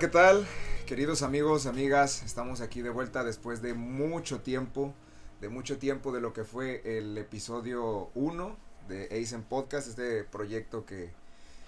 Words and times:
¿qué 0.00 0.08
tal? 0.08 0.46
Queridos 0.86 1.20
amigos, 1.20 1.66
amigas, 1.66 2.22
estamos 2.22 2.62
aquí 2.62 2.80
de 2.80 2.88
vuelta 2.88 3.22
después 3.22 3.60
de 3.60 3.74
mucho 3.74 4.40
tiempo, 4.40 4.94
de 5.42 5.50
mucho 5.50 5.76
tiempo 5.76 6.10
de 6.10 6.22
lo 6.22 6.32
que 6.32 6.42
fue 6.42 6.80
el 6.96 7.18
episodio 7.18 8.08
1 8.14 8.56
de 8.88 9.08
Aizen 9.12 9.42
Podcast, 9.42 9.88
este 9.88 10.24
proyecto 10.24 10.86
que, 10.86 11.10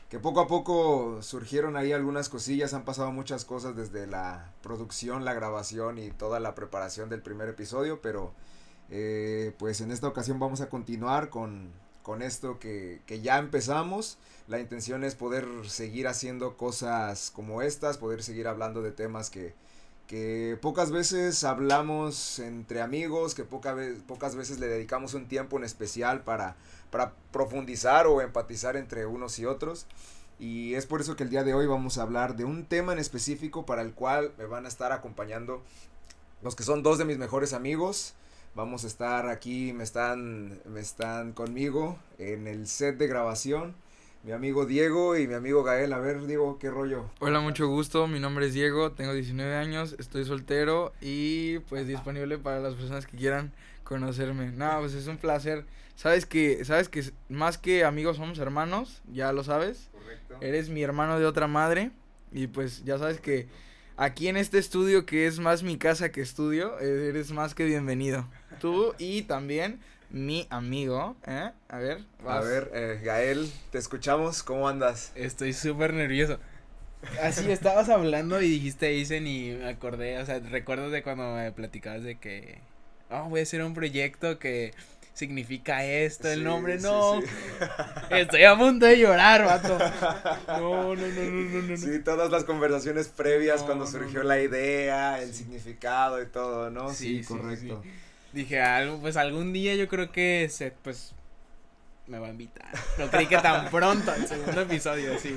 que 0.09 0.19
poco 0.19 0.41
a 0.41 0.47
poco 0.47 1.19
surgieron 1.21 1.77
ahí 1.77 1.93
algunas 1.93 2.31
cosillas, 2.31 2.73
han 2.73 2.87
pasado 2.87 3.13
muchas 3.13 3.45
cosas 3.45 3.77
desde 3.77 4.07
la 4.07 4.51
producción, 4.63 5.27
la 5.27 5.35
grabación 5.35 5.99
y 5.99 6.11
toda 6.11 6.41
la 6.41 6.55
preparación 6.55 7.11
del 7.11 7.21
primer 7.21 7.51
episodio, 7.51 8.01
pero 8.01 8.33
eh, 8.89 9.55
pues 9.59 9.83
en 9.83 9.91
esta 9.91 10.09
ocasión 10.09 10.39
vamos 10.39 10.63
a 10.63 10.71
continuar 10.71 11.29
con, 11.29 11.71
con 12.03 12.23
esto 12.23 12.59
que, 12.59 13.01
que 13.07 13.21
ya 13.21 13.39
empezamos. 13.39 14.19
La 14.49 14.59
intención 14.59 15.05
es 15.05 15.15
poder 15.15 15.47
seguir 15.69 16.09
haciendo 16.09 16.57
cosas 16.57 17.31
como 17.31 17.63
estas, 17.63 17.99
poder 17.99 18.23
seguir 18.23 18.49
hablando 18.49 18.83
de 18.83 18.93
temas 18.93 19.31
que, 19.31 19.55
que 20.07 20.59
pocas 20.61 20.91
veces 20.91 21.43
hablamos 21.45 22.39
entre 22.39 22.83
amigos, 22.83 23.35
que 23.35 23.45
poca 23.45 23.77
pocas 24.07 24.37
veces 24.37 24.59
le 24.59 24.67
dedicamos 24.67 25.15
un 25.15 25.27
tiempo 25.27 25.57
en 25.57 25.65
especial 25.65 26.23
para, 26.23 26.57
para 26.91 27.15
profundizar 27.31 28.07
o 28.07 28.21
empatizar 28.21 28.77
entre 28.77 29.07
unos 29.07 29.39
y 29.39 29.47
otros. 29.47 29.87
Y 30.39 30.75
es 30.75 30.87
por 30.87 31.01
eso 31.01 31.17
que 31.17 31.23
el 31.23 31.31
día 31.31 31.45
de 31.45 31.55
hoy 31.55 31.67
vamos 31.67 31.99
a 31.99 32.03
hablar 32.03 32.37
de 32.37 32.45
un 32.45 32.67
tema 32.67 32.93
en 32.93 32.99
específico 32.99 33.65
para 33.65 33.81
el 33.81 33.93
cual 33.95 34.33
me 34.39 34.45
van 34.45 34.65
a 34.67 34.69
estar 34.69 34.93
acompañando 34.93 35.63
los 36.43 36.57
que 36.57 36.65
son 36.65 36.83
dos 36.83 36.99
de 36.99 37.05
mis 37.05 37.17
mejores 37.17 37.53
amigos. 37.53 38.15
Vamos 38.55 38.85
a 38.85 38.87
estar 38.87 39.29
aquí, 39.29 39.73
me 39.73 39.85
están, 39.85 40.61
me 40.67 40.81
están 40.81 41.33
conmigo 41.33 41.99
en 42.19 42.47
el 42.47 42.67
set 42.67 42.99
de 42.99 43.07
grabación 43.07 43.75
mi 44.25 44.31
amigo 44.31 44.67
Diego 44.67 45.17
y 45.17 45.27
mi 45.27 45.35
amigo 45.35 45.65
Gael. 45.65 45.93
A 45.93 45.99
ver, 45.99 46.25
Diego, 46.27 46.59
¿qué 46.59 46.71
rollo? 46.71 47.11
Hola, 47.19 47.41
mucho 47.41 47.67
gusto. 47.67 48.07
Mi 48.07 48.21
nombre 48.21 48.47
es 48.47 48.55
Diego, 48.55 48.93
tengo 48.93 49.13
19 49.13 49.57
años, 49.57 49.97
estoy 49.99 50.25
soltero 50.25 50.93
y 51.01 51.59
pues 51.69 51.89
disponible 51.89 52.39
para 52.39 52.61
las 52.61 52.75
personas 52.75 53.07
que 53.07 53.17
quieran 53.17 53.53
conocerme. 53.83 54.53
No, 54.53 54.79
pues 54.79 54.95
es 54.95 55.09
un 55.09 55.19
placer. 55.19 55.65
Sabes 55.97 56.25
que, 56.25 56.65
sabes 56.65 56.89
que 56.89 57.11
más 57.29 57.59
que 57.59 57.85
amigos 57.85 58.17
somos 58.17 58.39
hermanos, 58.39 59.03
ya 59.13 59.33
lo 59.33 59.43
sabes. 59.43 59.89
Correcto. 59.93 60.37
Eres 60.41 60.69
mi 60.69 60.83
hermano 60.83 61.19
de 61.19 61.27
otra 61.27 61.49
madre 61.49 61.91
y 62.31 62.47
pues 62.47 62.85
ya 62.85 62.99
sabes 62.99 63.21
que 63.21 63.49
aquí 63.97 64.29
en 64.29 64.37
este 64.37 64.59
estudio 64.59 65.07
que 65.07 65.27
es 65.27 65.39
más 65.39 65.63
mi 65.63 65.77
casa 65.77 66.13
que 66.13 66.21
estudio, 66.21 66.79
eres 66.79 67.33
más 67.33 67.55
que 67.55 67.65
bienvenido. 67.65 68.27
Tú 68.61 68.95
y 68.99 69.23
también 69.23 69.81
mi 70.11 70.47
amigo, 70.51 71.17
¿eh? 71.27 71.51
A 71.69 71.79
ver. 71.79 72.05
A 72.27 72.41
ver, 72.41 72.71
eh, 72.75 73.01
Gael, 73.03 73.51
te 73.71 73.79
escuchamos, 73.79 74.43
¿cómo 74.43 74.69
andas? 74.69 75.13
Estoy 75.15 75.53
súper 75.53 75.95
nervioso. 75.95 76.39
Así 77.21 77.51
estabas 77.51 77.89
hablando 77.89 78.41
y 78.41 78.49
dijiste 78.49 78.89
dicen 78.89 79.27
y 79.27 79.53
me 79.53 79.69
acordé, 79.69 80.19
o 80.19 80.27
sea, 80.27 80.39
recuerdo 80.39 80.91
de 80.91 81.03
cuando 81.03 81.35
me 81.35 81.51
platicabas 81.51 82.05
de 82.05 82.17
que, 82.17 82.59
oh, 83.11 83.29
voy 83.29 83.41
a 83.41 83.43
hacer 83.43 83.63
un 83.65 83.75
proyecto 83.75 84.39
que 84.39 84.73
significa 85.15 85.85
esto, 85.85 86.29
el 86.29 86.45
nombre, 86.45 86.79
no. 86.79 87.21
Estoy 88.11 88.45
a 88.45 88.57
punto 88.57 88.87
de 88.87 88.99
llorar, 88.99 89.45
vato. 89.45 89.79
No, 90.49 90.95
no, 90.95 91.07
no, 91.07 91.31
no, 91.31 91.63
no. 91.63 91.77
Sí, 91.77 91.99
todas 92.01 92.31
las 92.31 92.45
conversaciones 92.45 93.09
previas 93.09 93.63
cuando 93.63 93.87
surgió 93.87 94.23
la 94.23 94.41
idea, 94.41 95.21
el 95.21 95.35
significado 95.35 96.23
y 96.23 96.27
todo, 96.27 96.71
¿no? 96.71 96.93
Sí, 96.93 97.23
correcto. 97.25 97.83
Dije, 98.33 98.61
algo, 98.61 98.99
pues 99.01 99.17
algún 99.17 99.53
día 99.53 99.75
yo 99.75 99.89
creo 99.89 100.11
que 100.11 100.49
se, 100.51 100.73
pues, 100.83 101.15
me 102.07 102.19
va 102.19 102.29
a 102.29 102.31
invitar. 102.31 102.69
No 102.99 103.11
creí 103.11 103.27
que 103.27 103.39
tan 103.39 103.71
pronto 103.71 104.15
el 104.15 104.27
segundo 104.27 104.63
episodio, 104.63 105.19
sí. 105.19 105.37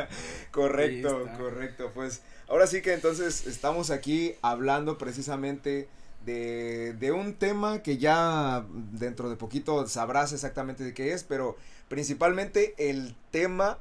Correcto, 0.50 1.28
correcto. 1.36 1.90
Pues 1.94 2.22
ahora 2.48 2.66
sí 2.66 2.82
que 2.82 2.94
entonces 2.94 3.46
estamos 3.46 3.90
aquí 3.90 4.34
hablando 4.42 4.98
precisamente 4.98 5.88
de, 6.26 6.92
de 6.92 7.12
un 7.12 7.34
tema 7.34 7.82
que 7.82 7.96
ya 7.96 8.66
dentro 8.92 9.30
de 9.30 9.36
poquito 9.36 9.86
sabrás 9.86 10.32
exactamente 10.32 10.84
de 10.84 10.92
qué 10.92 11.12
es, 11.12 11.24
pero 11.24 11.56
principalmente 11.88 12.74
el 12.76 13.16
tema, 13.30 13.78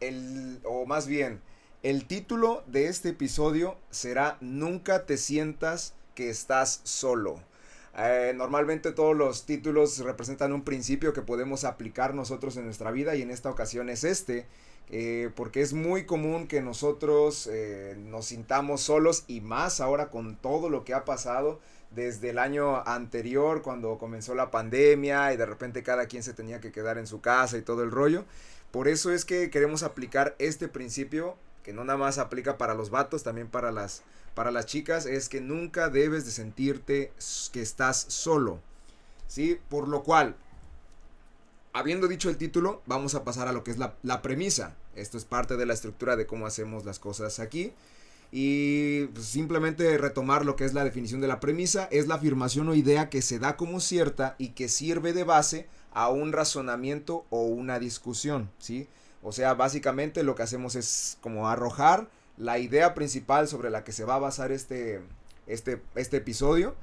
el, 0.00 0.60
o 0.64 0.86
más 0.86 1.08
bien, 1.08 1.40
el 1.82 2.06
título 2.06 2.62
de 2.66 2.88
este 2.88 3.08
episodio 3.10 3.76
será 3.90 4.38
Nunca 4.40 5.06
te 5.06 5.16
sientas 5.16 5.94
que 6.14 6.30
estás 6.30 6.80
solo. 6.84 7.40
Eh, 7.98 8.34
normalmente 8.36 8.92
todos 8.92 9.16
los 9.16 9.46
títulos 9.46 9.98
representan 10.00 10.52
un 10.52 10.62
principio 10.62 11.14
que 11.14 11.22
podemos 11.22 11.64
aplicar 11.64 12.14
nosotros 12.14 12.56
en 12.58 12.66
nuestra 12.66 12.90
vida 12.90 13.16
y 13.16 13.22
en 13.22 13.30
esta 13.30 13.50
ocasión 13.50 13.88
es 13.88 14.04
este, 14.04 14.46
eh, 14.90 15.30
porque 15.34 15.62
es 15.62 15.72
muy 15.72 16.06
común 16.06 16.46
que 16.46 16.62
nosotros 16.62 17.48
eh, 17.50 17.96
nos 17.98 18.26
sintamos 18.26 18.82
solos 18.82 19.24
y 19.26 19.40
más 19.40 19.80
ahora 19.80 20.10
con 20.10 20.36
todo 20.36 20.70
lo 20.70 20.84
que 20.84 20.94
ha 20.94 21.04
pasado 21.04 21.60
desde 21.90 22.30
el 22.30 22.38
año 22.38 22.86
anterior 22.86 23.62
cuando 23.62 23.98
comenzó 23.98 24.34
la 24.34 24.50
pandemia 24.50 25.32
y 25.32 25.36
de 25.36 25.46
repente 25.46 25.82
cada 25.82 26.06
quien 26.06 26.22
se 26.22 26.34
tenía 26.34 26.60
que 26.60 26.72
quedar 26.72 26.98
en 26.98 27.06
su 27.06 27.20
casa 27.20 27.56
y 27.58 27.62
todo 27.62 27.82
el 27.82 27.90
rollo. 27.90 28.24
Por 28.70 28.88
eso 28.88 29.12
es 29.12 29.24
que 29.24 29.50
queremos 29.50 29.82
aplicar 29.82 30.36
este 30.38 30.68
principio 30.68 31.36
que 31.62 31.72
no 31.72 31.84
nada 31.84 31.98
más 31.98 32.18
aplica 32.18 32.58
para 32.58 32.74
los 32.74 32.90
vatos, 32.90 33.24
también 33.24 33.48
para 33.48 33.72
las 33.72 34.04
para 34.36 34.50
las 34.50 34.66
chicas 34.66 35.06
es 35.06 35.30
que 35.30 35.40
nunca 35.40 35.88
debes 35.88 36.26
de 36.26 36.30
sentirte 36.30 37.10
que 37.52 37.62
estás 37.62 38.04
solo. 38.08 38.60
¿Sí? 39.28 39.58
Por 39.70 39.88
lo 39.88 40.02
cual, 40.02 40.36
habiendo 41.76 42.08
dicho 42.08 42.30
el 42.30 42.38
título, 42.38 42.80
vamos 42.86 43.14
a 43.14 43.22
pasar 43.22 43.48
a 43.48 43.52
lo 43.52 43.62
que 43.62 43.70
es 43.70 43.76
la, 43.76 44.22
premisa. 44.22 44.74
Esto 44.94 45.18
es 45.18 45.26
parte 45.26 45.58
de 45.58 45.66
la 45.66 45.74
estructura 45.74 46.16
de 46.16 46.26
cómo 46.26 46.46
hacemos 46.46 46.86
las 46.86 46.98
cosas 46.98 47.38
aquí. 47.38 47.74
Y 48.32 49.04
pues, 49.08 49.26
simplemente 49.26 49.98
retomar 49.98 50.46
lo 50.46 50.56
que 50.56 50.64
es 50.64 50.72
la 50.72 50.84
definición 50.84 51.20
de 51.20 51.28
la 51.28 51.38
premisa, 51.38 51.86
es 51.92 52.06
la 52.06 52.14
afirmación 52.14 52.70
o 52.70 52.74
idea 52.74 53.10
que 53.10 53.20
se 53.20 53.38
da 53.38 53.56
como 53.56 53.80
cierta 53.80 54.36
y 54.38 54.48
que 54.48 54.70
sirve 54.70 55.12
de 55.12 55.24
base 55.24 55.66
a 55.92 56.08
un 56.08 56.32
razonamiento 56.32 57.26
o 57.28 57.42
una 57.42 57.78
discusión, 57.78 58.50
¿sí? 58.58 58.88
O 59.22 59.32
sea, 59.32 59.52
básicamente 59.52 60.22
lo 60.22 60.34
que 60.34 60.44
hacemos 60.44 60.76
es 60.76 61.18
como 61.20 61.48
arrojar 61.48 62.08
la 62.38 62.58
idea 62.58 62.94
principal 62.94 63.48
sobre 63.48 63.68
la 63.68 63.84
que 63.84 63.92
se 63.92 64.04
va 64.04 64.14
a 64.14 64.20
basar 64.20 64.50
este, 64.50 65.02
este, 65.46 65.82
este 65.94 66.16
episodio. 66.16 66.74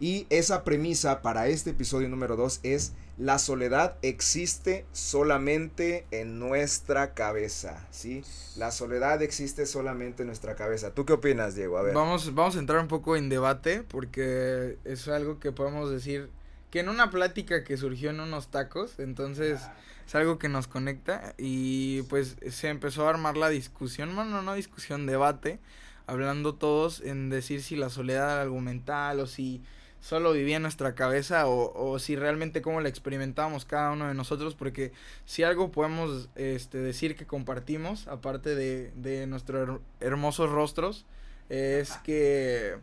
Y 0.00 0.26
esa 0.30 0.64
premisa 0.64 1.20
para 1.20 1.48
este 1.48 1.70
episodio 1.70 2.08
número 2.08 2.36
2 2.36 2.60
es 2.62 2.92
la 3.18 3.40
soledad 3.40 3.96
existe 4.02 4.86
solamente 4.92 6.06
en 6.12 6.38
nuestra 6.38 7.14
cabeza, 7.14 7.84
¿sí? 7.90 8.22
La 8.56 8.70
soledad 8.70 9.22
existe 9.22 9.66
solamente 9.66 10.22
en 10.22 10.28
nuestra 10.28 10.54
cabeza. 10.54 10.94
¿Tú 10.94 11.04
qué 11.04 11.14
opinas, 11.14 11.56
Diego? 11.56 11.78
A 11.78 11.82
ver. 11.82 11.94
Vamos, 11.94 12.32
vamos 12.34 12.54
a 12.54 12.60
entrar 12.60 12.80
un 12.80 12.86
poco 12.86 13.16
en 13.16 13.28
debate 13.28 13.82
porque 13.82 14.78
es 14.84 15.08
algo 15.08 15.40
que 15.40 15.50
podemos 15.50 15.90
decir 15.90 16.30
que 16.70 16.78
en 16.80 16.88
una 16.88 17.10
plática 17.10 17.64
que 17.64 17.76
surgió 17.76 18.10
en 18.10 18.20
unos 18.20 18.48
tacos, 18.48 19.00
entonces 19.00 19.60
es 20.06 20.14
algo 20.14 20.38
que 20.38 20.48
nos 20.48 20.68
conecta 20.68 21.34
y 21.38 22.02
pues 22.02 22.36
se 22.50 22.68
empezó 22.68 23.06
a 23.06 23.10
armar 23.10 23.36
la 23.36 23.48
discusión, 23.48 24.14
bueno, 24.14 24.42
no 24.42 24.54
discusión, 24.54 25.06
debate, 25.06 25.58
hablando 26.06 26.54
todos 26.54 27.00
en 27.00 27.30
decir 27.30 27.62
si 27.62 27.74
la 27.74 27.90
soledad 27.90 28.32
era 28.32 28.42
algo 28.42 28.60
mental 28.60 29.18
o 29.18 29.26
si 29.26 29.62
solo 30.00 30.32
vivía 30.32 30.56
en 30.56 30.62
nuestra 30.62 30.94
cabeza 30.94 31.46
o, 31.46 31.72
o 31.74 31.98
si 31.98 32.16
realmente 32.16 32.62
cómo 32.62 32.80
la 32.80 32.88
experimentábamos 32.88 33.64
cada 33.64 33.92
uno 33.92 34.08
de 34.08 34.14
nosotros, 34.14 34.54
porque 34.54 34.92
si 35.24 35.42
algo 35.42 35.70
podemos 35.70 36.28
este, 36.36 36.78
decir 36.78 37.16
que 37.16 37.26
compartimos, 37.26 38.06
aparte 38.08 38.54
de, 38.54 38.92
de 38.96 39.26
nuestros 39.26 39.80
hermosos 40.00 40.50
rostros, 40.50 41.04
es 41.48 41.92
que 42.04 42.76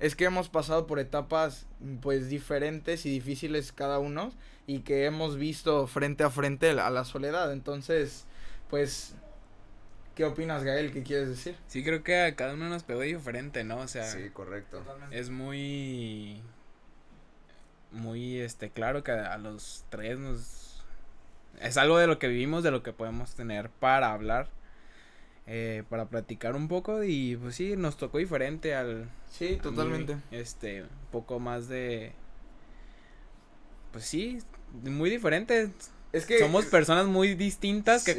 es 0.00 0.16
que 0.16 0.24
hemos 0.24 0.48
pasado 0.48 0.86
por 0.86 0.98
etapas 0.98 1.66
pues 2.00 2.28
diferentes 2.28 3.06
y 3.06 3.10
difíciles 3.10 3.72
cada 3.72 3.98
uno 3.98 4.32
y 4.66 4.80
que 4.80 5.04
hemos 5.04 5.36
visto 5.36 5.86
frente 5.86 6.24
a 6.24 6.30
frente 6.30 6.70
a 6.70 6.90
la 6.90 7.04
soledad. 7.04 7.52
Entonces, 7.52 8.26
pues, 8.70 9.14
¿qué 10.14 10.24
opinas, 10.24 10.64
Gael? 10.64 10.92
¿Qué 10.92 11.02
quieres 11.02 11.28
decir? 11.28 11.56
Sí, 11.68 11.84
creo 11.84 12.02
que 12.02 12.20
a 12.22 12.34
cada 12.34 12.54
uno 12.54 12.68
nos 12.68 12.82
pegó 12.82 13.02
diferente, 13.02 13.64
¿no? 13.64 13.78
O 13.78 13.88
sea, 13.88 14.04
sí, 14.10 14.30
correcto. 14.32 14.82
Es 15.10 15.30
muy, 15.30 16.42
muy, 17.94 18.38
este, 18.38 18.70
claro 18.70 19.02
que 19.02 19.12
a 19.12 19.38
los 19.38 19.84
tres 19.90 20.18
nos... 20.18 20.84
Es 21.60 21.76
algo 21.76 21.98
de 21.98 22.06
lo 22.06 22.18
que 22.18 22.28
vivimos, 22.28 22.62
de 22.62 22.70
lo 22.70 22.82
que 22.82 22.92
podemos 22.92 23.34
tener 23.34 23.70
para 23.70 24.12
hablar 24.12 24.48
eh, 25.46 25.82
para 25.90 26.06
platicar 26.06 26.56
un 26.56 26.68
poco 26.68 27.04
y 27.04 27.36
pues 27.36 27.56
sí, 27.56 27.76
nos 27.76 27.98
tocó 27.98 28.16
diferente 28.16 28.74
al... 28.74 29.10
Sí, 29.30 29.58
totalmente. 29.62 30.16
este, 30.30 30.82
un 30.84 30.88
poco 31.12 31.38
más 31.38 31.68
de... 31.68 32.12
Pues 33.92 34.06
sí, 34.06 34.38
muy 34.82 35.10
diferente. 35.10 35.70
Es 36.14 36.26
que 36.26 36.38
somos 36.38 36.66
personas 36.66 37.06
muy 37.06 37.34
distintas 37.34 38.04
que, 38.04 38.16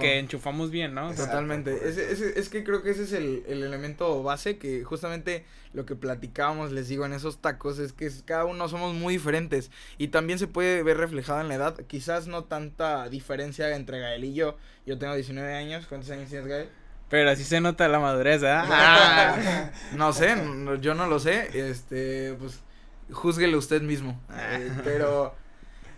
que 0.00 0.18
enchufamos 0.18 0.70
bien, 0.70 0.94
¿no? 0.94 1.14
Totalmente. 1.14 1.88
Es, 1.88 1.96
es, 1.96 2.48
que 2.50 2.62
creo 2.62 2.82
que 2.82 2.90
ese 2.90 3.04
es 3.04 3.12
el, 3.12 3.42
el, 3.48 3.62
elemento 3.62 4.22
base 4.22 4.58
que 4.58 4.84
justamente 4.84 5.46
lo 5.72 5.86
que 5.86 5.94
platicábamos, 5.94 6.72
les 6.72 6.88
digo, 6.88 7.06
en 7.06 7.14
esos 7.14 7.38
tacos, 7.38 7.78
es 7.78 7.94
que 7.94 8.10
cada 8.26 8.44
uno 8.44 8.68
somos 8.68 8.94
muy 8.94 9.14
diferentes 9.14 9.70
y 9.96 10.08
también 10.08 10.38
se 10.38 10.46
puede 10.46 10.82
ver 10.82 10.98
reflejado 10.98 11.40
en 11.40 11.48
la 11.48 11.54
edad. 11.54 11.76
Quizás 11.86 12.26
no 12.26 12.44
tanta 12.44 13.08
diferencia 13.08 13.74
entre 13.74 13.98
Gael 13.98 14.24
y 14.24 14.34
yo. 14.34 14.58
Yo 14.84 14.98
tengo 14.98 15.14
19 15.14 15.54
años. 15.54 15.86
¿Cuántos 15.86 16.10
años 16.10 16.28
tienes, 16.28 16.46
Gael? 16.48 16.68
Pero 17.08 17.30
así 17.30 17.44
se 17.44 17.62
nota 17.62 17.88
la 17.88 17.98
madurez, 17.98 18.42
¿eh? 18.42 18.58
no 19.96 20.12
sé, 20.12 20.36
yo 20.82 20.94
no 20.94 21.06
lo 21.06 21.18
sé. 21.18 21.48
Este, 21.70 22.34
pues, 22.38 22.60
júzguele 23.10 23.56
usted 23.56 23.80
mismo. 23.80 24.20
Eh, 24.34 24.70
pero, 24.84 25.34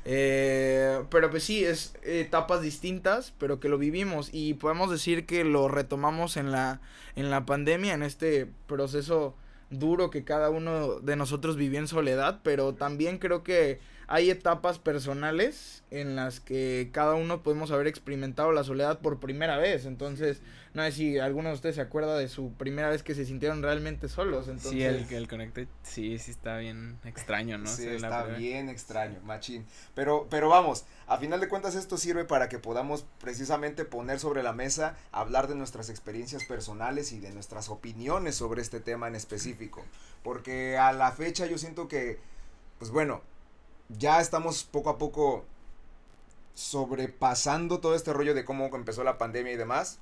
eh, 0.04 1.02
pero 1.10 1.30
pues 1.30 1.44
sí, 1.44 1.64
es 1.64 1.94
etapas 2.02 2.62
distintas, 2.62 3.32
pero 3.38 3.60
que 3.60 3.68
lo 3.68 3.78
vivimos. 3.78 4.30
Y 4.32 4.54
podemos 4.54 4.90
decir 4.90 5.26
que 5.26 5.44
lo 5.44 5.68
retomamos 5.68 6.36
en 6.36 6.50
la, 6.50 6.80
en 7.16 7.30
la 7.30 7.46
pandemia, 7.46 7.94
en 7.94 8.02
este 8.02 8.48
proceso 8.66 9.34
duro 9.70 10.10
que 10.10 10.24
cada 10.24 10.50
uno 10.50 11.00
de 11.00 11.16
nosotros 11.16 11.56
vivió 11.56 11.78
en 11.78 11.88
soledad, 11.88 12.40
pero 12.42 12.74
también 12.74 13.18
creo 13.18 13.42
que 13.44 13.78
hay 14.10 14.28
etapas 14.28 14.80
personales 14.80 15.84
en 15.92 16.16
las 16.16 16.40
que 16.40 16.90
cada 16.92 17.14
uno 17.14 17.44
podemos 17.44 17.70
haber 17.70 17.86
experimentado 17.86 18.50
la 18.50 18.64
soledad 18.64 18.98
por 18.98 19.20
primera 19.20 19.56
vez. 19.56 19.86
Entonces, 19.86 20.42
no 20.74 20.82
sé 20.82 20.90
si 20.90 21.18
alguno 21.20 21.50
de 21.50 21.54
ustedes 21.54 21.76
se 21.76 21.80
acuerda 21.80 22.18
de 22.18 22.26
su 22.26 22.52
primera 22.54 22.88
vez 22.88 23.04
que 23.04 23.14
se 23.14 23.24
sintieron 23.24 23.62
realmente 23.62 24.08
solos. 24.08 24.48
Entonces... 24.48 24.72
Sí, 24.72 24.82
el, 24.82 25.14
el 25.14 25.28
Connected, 25.28 25.68
sí, 25.84 26.18
sí 26.18 26.32
está 26.32 26.58
bien 26.58 26.98
extraño, 27.04 27.56
¿no? 27.56 27.68
Sí, 27.68 27.86
está 27.86 28.24
bien 28.24 28.68
extraño, 28.68 29.20
machín. 29.22 29.64
Pero, 29.94 30.26
pero 30.28 30.48
vamos, 30.48 30.86
a 31.06 31.16
final 31.18 31.38
de 31.38 31.48
cuentas 31.48 31.76
esto 31.76 31.96
sirve 31.96 32.24
para 32.24 32.48
que 32.48 32.58
podamos 32.58 33.06
precisamente 33.20 33.84
poner 33.84 34.18
sobre 34.18 34.42
la 34.42 34.52
mesa, 34.52 34.96
hablar 35.12 35.46
de 35.46 35.54
nuestras 35.54 35.88
experiencias 35.88 36.42
personales 36.42 37.12
y 37.12 37.20
de 37.20 37.30
nuestras 37.30 37.68
opiniones 37.68 38.34
sobre 38.34 38.60
este 38.60 38.80
tema 38.80 39.06
en 39.06 39.14
específico. 39.14 39.84
Porque 40.24 40.76
a 40.78 40.92
la 40.92 41.12
fecha 41.12 41.46
yo 41.46 41.58
siento 41.58 41.86
que, 41.86 42.18
pues 42.80 42.90
bueno, 42.90 43.22
ya 43.98 44.20
estamos 44.20 44.64
poco 44.64 44.90
a 44.90 44.98
poco 44.98 45.44
sobrepasando 46.54 47.80
todo 47.80 47.94
este 47.94 48.12
rollo 48.12 48.34
de 48.34 48.44
cómo 48.44 48.74
empezó 48.74 49.04
la 49.04 49.18
pandemia 49.18 49.52
y 49.52 49.56
demás. 49.56 49.98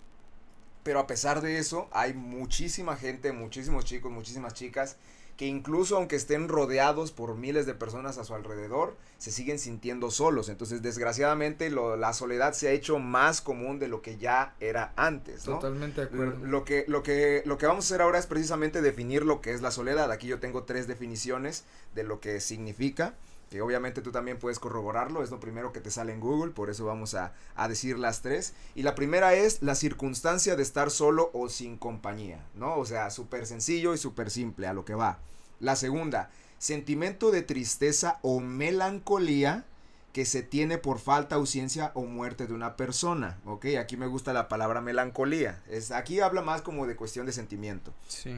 Pero 0.82 1.00
a 1.00 1.06
pesar 1.06 1.40
de 1.40 1.58
eso, 1.58 1.88
hay 1.92 2.14
muchísima 2.14 2.96
gente, 2.96 3.32
muchísimos 3.32 3.84
chicos, 3.84 4.10
muchísimas 4.10 4.54
chicas 4.54 4.96
que 5.38 5.46
incluso 5.46 5.96
aunque 5.96 6.16
estén 6.16 6.48
rodeados 6.48 7.12
por 7.12 7.36
miles 7.36 7.64
de 7.64 7.72
personas 7.72 8.18
a 8.18 8.24
su 8.24 8.34
alrededor, 8.34 8.96
se 9.18 9.30
siguen 9.30 9.60
sintiendo 9.60 10.10
solos. 10.10 10.48
Entonces, 10.48 10.82
desgraciadamente, 10.82 11.70
la 11.70 12.12
soledad 12.12 12.54
se 12.54 12.66
ha 12.66 12.72
hecho 12.72 12.98
más 12.98 13.40
común 13.40 13.78
de 13.78 13.86
lo 13.86 14.02
que 14.02 14.18
ya 14.18 14.56
era 14.58 14.92
antes, 14.96 15.44
Totalmente 15.44 16.00
de 16.00 16.06
acuerdo. 16.08 16.44
Lo 16.44 16.64
que, 16.64 16.84
lo, 16.88 17.04
que, 17.04 17.44
lo 17.46 17.56
que 17.56 17.66
vamos 17.68 17.84
a 17.84 17.86
hacer 17.86 18.02
ahora 18.02 18.18
es 18.18 18.26
precisamente 18.26 18.82
definir 18.82 19.24
lo 19.24 19.40
que 19.40 19.52
es 19.52 19.62
la 19.62 19.70
soledad. 19.70 20.10
Aquí 20.10 20.26
yo 20.26 20.40
tengo 20.40 20.64
tres 20.64 20.88
definiciones 20.88 21.64
de 21.94 22.02
lo 22.02 22.18
que 22.18 22.40
significa 22.40 23.14
que 23.50 23.62
obviamente 23.62 24.02
tú 24.02 24.12
también 24.12 24.38
puedes 24.38 24.58
corroborarlo, 24.58 25.22
es 25.22 25.30
lo 25.30 25.40
primero 25.40 25.72
que 25.72 25.80
te 25.80 25.90
sale 25.90 26.12
en 26.12 26.20
Google, 26.20 26.52
por 26.52 26.70
eso 26.70 26.84
vamos 26.84 27.14
a, 27.14 27.32
decir 27.68 27.98
las 27.98 28.22
tres. 28.22 28.54
Y 28.74 28.82
la 28.82 28.94
primera 28.94 29.34
es 29.34 29.62
la 29.62 29.74
circunstancia 29.74 30.56
de 30.56 30.62
estar 30.62 30.90
solo 30.90 31.30
o 31.32 31.48
sin 31.48 31.76
compañía, 31.76 32.44
¿no? 32.54 32.76
O 32.76 32.84
sea, 32.84 33.10
súper 33.10 33.46
sencillo 33.46 33.94
y 33.94 33.98
súper 33.98 34.30
simple, 34.30 34.66
a 34.66 34.74
lo 34.74 34.84
que 34.84 34.94
va. 34.94 35.18
La 35.60 35.76
segunda, 35.76 36.30
sentimiento 36.58 37.30
de 37.30 37.42
tristeza 37.42 38.18
o 38.22 38.40
melancolía 38.40 39.64
que 40.12 40.24
se 40.24 40.42
tiene 40.42 40.78
por 40.78 40.98
falta, 40.98 41.36
ausencia 41.36 41.92
o 41.94 42.02
muerte 42.02 42.46
de 42.46 42.54
una 42.54 42.76
persona, 42.76 43.38
¿ok? 43.44 43.66
Aquí 43.78 43.96
me 43.96 44.06
gusta 44.06 44.32
la 44.32 44.48
palabra 44.48 44.80
melancolía, 44.80 45.62
es, 45.68 45.90
aquí 45.90 46.20
habla 46.20 46.42
más 46.42 46.62
como 46.62 46.86
de 46.86 46.96
cuestión 46.96 47.26
de 47.26 47.32
sentimiento. 47.32 47.92
Sí. 48.08 48.36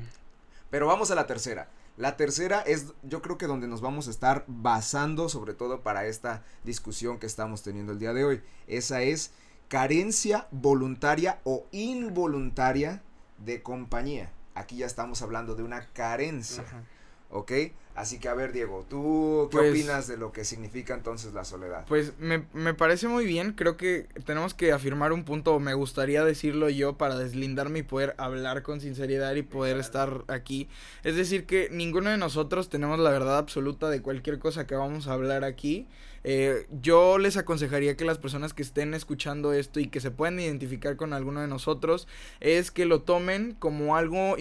Pero 0.71 0.87
vamos 0.87 1.11
a 1.11 1.15
la 1.15 1.27
tercera. 1.27 1.69
La 2.01 2.17
tercera 2.17 2.63
es 2.63 2.95
yo 3.03 3.21
creo 3.21 3.37
que 3.37 3.47
donde 3.47 3.69
nos 3.69 3.83
vamos 3.83 4.09
a 4.09 4.11
estar 4.11 4.45
basando 4.47 5.29
sobre 5.29 5.53
todo 5.53 5.83
para 5.83 6.07
esta 6.07 6.43
discusión 6.65 7.19
que 7.19 7.27
estamos 7.27 7.63
teniendo 7.63 7.93
el 7.93 7.99
día 7.99 8.15
de 8.15 8.25
hoy. 8.25 8.43
Esa 8.67 9.03
es 9.03 9.33
carencia 9.69 10.49
voluntaria 10.51 11.41
o 11.45 11.67
involuntaria 11.73 13.03
de 13.37 13.63
compañía. 13.63 14.33
Aquí 14.55 14.79
ya 14.79 14.87
estamos 14.87 15.21
hablando 15.21 15.55
de 15.55 15.63
una 15.63 15.89
carencia. 15.89 16.65
¿Ok? 17.29 17.53
Así 18.01 18.19
que 18.19 18.31
a 18.31 18.35
ver, 18.35 18.53
Diego, 18.53 18.87
¿tú 18.89 19.49
qué 19.51 19.59
pues 19.59 19.71
opinas 19.73 20.09
de 20.09 20.17
lo 20.17 20.33
que 20.33 20.47
significa 20.47 20.95
entonces 20.95 21.35
la 21.35 21.45
soledad? 21.45 21.85
Pues 21.87 22.15
me, 22.19 22.47
me, 22.55 22.73
parece 22.73 23.09
muy 23.09 23.27
bien, 23.27 23.53
creo 23.53 23.77
que 23.77 24.07
tenemos 24.25 24.55
que 24.55 24.73
afirmar 24.73 25.13
un 25.13 25.23
punto, 25.23 25.61
me 25.61 25.75
gustaría 25.75 26.25
decirlo 26.25 26.71
yo 26.71 26.97
para 26.97 27.19
deslindarme 27.19 27.81
y 27.81 27.83
poder 27.83 28.15
hablar 28.17 28.63
con 28.63 28.81
sinceridad 28.81 29.35
y 29.35 29.43
poder 29.43 29.77
estar 29.77 30.25
aquí. 30.29 30.67
Es 31.05 31.15
decir, 31.15 31.45
que 31.45 31.69
ninguno 31.71 32.09
de 32.09 32.17
nosotros 32.17 32.71
tenemos 32.71 32.99
la 32.99 33.11
verdad 33.11 33.37
absoluta 33.37 33.91
de 33.91 34.01
cualquier 34.01 34.39
cosa 34.39 34.67
que 34.67 34.77
vamos 34.77 35.07
a 35.07 35.13
hablar 35.13 35.45
aquí. 35.45 35.87
Eh, 36.23 36.67
yo 36.83 37.19
les 37.19 37.37
aconsejaría 37.37 37.97
que 37.97 38.05
las 38.05 38.19
personas 38.19 38.53
que 38.53 38.63
estén 38.63 38.93
escuchando 38.93 39.53
esto 39.55 39.81
y 39.81 39.87
que 39.87 40.01
se 40.01 40.11
puedan 40.11 40.39
identificar 40.39 40.97
con 40.97 41.13
alguno 41.13 41.41
de 41.41 41.49
nosotros 41.49 42.07
es 42.41 42.71
que 42.71 42.85
lo 42.85 43.03
tomen 43.03 43.57
como 43.59 43.97
algo, 43.97 44.37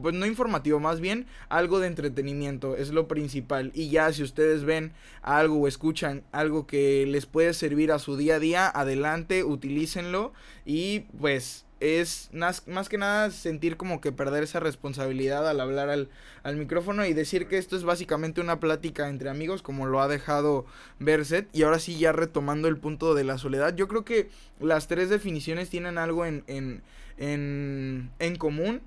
pues 0.00 0.14
no 0.14 0.26
informativo, 0.26 0.78
más 0.78 1.00
bien 1.00 1.26
algo 1.48 1.80
de 1.80 1.88
entretenimiento, 1.88 2.76
es 2.76 2.90
lo 2.90 3.03
principal. 3.08 3.70
Y 3.74 3.90
ya 3.90 4.12
si 4.12 4.22
ustedes 4.22 4.64
ven 4.64 4.92
algo 5.22 5.60
o 5.60 5.68
escuchan 5.68 6.24
algo 6.32 6.66
que 6.66 7.06
les 7.06 7.26
puede 7.26 7.54
servir 7.54 7.92
a 7.92 7.98
su 7.98 8.16
día 8.16 8.36
a 8.36 8.40
día, 8.40 8.68
adelante, 8.68 9.44
utilícenlo. 9.44 10.32
Y 10.64 11.00
pues 11.18 11.64
es 11.84 12.30
más, 12.32 12.88
que 12.88 12.98
nada 12.98 13.30
sentir 13.30 13.76
como 13.76 14.00
que 14.00 14.12
perder 14.12 14.44
esa 14.44 14.58
responsabilidad 14.58 15.46
al 15.48 15.60
hablar 15.60 15.90
al, 15.90 16.08
al, 16.42 16.56
micrófono 16.56 17.04
y 17.04 17.12
decir 17.12 17.46
que 17.46 17.58
esto 17.58 17.76
es 17.76 17.84
básicamente 17.84 18.40
una 18.40 18.58
plática 18.58 19.08
entre 19.08 19.28
amigos 19.28 19.60
como 19.62 19.86
lo 19.86 20.00
ha 20.00 20.08
dejado 20.08 20.64
Berset. 20.98 21.48
Y 21.52 21.62
ahora 21.62 21.78
sí 21.78 21.98
ya 21.98 22.12
retomando 22.12 22.68
el 22.68 22.78
punto 22.78 23.14
de 23.14 23.24
la 23.24 23.38
soledad 23.38 23.74
yo 23.76 23.88
creo 23.88 24.04
que 24.04 24.30
las 24.60 24.88
tres 24.88 25.10
definiciones 25.10 25.68
tienen 25.68 25.98
algo 25.98 26.24
en, 26.24 26.44
en, 26.46 26.82
en, 27.18 28.10
en 28.18 28.36
común. 28.36 28.80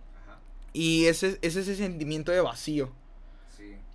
Y 0.74 1.06
ese, 1.06 1.40
es 1.42 1.56
ese 1.56 1.76
sentimiento 1.76 2.32
de 2.32 2.42
vacío 2.42 2.92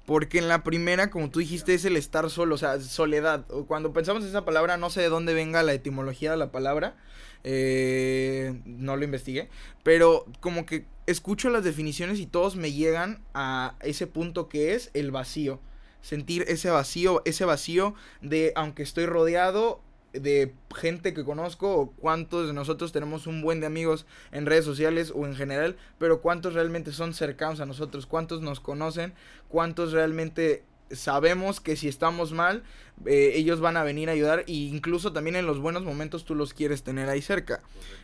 porque 0.06 0.38
en 0.38 0.48
la 0.48 0.64
primera, 0.64 1.10
como 1.10 1.30
tú 1.30 1.38
dijiste, 1.38 1.74
es 1.74 1.84
el 1.84 1.96
estar 1.96 2.28
solo, 2.30 2.56
o 2.56 2.58
sea, 2.58 2.80
soledad. 2.80 3.46
Cuando 3.66 3.92
pensamos 3.92 4.22
en 4.22 4.30
esa 4.30 4.44
palabra, 4.44 4.76
no 4.76 4.90
sé 4.90 5.00
de 5.00 5.08
dónde 5.08 5.34
venga 5.34 5.62
la 5.62 5.72
etimología 5.72 6.32
de 6.32 6.36
la 6.36 6.50
palabra, 6.50 6.96
eh, 7.44 8.60
no 8.64 8.96
lo 8.96 9.04
investigué, 9.04 9.48
pero 9.82 10.26
como 10.40 10.66
que 10.66 10.86
escucho 11.06 11.50
las 11.50 11.64
definiciones 11.64 12.20
y 12.20 12.26
todos 12.26 12.56
me 12.56 12.72
llegan 12.72 13.22
a 13.34 13.76
ese 13.80 14.06
punto 14.06 14.48
que 14.48 14.74
es 14.74 14.90
el 14.94 15.10
vacío. 15.10 15.60
Sentir 16.00 16.44
ese 16.48 16.68
vacío, 16.70 17.22
ese 17.24 17.44
vacío 17.44 17.94
de 18.20 18.52
aunque 18.56 18.82
estoy 18.82 19.06
rodeado 19.06 19.80
de 20.12 20.54
gente 20.74 21.14
que 21.14 21.24
conozco 21.24 21.92
cuántos 21.98 22.46
de 22.46 22.52
nosotros 22.52 22.92
tenemos 22.92 23.26
un 23.26 23.42
buen 23.42 23.60
de 23.60 23.66
amigos 23.66 24.06
en 24.30 24.46
redes 24.46 24.64
sociales 24.64 25.12
o 25.14 25.26
en 25.26 25.34
general, 25.34 25.76
pero 25.98 26.20
cuántos 26.20 26.54
realmente 26.54 26.92
son 26.92 27.14
cercanos 27.14 27.60
a 27.60 27.66
nosotros, 27.66 28.06
cuántos 28.06 28.42
nos 28.42 28.60
conocen, 28.60 29.14
cuántos 29.48 29.92
realmente 29.92 30.64
sabemos 30.90 31.60
que 31.60 31.76
si 31.76 31.88
estamos 31.88 32.32
mal, 32.32 32.62
eh, 33.06 33.32
ellos 33.34 33.60
van 33.60 33.76
a 33.76 33.82
venir 33.82 34.08
a 34.08 34.12
ayudar 34.12 34.40
e 34.46 34.52
incluso 34.52 35.12
también 35.12 35.36
en 35.36 35.46
los 35.46 35.58
buenos 35.58 35.82
momentos 35.82 36.24
tú 36.24 36.34
los 36.34 36.54
quieres 36.54 36.82
tener 36.82 37.08
ahí 37.08 37.22
cerca. 37.22 37.60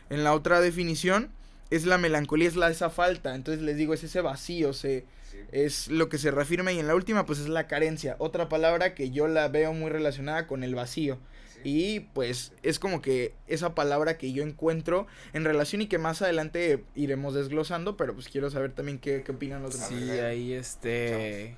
En 0.09 0.23
la 0.23 0.33
otra 0.33 0.61
definición 0.61 1.31
es 1.69 1.85
la 1.85 1.97
melancolía, 1.97 2.47
es 2.47 2.55
la 2.55 2.69
esa 2.69 2.89
falta, 2.89 3.35
entonces 3.35 3.63
les 3.63 3.77
digo, 3.77 3.93
es 3.93 4.03
ese 4.03 4.21
vacío, 4.21 4.73
se, 4.73 5.05
es 5.51 5.87
lo 5.87 6.09
que 6.09 6.17
se 6.17 6.31
reafirma 6.31 6.71
y 6.71 6.79
en 6.79 6.87
la 6.87 6.95
última 6.95 7.25
pues 7.25 7.39
es 7.39 7.49
la 7.49 7.67
carencia, 7.67 8.15
otra 8.17 8.49
palabra 8.49 8.95
que 8.95 9.11
yo 9.11 9.27
la 9.27 9.47
veo 9.47 9.73
muy 9.73 9.91
relacionada 9.91 10.47
con 10.47 10.63
el 10.63 10.75
vacío. 10.75 11.19
Y 11.63 12.01
pues 12.01 12.53
es 12.63 12.79
como 12.79 13.01
que 13.01 13.33
esa 13.47 13.75
palabra 13.75 14.17
que 14.17 14.31
yo 14.31 14.43
encuentro 14.43 15.07
en 15.33 15.43
relación 15.43 15.81
y 15.81 15.87
que 15.87 15.97
más 15.97 16.21
adelante 16.21 16.83
iremos 16.95 17.33
desglosando, 17.33 17.97
pero 17.97 18.13
pues 18.13 18.29
quiero 18.29 18.49
saber 18.49 18.71
también 18.71 18.99
qué, 18.99 19.23
qué 19.23 19.31
opinan 19.31 19.61
los 19.61 19.73
demás. 19.73 19.89
Sí, 19.89 20.09
ahí 20.11 20.53
este 20.53 21.57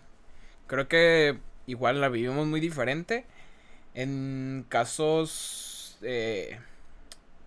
creo 0.68 0.88
que 0.88 1.38
igual 1.68 2.00
la 2.02 2.10
vivimos 2.10 2.48
muy 2.48 2.60
diferente. 2.60 3.26
En 3.94 4.66
casos... 4.70 5.98
Eh, 6.02 6.58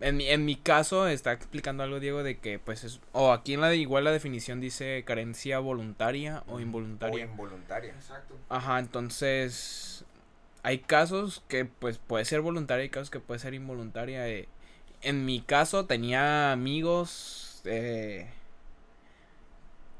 en, 0.00 0.16
mi, 0.18 0.28
en 0.28 0.44
mi 0.44 0.56
caso 0.56 1.08
está 1.08 1.32
explicando 1.32 1.82
algo 1.82 2.00
Diego 2.00 2.22
de 2.22 2.38
que 2.38 2.58
pues 2.58 2.84
es... 2.84 3.00
O 3.12 3.32
aquí 3.32 3.54
en 3.54 3.62
la 3.62 3.74
igual 3.74 4.04
la 4.04 4.12
definición 4.12 4.60
dice 4.60 5.02
carencia 5.06 5.58
voluntaria 5.58 6.42
o 6.48 6.60
involuntaria. 6.60 7.24
O 7.24 7.28
involuntaria. 7.30 7.92
Exacto. 7.92 8.36
Ajá, 8.50 8.78
entonces... 8.78 10.04
Hay 10.64 10.78
casos 10.78 11.44
que 11.46 11.64
pues 11.64 11.98
puede 11.98 12.24
ser 12.24 12.40
voluntaria 12.40 12.84
y 12.84 12.90
casos 12.90 13.10
que 13.10 13.20
puede 13.20 13.38
ser 13.38 13.54
involuntaria. 13.54 14.28
Eh, 14.28 14.48
en 15.02 15.24
mi 15.24 15.40
caso 15.40 15.86
tenía 15.86 16.50
amigos 16.50 17.62
eh, 17.64 18.26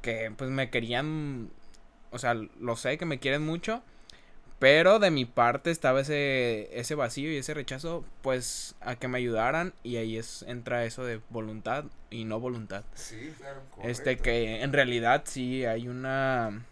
que 0.01 0.33
pues 0.35 0.49
me 0.49 0.69
querían 0.69 1.51
o 2.15 2.17
sea, 2.17 2.33
lo 2.33 2.77
sé 2.77 2.97
que 2.97 3.05
me 3.05 3.19
quieren 3.19 3.45
mucho, 3.45 3.83
pero 4.57 4.99
de 4.99 5.11
mi 5.11 5.25
parte 5.25 5.69
estaba 5.69 5.99
ese, 5.99 6.69
ese 6.79 6.95
vacío 6.95 7.29
y 7.29 7.35
ese 7.35 7.53
rechazo, 7.53 8.05
pues, 8.21 8.75
a 8.79 8.95
que 8.95 9.09
me 9.09 9.17
ayudaran 9.17 9.73
y 9.83 9.97
ahí 9.97 10.17
es, 10.17 10.43
entra 10.47 10.85
eso 10.85 11.03
de 11.03 11.19
voluntad 11.29 11.83
y 12.09 12.23
no 12.23 12.39
voluntad. 12.39 12.85
Sí, 12.93 13.33
claro. 13.37 13.61
Este 13.83 14.17
que 14.17 14.61
en 14.61 14.71
realidad 14.71 15.23
sí 15.25 15.65
hay 15.65 15.89
una, 15.89 16.63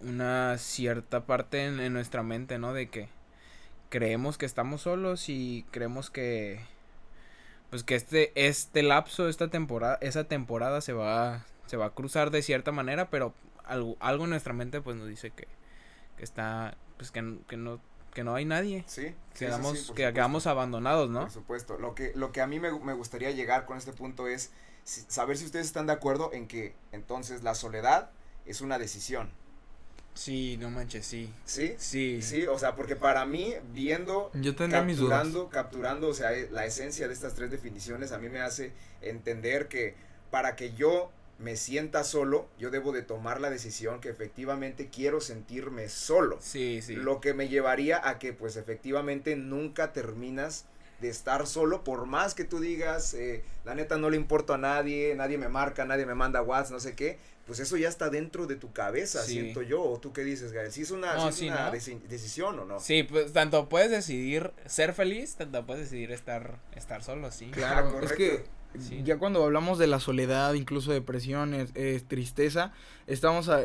una 0.00 0.58
cierta 0.58 1.24
parte 1.26 1.66
en, 1.66 1.80
en 1.80 1.92
nuestra 1.92 2.22
mente, 2.22 2.58
¿no? 2.58 2.72
De 2.72 2.88
que 2.88 3.08
creemos 3.88 4.38
que 4.38 4.46
estamos 4.46 4.82
solos 4.82 5.28
y 5.28 5.64
creemos 5.70 6.10
que 6.10 6.60
pues 7.70 7.84
que 7.84 7.94
este, 7.94 8.32
este 8.34 8.82
lapso, 8.82 9.28
esta 9.28 9.48
temporada, 9.48 9.98
esa 10.00 10.24
temporada 10.24 10.80
se 10.80 10.92
va, 10.92 11.44
se 11.66 11.76
va 11.76 11.86
a 11.86 11.90
cruzar 11.90 12.30
de 12.30 12.42
cierta 12.42 12.72
manera, 12.72 13.10
pero 13.10 13.34
algo, 13.64 13.96
algo 14.00 14.24
en 14.24 14.30
nuestra 14.30 14.54
mente 14.54 14.80
pues 14.80 14.96
nos 14.96 15.06
dice 15.06 15.30
que, 15.30 15.46
que 16.16 16.24
está, 16.24 16.76
pues 16.96 17.10
que, 17.10 17.38
que 17.46 17.56
no 17.56 17.80
que 18.14 18.24
no 18.24 18.34
hay 18.34 18.46
nadie. 18.46 18.84
Sí. 18.88 19.14
Quedamos, 19.38 19.92
que 19.94 20.12
quedamos 20.12 20.46
abandonados, 20.48 21.08
¿no? 21.08 21.20
Por 21.20 21.30
supuesto. 21.30 21.78
Lo 21.78 21.94
que, 21.94 22.12
lo 22.16 22.32
que 22.32 22.40
a 22.40 22.48
mí 22.48 22.58
me, 22.58 22.76
me 22.80 22.94
gustaría 22.94 23.30
llegar 23.30 23.64
con 23.64 23.76
este 23.76 23.92
punto 23.92 24.26
es 24.26 24.50
saber 24.82 25.36
si 25.36 25.44
ustedes 25.44 25.66
están 25.66 25.86
de 25.86 25.92
acuerdo 25.92 26.32
en 26.32 26.48
que 26.48 26.74
entonces 26.90 27.44
la 27.44 27.54
soledad 27.54 28.10
es 28.44 28.60
una 28.60 28.78
decisión. 28.78 29.30
Sí, 30.14 30.56
no 30.58 30.70
manches, 30.70 31.06
sí. 31.06 31.32
¿Sí? 31.44 31.74
Sí. 31.78 32.20
Sí, 32.22 32.46
o 32.46 32.58
sea, 32.58 32.74
porque 32.74 32.96
para 32.96 33.24
mí, 33.24 33.54
viendo, 33.72 34.30
Yo 34.34 34.56
capturando, 34.56 35.48
capturando, 35.48 36.08
o 36.08 36.14
sea, 36.14 36.30
la 36.50 36.66
esencia 36.66 37.06
de 37.06 37.14
estas 37.14 37.34
tres 37.34 37.50
definiciones, 37.50 38.10
a 38.10 38.18
mí 38.18 38.28
me 38.28 38.40
hace 38.40 38.72
entender 39.00 39.68
que 39.68 39.94
para 40.30 40.56
que 40.56 40.74
yo 40.74 41.12
me 41.38 41.56
sienta 41.56 42.02
solo, 42.02 42.48
yo 42.58 42.70
debo 42.70 42.92
de 42.92 43.02
tomar 43.02 43.40
la 43.40 43.48
decisión 43.48 44.00
que 44.00 44.08
efectivamente 44.08 44.88
quiero 44.88 45.20
sentirme 45.20 45.88
solo. 45.88 46.38
Sí, 46.40 46.82
sí. 46.82 46.96
Lo 46.96 47.20
que 47.20 47.32
me 47.32 47.48
llevaría 47.48 48.06
a 48.08 48.18
que 48.18 48.32
pues 48.32 48.56
efectivamente 48.56 49.36
nunca 49.36 49.92
terminas 49.92 50.64
de 51.00 51.08
estar 51.08 51.46
solo, 51.46 51.84
por 51.84 52.06
más 52.06 52.34
que 52.34 52.42
tú 52.42 52.58
digas, 52.58 53.14
eh, 53.14 53.44
la 53.64 53.76
neta 53.76 53.98
no 53.98 54.10
le 54.10 54.16
importo 54.16 54.52
a 54.54 54.58
nadie, 54.58 55.14
nadie 55.14 55.38
me 55.38 55.48
marca, 55.48 55.84
nadie 55.84 56.06
me 56.06 56.16
manda 56.16 56.42
WhatsApp, 56.42 56.72
no 56.72 56.80
sé 56.80 56.96
qué, 56.96 57.18
pues 57.48 57.60
eso 57.60 57.78
ya 57.78 57.88
está 57.88 58.10
dentro 58.10 58.46
de 58.46 58.56
tu 58.56 58.72
cabeza, 58.72 59.24
siento 59.24 59.62
yo. 59.62 59.82
¿O 59.82 59.98
tú 59.98 60.12
qué 60.12 60.22
dices, 60.22 60.52
Gael? 60.52 60.70
¿Si 60.70 60.82
es 60.82 60.90
una, 60.90 61.14
decisión 61.30 62.58
o 62.58 62.66
no? 62.66 62.78
Sí, 62.78 63.04
pues 63.04 63.32
tanto 63.32 63.70
puedes 63.70 63.90
decidir 63.90 64.52
ser 64.66 64.92
feliz, 64.92 65.34
tanto 65.36 65.64
puedes 65.64 65.84
decidir 65.84 66.12
estar, 66.12 66.60
estar 66.76 67.02
solo, 67.02 67.32
sí. 67.32 67.46
Claro, 67.50 68.02
es 68.02 68.12
que 68.12 68.44
ya 69.02 69.18
cuando 69.18 69.42
hablamos 69.42 69.78
de 69.78 69.86
la 69.86 69.98
soledad, 69.98 70.52
incluso 70.52 70.92
depresión, 70.92 71.54
tristeza, 72.06 72.72
estamos 73.06 73.48
a, 73.48 73.62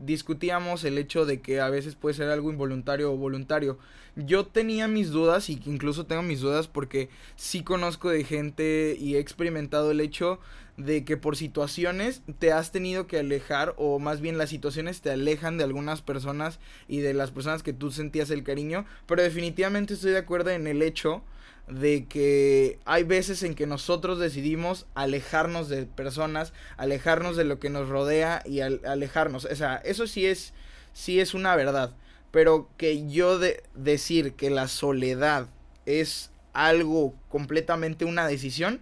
discutíamos 0.00 0.84
el 0.84 0.96
hecho 0.96 1.26
de 1.26 1.40
que 1.40 1.60
a 1.60 1.68
veces 1.70 1.96
puede 1.96 2.14
ser 2.14 2.30
algo 2.30 2.52
involuntario 2.52 3.12
o 3.12 3.16
voluntario. 3.16 3.80
Yo 4.14 4.46
tenía 4.46 4.86
mis 4.86 5.10
dudas 5.10 5.50
y 5.50 5.60
incluso 5.66 6.06
tengo 6.06 6.22
mis 6.22 6.40
dudas 6.40 6.68
porque 6.68 7.08
sí 7.34 7.64
conozco 7.64 8.10
de 8.10 8.22
gente 8.22 8.96
y 8.96 9.16
he 9.16 9.18
experimentado 9.18 9.90
el 9.90 10.00
hecho 10.00 10.38
de 10.76 11.04
que 11.04 11.16
por 11.16 11.36
situaciones 11.36 12.22
te 12.38 12.52
has 12.52 12.72
tenido 12.72 13.06
que 13.06 13.18
alejar 13.18 13.74
o 13.76 13.98
más 13.98 14.20
bien 14.20 14.38
las 14.38 14.50
situaciones 14.50 15.00
te 15.00 15.10
alejan 15.10 15.56
de 15.56 15.64
algunas 15.64 16.02
personas 16.02 16.58
y 16.88 16.98
de 16.98 17.14
las 17.14 17.30
personas 17.30 17.62
que 17.62 17.72
tú 17.72 17.90
sentías 17.90 18.30
el 18.30 18.42
cariño, 18.42 18.84
pero 19.06 19.22
definitivamente 19.22 19.94
estoy 19.94 20.12
de 20.12 20.18
acuerdo 20.18 20.50
en 20.50 20.66
el 20.66 20.82
hecho 20.82 21.22
de 21.68 22.06
que 22.06 22.78
hay 22.84 23.04
veces 23.04 23.42
en 23.42 23.54
que 23.54 23.66
nosotros 23.66 24.18
decidimos 24.18 24.86
alejarnos 24.94 25.68
de 25.68 25.86
personas, 25.86 26.52
alejarnos 26.76 27.36
de 27.36 27.44
lo 27.44 27.58
que 27.58 27.70
nos 27.70 27.88
rodea 27.88 28.42
y 28.44 28.60
alejarnos, 28.60 29.44
o 29.46 29.56
sea, 29.56 29.76
eso 29.76 30.06
sí 30.06 30.26
es 30.26 30.52
sí 30.92 31.20
es 31.20 31.34
una 31.34 31.56
verdad, 31.56 31.94
pero 32.30 32.68
que 32.76 33.08
yo 33.08 33.38
de 33.38 33.62
decir 33.74 34.32
que 34.32 34.50
la 34.50 34.68
soledad 34.68 35.48
es 35.86 36.30
algo 36.52 37.14
completamente 37.28 38.04
una 38.04 38.26
decisión, 38.26 38.80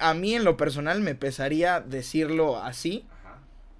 a 0.00 0.14
mí 0.14 0.34
en 0.34 0.44
lo 0.44 0.56
personal 0.56 1.00
me 1.00 1.14
pesaría 1.14 1.80
decirlo 1.80 2.62
así, 2.62 3.04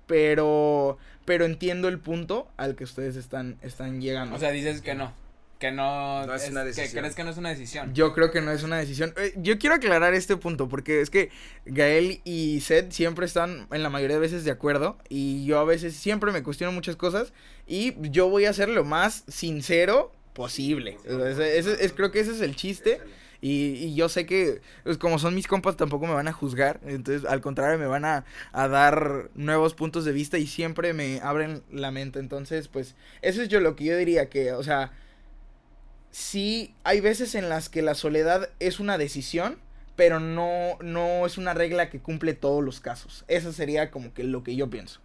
pero 0.07 0.99
pero 1.25 1.45
entiendo 1.45 1.89
el 1.89 1.99
punto 1.99 2.49
al 2.57 2.75
que 2.75 2.85
ustedes 2.85 3.17
están 3.17 3.59
están 3.63 4.01
llegando. 4.01 4.37
O 4.37 4.39
sea, 4.39 4.51
dices 4.51 4.83
que 4.83 4.95
no. 4.95 5.13
Que 5.61 5.71
no, 5.71 6.23
es, 6.35 6.49
una 6.49 6.65
decisión. 6.65 6.89
Que 6.89 6.99
crees 7.01 7.15
que 7.15 7.23
no 7.23 7.29
es 7.29 7.37
una 7.37 7.51
decisión. 7.51 7.93
Yo 7.93 8.15
creo 8.15 8.31
que 8.31 8.41
no 8.41 8.51
es 8.51 8.63
una 8.63 8.79
decisión. 8.79 9.13
Eh, 9.19 9.35
yo 9.37 9.59
quiero 9.59 9.77
aclarar 9.77 10.15
este 10.15 10.39
punto 10.39 10.71
porque 10.71 11.03
es 11.03 11.11
que 11.11 11.29
Gael 11.67 12.23
y 12.25 12.61
Seth 12.63 12.93
siempre 12.93 13.27
están 13.27 13.67
en 13.71 13.83
la 13.83 13.91
mayoría 13.91 14.17
de 14.17 14.21
veces 14.21 14.43
de 14.45 14.53
acuerdo 14.53 14.97
y 15.11 15.45
yo 15.45 15.59
a 15.59 15.65
veces 15.65 15.95
siempre 15.95 16.33
me 16.33 16.43
cuestiono 16.43 16.73
muchas 16.73 16.97
cosas 16.97 17.35
y 17.67 17.95
yo 18.09 18.31
voy 18.31 18.47
a 18.47 18.55
ser 18.55 18.71
lo 18.71 18.85
más 18.85 19.25
sincero 19.29 20.13
posible. 20.33 20.97
es, 21.05 21.93
creo 21.93 22.11
que 22.11 22.21
ese 22.21 22.33
es 22.33 22.41
el 22.41 22.57
chiste. 22.57 22.99
Y, 23.41 23.95
yo 23.95 24.09
sé 24.09 24.27
que, 24.27 24.61
pues, 24.85 24.99
como 24.99 25.19
son 25.19 25.35
mis 25.35 25.47
compas, 25.47 25.77
tampoco 25.77 26.07
me 26.07 26.15
van 26.15 26.29
a 26.29 26.33
juzgar. 26.33 26.81
Entonces, 26.85 27.29
al 27.29 27.41
contrario, 27.41 27.79
me 27.79 27.87
van 27.87 28.05
a, 28.05 28.25
dar 28.53 29.31
nuevos 29.35 29.75
puntos 29.75 30.05
de 30.05 30.13
vista 30.13 30.39
y 30.39 30.47
siempre 30.47 30.93
me 30.93 31.21
abren 31.23 31.63
la 31.71 31.91
mente. 31.91 32.19
Entonces, 32.19 32.69
pues, 32.69 32.95
eso 33.23 33.43
es 33.43 33.49
yo 33.49 33.61
lo 33.61 33.77
que 33.77 33.85
yo 33.85 33.97
diría 33.97 34.29
que, 34.29 34.53
o 34.53 34.63
sea, 34.63 34.93
sí 36.11 36.75
hay 36.85 37.01
veces 37.01 37.35
en 37.35 37.49
las 37.49 37.69
que 37.69 37.83
la 37.83 37.95
soledad 37.95 38.51
es 38.59 38.81
una 38.81 38.99
decisión, 38.99 39.59
pero 39.97 40.21
no, 40.21 40.79
no 40.83 41.27
es 41.27 41.39
una 41.39 41.55
regla 41.55 41.91
que 41.91 42.01
cumple 42.01 42.35
todos 42.35 42.63
los 42.63 42.81
casos. 42.81 43.25
Eso 43.29 43.53
sería 43.53 43.91
como 43.91 44.13
que 44.13 44.25
lo 44.25 44.43
que 44.43 44.57
yo 44.57 44.71
pienso. 44.71 45.01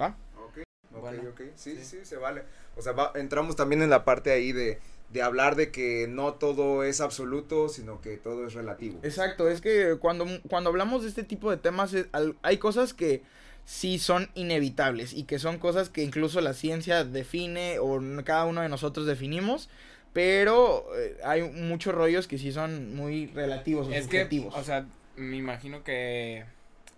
¿Va? 0.00 0.16
Ok, 0.36 0.58
ok, 0.94 1.04
ok. 1.30 1.40
Sí, 1.54 1.78
sí, 1.82 1.98
se 2.04 2.16
vale. 2.16 2.42
O 2.76 2.82
sea, 2.82 2.94
entramos 3.14 3.56
también 3.56 3.82
en 3.82 3.90
la 3.90 4.04
parte 4.04 4.32
ahí 4.32 4.52
de 4.52 4.80
de 5.12 5.22
hablar 5.22 5.56
de 5.56 5.70
que 5.70 6.06
no 6.08 6.34
todo 6.34 6.84
es 6.84 7.00
absoluto, 7.00 7.68
sino 7.68 8.00
que 8.00 8.16
todo 8.16 8.46
es 8.46 8.54
relativo. 8.54 8.98
Exacto, 9.02 9.48
es 9.48 9.60
que 9.60 9.96
cuando, 10.00 10.26
cuando 10.48 10.70
hablamos 10.70 11.02
de 11.02 11.08
este 11.08 11.22
tipo 11.22 11.50
de 11.50 11.58
temas 11.58 11.94
hay 12.42 12.58
cosas 12.58 12.94
que 12.94 13.22
sí 13.64 13.98
son 13.98 14.30
inevitables 14.34 15.12
y 15.12 15.24
que 15.24 15.38
son 15.38 15.58
cosas 15.58 15.88
que 15.88 16.02
incluso 16.02 16.40
la 16.40 16.54
ciencia 16.54 17.04
define 17.04 17.78
o 17.78 18.00
cada 18.24 18.46
uno 18.46 18.62
de 18.62 18.68
nosotros 18.68 19.06
definimos, 19.06 19.68
pero 20.12 20.86
eh, 20.98 21.18
hay 21.24 21.42
muchos 21.42 21.94
rollos 21.94 22.26
que 22.26 22.38
sí 22.38 22.50
son 22.50 22.94
muy 22.94 23.26
relativos 23.28 23.88
o 23.88 23.92
es 23.92 24.04
subjetivos. 24.04 24.54
o 24.56 24.64
sea, 24.64 24.86
me 25.16 25.36
imagino 25.36 25.84
que... 25.84 26.44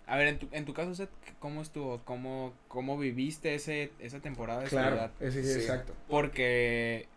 A 0.07 0.17
ver, 0.17 0.27
en 0.27 0.37
tu, 0.37 0.47
en 0.51 0.65
tu 0.65 0.73
caso, 0.73 0.93
Seth, 0.93 1.09
¿cómo 1.39 1.63
estuvo? 1.63 1.99
¿Cómo, 2.05 2.53
cómo 2.67 2.97
viviste 2.97 3.55
ese, 3.55 3.91
esa 3.99 4.19
temporada 4.19 4.61
de 4.61 4.67
claro, 4.67 5.09
Ese, 5.19 5.43
sí, 5.43 5.59
exacto. 5.59 5.93
Porque 6.07 7.07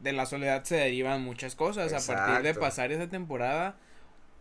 de 0.00 0.12
la 0.12 0.26
soledad 0.26 0.64
se 0.64 0.76
derivan 0.76 1.22
muchas 1.22 1.54
cosas. 1.54 1.92
A 1.92 2.14
partir 2.14 2.42
de 2.42 2.54
pasar 2.54 2.92
esa 2.92 3.08
temporada 3.08 3.76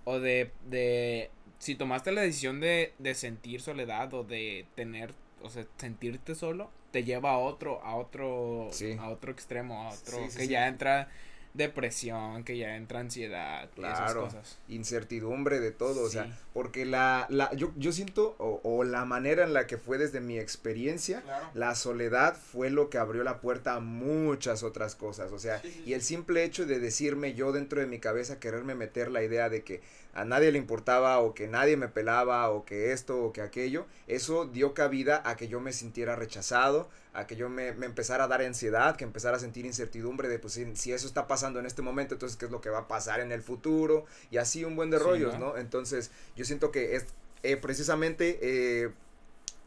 o 0.03 0.19
de, 0.19 0.51
de 0.65 1.29
si 1.59 1.75
tomaste 1.75 2.11
la 2.11 2.21
decisión 2.21 2.59
de, 2.59 2.93
de 2.99 3.15
sentir 3.15 3.61
soledad 3.61 4.13
o 4.13 4.23
de 4.23 4.65
tener, 4.75 5.13
o 5.41 5.49
sea, 5.49 5.65
sentirte 5.77 6.35
solo, 6.35 6.69
te 6.91 7.03
lleva 7.03 7.31
a 7.31 7.37
otro, 7.37 7.81
a 7.83 7.95
otro, 7.95 8.69
a 8.99 9.09
otro 9.09 9.31
extremo, 9.31 9.83
a 9.83 9.89
otro, 9.89 10.19
que 10.35 10.47
ya 10.47 10.67
entra 10.67 11.09
depresión, 11.57 12.43
que 12.43 12.57
ya 12.57 12.75
entra 12.75 12.99
ansiedad, 12.99 13.69
esas 13.77 14.13
cosas. 14.13 14.57
incertidumbre 14.67 15.59
de 15.59 15.71
todo, 15.71 16.03
o 16.03 16.09
sea, 16.09 16.37
porque 16.53 16.85
la, 16.85 17.25
la, 17.29 17.53
yo, 17.53 17.73
yo 17.75 17.91
siento, 17.91 18.35
o, 18.37 18.61
o, 18.63 18.83
la 18.83 19.05
manera 19.05 19.43
en 19.43 19.53
la 19.53 19.67
que 19.67 19.77
fue 19.77 19.97
desde 19.97 20.21
mi 20.21 20.39
experiencia, 20.39 21.23
la 21.53 21.75
soledad 21.75 22.37
fue 22.37 22.69
lo 22.69 22.89
que 22.89 22.97
abrió 22.97 23.23
la 23.23 23.41
puerta 23.41 23.75
a 23.75 23.79
muchas 23.79 24.63
otras 24.63 24.95
cosas, 24.95 25.31
o 25.31 25.39
sea, 25.39 25.61
y 25.85 25.93
el 25.93 26.01
simple 26.01 26.43
hecho 26.43 26.65
de 26.65 26.79
decirme 26.79 27.33
yo 27.33 27.51
dentro 27.51 27.81
de 27.81 27.87
mi 27.87 27.99
cabeza, 27.99 28.39
quererme 28.39 28.75
meter 28.75 29.11
la 29.11 29.23
idea 29.23 29.49
de 29.49 29.63
que 29.63 29.81
a 30.17 30.25
nadie 30.25 30.51
le 30.51 30.57
importaba 30.57 31.19
o 31.19 31.36
que 31.36 31.47
nadie 31.47 31.77
me 31.77 31.89
pelaba 31.89 32.50
o 32.50 32.65
que 32.65 32.91
esto 32.91 33.24
o 33.24 33.31
que 33.31 33.41
aquello, 33.41 33.86
eso 34.07 34.45
dio 34.45 34.74
cabida 34.74 35.21
a 35.24 35.38
que 35.38 35.47
yo 35.47 35.59
me 35.59 35.71
sintiera 35.71 36.15
rechazado, 36.15 36.89
a 37.13 37.27
que 37.27 37.36
yo 37.36 37.50
me, 37.50 37.74
me 37.74 37.86
empezara 37.86 38.24
a 38.24 38.27
dar 38.27 38.41
ansiedad, 38.41 38.95
que 38.95 39.03
empezara 39.03 39.38
a 39.38 39.39
sentir 39.39 39.67
incertidumbre 39.67 40.27
de 40.27 40.39
pues 40.39 40.59
si, 40.74 40.91
eso 40.91 41.05
está 41.05 41.27
pasando 41.27 41.59
en 41.59 41.67
este 41.67 41.83
momento, 41.83 42.15
entonces 42.15 42.36
qué 42.36 42.45
es 42.45 42.51
lo 42.51 42.62
que 42.62 42.71
va 42.71 42.79
a 42.79 42.88
pasar 42.88 43.19
en 43.19 43.31
el 43.31 43.43
futuro 43.43 44.05
y 44.31 44.38
así 44.38 44.65
un 44.65 44.75
buen 44.75 44.89
de 44.89 44.97
rollos, 44.97 45.38
¿no? 45.38 45.55
Entonces 45.55 46.09
yo 46.36 46.45
siento 46.45 46.71
que 46.71 46.95
es 46.95 47.05
eh, 47.43 47.55
precisamente... 47.55 48.39
Eh, 48.41 48.89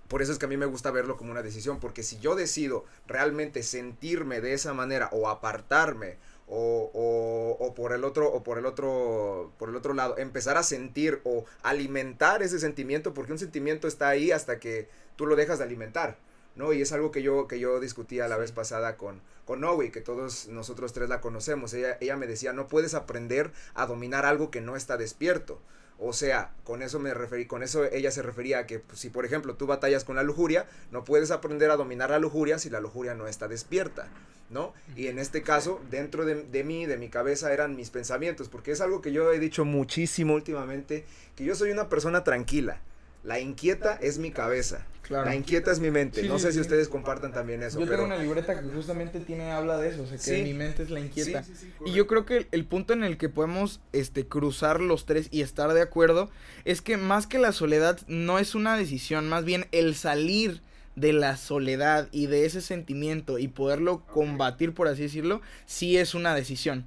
por 0.09 0.23
eso 0.23 0.33
es 0.33 0.39
que 0.39 0.47
a 0.47 0.49
mí 0.49 0.57
me 0.57 0.67
gusta 0.67 0.91
verlo 0.91 1.17
como 1.17 1.31
una 1.31 1.41
decisión, 1.41 1.79
porque 1.79 2.03
si 2.03 2.19
yo 2.19 2.35
decido 2.35 2.85
realmente 3.07 3.63
sentirme 3.63 4.41
de 4.41 4.55
esa 4.55 4.75
manera 4.75 5.09
o 5.13 5.29
apartarme 5.29 6.17
o, 6.51 6.91
o, 6.93 7.65
o, 7.65 7.75
por 7.75 7.93
el 7.93 8.05
otro 8.05 8.31
o 8.31 8.43
por 8.43 8.59
el 8.59 8.67
otro 8.67 9.53
por 9.59 9.69
el 9.69 9.77
otro 9.77 9.95
lado 9.95 10.19
empezar 10.19 10.57
a 10.57 10.63
sentir 10.63 11.21
o 11.25 11.45
alimentar 11.63 12.43
ese 12.43 12.59
sentimiento 12.59 13.15
porque 13.15 13.33
un 13.33 13.39
sentimiento 13.39 13.87
está 13.87 14.09
ahí 14.09 14.33
hasta 14.33 14.59
que 14.59 14.89
tú 15.17 15.27
lo 15.27 15.37
dejas 15.37 15.59
de 15.59 15.65
alimentar 15.65 16.19
no 16.57 16.73
y 16.73 16.83
es 16.83 16.93
algo 16.93 17.13
que 17.13 17.23
yo 17.23 17.47
que 17.47 17.61
yo 17.61 17.79
discutía 17.81 18.29
la 18.29 18.37
vez 18.37 18.53
pasada 18.53 18.97
con 18.97 19.23
con 19.45 19.61
Noe 19.61 19.91
que 19.91 20.01
todos 20.01 20.47
nosotros 20.47 20.93
tres 20.93 21.09
la 21.09 21.21
conocemos. 21.21 21.75
Ella 21.75 21.97
ella 22.01 22.17
me 22.17 22.27
decía 22.27 22.53
no 22.53 22.69
puedes 22.69 22.95
aprender 22.95 23.51
a 23.75 23.87
dominar 23.87 24.25
algo 24.27 24.51
que 24.51 24.61
no 24.61 24.77
está 24.77 24.97
despierto 24.97 25.61
o 26.01 26.15
sea, 26.15 26.51
con 26.65 26.83
eso 26.83 26.99
me 26.99 27.13
referí, 27.13 27.47
con 27.47 27.63
eso 27.63 27.85
ella 27.85 28.11
se 28.11 28.23
refería 28.23 28.61
a 28.61 28.67
que 28.67 28.79
pues, 28.79 28.99
si 28.99 29.11
por 29.11 29.27
ejemplo 29.27 29.55
tú 29.55 29.67
batallas 29.67 30.05
con 30.05 30.17
la 30.17 30.23
lujuria, 30.23 30.67
no 30.91 31.05
puedes 31.05 31.31
aprender 31.31 31.71
a 31.71 31.77
dominar 31.77 32.11
la 32.11 32.19
lujuria 32.19 32.59
si 32.59 32.71
la 32.71 32.81
lujuria 32.81 33.15
no 33.15 33.27
está 33.27 33.49
despierta, 33.49 34.09
¿no? 34.49 34.73
Y 34.97 35.09
en 35.09 35.19
este 35.19 35.43
caso, 35.43 35.81
dentro 35.91 36.25
de, 36.25 36.43
de 36.43 36.65
mí, 36.65 36.87
de 36.87 36.97
mi 36.97 37.11
cabeza, 37.11 37.53
eran 37.53 37.77
mis 37.77 37.91
pensamientos, 37.91 38.49
porque 38.49 38.73
es 38.73 38.81
algo 38.81 39.03
que 39.03 39.13
yo 39.13 39.31
he 39.31 39.39
dicho 39.39 39.67
muchísimo 39.67 40.35
últimamente, 40.35 41.05
que 41.37 41.45
yo 41.45 41.55
soy 41.55 41.71
una 41.71 41.91
persona 41.91 42.25
tranquila, 42.25 42.81
La 43.23 43.41
inquieta 43.41 43.99
es 44.01 44.19
mi 44.19 44.31
cabeza. 44.31 44.87
La 45.11 45.35
inquieta 45.35 45.73
es 45.73 45.81
mi 45.81 45.91
mente. 45.91 46.23
no 46.23 46.39
sé 46.39 46.53
si 46.53 46.61
ustedes 46.61 46.89
compartan 46.89 47.33
también 47.33 47.63
eso. 47.63 47.81
Yo 47.81 47.89
tengo 47.89 48.05
una 48.05 48.17
libreta 48.17 48.61
que 48.61 48.69
justamente 48.69 49.19
tiene, 49.19 49.51
habla 49.51 49.77
de 49.79 49.89
eso, 49.89 50.03
o 50.05 50.07
sea, 50.07 50.19
que 50.19 50.45
mi 50.45 50.55
mente 50.55 50.85
es 50.85 50.91
la 50.91 51.01
inquieta. 51.01 51.45
y 51.85 51.93
yo 51.93 52.07
creo 52.07 52.25
que 52.25 52.47
el 52.53 52.65
punto 52.65 52.93
en 52.93 53.03
el 53.03 53.19
que 53.19 53.29
podemos 53.29 53.81
este, 53.93 54.27
cruzar 54.27 54.81
los 54.81 55.07
tres 55.07 55.27
y 55.33 55.43
estar 55.43 55.73
de 55.73 55.83
acuerdo 55.83 56.31
es 56.65 56.81
que 56.81 56.97
más 56.97 57.27
que 57.27 57.41
la 57.41 57.51
soledad 57.51 57.99
no 58.07 58.39
es 58.39 58.55
una 58.55 58.77
decisión, 58.77 59.29
más 59.29 59.45
bien 59.45 59.67
el 59.73 59.97
salir 59.97 60.63
de 60.95 61.13
la 61.13 61.37
soledad 61.37 62.09
y 62.13 62.27
de 62.27 62.47
ese 62.47 62.61
sentimiento 62.61 63.39
y 63.39 63.49
poderlo 63.49 64.07
combatir, 64.07 64.75
por 64.75 64.87
así 64.87 65.03
decirlo, 65.03 65.41
sí 65.67 65.97
es 65.97 66.15
una 66.15 66.35
decisión. 66.35 66.85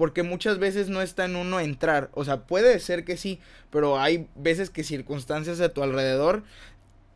Porque 0.00 0.22
muchas 0.22 0.58
veces 0.58 0.88
no 0.88 1.02
está 1.02 1.26
en 1.26 1.36
uno 1.36 1.60
entrar. 1.60 2.08
O 2.14 2.24
sea, 2.24 2.46
puede 2.46 2.80
ser 2.80 3.04
que 3.04 3.18
sí, 3.18 3.38
pero 3.68 4.00
hay 4.00 4.28
veces 4.34 4.70
que 4.70 4.82
circunstancias 4.82 5.60
a 5.60 5.74
tu 5.74 5.82
alrededor 5.82 6.42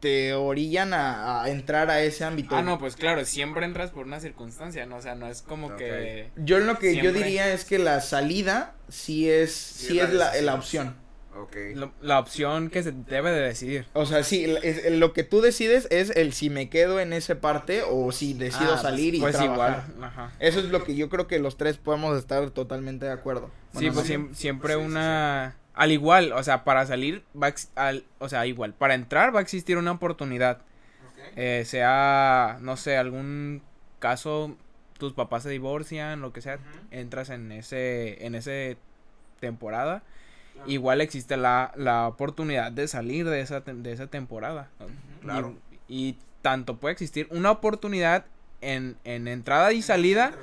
te 0.01 0.35
orillan 0.35 0.93
a, 0.93 1.45
entrar 1.47 1.89
a 1.89 2.03
ese 2.03 2.25
ámbito. 2.25 2.55
Ah, 2.55 2.61
no, 2.61 2.79
pues 2.79 2.95
claro, 2.95 3.25
siempre 3.25 3.65
entras 3.65 3.91
por 3.91 4.05
una 4.05 4.21
circunstancia, 4.21 4.85
¿no? 4.85 4.97
O 4.97 5.01
sea, 5.01 5.15
no 5.15 5.29
es 5.29 5.41
como 5.41 5.77
que... 5.77 6.29
Yo 6.37 6.59
lo 6.59 6.79
que 6.79 6.97
yo 6.97 7.11
diría 7.11 7.51
es 7.55 7.65
que 7.65 7.79
la 7.79 8.03
salida 8.03 8.75
sí 8.91 9.31
es, 9.31 9.55
sí, 9.55 9.99
es 9.99 10.13
la, 10.13 10.39
la, 10.43 10.55
opción. 10.55 10.95
Okay. 11.37 11.75
la 12.01 12.19
opción 12.21 12.71
que 12.71 12.83
se 12.83 12.93
debe 12.93 13.33
de 13.33 13.41
decidir. 13.41 13.87
O 13.93 14.07
sea, 14.07 14.23
sí, 14.23 14.47
lo 14.91 15.13
que 15.13 15.25
tú 15.25 15.41
decides 15.41 15.89
es 15.91 16.11
el 16.11 16.33
si 16.33 16.49
me 16.49 16.69
quedo 16.69 17.01
en 17.01 17.13
esa 17.13 17.41
parte 17.41 17.83
o 17.83 18.13
si 18.13 18.35
decido 18.35 18.67
ah, 18.67 18.69
pues, 18.75 18.83
salir 18.83 19.17
y 19.17 19.21
pues 19.21 19.35
trabajar. 19.35 19.85
Igual. 19.89 20.05
Ajá. 20.05 20.33
Eso 20.39 20.61
es 20.61 20.67
lo 20.67 20.85
que 20.85 20.95
yo 20.95 21.09
creo 21.09 21.27
que 21.27 21.41
los 21.41 21.57
tres 21.57 21.77
podemos 21.77 22.17
estar 22.17 22.51
totalmente 22.51 23.07
de 23.07 23.13
acuerdo. 23.13 23.51
sí, 23.77 23.91
pues 23.91 24.13
siempre 24.33 24.77
una 24.77 25.57
al 25.75 25.91
igual, 25.91 26.33
o 26.33 26.43
sea, 26.43 26.63
para 26.65 26.87
salir, 26.87 27.25
va 27.41 27.53
al, 27.75 28.05
o 28.19 28.29
sea, 28.29 28.47
igual, 28.47 28.75
para 28.75 28.95
entrar 28.95 29.35
va 29.35 29.41
a 29.41 29.43
existir 29.43 29.77
una 29.77 29.91
oportunidad. 29.91 30.63
Eh, 31.37 31.65
sea, 31.67 32.59
no 32.61 32.77
sé, 32.77 32.97
algún 32.97 33.63
caso, 33.99 34.57
tus 34.99 35.15
papás 35.15 35.43
se 35.43 35.51
divorcian, 35.51 36.21
lo 36.21 36.33
que 36.33 36.43
sea, 36.43 36.59
entras 36.93 37.31
en 37.31 37.51
ese, 37.51 38.25
en 38.25 38.37
ese 38.37 38.77
temporada. 39.41 40.05
Igual 40.67 41.01
existe 41.01 41.37
la, 41.37 41.73
la 41.77 42.09
oportunidad 42.09 42.73
de 42.73 42.89
salir 42.89 43.29
de 43.29 43.41
esa, 43.41 43.61
de 43.61 43.93
esa 43.93 44.07
temporada. 44.07 44.71
Claro. 45.23 45.57
Y, 45.89 46.17
tanto 46.43 46.77
puede 46.77 46.93
existir 46.93 47.27
una 47.31 47.51
oportunidad 47.51 48.27
en, 48.61 48.99
en 49.05 49.29
entrada 49.29 49.73
y 49.73 49.81
salida, 49.81 50.35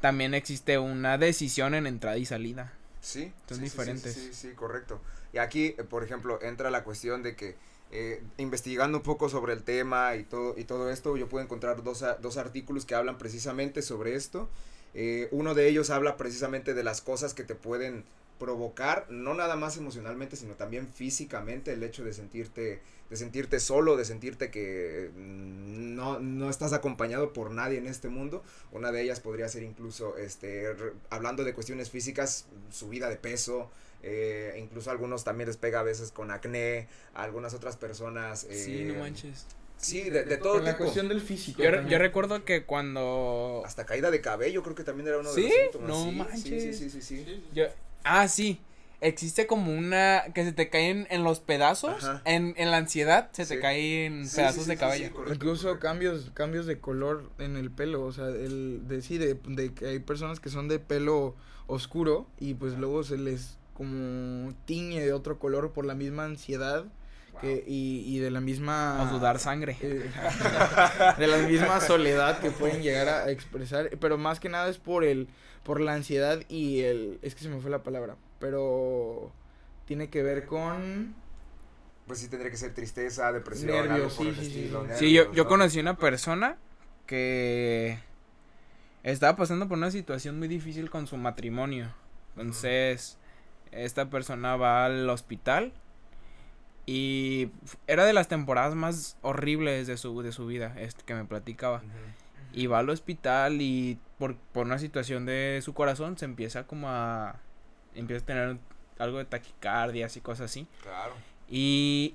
también 0.00 0.34
existe 0.34 0.78
una 0.78 1.18
decisión 1.18 1.74
en 1.74 1.88
entrada 1.88 2.16
y 2.16 2.24
salida. 2.24 2.72
Sí, 3.00 3.32
son 3.48 3.60
diferentes. 3.60 4.14
Sí, 4.14 4.30
sí, 4.32 4.52
correcto. 4.54 5.00
Y 5.32 5.38
aquí, 5.38 5.74
eh, 5.76 5.84
por 5.88 6.04
ejemplo, 6.04 6.40
entra 6.42 6.70
la 6.70 6.84
cuestión 6.84 7.24
de 7.24 7.34
que 7.34 7.56
eh, 7.90 8.22
investigando 8.38 8.98
un 8.98 9.04
poco 9.04 9.28
sobre 9.28 9.52
el 9.52 9.64
tema 9.64 10.14
y 10.14 10.22
todo, 10.22 10.54
y 10.56 10.64
todo 10.64 10.90
esto, 10.90 11.16
yo 11.16 11.28
puedo 11.28 11.44
encontrar 11.44 11.82
dos, 11.82 12.04
dos 12.20 12.36
artículos 12.36 12.86
que 12.86 12.94
hablan 12.94 13.18
precisamente 13.18 13.82
sobre 13.82 14.14
esto. 14.14 14.48
Eh, 14.94 15.28
uno 15.30 15.54
de 15.54 15.68
ellos 15.68 15.90
habla 15.90 16.16
precisamente 16.16 16.72
de 16.72 16.84
las 16.84 17.00
cosas 17.00 17.34
que 17.34 17.44
te 17.44 17.54
pueden 17.54 18.04
provocar, 18.42 19.06
no 19.08 19.34
nada 19.34 19.54
más 19.54 19.76
emocionalmente, 19.76 20.34
sino 20.34 20.54
también 20.54 20.88
físicamente, 20.88 21.72
el 21.72 21.82
hecho 21.84 22.02
de 22.02 22.12
sentirte, 22.12 22.80
de 23.08 23.16
sentirte 23.16 23.60
solo, 23.60 23.96
de 23.96 24.04
sentirte 24.04 24.50
que 24.50 25.12
mm, 25.14 25.94
no, 25.94 26.18
no 26.18 26.50
estás 26.50 26.72
acompañado 26.72 27.32
por 27.32 27.52
nadie 27.52 27.78
en 27.78 27.86
este 27.86 28.08
mundo. 28.08 28.42
Una 28.72 28.90
de 28.90 29.02
ellas 29.02 29.20
podría 29.20 29.48
ser 29.48 29.62
incluso, 29.62 30.16
este, 30.16 30.74
hablando 31.08 31.44
de 31.44 31.54
cuestiones 31.54 31.90
físicas, 31.90 32.46
subida 32.72 33.08
de 33.08 33.14
peso, 33.14 33.70
eh, 34.02 34.56
incluso 34.58 34.90
algunos 34.90 35.22
también 35.22 35.46
les 35.46 35.56
pega 35.56 35.78
a 35.78 35.84
veces 35.84 36.10
con 36.10 36.32
acné, 36.32 36.88
algunas 37.14 37.54
otras 37.54 37.76
personas. 37.76 38.42
Eh, 38.50 38.56
sí, 38.56 38.84
no 38.86 38.94
manches. 38.94 39.46
Sí, 39.76 40.10
de, 40.10 40.24
de 40.24 40.36
todo 40.36 40.58
La 40.58 40.76
cuestión 40.76 41.08
del 41.08 41.20
físico. 41.20 41.62
Yo, 41.62 41.98
recuerdo 41.98 42.44
que 42.44 42.64
cuando... 42.64 43.62
Hasta 43.64 43.86
caída 43.86 44.10
de 44.10 44.20
cabello 44.20 44.64
creo 44.64 44.74
que 44.74 44.84
también 44.84 45.06
era 45.06 45.18
uno 45.18 45.32
de 45.32 45.42
los 45.42 45.52
síntomas. 45.52 45.88
No 45.88 46.10
manches. 46.10 46.42
Sí, 46.42 46.72
sí, 46.72 46.90
sí, 46.90 47.02
sí. 47.02 47.24
sí. 47.24 47.44
Yo, 47.52 47.66
Ah, 48.04 48.28
sí. 48.28 48.60
Existe 49.00 49.48
como 49.48 49.72
una 49.72 50.22
que 50.32 50.44
se 50.44 50.52
te 50.52 50.70
caen 50.70 51.08
en 51.10 51.24
los 51.24 51.40
pedazos, 51.40 52.08
en, 52.24 52.54
en 52.56 52.70
la 52.70 52.76
ansiedad 52.76 53.30
se 53.32 53.44
te 53.46 53.58
caen 53.58 54.28
pedazos 54.32 54.66
de 54.66 54.76
cabello. 54.76 55.10
Incluso 55.26 55.80
cambios 55.80 56.30
cambios 56.34 56.66
de 56.66 56.78
color 56.78 57.28
en 57.38 57.56
el 57.56 57.72
pelo, 57.72 58.04
o 58.04 58.12
sea, 58.12 58.28
el 58.28 58.86
de 58.86 59.02
sí 59.02 59.18
de, 59.18 59.40
que 59.74 59.86
hay 59.86 59.98
personas 59.98 60.38
que 60.38 60.50
son 60.50 60.68
de 60.68 60.78
pelo 60.78 61.34
oscuro 61.66 62.28
y 62.38 62.54
pues 62.54 62.78
luego 62.78 63.02
se 63.02 63.18
les 63.18 63.58
como 63.74 64.54
tiñe 64.66 65.00
de 65.00 65.12
otro 65.12 65.40
color 65.40 65.72
por 65.72 65.84
la 65.84 65.96
misma 65.96 66.24
ansiedad 66.24 66.84
que, 67.40 67.64
y, 67.66 68.04
y 68.06 68.18
de 68.18 68.30
la 68.30 68.40
misma 68.40 69.02
o 69.02 69.08
sudar 69.08 69.38
sangre. 69.38 69.76
eh, 69.80 70.10
de 71.18 71.26
la 71.26 71.38
misma 71.38 71.80
soledad 71.80 72.40
que 72.40 72.50
pueden 72.50 72.82
llegar 72.82 73.08
a 73.08 73.30
expresar, 73.30 73.90
pero 74.00 74.18
más 74.18 74.40
que 74.40 74.48
nada 74.48 74.68
es 74.68 74.78
por 74.78 75.04
el 75.04 75.28
por 75.62 75.80
la 75.80 75.94
ansiedad 75.94 76.40
y 76.48 76.80
el... 76.80 77.18
Es 77.22 77.34
que 77.34 77.42
se 77.42 77.48
me 77.48 77.60
fue 77.60 77.70
la 77.70 77.82
palabra, 77.82 78.16
pero 78.38 79.32
tiene 79.84 80.08
que 80.08 80.22
ver 80.22 80.46
con... 80.46 81.14
Pues 82.06 82.18
sí, 82.18 82.28
tendría 82.28 82.50
que 82.50 82.56
ser 82.56 82.74
tristeza, 82.74 83.30
depresión, 83.32 83.88
nervios, 83.88 84.14
sí, 84.14 84.34
sí, 84.36 84.44
sí, 84.44 84.72
sí, 84.96 85.12
yo, 85.12 85.32
yo 85.32 85.46
conocí 85.46 85.78
una 85.78 85.96
persona 85.96 86.58
que 87.06 87.98
estaba 89.04 89.36
pasando 89.36 89.68
por 89.68 89.78
una 89.78 89.92
situación 89.92 90.38
muy 90.38 90.48
difícil 90.48 90.90
con 90.90 91.06
su 91.06 91.16
matrimonio. 91.16 91.94
Entonces, 92.36 93.18
esta 93.70 94.10
persona 94.10 94.56
va 94.56 94.84
al 94.84 95.08
hospital 95.08 95.72
y 96.86 97.50
era 97.86 98.04
de 98.04 98.12
las 98.12 98.28
temporadas 98.28 98.74
más 98.74 99.16
horribles 99.22 99.86
de 99.86 99.96
su, 99.96 100.22
de 100.22 100.32
su 100.32 100.46
vida, 100.46 100.74
este 100.78 101.04
que 101.04 101.14
me 101.14 101.24
platicaba 101.24 101.82
y 102.52 102.66
va 102.66 102.80
al 102.80 102.90
hospital 102.90 103.60
y 103.60 103.98
por, 104.18 104.36
por 104.36 104.66
una 104.66 104.78
situación 104.78 105.26
de 105.26 105.60
su 105.62 105.74
corazón 105.74 106.18
se 106.18 106.24
empieza 106.24 106.66
como 106.66 106.88
a 106.88 107.36
empieza 107.94 108.22
a 108.22 108.26
tener 108.26 108.58
algo 108.98 109.18
de 109.18 109.24
taquicardia 109.24 110.08
y 110.14 110.20
cosas 110.20 110.50
así. 110.50 110.66
Claro. 110.82 111.14
Y 111.48 112.14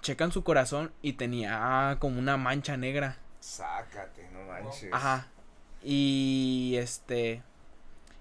checan 0.00 0.32
su 0.32 0.42
corazón 0.42 0.92
y 1.02 1.14
tenía 1.14 1.96
como 2.00 2.18
una 2.18 2.36
mancha 2.36 2.76
negra. 2.76 3.18
Sácate, 3.40 4.28
no 4.32 4.44
manches. 4.44 4.92
Ajá. 4.92 5.28
Y 5.82 6.74
este 6.78 7.42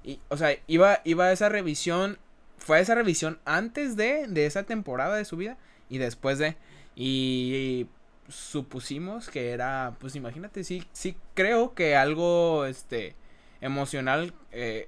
y 0.04 0.20
o 0.28 0.38
sea, 0.38 0.58
iba 0.68 1.00
iba 1.06 1.26
a 1.26 1.32
esa 1.32 1.50
revisión, 1.50 2.20
fue 2.58 2.78
a 2.78 2.82
esa 2.82 2.96
revisión 2.96 3.40
antes 3.46 3.96
de 3.96 4.28
de 4.28 4.46
esa 4.46 4.64
temporada 4.64 5.16
de 5.16 5.26
su 5.26 5.38
vida 5.38 5.58
y 5.94 6.00
después 6.00 6.40
de 6.40 6.58
y 6.96 7.88
supusimos 8.28 9.30
que 9.30 9.52
era, 9.52 9.96
pues 10.00 10.16
imagínate, 10.16 10.64
sí, 10.64 10.84
sí 10.92 11.16
creo 11.36 11.76
que 11.76 11.96
algo, 11.96 12.66
este, 12.66 13.16
emocional 13.62 14.34
eh, 14.52 14.88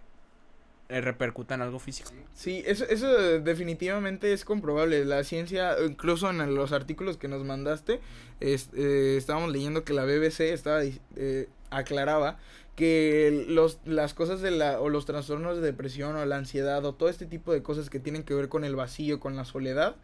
eh, 0.89 1.02
repercuta 1.02 1.54
en 1.54 1.62
algo 1.62 1.78
físico. 1.78 2.10
Sí, 2.34 2.63
eso, 2.65 2.86
eso 2.86 3.08
definitivamente 3.39 4.34
es 4.34 4.46
comprobable. 4.46 5.06
La 5.06 5.24
ciencia, 5.24 5.76
incluso 5.86 6.30
en 6.32 6.56
los 6.56 6.72
artículos 6.72 7.18
que 7.18 7.28
nos 7.28 7.44
mandaste, 7.44 8.00
eh, 8.39 9.15
estábamos 9.15 9.52
leyendo 9.52 9.84
que 9.84 9.94
la 9.94 10.06
BBC 10.06 10.54
estaba, 10.54 10.82
aclaraba 11.70 12.39
que 12.76 13.46
los, 13.48 13.80
las 13.86 14.13
cosas 14.13 14.41
de 14.41 14.52
la, 14.52 14.82
o 14.82 14.89
los 14.89 15.06
trastornos 15.06 15.58
de 15.58 15.62
depresión 15.62 16.15
o 16.15 16.26
la 16.26 16.38
ansiedad 16.38 16.84
o 16.84 16.94
todo 16.94 17.10
este 17.10 17.26
tipo 17.26 17.54
de 17.54 17.63
cosas 17.63 17.89
que 17.89 18.00
tienen 18.00 18.24
que 18.24 18.34
ver 18.34 18.50
con 18.50 18.65
el 18.65 18.76
vacío, 18.76 19.20
con 19.20 19.36
la 19.36 19.46
soledad, 19.46 19.96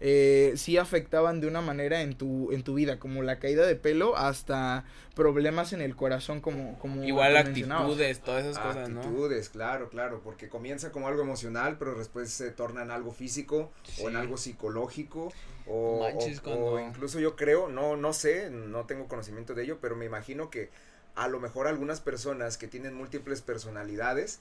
eh, 0.00 0.52
sí 0.56 0.76
afectaban 0.76 1.40
de 1.40 1.46
una 1.46 1.60
manera 1.60 2.02
en 2.02 2.14
tu, 2.14 2.52
en 2.52 2.62
tu 2.62 2.74
vida, 2.74 2.98
como 2.98 3.22
la 3.22 3.38
caída 3.38 3.66
de 3.66 3.76
pelo 3.76 4.16
hasta 4.16 4.84
problemas 5.14 5.72
en 5.72 5.80
el 5.80 5.96
corazón, 5.96 6.40
como, 6.40 6.78
como 6.78 7.02
Igual 7.02 7.36
actitudes, 7.36 8.20
todas 8.20 8.44
esas 8.44 8.58
cosas, 8.58 8.90
¿no? 8.90 9.00
Actitudes, 9.00 9.48
claro, 9.48 9.88
claro, 9.88 10.20
porque 10.22 10.48
comienza 10.48 10.92
como 10.92 11.08
algo 11.08 11.22
emocional, 11.22 11.76
pero 11.78 11.94
después 11.94 12.30
se 12.30 12.50
torna 12.50 12.82
en 12.82 12.90
algo 12.90 13.12
físico 13.12 13.72
o 14.02 14.08
en 14.08 14.16
algo 14.16 14.36
psicológico. 14.36 15.32
O, 15.68 16.06
o, 16.44 16.78
incluso 16.78 17.18
yo 17.18 17.34
creo, 17.34 17.68
no, 17.68 17.96
no 17.96 18.12
sé, 18.12 18.50
no 18.50 18.84
tengo 18.84 19.08
conocimiento 19.08 19.54
de 19.54 19.64
ello, 19.64 19.78
pero 19.80 19.96
me 19.96 20.04
imagino 20.04 20.48
que 20.48 20.70
a 21.16 21.26
lo 21.26 21.40
mejor 21.40 21.66
algunas 21.66 22.00
personas 22.00 22.56
que 22.58 22.68
tienen 22.68 22.94
múltiples 22.94 23.40
personalidades 23.40 24.38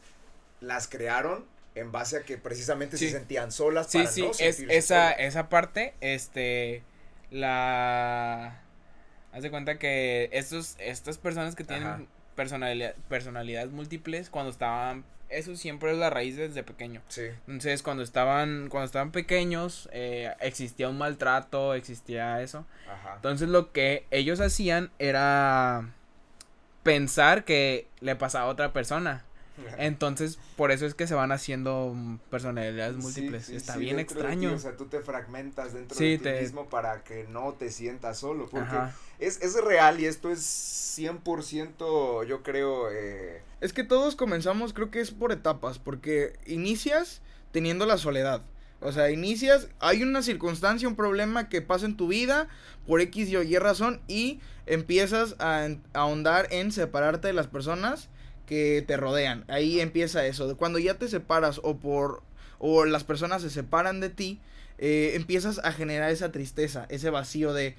las 0.60 0.88
crearon 0.88 1.46
en 1.76 1.92
base 1.92 2.18
a 2.18 2.22
que 2.24 2.38
precisamente 2.38 2.98
se 2.98 3.12
sentían 3.12 3.52
solas 3.52 3.88
sí, 3.90 4.08
sí, 4.08 4.26
es, 4.40 4.62
esa, 4.62 5.12
esa 5.12 5.50
parte, 5.50 5.94
este, 6.02 6.84
la... 7.30 8.62
Haz 9.34 9.44
de 9.44 9.52
cuenta 9.52 9.78
que 9.78 10.30
estos, 10.32 10.78
estas 10.80 11.18
personas 11.18 11.56
que 11.56 11.66
tienen 11.66 12.08
personalidad, 12.36 12.96
personalidades 13.10 13.70
múltiples, 13.72 14.30
cuando 14.30 14.50
estaban, 14.50 15.04
eso 15.28 15.58
siempre 15.58 15.92
es 15.92 15.98
la 15.98 16.10
raíz 16.10 16.38
desde 16.38 16.64
pequeño. 16.64 17.02
Sí. 17.10 17.24
Entonces, 17.46 17.84
cuando 17.84 18.02
estaban, 18.02 18.70
cuando 18.70 18.86
estaban 18.86 19.12
pequeños, 19.12 19.90
eh, 19.92 20.34
existía 20.40 20.88
un 20.88 20.98
maltrato, 20.98 21.74
existía 21.74 22.42
eso. 22.42 22.66
Ajá. 22.90 23.16
Entonces, 23.18 23.50
lo 23.50 23.74
que 23.74 24.06
ellos 24.10 24.40
hacían 24.40 24.92
era 25.00 25.94
pensar 26.84 27.44
que 27.44 27.90
le 28.00 28.16
pasaba 28.16 28.46
a 28.46 28.48
otra 28.48 28.72
persona 28.72 29.25
Entonces, 29.78 30.40
por 30.56 30.72
eso 30.72 30.86
es 30.86 30.94
que 30.94 31.08
se 31.08 31.16
van 31.16 31.32
haciendo 31.32 31.96
personalidades 32.30 32.98
múltiples. 32.98 33.50
Está 33.50 33.78
bien 33.78 34.00
extraño. 34.00 34.54
o 34.54 34.60
sea, 34.60 34.76
tú 34.76 34.86
te 34.86 35.00
fragmentas 35.02 35.74
dentro 35.74 35.98
de 35.98 36.18
ti 36.18 36.30
mismo 36.42 36.68
para 36.70 37.04
que 37.04 37.26
no 37.30 37.54
te 37.54 37.70
sientas 37.70 38.20
solo. 38.20 38.48
Porque 38.50 38.76
es, 39.20 39.42
es 39.42 39.62
real 39.64 40.00
y 40.00 40.06
esto 40.06 40.30
es 40.30 40.42
100%, 40.98 42.26
yo 42.26 42.44
creo. 42.44 42.92
Eh... 42.92 43.42
Es 43.62 43.74
que 43.74 43.84
todos 43.84 44.16
comenzamos, 44.16 44.74
creo 44.74 44.92
que 44.92 45.00
es 45.00 45.12
por 45.12 45.32
etapas. 45.32 45.80
Porque 45.80 46.38
inicias 46.46 47.22
teniendo 47.52 47.86
la 47.86 47.98
soledad. 47.98 48.42
O 48.82 48.92
sea, 48.92 49.10
inicias, 49.10 49.70
hay 49.80 50.04
una 50.04 50.22
circunstancia, 50.22 50.88
un 50.88 50.96
problema 50.96 51.50
que 51.50 51.62
pasa 51.62 51.86
en 51.86 51.98
tu 51.98 52.08
vida 52.08 52.48
por 52.86 53.02
X 53.02 53.30
y 53.30 53.38
Y 53.38 53.58
razón 53.58 54.02
y 54.08 54.40
empiezas 54.66 55.36
a, 55.40 55.70
ahondar 55.94 56.48
en 56.52 56.72
separarte 56.72 57.28
de 57.28 57.34
las 57.34 57.48
personas 57.48 58.10
que 58.46 58.84
te 58.86 58.98
rodean. 58.98 59.46
Ahí 59.48 59.80
empieza 59.80 60.26
eso. 60.26 60.56
Cuando 60.58 60.80
ya 60.80 60.96
te 60.96 61.08
separas 61.08 61.60
o 61.64 61.78
por 61.78 62.24
o 62.58 62.86
las 62.86 63.04
personas 63.04 63.42
se 63.42 63.50
separan 63.50 64.00
de 64.00 64.10
ti, 64.10 64.42
eh, 64.78 65.14
empiezas 65.16 65.60
a 65.64 65.72
generar 65.72 66.12
esa 66.12 66.34
tristeza, 66.34 66.86
ese 66.90 67.10
vacío 67.10 67.54
de, 67.54 67.78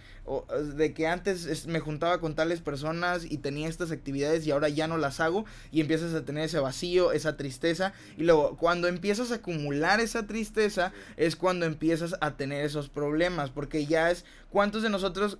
de 0.76 0.94
que 0.94 1.06
antes 1.06 1.66
me 1.66 1.78
juntaba 1.78 2.20
con 2.20 2.34
tales 2.34 2.62
personas 2.62 3.26
y 3.30 3.36
tenía 3.36 3.68
estas 3.68 3.90
actividades 3.90 4.46
y 4.46 4.50
ahora 4.50 4.70
ya 4.70 4.88
no 4.88 4.96
las 4.96 5.20
hago 5.20 5.44
y 5.70 5.82
empiezas 5.82 6.14
a 6.14 6.24
tener 6.24 6.44
ese 6.44 6.58
vacío, 6.58 7.12
esa 7.12 7.36
tristeza 7.36 7.92
y 8.16 8.22
luego 8.22 8.56
cuando 8.56 8.88
empiezas 8.88 9.30
a 9.30 9.36
acumular 9.36 10.00
esa 10.00 10.26
tristeza 10.26 10.92
es 11.18 11.36
cuando 11.36 11.66
empiezas 11.66 12.16
a 12.22 12.38
tener 12.38 12.64
esos 12.64 12.88
problemas 12.88 13.50
porque 13.50 13.84
ya 13.84 14.10
es 14.10 14.24
cuántos 14.48 14.82
de 14.82 14.88
nosotros 14.88 15.38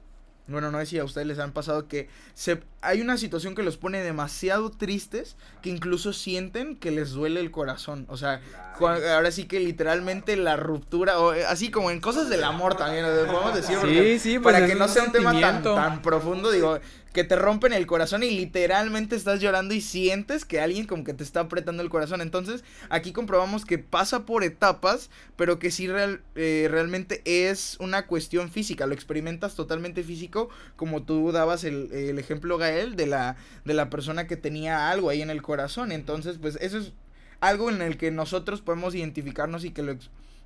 bueno, 0.49 0.71
no 0.71 0.79
sé 0.79 0.87
si 0.87 0.99
a 0.99 1.05
ustedes 1.05 1.27
les 1.27 1.39
han 1.39 1.53
pasado 1.53 1.89
que 1.89 2.09
se, 2.35 2.61
hay 2.87 3.01
una 3.01 3.19
situación 3.19 3.55
que 3.55 3.63
los 3.63 3.77
pone 3.77 4.03
demasiado 4.03 4.71
tristes 4.71 5.37
que 5.63 5.71
incluso 5.71 6.13
sienten 6.13 6.77
que 6.77 6.91
les 6.91 7.11
duele 7.11 7.41
el 7.41 7.51
corazón. 7.51 8.07
O 8.09 8.17
sea, 8.17 8.41
ahora 8.81 9.31
sí 9.31 9.45
que 9.45 9.61
literalmente 9.61 10.37
la 10.37 10.57
ruptura, 10.57 11.19
o 11.19 11.35
eh, 11.35 11.45
así 11.47 11.71
como 11.71 11.91
en 11.91 12.01
cosas 12.01 12.29
del 12.29 12.45
amor 12.45 12.77
también, 12.77 13.05
podemos 13.05 13.55
decir. 13.55 13.79
Sí, 13.83 14.19
sí, 14.19 14.39
pues 14.39 14.55
para 14.55 14.67
que 14.67 14.75
no 14.75 14.89
sea 14.89 15.05
un 15.05 15.13
tema 15.13 15.39
tan, 15.39 15.63
tan 15.63 16.03
profundo, 16.03 16.51
digo, 16.51 16.79
que 17.17 17.25
te 17.25 17.35
rompen 17.35 17.73
el 17.73 17.87
corazón 17.87 18.23
y 18.23 18.31
literalmente 18.31 19.17
estás 19.17 19.41
llorando 19.41 19.73
y 19.73 19.81
sientes 19.81 20.45
que 20.45 20.61
alguien 20.61 20.87
como 20.87 21.03
que 21.03 21.15
te 21.15 21.25
está 21.25 21.41
apretando 21.41 21.83
el 21.83 21.89
corazón. 21.89 22.21
Entonces, 22.21 22.63
aquí 22.91 23.15
comprobamos 23.15 23.65
que 23.65 23.79
pasa 23.79 24.27
por 24.27 24.45
etapas, 24.45 25.09
pero 25.35 25.59
que 25.59 25.71
sí 25.71 25.89
real, 25.89 26.21
eh, 26.35 26.69
realmente 26.71 27.23
es 27.25 27.79
una 27.81 28.07
cuestión 28.07 28.51
física, 28.51 28.87
lo 28.87 28.93
experimentas 28.93 29.55
totalmente 29.55 30.03
físico, 30.03 30.51
como 30.77 31.05
tú 31.05 31.33
dabas 31.33 31.65
el, 31.65 31.91
el 31.91 32.19
ejemplo, 32.19 32.59
Gael, 32.59 32.76
de 32.85 33.07
la, 33.07 33.37
de 33.65 33.75
la 33.75 33.91
persona 33.91 34.27
que 34.27 34.37
tenía 34.37 34.91
algo 34.91 35.09
ahí 35.09 35.23
en 35.23 35.31
el 35.31 35.43
corazón. 35.43 35.93
Entonces, 35.93 36.39
pues 36.41 36.59
eso 36.61 36.79
es 36.79 36.93
algo 37.41 37.71
en 37.71 37.83
el 37.83 37.97
que 37.97 38.11
nosotros 38.11 38.61
podemos 38.61 38.95
identificarnos 38.95 39.65
y 39.65 39.71
que 39.71 39.83
lo 39.83 39.97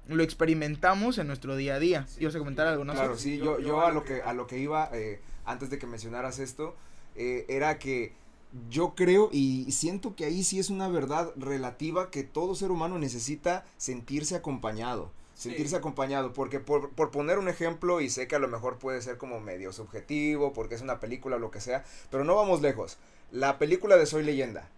lo 0.08 0.22
experimentamos 0.22 1.18
en 1.18 1.26
nuestro 1.26 1.56
día 1.56 1.76
a 1.76 1.78
día. 1.78 2.06
Sí, 2.08 2.22
¿Ibas 2.22 2.34
a 2.34 2.38
comentar 2.38 2.66
algo, 2.66 2.84
no? 2.84 2.94
Claro, 2.94 3.16
sí, 3.16 3.38
yo, 3.38 3.60
yo 3.60 3.84
a 3.84 3.92
lo 3.92 4.02
que 4.02 4.22
a 4.22 4.32
lo 4.32 4.46
que 4.46 4.58
iba 4.58 4.90
eh, 4.92 5.20
antes 5.44 5.70
de 5.70 5.78
que 5.78 5.86
mencionaras 5.86 6.38
esto, 6.38 6.74
eh, 7.14 7.46
era 7.48 7.78
que 7.78 8.12
yo 8.68 8.94
creo 8.96 9.28
y 9.32 9.70
siento 9.70 10.16
que 10.16 10.24
ahí 10.24 10.42
sí 10.42 10.58
es 10.58 10.70
una 10.70 10.88
verdad 10.88 11.32
relativa 11.36 12.10
que 12.10 12.24
todo 12.24 12.54
ser 12.54 12.70
humano 12.70 12.98
necesita 12.98 13.64
sentirse 13.76 14.34
acompañado. 14.34 15.12
Sentirse 15.40 15.74
acompañado, 15.74 16.34
porque 16.34 16.60
por, 16.60 16.90
por, 16.90 17.10
poner 17.10 17.38
un 17.38 17.48
ejemplo, 17.48 18.02
y 18.02 18.10
sé 18.10 18.28
que 18.28 18.36
a 18.36 18.38
lo 18.38 18.46
mejor 18.46 18.76
puede 18.76 19.00
ser 19.00 19.16
como 19.16 19.40
medio 19.40 19.72
subjetivo, 19.72 20.52
porque 20.52 20.74
es 20.74 20.82
una 20.82 21.00
película 21.00 21.36
o 21.36 21.38
lo 21.38 21.50
que 21.50 21.62
sea, 21.62 21.82
pero 22.10 22.24
no 22.24 22.34
vamos 22.34 22.60
lejos. 22.60 22.98
La 23.32 23.58
película 23.58 23.96
de 23.96 24.04
Soy 24.04 24.22
leyenda, 24.22 24.68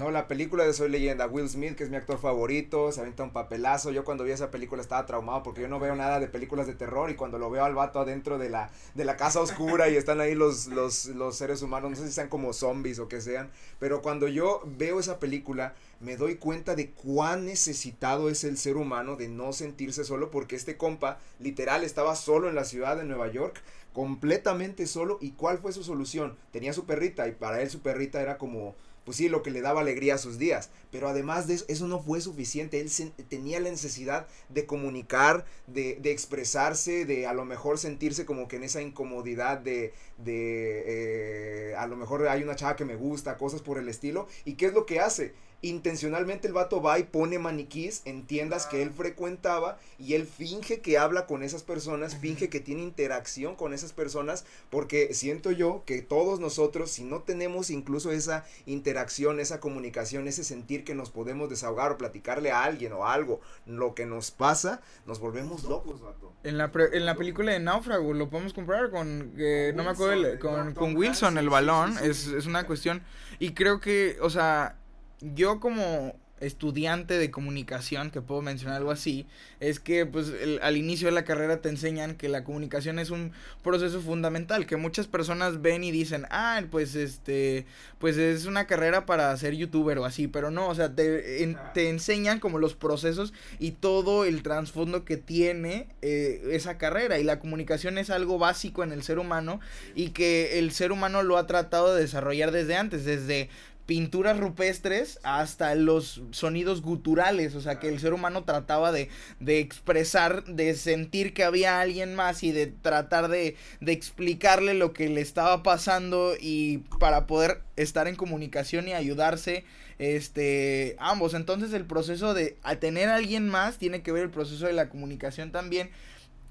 no, 0.00 0.10
la 0.10 0.28
película 0.28 0.64
de 0.64 0.72
Soy 0.72 0.90
Leyenda, 0.90 1.26
Will 1.26 1.48
Smith, 1.48 1.76
que 1.76 1.84
es 1.84 1.90
mi 1.90 1.96
actor 1.96 2.18
favorito, 2.18 2.92
se 2.92 3.00
avienta 3.00 3.22
un 3.22 3.32
papelazo. 3.32 3.90
Yo 3.90 4.04
cuando 4.04 4.24
vi 4.24 4.32
esa 4.32 4.50
película 4.50 4.82
estaba 4.82 5.06
traumado 5.06 5.42
porque 5.42 5.62
yo 5.62 5.68
no 5.68 5.78
veo 5.78 5.94
nada 5.94 6.20
de 6.20 6.26
películas 6.28 6.66
de 6.66 6.74
terror 6.74 7.10
y 7.10 7.14
cuando 7.14 7.38
lo 7.38 7.48
veo 7.48 7.64
al 7.64 7.74
vato 7.74 8.00
adentro 8.00 8.38
de 8.38 8.50
la, 8.50 8.70
de 8.94 9.04
la 9.04 9.16
casa 9.16 9.40
oscura 9.40 9.88
y 9.88 9.96
están 9.96 10.20
ahí 10.20 10.34
los, 10.34 10.66
los, 10.66 11.06
los 11.06 11.36
seres 11.36 11.62
humanos, 11.62 11.90
no 11.90 11.96
sé 11.96 12.06
si 12.06 12.12
sean 12.12 12.28
como 12.28 12.52
zombies 12.52 12.98
o 12.98 13.08
que 13.08 13.20
sean, 13.20 13.50
pero 13.78 14.02
cuando 14.02 14.28
yo 14.28 14.62
veo 14.66 14.98
esa 14.98 15.18
película 15.18 15.74
me 16.00 16.16
doy 16.16 16.36
cuenta 16.36 16.74
de 16.74 16.90
cuán 16.90 17.46
necesitado 17.46 18.28
es 18.30 18.44
el 18.44 18.58
ser 18.58 18.76
humano 18.76 19.16
de 19.16 19.28
no 19.28 19.52
sentirse 19.52 20.04
solo 20.04 20.30
porque 20.30 20.56
este 20.56 20.76
compa 20.76 21.18
literal 21.38 21.84
estaba 21.84 22.14
solo 22.16 22.48
en 22.48 22.54
la 22.54 22.64
ciudad 22.64 22.96
de 22.96 23.04
Nueva 23.04 23.28
York 23.28 23.62
completamente 23.92 24.86
solo. 24.86 25.18
Y 25.20 25.32
cuál 25.32 25.58
fue 25.58 25.72
su 25.72 25.82
solución 25.82 26.36
tenía 26.52 26.72
su 26.72 26.86
perrita 26.86 27.26
y 27.26 27.32
para 27.32 27.60
él 27.62 27.70
su 27.70 27.80
perrita 27.80 28.20
era 28.20 28.38
como 28.38 28.76
pues 29.08 29.16
sí, 29.16 29.30
lo 29.30 29.42
que 29.42 29.50
le 29.50 29.62
daba 29.62 29.80
alegría 29.80 30.16
a 30.16 30.18
sus 30.18 30.36
días. 30.36 30.68
Pero 30.90 31.08
además 31.08 31.46
de 31.46 31.54
eso, 31.54 31.64
eso 31.68 31.88
no 31.88 31.98
fue 31.98 32.20
suficiente. 32.20 32.78
Él 32.78 32.90
tenía 33.30 33.58
la 33.58 33.70
necesidad 33.70 34.26
de 34.50 34.66
comunicar, 34.66 35.46
de, 35.66 35.96
de, 35.98 36.10
expresarse, 36.10 37.06
de 37.06 37.26
a 37.26 37.32
lo 37.32 37.46
mejor 37.46 37.78
sentirse 37.78 38.26
como 38.26 38.48
que 38.48 38.56
en 38.56 38.64
esa 38.64 38.82
incomodidad 38.82 39.60
de, 39.60 39.94
de 40.18 41.70
eh, 41.70 41.74
a 41.78 41.86
lo 41.86 41.96
mejor 41.96 42.28
hay 42.28 42.42
una 42.42 42.54
chava 42.54 42.76
que 42.76 42.84
me 42.84 42.96
gusta, 42.96 43.38
cosas 43.38 43.62
por 43.62 43.78
el 43.78 43.88
estilo. 43.88 44.28
¿Y 44.44 44.56
qué 44.56 44.66
es 44.66 44.74
lo 44.74 44.84
que 44.84 45.00
hace? 45.00 45.32
Intencionalmente 45.60 46.46
el 46.46 46.54
vato 46.54 46.80
va 46.80 46.98
y 46.98 47.04
pone 47.04 47.38
maniquís 47.38 48.02
en 48.04 48.26
tiendas 48.26 48.66
que 48.66 48.80
él 48.80 48.92
frecuentaba 48.92 49.78
y 49.98 50.14
él 50.14 50.24
finge 50.26 50.80
que 50.80 50.98
habla 50.98 51.26
con 51.26 51.42
esas 51.42 51.64
personas, 51.64 52.16
finge 52.16 52.48
que 52.48 52.60
tiene 52.60 52.82
interacción 52.82 53.56
con 53.56 53.72
esas 53.74 53.92
personas, 53.92 54.44
porque 54.70 55.12
siento 55.14 55.50
yo 55.50 55.82
que 55.84 56.00
todos 56.00 56.38
nosotros, 56.38 56.90
si 56.90 57.02
no 57.02 57.22
tenemos 57.22 57.70
incluso 57.70 58.12
esa 58.12 58.44
interacción, 58.66 59.40
esa 59.40 59.58
comunicación, 59.58 60.28
ese 60.28 60.44
sentir 60.44 60.84
que 60.84 60.94
nos 60.94 61.10
podemos 61.10 61.50
desahogar 61.50 61.92
o 61.92 61.98
platicarle 61.98 62.52
a 62.52 62.62
alguien 62.62 62.92
o 62.92 63.06
algo, 63.06 63.40
lo 63.66 63.94
que 63.94 64.06
nos 64.06 64.30
pasa, 64.30 64.80
nos 65.06 65.18
volvemos 65.18 65.64
locos, 65.64 66.00
vato. 66.00 66.32
En 66.44 66.56
la, 66.56 66.70
en 66.92 67.04
la 67.04 67.16
película 67.16 67.52
de 67.52 67.58
Náufrago 67.58 68.14
lo 68.14 68.30
podemos 68.30 68.52
comprar 68.52 68.90
con, 68.90 69.34
eh, 69.36 69.72
no 69.74 69.82
me 69.82 69.90
acuerdo, 69.90 70.38
con, 70.38 70.74
con, 70.74 70.96
Wilson, 70.96 71.36
el 71.36 71.48
balón, 71.48 71.96
es, 72.02 72.28
es 72.28 72.46
una 72.46 72.64
cuestión, 72.64 73.02
y 73.40 73.54
creo 73.54 73.80
que, 73.80 74.16
o 74.20 74.30
sea, 74.30 74.77
yo 75.20 75.60
como 75.60 76.14
estudiante 76.40 77.18
de 77.18 77.30
comunicación, 77.30 78.10
que 78.10 78.20
puedo 78.20 78.42
mencionar 78.42 78.76
algo 78.76 78.90
así, 78.90 79.26
es 79.60 79.80
que 79.80 80.06
pues 80.06 80.32
al 80.62 80.76
inicio 80.76 81.08
de 81.08 81.12
la 81.12 81.24
carrera 81.24 81.60
te 81.60 81.68
enseñan 81.68 82.14
que 82.14 82.28
la 82.28 82.44
comunicación 82.44 82.98
es 82.98 83.10
un 83.10 83.32
proceso 83.62 84.00
fundamental, 84.00 84.66
que 84.66 84.76
muchas 84.76 85.06
personas 85.06 85.60
ven 85.62 85.84
y 85.84 85.90
dicen, 85.90 86.26
ah, 86.30 86.62
pues 86.70 86.94
este, 86.94 87.66
pues 87.98 88.16
es 88.16 88.46
una 88.46 88.66
carrera 88.66 89.06
para 89.06 89.36
ser 89.36 89.54
youtuber 89.54 89.98
o 89.98 90.04
así, 90.04 90.28
pero 90.28 90.50
no, 90.50 90.68
o 90.68 90.74
sea, 90.74 90.94
te, 90.94 91.56
te 91.74 91.88
enseñan 91.88 92.40
como 92.40 92.58
los 92.58 92.74
procesos 92.74 93.32
y 93.58 93.72
todo 93.72 94.24
el 94.24 94.42
trasfondo 94.42 95.04
que 95.04 95.16
tiene 95.16 95.88
eh, 96.02 96.42
esa 96.52 96.78
carrera 96.78 97.18
y 97.18 97.24
la 97.24 97.40
comunicación 97.40 97.98
es 97.98 98.10
algo 98.10 98.38
básico 98.38 98.82
en 98.82 98.92
el 98.92 99.02
ser 99.02 99.18
humano 99.18 99.60
y 99.94 100.10
que 100.10 100.58
el 100.58 100.70
ser 100.72 100.92
humano 100.92 101.22
lo 101.22 101.36
ha 101.36 101.46
tratado 101.46 101.94
de 101.94 102.02
desarrollar 102.02 102.52
desde 102.52 102.76
antes, 102.76 103.04
desde 103.04 103.48
pinturas 103.88 104.38
rupestres 104.38 105.18
hasta 105.22 105.74
los 105.74 106.20
sonidos 106.30 106.82
guturales, 106.82 107.54
o 107.54 107.62
sea, 107.62 107.80
que 107.80 107.88
el 107.88 107.98
ser 108.00 108.12
humano 108.12 108.44
trataba 108.44 108.92
de, 108.92 109.08
de 109.40 109.60
expresar, 109.60 110.44
de 110.44 110.74
sentir 110.74 111.32
que 111.32 111.42
había 111.42 111.80
alguien 111.80 112.14
más 112.14 112.42
y 112.42 112.52
de 112.52 112.66
tratar 112.66 113.28
de, 113.28 113.56
de 113.80 113.92
explicarle 113.92 114.74
lo 114.74 114.92
que 114.92 115.08
le 115.08 115.22
estaba 115.22 115.62
pasando 115.62 116.34
y 116.38 116.84
para 117.00 117.26
poder 117.26 117.62
estar 117.76 118.08
en 118.08 118.16
comunicación 118.16 118.88
y 118.88 118.92
ayudarse 118.92 119.64
este 119.98 120.94
ambos. 120.98 121.32
Entonces 121.32 121.72
el 121.72 121.86
proceso 121.86 122.34
de 122.34 122.58
tener 122.80 123.08
a 123.08 123.14
alguien 123.14 123.48
más 123.48 123.78
tiene 123.78 124.02
que 124.02 124.12
ver 124.12 124.24
el 124.24 124.30
proceso 124.30 124.66
de 124.66 124.74
la 124.74 124.90
comunicación 124.90 125.50
también 125.50 125.88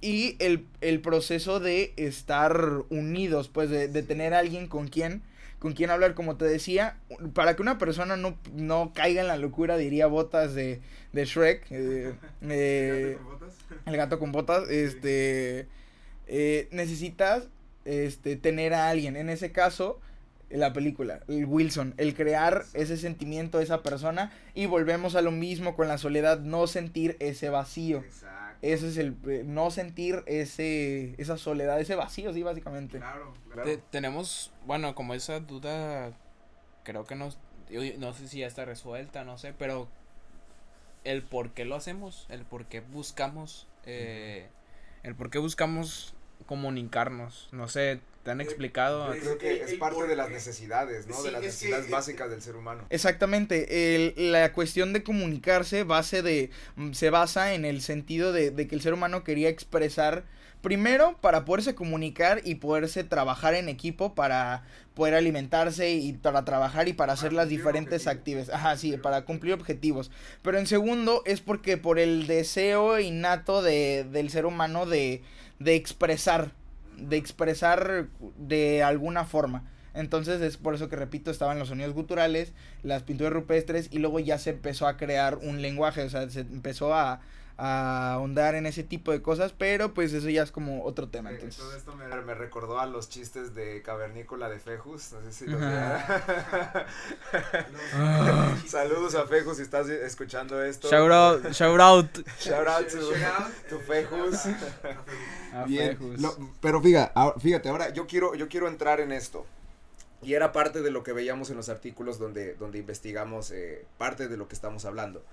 y 0.02 0.38
el, 0.40 0.66
el 0.82 1.02
proceso 1.02 1.60
de 1.60 1.94
estar 1.98 2.82
unidos 2.90 3.48
pues 3.48 3.70
de, 3.70 3.88
de 3.88 4.02
tener 4.02 4.34
a 4.34 4.40
alguien 4.40 4.66
con 4.66 4.88
quien 4.88 5.22
con 5.60 5.74
quién 5.74 5.90
hablar, 5.90 6.14
como 6.14 6.38
te 6.38 6.46
decía, 6.46 6.98
para 7.34 7.56
que 7.56 7.62
una 7.62 7.78
persona 7.78 8.16
no, 8.16 8.38
no 8.54 8.92
caiga 8.94 9.22
en 9.22 9.28
la 9.28 9.38
locura, 9.38 9.78
diría 9.78 10.08
botas 10.08 10.54
de, 10.54 10.82
de 11.14 11.26
Shrek. 11.26 11.66
Eh, 11.72 12.14
eh, 12.42 13.18
¿El 13.86 13.98
gato 13.98 14.20
con 14.20 14.32
botas? 14.32 14.70
Este, 14.70 15.68
eh, 16.28 16.68
necesitas 16.72 17.48
este, 17.86 18.36
tener 18.36 18.74
a 18.74 18.90
alguien, 18.90 19.16
en 19.16 19.30
ese 19.30 19.52
caso, 19.52 20.00
la 20.50 20.74
película, 20.74 21.22
el 21.28 21.46
Wilson, 21.46 21.94
el 21.98 22.14
crear 22.14 22.66
ese 22.74 22.96
sentimiento 22.98 23.58
de 23.58 23.66
esa 23.66 23.84
persona 23.84 24.32
y 24.54 24.66
volvemos 24.66 25.16
a 25.16 25.22
lo 25.22 25.32
mismo 25.32 25.76
con 25.76 25.88
la 25.88 25.98
soledad, 25.98 26.40
no 26.40 26.68
sentir 26.68 27.18
ese 27.20 27.50
vacío. 27.50 28.04
Ese 28.62 28.88
es 28.88 28.98
el 28.98 29.16
eh, 29.28 29.44
no 29.46 29.70
sentir 29.72 30.24
ese 30.26 31.16
esa 31.18 31.38
soledad, 31.38 31.80
ese 31.80 31.96
vacío, 31.96 32.34
sí, 32.34 32.44
básicamente. 32.44 32.98
Claro, 33.00 33.34
tenemos, 33.92 34.52
bueno, 34.66 34.96
como 34.96 35.14
esa 35.14 35.40
duda 35.40 36.12
creo 36.84 37.04
que 37.06 37.16
no 37.16 37.30
no 37.98 38.14
sé 38.14 38.28
si 38.28 38.40
ya 38.40 38.48
está 38.48 38.66
resuelta, 38.66 39.24
no 39.24 39.38
sé, 39.38 39.54
pero 39.54 39.88
el 41.04 41.22
por 41.24 41.52
qué 41.52 41.66
lo 41.66 41.76
hacemos, 41.76 42.26
el 42.30 42.46
por 42.46 42.66
qué 42.66 42.80
buscamos 42.80 43.68
eh, 43.86 44.48
el 45.04 45.16
por 45.16 45.30
qué 45.30 45.40
buscamos 45.40 46.14
comunicarnos. 46.48 47.50
No 47.52 47.68
sé, 47.68 48.00
¿te 48.24 48.32
han 48.32 48.42
explicado? 48.42 49.12
creo 49.12 49.38
que 49.38 49.62
es 49.62 49.74
parte 49.76 50.08
de 50.08 50.16
las 50.16 50.32
necesidades, 50.32 51.06
¿no? 51.06 51.22
de 51.22 51.32
las 51.32 51.42
necesidades 51.42 51.92
básicas 51.92 52.32
del 52.32 52.42
ser 52.42 52.56
humano. 52.56 52.86
Exactamente. 52.90 53.96
El, 53.96 54.32
la 54.32 54.52
cuestión 54.54 54.94
de 54.94 55.04
comunicarse 55.04 55.84
base 55.84 56.24
de, 56.24 56.50
mm, 56.76 56.94
se 56.94 57.12
basa 57.12 57.54
en 57.54 57.66
el 57.66 57.82
sentido 57.82 58.34
de, 58.34 58.50
de 58.50 58.68
que 58.68 58.74
el 58.74 58.82
ser 58.82 58.94
humano 58.94 59.24
quería 59.24 59.50
expresar 59.50 60.26
Primero, 60.62 61.16
para 61.22 61.46
poderse 61.46 61.76
comunicar 61.76 62.42
y 62.44 62.56
poderse 62.56 63.04
trabajar 63.04 63.54
en 63.54 63.70
equipo 63.70 64.16
para 64.16 64.64
poder 64.96 65.14
alimentarse 65.14 65.92
y 65.92 66.14
para 66.14 66.46
trabajar 66.46 66.88
y 66.88 66.94
para, 66.94 67.14
hacer 67.14 67.32
las 67.32 67.48
diferentes 67.48 68.08
actividades. 68.08 68.50
Ajá, 68.50 68.76
sí, 68.76 68.98
para 68.98 69.24
cumplir 69.24 69.54
objetivos. 69.54 70.10
Pero 70.42 70.58
en 70.58 70.66
segundo, 70.66 71.22
es 71.26 71.42
porque 71.42 71.78
por 71.78 72.00
el 72.00 72.26
deseo 72.26 73.00
innato 73.00 73.62
de, 73.62 74.08
del 74.12 74.32
ser 74.32 74.48
humano 74.48 74.88
de, 74.88 75.22
de 75.60 75.76
expresar, 75.76 76.52
de 76.98 77.18
expresar 77.18 78.08
de 78.38 78.84
alguna 78.84 79.26
forma. 79.26 79.70
Entonces 79.94 80.42
es 80.42 80.58
por 80.58 80.76
eso 80.76 80.90
que 80.90 80.96
repito, 80.96 81.32
estaban 81.32 81.58
los 81.58 81.70
sonidos 81.70 81.94
guturales, 81.94 82.54
las 82.84 83.04
pinturas 83.04 83.34
rupestres 83.34 83.90
y 83.92 83.98
luego 83.98 84.20
ya 84.20 84.38
se 84.38 84.52
empezó 84.52 84.88
a 84.88 84.96
crear 84.96 85.38
un 85.38 85.62
lenguaje, 85.62 86.04
o 86.04 86.10
sea, 86.10 86.30
se 86.30 86.42
empezó 86.42 86.94
a, 86.94 87.22
a 87.58 88.14
ahondar 88.14 88.54
en 88.54 88.68
ese 88.68 88.84
tipo 88.84 89.12
de 89.12 89.24
cosas, 89.24 89.54
pero 89.58 89.94
pues 89.94 90.14
eso 90.14 90.30
ya 90.30 90.44
es 90.44 90.52
como 90.52 90.84
otro 90.84 91.10
tema. 91.10 91.32
Entonces. 91.32 91.58
Todo 91.58 91.76
esto 91.76 91.96
me, 91.96 92.08
me, 92.08 92.36
recordó 92.36 92.80
a 92.80 92.86
los 92.86 93.10
chistes 93.10 93.56
de 93.56 93.82
Cavernícola 93.82 94.48
de 94.48 94.60
Fejus, 94.60 95.14
no 95.14 95.24
sé 95.24 95.32
si 95.32 95.48
los 95.48 95.60
Saludos 98.68 99.16
a 99.16 99.26
Fejus 99.26 99.58
si 99.58 99.64
estás 99.64 99.90
escuchando 99.90 100.64
esto. 100.64 100.88
Shout 100.88 101.12
out, 101.12 101.52
shout 101.52 101.80
out. 101.80 102.06
Shout 102.40 102.68
out 102.68 102.88
to, 103.70 103.80
Fejus. 103.80 104.44
Bien, 105.66 105.98
pero 106.62 106.82
fíjate, 106.82 107.12
fíjate, 107.40 107.70
ahora 107.70 107.90
yo 107.90 108.06
quiero, 108.06 108.36
yo 108.36 108.48
quiero 108.48 108.68
entrar 108.68 109.00
en 109.00 109.12
esto. 109.12 109.48
Y 110.22 110.34
era 110.34 110.52
parte 110.52 110.82
de 110.82 110.92
lo 110.92 111.04
que 111.04 111.14
veíamos 111.14 111.50
en 111.50 111.58
los 111.58 111.70
artículos 111.70 112.20
donde, 112.20 112.56
donde 112.56 112.80
investigamos 112.80 113.52
eh, 113.52 113.86
parte 113.98 114.28
de 114.28 114.38
lo 114.38 114.48
que 114.48 114.56
estamos 114.56 114.86
hablando 114.86 115.24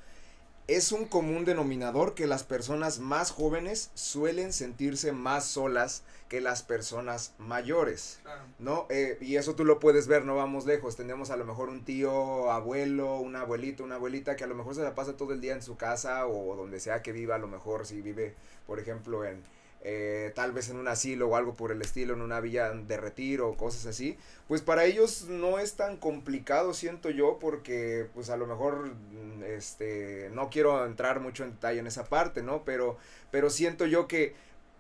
es 0.66 0.92
un 0.92 1.05
común 1.05 1.44
denominador 1.44 2.14
que 2.14 2.27
las 2.27 2.42
personas 2.42 2.98
más 2.98 3.31
jóvenes 3.31 3.90
suelen 3.94 4.53
sentirse 4.53 5.12
más 5.12 5.44
solas 5.44 6.05
que 6.29 6.40
las 6.40 6.62
personas 6.62 7.35
mayores, 7.38 8.18
¿no? 8.59 8.87
Eh, 8.88 9.18
y 9.20 9.37
eso 9.37 9.55
tú 9.55 9.64
lo 9.64 9.79
puedes 9.79 10.07
ver, 10.07 10.24
no 10.24 10.37
vamos 10.37 10.64
lejos, 10.64 10.96
tenemos 10.96 11.31
a 11.31 11.37
lo 11.37 11.44
mejor 11.44 11.68
un 11.68 11.85
tío, 11.85 12.50
abuelo, 12.50 13.16
un 13.18 13.37
abuelito, 13.37 13.85
una 13.85 13.96
abuelita 13.96 14.37
que 14.37 14.44
a 14.44 14.46
lo 14.46 14.55
mejor 14.55 14.74
se 14.74 14.83
la 14.83 14.94
pasa 14.94 15.18
todo 15.18 15.33
el 15.33 15.40
día 15.42 15.53
en 15.53 15.62
su 15.62 15.77
casa 15.77 16.27
o 16.27 16.57
donde 16.57 16.81
sea 16.81 17.03
que 17.03 17.12
viva, 17.12 17.35
a 17.35 17.38
lo 17.38 17.46
mejor 17.46 17.87
si 17.87 18.00
vive, 18.00 18.35
por 18.66 18.81
ejemplo, 18.81 19.24
en, 19.24 19.42
eh, 19.87 20.33
tal 20.35 20.53
vez 20.53 20.70
en 20.70 20.77
un 20.77 20.88
asilo 20.88 21.29
o 21.29 21.37
algo 21.37 21.55
por 21.55 21.70
el 21.70 21.83
estilo, 21.83 22.14
en 22.14 22.23
una 22.23 22.40
villa 22.40 22.70
de 22.70 22.97
retiro 22.97 23.51
o 23.51 23.57
cosas 23.57 23.85
así, 23.85 24.16
pues 24.49 24.62
para 24.62 24.85
ellos 24.87 25.27
no 25.29 25.59
es 25.59 25.75
tan 25.75 25.99
complicado, 25.99 26.73
siento 26.73 27.11
yo, 27.11 27.38
porque 27.38 28.07
pues 28.14 28.31
a 28.31 28.38
lo 28.38 28.47
mejor, 28.47 28.87
mm, 28.87 29.42
este, 29.44 30.31
no 30.33 30.49
quiero 30.49 30.87
entrar 30.87 31.20
mucho 31.20 31.44
en 31.44 31.51
detalle 31.53 31.81
en 31.81 31.87
esa 31.87 32.05
parte, 32.05 32.42
¿no? 32.42 32.64
Pero, 32.64 32.97
pero 33.31 33.51
siento 33.51 33.85
yo 33.85 34.09
que 34.09 34.35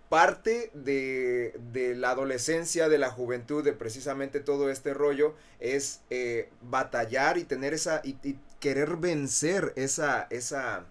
parte 0.08 0.70
de, 0.74 1.54
de, 1.72 1.94
la 1.94 2.10
adolescencia, 2.10 2.88
de 2.88 2.98
la 2.98 3.10
juventud, 3.10 3.64
de 3.64 3.72
precisamente 3.72 4.40
todo 4.40 4.70
este 4.70 4.94
rollo, 4.94 5.34
es 5.60 6.00
eh, 6.08 6.48
batallar 6.62 7.36
y 7.36 7.44
tener 7.44 7.74
esa, 7.74 8.00
y, 8.04 8.16
y, 8.22 8.38
querer 8.60 8.96
vencer 8.96 9.74
esa, 9.76 10.26
esa, 10.30 10.86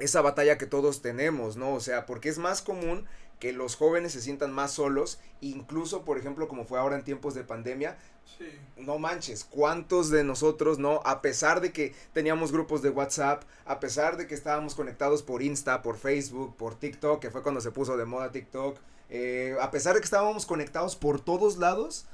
esa 0.00 0.20
batalla 0.22 0.58
que 0.58 0.66
todos 0.66 1.02
tenemos, 1.02 1.56
¿no? 1.56 1.74
O 1.74 1.80
sea, 1.80 2.06
porque 2.06 2.28
es 2.28 2.38
más 2.38 2.62
común 2.62 3.06
que 3.38 3.52
los 3.52 3.74
jóvenes 3.74 4.12
se 4.12 4.20
sientan 4.20 4.52
más 4.52 4.72
solos, 4.72 5.18
incluso, 5.40 6.04
por 6.04 6.18
ejemplo, 6.18 6.46
como 6.46 6.66
fue 6.66 6.78
ahora 6.78 6.96
en 6.96 7.04
tiempos 7.04 7.34
de 7.34 7.42
pandemia, 7.42 7.96
sí. 8.38 8.44
no 8.76 8.98
manches, 8.98 9.44
¿cuántos 9.44 10.10
de 10.10 10.24
nosotros, 10.24 10.78
no? 10.78 11.00
A 11.04 11.22
pesar 11.22 11.62
de 11.62 11.72
que 11.72 11.94
teníamos 12.12 12.52
grupos 12.52 12.82
de 12.82 12.90
WhatsApp, 12.90 13.44
a 13.64 13.80
pesar 13.80 14.18
de 14.18 14.26
que 14.26 14.34
estábamos 14.34 14.74
conectados 14.74 15.22
por 15.22 15.42
Insta, 15.42 15.80
por 15.80 15.96
Facebook, 15.96 16.54
por 16.56 16.78
TikTok, 16.78 17.20
que 17.20 17.30
fue 17.30 17.42
cuando 17.42 17.62
se 17.62 17.70
puso 17.70 17.96
de 17.96 18.04
moda 18.04 18.30
TikTok, 18.30 18.78
eh, 19.08 19.56
a 19.60 19.70
pesar 19.70 19.94
de 19.94 20.00
que 20.00 20.04
estábamos 20.04 20.44
conectados 20.44 20.94
por 20.94 21.20
todos 21.20 21.56
lados, 21.56 22.06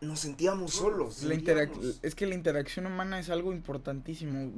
nos 0.00 0.20
sentíamos 0.20 0.72
solos. 0.72 1.22
La 1.22 1.34
es 2.02 2.14
que 2.14 2.26
la 2.26 2.34
interacción 2.34 2.86
humana 2.86 3.18
es 3.18 3.28
algo 3.28 3.52
importantísimo. 3.52 4.52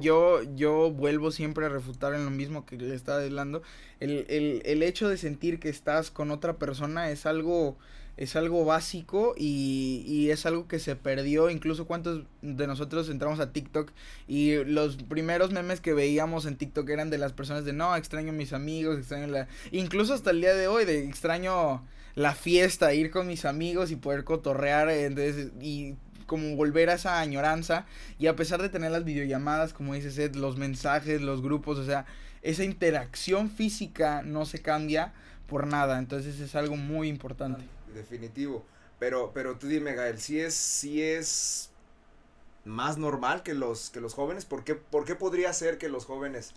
Yo, 0.00 0.42
yo 0.54 0.90
vuelvo 0.90 1.30
siempre 1.30 1.66
a 1.66 1.68
refutar 1.68 2.14
en 2.14 2.24
lo 2.24 2.30
mismo 2.30 2.64
que 2.64 2.76
le 2.76 2.94
estaba 2.94 3.22
hablando. 3.22 3.62
El, 4.00 4.26
el, 4.28 4.62
el 4.64 4.82
hecho 4.82 5.08
de 5.08 5.16
sentir 5.16 5.58
que 5.58 5.68
estás 5.68 6.10
con 6.10 6.30
otra 6.30 6.58
persona 6.58 7.10
es 7.10 7.26
algo 7.26 7.76
es 8.16 8.34
algo 8.34 8.64
básico 8.64 9.34
y, 9.36 10.04
y, 10.06 10.30
es 10.30 10.46
algo 10.46 10.68
que 10.68 10.78
se 10.78 10.96
perdió. 10.96 11.50
Incluso 11.50 11.86
cuántos 11.86 12.24
de 12.42 12.66
nosotros 12.66 13.08
entramos 13.10 13.40
a 13.40 13.52
TikTok 13.52 13.90
y 14.26 14.56
los 14.64 14.96
primeros 14.96 15.52
memes 15.52 15.80
que 15.80 15.92
veíamos 15.92 16.46
en 16.46 16.56
TikTok 16.56 16.88
eran 16.88 17.10
de 17.10 17.18
las 17.18 17.32
personas 17.32 17.64
de 17.64 17.72
no, 17.72 17.94
extraño 17.94 18.30
a 18.30 18.32
mis 18.34 18.52
amigos, 18.52 18.98
extraño 18.98 19.26
la... 19.26 19.48
Incluso 19.70 20.14
hasta 20.14 20.30
el 20.30 20.40
día 20.40 20.54
de 20.54 20.68
hoy 20.68 20.84
de 20.84 21.04
extraño 21.04 21.84
la 22.14 22.34
fiesta, 22.34 22.94
ir 22.94 23.10
con 23.10 23.26
mis 23.26 23.44
amigos 23.44 23.90
y 23.90 23.96
poder 23.96 24.24
cotorrear 24.24 24.88
entonces, 24.88 25.52
y 25.60 25.94
como 26.26 26.56
volver 26.56 26.90
a 26.90 26.94
esa 26.94 27.20
añoranza 27.20 27.86
y 28.18 28.26
a 28.26 28.34
pesar 28.34 28.60
de 28.62 28.70
tener 28.70 28.90
las 28.90 29.04
videollamadas, 29.04 29.72
como 29.72 29.94
dices 29.94 30.18
Ed, 30.18 30.34
los 30.34 30.56
mensajes, 30.56 31.20
los 31.20 31.42
grupos, 31.42 31.78
o 31.78 31.84
sea, 31.84 32.06
esa 32.42 32.64
interacción 32.64 33.50
física 33.50 34.22
no 34.22 34.46
se 34.46 34.60
cambia 34.60 35.12
por 35.46 35.66
nada, 35.66 35.98
entonces 35.98 36.40
es 36.40 36.54
algo 36.54 36.76
muy 36.76 37.08
importante. 37.08 37.64
Definitivo. 37.94 38.64
Pero, 38.98 39.32
pero 39.34 39.56
tú 39.56 39.66
dime, 39.66 39.94
Gael, 39.94 40.18
si 40.18 40.40
es, 40.40 40.54
si 40.54 41.02
es 41.02 41.70
más 42.64 42.98
normal 42.98 43.42
que 43.42 43.54
los, 43.54 43.90
que 43.90 44.00
los 44.00 44.14
jóvenes, 44.14 44.44
¿por 44.44 44.64
qué, 44.64 44.74
¿por 44.74 45.04
qué 45.04 45.14
podría 45.14 45.52
ser 45.52 45.78
que 45.78 45.88
los 45.88 46.06
jóvenes 46.06 46.54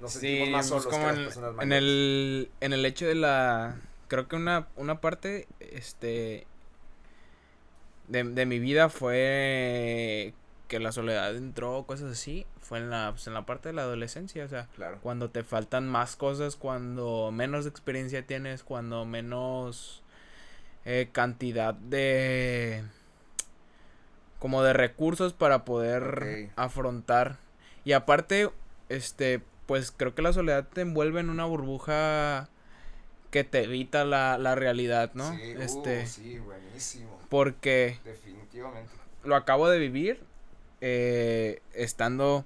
nos 0.00 0.12
sentimos 0.12 0.50
más 0.50 0.70
pues 0.70 0.82
solos 0.82 0.98
que 0.98 1.02
las 1.04 1.18
personas 1.18 1.54
mayores? 1.54 1.62
En 1.62 1.72
el, 1.72 2.50
en 2.60 2.72
el 2.72 2.86
hecho 2.86 3.06
de 3.06 3.16
la 3.16 3.76
creo 4.10 4.26
que 4.26 4.36
una, 4.36 4.66
una 4.76 5.00
parte, 5.00 5.46
este, 5.60 6.46
de, 8.08 8.24
de 8.24 8.44
mi 8.46 8.58
vida 8.58 8.88
fue 8.88 10.34
que 10.66 10.80
la 10.80 10.92
soledad 10.92 11.34
entró, 11.36 11.84
cosas 11.86 12.12
así, 12.12 12.44
fue 12.60 12.78
en 12.78 12.90
la, 12.90 13.10
pues, 13.12 13.26
en 13.28 13.34
la 13.34 13.46
parte 13.46 13.68
de 13.68 13.72
la 13.72 13.82
adolescencia, 13.82 14.44
o 14.44 14.48
sea, 14.48 14.68
cuando 15.02 15.30
te 15.30 15.44
faltan 15.44 15.88
más 15.88 16.16
cosas, 16.16 16.56
cuando 16.56 17.30
menos 17.32 17.66
experiencia 17.66 18.26
tienes, 18.26 18.64
cuando 18.64 19.04
menos 19.04 20.02
eh, 20.84 21.08
cantidad 21.12 21.74
de 21.74 22.82
como 24.38 24.62
de 24.62 24.72
recursos 24.72 25.32
para 25.34 25.64
poder 25.64 26.50
afrontar 26.56 27.38
y 27.84 27.92
aparte 27.92 28.50
este 28.88 29.42
pues 29.66 29.92
creo 29.92 30.14
que 30.14 30.22
la 30.22 30.32
soledad 30.32 30.66
te 30.66 30.80
envuelve 30.80 31.20
en 31.20 31.30
una 31.30 31.44
burbuja 31.44 32.48
que 33.30 33.44
te 33.44 33.62
evita 33.62 34.04
la, 34.04 34.38
la 34.38 34.54
realidad, 34.54 35.12
¿no? 35.14 35.30
Sí, 35.36 35.56
uh, 35.56 35.60
este, 35.60 36.06
sí, 36.06 36.38
buenísimo. 36.38 37.18
Porque 37.28 38.00
definitivamente 38.04 38.90
lo 39.22 39.36
acabo 39.36 39.68
de 39.68 39.78
vivir 39.78 40.20
eh, 40.80 41.62
estando 41.74 42.44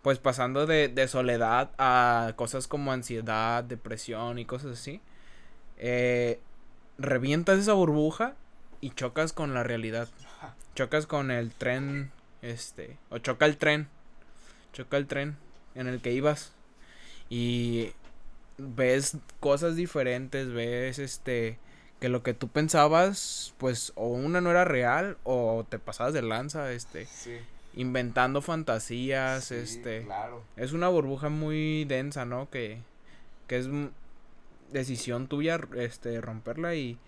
pues 0.00 0.18
pasando 0.18 0.66
de, 0.66 0.88
de, 0.88 1.06
soledad 1.06 1.70
a 1.78 2.32
cosas 2.36 2.66
como 2.66 2.90
ansiedad, 2.90 3.62
depresión 3.62 4.38
y 4.38 4.44
cosas 4.46 4.78
así. 4.78 5.00
Eh, 5.76 6.40
revientas 7.02 7.58
esa 7.58 7.72
burbuja 7.74 8.34
y 8.80 8.90
chocas 8.90 9.32
con 9.32 9.54
la 9.54 9.62
realidad. 9.62 10.08
Chocas 10.74 11.06
con 11.06 11.30
el 11.30 11.50
tren, 11.52 12.10
este, 12.40 12.96
o 13.10 13.18
choca 13.18 13.44
el 13.46 13.58
tren, 13.58 13.88
choca 14.72 14.96
el 14.96 15.06
tren 15.06 15.36
en 15.74 15.86
el 15.86 16.00
que 16.00 16.12
ibas 16.12 16.52
y 17.28 17.92
ves 18.58 19.16
cosas 19.40 19.76
diferentes, 19.76 20.52
ves 20.52 20.98
este 20.98 21.58
que 22.00 22.08
lo 22.08 22.22
que 22.24 22.34
tú 22.34 22.48
pensabas, 22.48 23.54
pues 23.58 23.92
o 23.94 24.08
una 24.08 24.40
no 24.40 24.50
era 24.50 24.64
real 24.64 25.18
o 25.22 25.64
te 25.68 25.78
pasabas 25.78 26.12
de 26.12 26.22
lanza, 26.22 26.72
este, 26.72 27.06
inventando 27.74 28.42
fantasías, 28.42 29.52
este, 29.52 30.06
es 30.56 30.72
una 30.72 30.88
burbuja 30.88 31.28
muy 31.28 31.84
densa, 31.84 32.24
¿no? 32.24 32.50
Que, 32.50 32.78
que 33.46 33.58
es 33.58 33.68
decisión 34.72 35.28
tuya, 35.28 35.60
este, 35.76 36.20
romperla 36.20 36.74
y, 36.74 36.98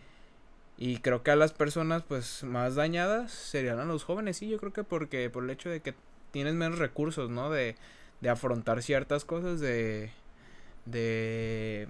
y 0.76 0.98
creo 0.98 1.22
que 1.22 1.30
a 1.30 1.36
las 1.36 1.52
personas, 1.52 2.02
pues, 2.06 2.44
más 2.44 2.74
dañadas 2.74 3.32
serían 3.32 3.78
a 3.80 3.84
los 3.84 4.04
jóvenes, 4.04 4.36
sí, 4.36 4.48
yo 4.48 4.58
creo 4.58 4.72
que 4.72 4.84
porque, 4.84 5.30
por 5.30 5.44
el 5.44 5.50
hecho 5.50 5.68
de 5.70 5.80
que 5.80 5.94
tienes 6.30 6.54
menos 6.54 6.78
recursos, 6.78 7.30
¿no? 7.30 7.50
De, 7.50 7.76
de 8.20 8.28
afrontar 8.28 8.82
ciertas 8.82 9.24
cosas, 9.24 9.60
de 9.60 10.10
de 10.86 11.88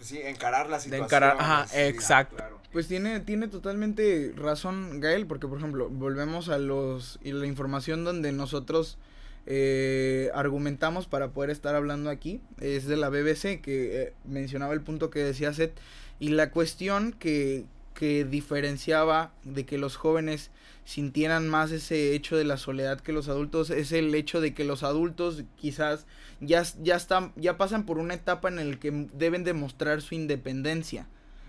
sí, 0.00 0.20
encarar 0.20 0.68
la 0.68 0.80
situación. 0.80 1.00
De 1.00 1.04
encarar, 1.06 1.36
ajá, 1.38 1.66
exacto. 1.86 2.44
Pues 2.72 2.88
tiene, 2.88 3.20
tiene 3.20 3.48
totalmente 3.48 4.32
razón 4.36 5.00
Gael, 5.00 5.26
porque 5.26 5.46
por 5.46 5.58
ejemplo, 5.58 5.88
volvemos 5.88 6.48
a 6.48 6.58
los 6.58 7.18
y 7.22 7.32
la 7.32 7.46
información 7.46 8.04
donde 8.04 8.32
nosotros 8.32 8.98
eh, 9.46 10.30
argumentamos 10.34 11.06
para 11.06 11.30
poder 11.30 11.50
estar 11.50 11.74
hablando 11.74 12.10
aquí. 12.10 12.40
Es 12.60 12.86
de 12.86 12.96
la 12.96 13.08
BBC 13.08 13.60
que 13.60 14.02
eh, 14.02 14.12
mencionaba 14.24 14.74
el 14.74 14.80
punto 14.80 15.10
que 15.10 15.20
decía 15.20 15.52
Seth 15.52 15.78
y 16.20 16.28
la 16.30 16.50
cuestión 16.50 17.12
que, 17.12 17.64
que 17.94 18.24
diferenciaba 18.24 19.32
de 19.44 19.64
que 19.64 19.78
los 19.78 19.96
jóvenes 19.96 20.50
sintieran 20.84 21.48
más 21.48 21.70
ese 21.70 22.14
hecho 22.14 22.36
de 22.36 22.44
la 22.44 22.56
soledad 22.56 23.00
que 23.00 23.12
los 23.12 23.28
adultos 23.28 23.68
es 23.68 23.92
el 23.92 24.14
hecho 24.14 24.40
de 24.40 24.54
que 24.54 24.64
los 24.64 24.82
adultos 24.82 25.44
quizás 25.56 26.06
ya, 26.40 26.62
ya 26.82 26.96
están 26.96 27.32
ya 27.36 27.58
pasan 27.58 27.84
por 27.84 27.98
una 27.98 28.14
etapa 28.14 28.48
en 28.48 28.70
la 28.70 28.76
que 28.78 29.06
deben 29.12 29.44
demostrar 29.44 30.00
su 30.00 30.14
independencia 30.14 31.06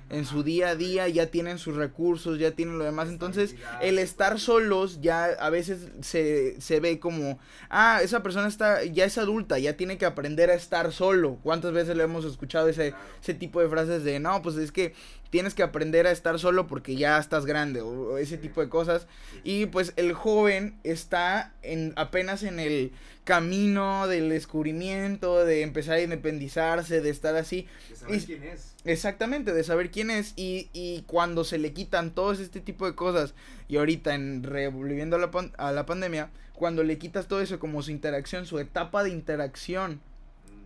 en 0.09 0.25
su 0.25 0.43
día 0.43 0.69
a 0.69 0.75
día 0.75 1.07
ya 1.07 1.27
tienen 1.27 1.57
sus 1.57 1.75
recursos, 1.75 2.39
ya 2.39 2.51
tienen 2.51 2.77
lo 2.77 2.85
demás. 2.85 3.09
Entonces, 3.09 3.55
el 3.81 3.99
estar 3.99 4.39
solos 4.39 5.01
ya 5.01 5.25
a 5.25 5.49
veces 5.49 5.89
se, 6.01 6.59
se 6.59 6.79
ve 6.79 6.99
como, 6.99 7.39
ah, 7.69 7.99
esa 8.03 8.23
persona 8.23 8.47
está, 8.47 8.83
ya 8.83 9.05
es 9.05 9.17
adulta, 9.17 9.59
ya 9.59 9.77
tiene 9.77 9.97
que 9.97 10.05
aprender 10.05 10.49
a 10.49 10.55
estar 10.55 10.91
solo. 10.91 11.37
¿Cuántas 11.43 11.73
veces 11.73 11.95
le 11.95 12.03
hemos 12.03 12.25
escuchado 12.25 12.67
ese, 12.67 12.93
ese 13.21 13.33
tipo 13.33 13.61
de 13.61 13.69
frases 13.69 14.03
de, 14.03 14.19
no, 14.19 14.41
pues 14.41 14.55
es 14.55 14.71
que 14.71 14.93
tienes 15.29 15.53
que 15.53 15.63
aprender 15.63 16.07
a 16.07 16.11
estar 16.11 16.39
solo 16.39 16.67
porque 16.67 16.95
ya 16.95 17.17
estás 17.17 17.45
grande 17.45 17.81
o, 17.81 18.17
ese 18.17 18.37
tipo 18.37 18.61
de 18.61 18.69
cosas. 18.69 19.07
Y 19.43 19.67
pues 19.67 19.93
el 19.95 20.13
joven 20.13 20.77
está 20.83 21.53
en, 21.61 21.93
apenas 21.95 22.43
en 22.43 22.59
el 22.59 22.91
camino 23.23 24.07
del 24.07 24.29
descubrimiento, 24.29 25.45
de 25.45 25.61
empezar 25.61 25.95
a 25.95 26.01
independizarse, 26.01 27.01
de 27.01 27.09
estar 27.09 27.35
así. 27.35 27.67
De 27.89 27.95
saber 27.95 28.25
quién 28.25 28.43
es. 28.43 28.73
Exactamente, 28.85 29.53
de 29.53 29.63
saber 29.63 29.91
quién 29.91 30.09
es 30.09 30.33
y, 30.35 30.69
y 30.73 31.03
cuando 31.03 31.43
se 31.43 31.57
le 31.57 31.73
quitan 31.73 32.11
todos 32.11 32.39
este 32.39 32.61
tipo 32.61 32.85
de 32.85 32.95
cosas 32.95 33.33
y 33.67 33.77
ahorita 33.77 34.15
en 34.15 34.43
revolviendo 34.43 35.17
a 35.17 35.19
la, 35.19 35.29
a 35.57 35.71
la 35.71 35.85
pandemia, 35.85 36.31
cuando 36.53 36.83
le 36.83 36.97
quitas 36.97 37.27
todo 37.27 37.41
eso 37.41 37.59
como 37.59 37.81
su 37.83 37.91
interacción, 37.91 38.45
su 38.45 38.57
etapa 38.57 39.03
de 39.03 39.11
interacción, 39.11 40.01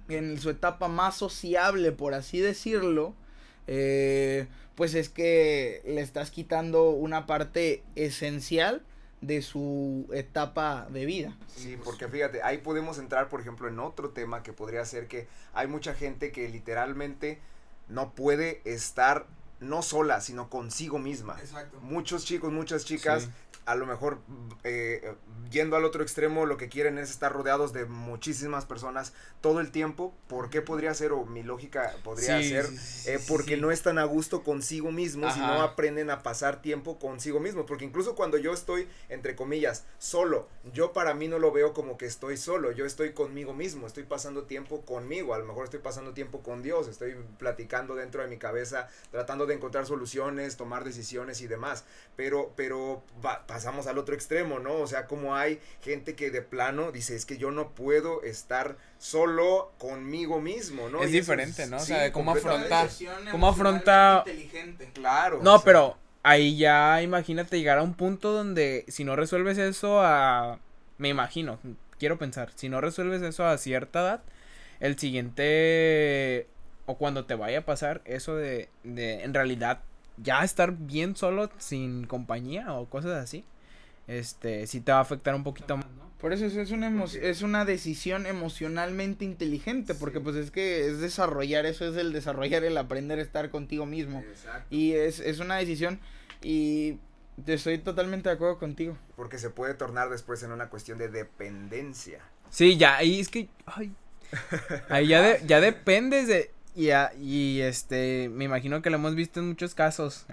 en 0.10 0.39
su 0.39 0.49
etapa 0.49 0.88
más 0.88 1.17
sociable, 1.17 1.91
por 1.91 2.13
así 2.13 2.39
decirlo, 2.39 3.13
eh, 3.67 4.47
pues 4.76 4.93
es 4.95 5.10
que 5.10 5.82
le 5.86 6.02
estás 6.02 6.32
quitando 6.32 6.89
una 6.89 7.26
parte 7.26 7.84
esencial 7.95 8.84
de 9.21 9.41
su 9.41 10.10
etapa 10.13 10.88
de 10.89 11.06
vida. 11.06 11.38
Sí, 11.56 11.78
porque 11.84 12.08
fíjate, 12.08 12.43
ahí 12.43 12.58
podemos 12.58 12.97
entrar, 12.97 13.30
por 13.30 13.39
ejemplo, 13.39 13.67
en 13.67 13.80
otro 13.80 14.10
tema 14.10 14.43
que 14.43 14.52
podría 14.52 14.84
ser 14.86 15.08
que 15.08 15.28
hay 15.54 15.67
mucha 15.67 15.93
gente 15.93 16.32
que 16.32 16.49
literalmente 16.49 17.39
no 17.88 18.13
puede 18.13 18.62
estar 18.65 19.28
no 19.60 19.82
sola, 19.82 20.19
sino 20.19 20.49
consigo 20.49 20.99
misma. 20.99 21.38
Exacto. 21.39 21.80
Muchos 21.82 22.26
chicos, 22.26 22.52
muchas 22.52 22.84
chicas 22.84 23.30
a 23.65 23.76
lo 23.76 23.86
mejor 23.86 24.19
eh, 24.63 25.15
yendo 25.53 25.75
al 25.75 25.85
otro 25.85 26.03
extremo 26.03 26.45
lo 26.45 26.57
que 26.57 26.67
quieren 26.67 26.97
es 26.97 27.11
estar 27.11 27.31
rodeados 27.31 27.71
de 27.73 27.85
muchísimas 27.85 28.65
personas 28.65 29.13
todo 29.39 29.59
el 29.61 29.71
tiempo. 29.71 30.13
¿Por 30.27 30.49
qué 30.49 30.61
podría 30.61 30.93
ser? 30.93 31.13
O 31.13 31.25
mi 31.25 31.43
lógica 31.43 31.95
podría 32.03 32.41
ser 32.41 32.65
eh, 33.05 33.19
porque 33.27 33.55
no 33.55 33.71
están 33.71 33.99
a 33.99 34.03
gusto 34.03 34.43
consigo 34.43 34.91
mismos 34.91 35.37
y 35.37 35.39
no 35.39 35.61
aprenden 35.61 36.09
a 36.09 36.23
pasar 36.23 36.61
tiempo 36.61 36.99
consigo 36.99 37.39
mismos. 37.39 37.65
Porque 37.67 37.85
incluso 37.85 38.15
cuando 38.15 38.37
yo 38.37 38.51
estoy, 38.51 38.87
entre 39.09 39.35
comillas, 39.35 39.85
solo, 39.99 40.47
yo 40.73 40.91
para 40.91 41.13
mí 41.13 41.27
no 41.27 41.39
lo 41.39 41.51
veo 41.51 41.73
como 41.73 41.97
que 41.97 42.07
estoy 42.07 42.37
solo. 42.37 42.71
Yo 42.71 42.85
estoy 42.85 43.13
conmigo 43.13 43.53
mismo, 43.53 43.85
estoy 43.85 44.03
pasando 44.03 44.43
tiempo 44.43 44.81
conmigo. 44.81 45.35
A 45.35 45.37
lo 45.37 45.45
mejor 45.45 45.65
estoy 45.65 45.79
pasando 45.79 46.13
tiempo 46.13 46.41
con 46.41 46.63
Dios, 46.63 46.87
estoy 46.87 47.15
platicando 47.37 47.95
dentro 47.95 48.23
de 48.23 48.27
mi 48.27 48.37
cabeza, 48.37 48.89
tratando 49.11 49.45
de 49.45 49.53
encontrar 49.53 49.85
soluciones, 49.85 50.57
tomar 50.57 50.83
decisiones 50.83 51.41
y 51.41 51.47
demás. 51.47 51.85
Pero, 52.15 52.53
pero 52.55 53.03
va, 53.23 53.45
pasamos 53.45 53.85
al 53.85 53.99
otro 53.99 54.15
extremo, 54.15 54.59
¿no? 54.59 54.75
O 54.77 54.87
sea, 54.87 55.05
como 55.05 55.22
hay 55.31 55.59
gente 55.81 56.15
que 56.15 56.31
de 56.31 56.41
plano 56.41 56.91
dice, 56.91 57.15
es 57.15 57.25
que 57.25 57.38
yo 57.38 57.51
no 57.51 57.69
puedo 57.69 58.23
estar 58.23 58.77
solo 58.97 59.71
conmigo 59.77 60.41
mismo, 60.41 60.89
¿no? 60.89 61.03
Es 61.03 61.12
diferente, 61.12 61.67
¿no? 61.67 61.77
O 61.77 61.79
sea, 61.79 62.12
cómo 62.12 62.31
afrontar, 62.31 62.89
cómo 63.31 63.47
afronta... 63.47 64.23
Claro. 64.93 65.39
No, 65.43 65.62
pero 65.62 65.97
ahí 66.23 66.57
ya 66.57 67.01
imagínate 67.03 67.57
llegar 67.57 67.77
a 67.77 67.83
un 67.83 67.93
punto 67.93 68.31
donde 68.31 68.86
si 68.88 69.03
no 69.03 69.15
resuelves 69.15 69.57
eso 69.57 70.01
a... 70.01 70.59
Me 70.97 71.09
imagino, 71.09 71.59
quiero 71.99 72.17
pensar, 72.17 72.51
si 72.55 72.69
no 72.69 72.81
resuelves 72.81 73.21
eso 73.21 73.45
a 73.45 73.57
cierta 73.57 74.01
edad, 74.01 74.23
el 74.79 74.97
siguiente... 74.97 76.47
O 76.86 76.97
cuando 76.97 77.25
te 77.25 77.36
vaya 77.36 77.59
a 77.59 77.65
pasar 77.65 78.01
eso 78.03 78.36
de, 78.36 78.69
de 78.83 79.23
en 79.23 79.33
realidad 79.33 79.79
ya 80.17 80.43
estar 80.43 80.73
bien 80.73 81.15
solo 81.15 81.49
sin 81.57 82.05
compañía 82.05 82.73
o 82.73 82.89
cosas 82.89 83.13
así, 83.13 83.45
este, 84.07 84.67
sí 84.67 84.81
te 84.81 84.91
va 84.91 84.99
a 84.99 85.01
afectar 85.01 85.35
un 85.35 85.43
poquito 85.43 85.77
más, 85.77 85.85
Por 86.19 86.33
eso 86.33 86.45
es 86.45 86.71
una, 86.71 87.03
es 87.05 87.41
una 87.41 87.65
decisión 87.65 88.25
emocionalmente 88.25 89.25
inteligente, 89.25 89.93
porque 89.95 90.19
pues 90.19 90.35
es 90.35 90.51
que 90.51 90.87
es 90.87 90.99
desarrollar, 90.99 91.65
eso 91.65 91.85
es 91.85 91.95
el 91.97 92.13
desarrollar, 92.13 92.63
el 92.63 92.77
aprender 92.77 93.19
a 93.19 93.21
estar 93.21 93.49
contigo 93.49 93.85
mismo. 93.85 94.23
Y 94.69 94.93
es, 94.93 95.19
es 95.19 95.39
una 95.39 95.57
decisión 95.57 95.99
y 96.41 96.97
estoy 97.45 97.77
totalmente 97.77 98.29
de 98.29 98.35
acuerdo 98.35 98.57
contigo. 98.59 98.97
Porque 99.15 99.37
se 99.37 99.49
puede 99.49 99.73
tornar 99.73 100.09
después 100.09 100.43
en 100.43 100.51
una 100.51 100.69
cuestión 100.69 100.97
de 100.97 101.09
dependencia. 101.09 102.19
Sí, 102.49 102.77
ya, 102.77 102.97
ahí 102.97 103.19
es 103.19 103.29
que, 103.29 103.49
ay, 103.65 103.91
ahí 104.89 105.07
ya, 105.07 105.21
de, 105.21 105.41
ya 105.45 105.59
dependes 105.59 106.27
de, 106.27 106.51
y, 106.75 106.89
y 107.19 107.61
este, 107.61 108.29
me 108.29 108.45
imagino 108.45 108.81
que 108.81 108.89
lo 108.89 108.97
hemos 108.97 109.15
visto 109.15 109.39
en 109.39 109.49
muchos 109.49 109.75
casos. 109.75 110.25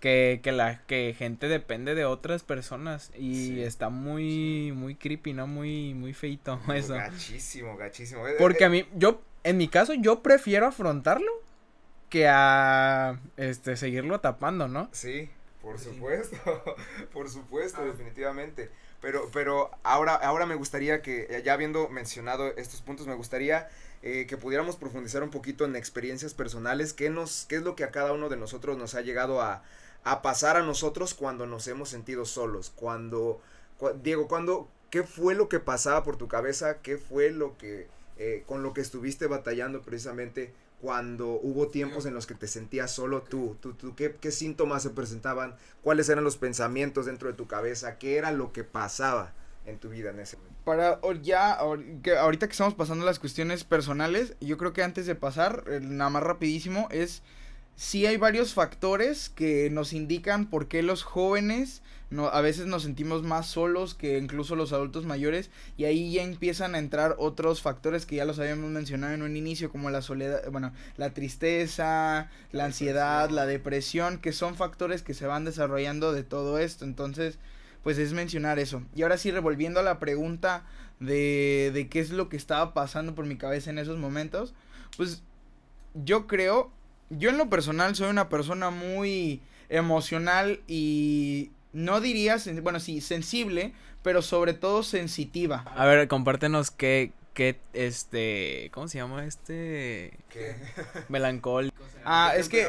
Que, 0.00 0.40
que 0.42 0.50
la 0.50 0.80
que 0.86 1.14
gente 1.16 1.46
depende 1.46 1.94
de 1.94 2.06
otras 2.06 2.42
personas 2.42 3.12
y 3.14 3.60
está 3.60 3.90
muy 3.90 4.72
muy 4.74 4.94
creepy, 4.94 5.34
¿no? 5.34 5.46
Muy 5.46 5.92
muy 5.92 6.14
feito 6.14 6.58
eso. 6.74 6.94
Gachísimo, 6.94 7.76
gachísimo. 7.76 8.22
Porque 8.38 8.64
a 8.64 8.70
mí 8.70 8.86
yo 8.94 9.20
en 9.44 9.58
mi 9.58 9.68
caso 9.68 9.92
yo 9.92 10.22
prefiero 10.22 10.66
afrontarlo 10.66 11.30
que 12.08 12.26
a 12.28 13.20
este 13.36 13.76
seguirlo 13.76 14.20
tapando, 14.20 14.68
¿no? 14.68 14.88
Sí, 14.92 15.28
por 15.60 15.78
supuesto. 15.78 16.36
por 17.12 17.28
supuesto, 17.28 17.84
definitivamente. 17.84 18.70
Pero 19.02 19.30
pero 19.32 19.70
ahora 19.82 20.14
ahora 20.14 20.46
me 20.46 20.54
gustaría 20.54 21.02
que 21.02 21.42
ya 21.44 21.52
habiendo 21.52 21.90
mencionado 21.90 22.48
estos 22.56 22.80
puntos 22.80 23.06
me 23.06 23.14
gustaría 23.14 23.68
eh, 24.02 24.26
que 24.26 24.38
pudiéramos 24.38 24.76
profundizar 24.76 25.22
un 25.22 25.30
poquito 25.30 25.66
en 25.66 25.76
experiencias 25.76 26.32
personales, 26.32 26.94
qué, 26.94 27.10
nos, 27.10 27.44
qué 27.46 27.56
es 27.56 27.62
lo 27.62 27.76
que 27.76 27.84
a 27.84 27.90
cada 27.90 28.14
uno 28.14 28.30
de 28.30 28.38
nosotros 28.38 28.78
nos 28.78 28.94
ha 28.94 29.02
llegado 29.02 29.42
a, 29.42 29.62
a 30.04 30.22
pasar 30.22 30.56
a 30.56 30.62
nosotros 30.62 31.14
cuando 31.14 31.46
nos 31.46 31.66
hemos 31.68 31.88
sentido 31.88 32.24
solos, 32.24 32.72
cuando, 32.74 33.40
Diego, 34.02 34.28
cuando, 34.28 34.68
¿qué 34.90 35.02
fue 35.02 35.34
lo 35.34 35.48
que 35.48 35.60
pasaba 35.60 36.02
por 36.02 36.16
tu 36.16 36.28
cabeza? 36.28 36.78
¿Qué 36.82 36.96
fue 36.96 37.30
lo 37.30 37.56
que, 37.58 37.88
eh, 38.18 38.44
con 38.46 38.62
lo 38.62 38.72
que 38.72 38.80
estuviste 38.80 39.26
batallando 39.26 39.82
precisamente 39.82 40.52
cuando 40.80 41.32
hubo 41.32 41.68
tiempos 41.68 42.06
en 42.06 42.14
los 42.14 42.26
que 42.26 42.34
te 42.34 42.48
sentías 42.48 42.90
solo 42.90 43.22
tú, 43.22 43.56
tú, 43.60 43.74
tú 43.74 43.94
¿qué, 43.94 44.16
¿qué, 44.18 44.30
síntomas 44.30 44.82
se 44.82 44.90
presentaban? 44.90 45.54
¿Cuáles 45.82 46.08
eran 46.08 46.24
los 46.24 46.38
pensamientos 46.38 47.04
dentro 47.04 47.28
de 47.28 47.34
tu 47.34 47.46
cabeza? 47.46 47.98
¿Qué 47.98 48.16
era 48.16 48.32
lo 48.32 48.52
que 48.52 48.64
pasaba 48.64 49.34
en 49.66 49.78
tu 49.78 49.90
vida 49.90 50.10
en 50.10 50.20
ese 50.20 50.38
momento? 50.38 50.50
para 50.64 51.00
ya, 51.22 51.52
ahorita 51.52 52.46
que 52.46 52.52
estamos 52.52 52.74
pasando 52.74 53.04
las 53.04 53.18
cuestiones 53.18 53.64
personales, 53.64 54.34
yo 54.40 54.56
creo 54.58 54.72
que 54.72 54.82
antes 54.82 55.06
de 55.06 55.14
pasar, 55.14 55.64
nada 55.82 56.10
más 56.10 56.22
rapidísimo, 56.22 56.88
es 56.90 57.22
si 57.80 58.04
hay 58.04 58.18
varios 58.18 58.52
factores 58.52 59.30
que 59.30 59.70
nos 59.70 59.94
indican 59.94 60.50
por 60.50 60.68
qué 60.68 60.82
los 60.82 61.02
jóvenes 61.02 61.80
no, 62.10 62.26
a 62.26 62.42
veces 62.42 62.66
nos 62.66 62.82
sentimos 62.82 63.22
más 63.22 63.46
solos 63.46 63.94
que 63.94 64.18
incluso 64.18 64.54
los 64.54 64.74
adultos 64.74 65.06
mayores 65.06 65.48
y 65.78 65.84
ahí 65.84 66.12
ya 66.12 66.22
empiezan 66.22 66.74
a 66.74 66.78
entrar 66.78 67.14
otros 67.16 67.62
factores 67.62 68.04
que 68.04 68.16
ya 68.16 68.26
los 68.26 68.38
habíamos 68.38 68.70
mencionado 68.70 69.14
en 69.14 69.22
un 69.22 69.34
inicio 69.34 69.70
como 69.70 69.88
la 69.88 70.02
soledad, 70.02 70.42
bueno, 70.50 70.74
la 70.98 71.14
tristeza, 71.14 72.30
la 72.52 72.66
ansiedad, 72.66 73.30
la 73.30 73.46
depresión, 73.46 74.18
que 74.18 74.32
son 74.32 74.56
factores 74.56 75.02
que 75.02 75.14
se 75.14 75.26
van 75.26 75.46
desarrollando 75.46 76.12
de 76.12 76.22
todo 76.22 76.58
esto. 76.58 76.84
Entonces, 76.84 77.38
pues 77.82 77.96
es 77.96 78.12
mencionar 78.12 78.58
eso. 78.58 78.82
Y 78.94 79.04
ahora 79.04 79.16
sí, 79.16 79.30
revolviendo 79.30 79.80
a 79.80 79.84
la 79.84 79.98
pregunta 79.98 80.66
de, 80.98 81.70
de 81.72 81.88
qué 81.88 82.00
es 82.00 82.10
lo 82.10 82.28
que 82.28 82.36
estaba 82.36 82.74
pasando 82.74 83.14
por 83.14 83.24
mi 83.24 83.38
cabeza 83.38 83.70
en 83.70 83.78
esos 83.78 83.96
momentos, 83.96 84.52
pues 84.98 85.22
yo 85.94 86.26
creo, 86.26 86.70
yo 87.10 87.30
en 87.30 87.38
lo 87.38 87.50
personal 87.50 87.94
soy 87.94 88.08
una 88.08 88.28
persona 88.28 88.70
muy 88.70 89.40
emocional 89.68 90.60
y 90.66 91.50
no 91.72 92.00
diría, 92.00 92.36
bueno, 92.62 92.80
sí, 92.80 93.00
sensible, 93.00 93.72
pero 94.02 94.22
sobre 94.22 94.54
todo 94.54 94.82
sensitiva. 94.82 95.64
A 95.76 95.84
ver, 95.86 96.08
compártenos 96.08 96.70
qué, 96.70 97.12
qué, 97.34 97.58
este, 97.72 98.70
¿cómo 98.72 98.88
se 98.88 98.98
llama 98.98 99.24
este? 99.24 100.18
¿Qué? 100.30 100.56
Melancólico. 101.08 101.76
Ah, 102.02 102.32
es 102.34 102.48
que, 102.48 102.66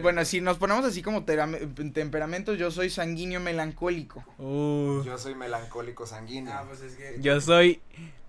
bueno, 0.00 0.24
si 0.24 0.40
nos 0.40 0.58
ponemos 0.58 0.84
así 0.84 1.02
como 1.02 1.24
temperamentos, 1.24 2.56
yo 2.56 2.70
soy 2.70 2.88
sanguíneo 2.88 3.40
melancólico. 3.40 4.24
Uh. 4.38 5.02
Yo 5.02 5.18
soy 5.18 5.34
melancólico 5.34 6.06
sanguíneo. 6.06 6.52
Ah, 6.54 6.64
pues 6.64 6.82
es 6.82 6.94
que... 6.94 7.16
Yo 7.20 7.40
soy 7.40 7.82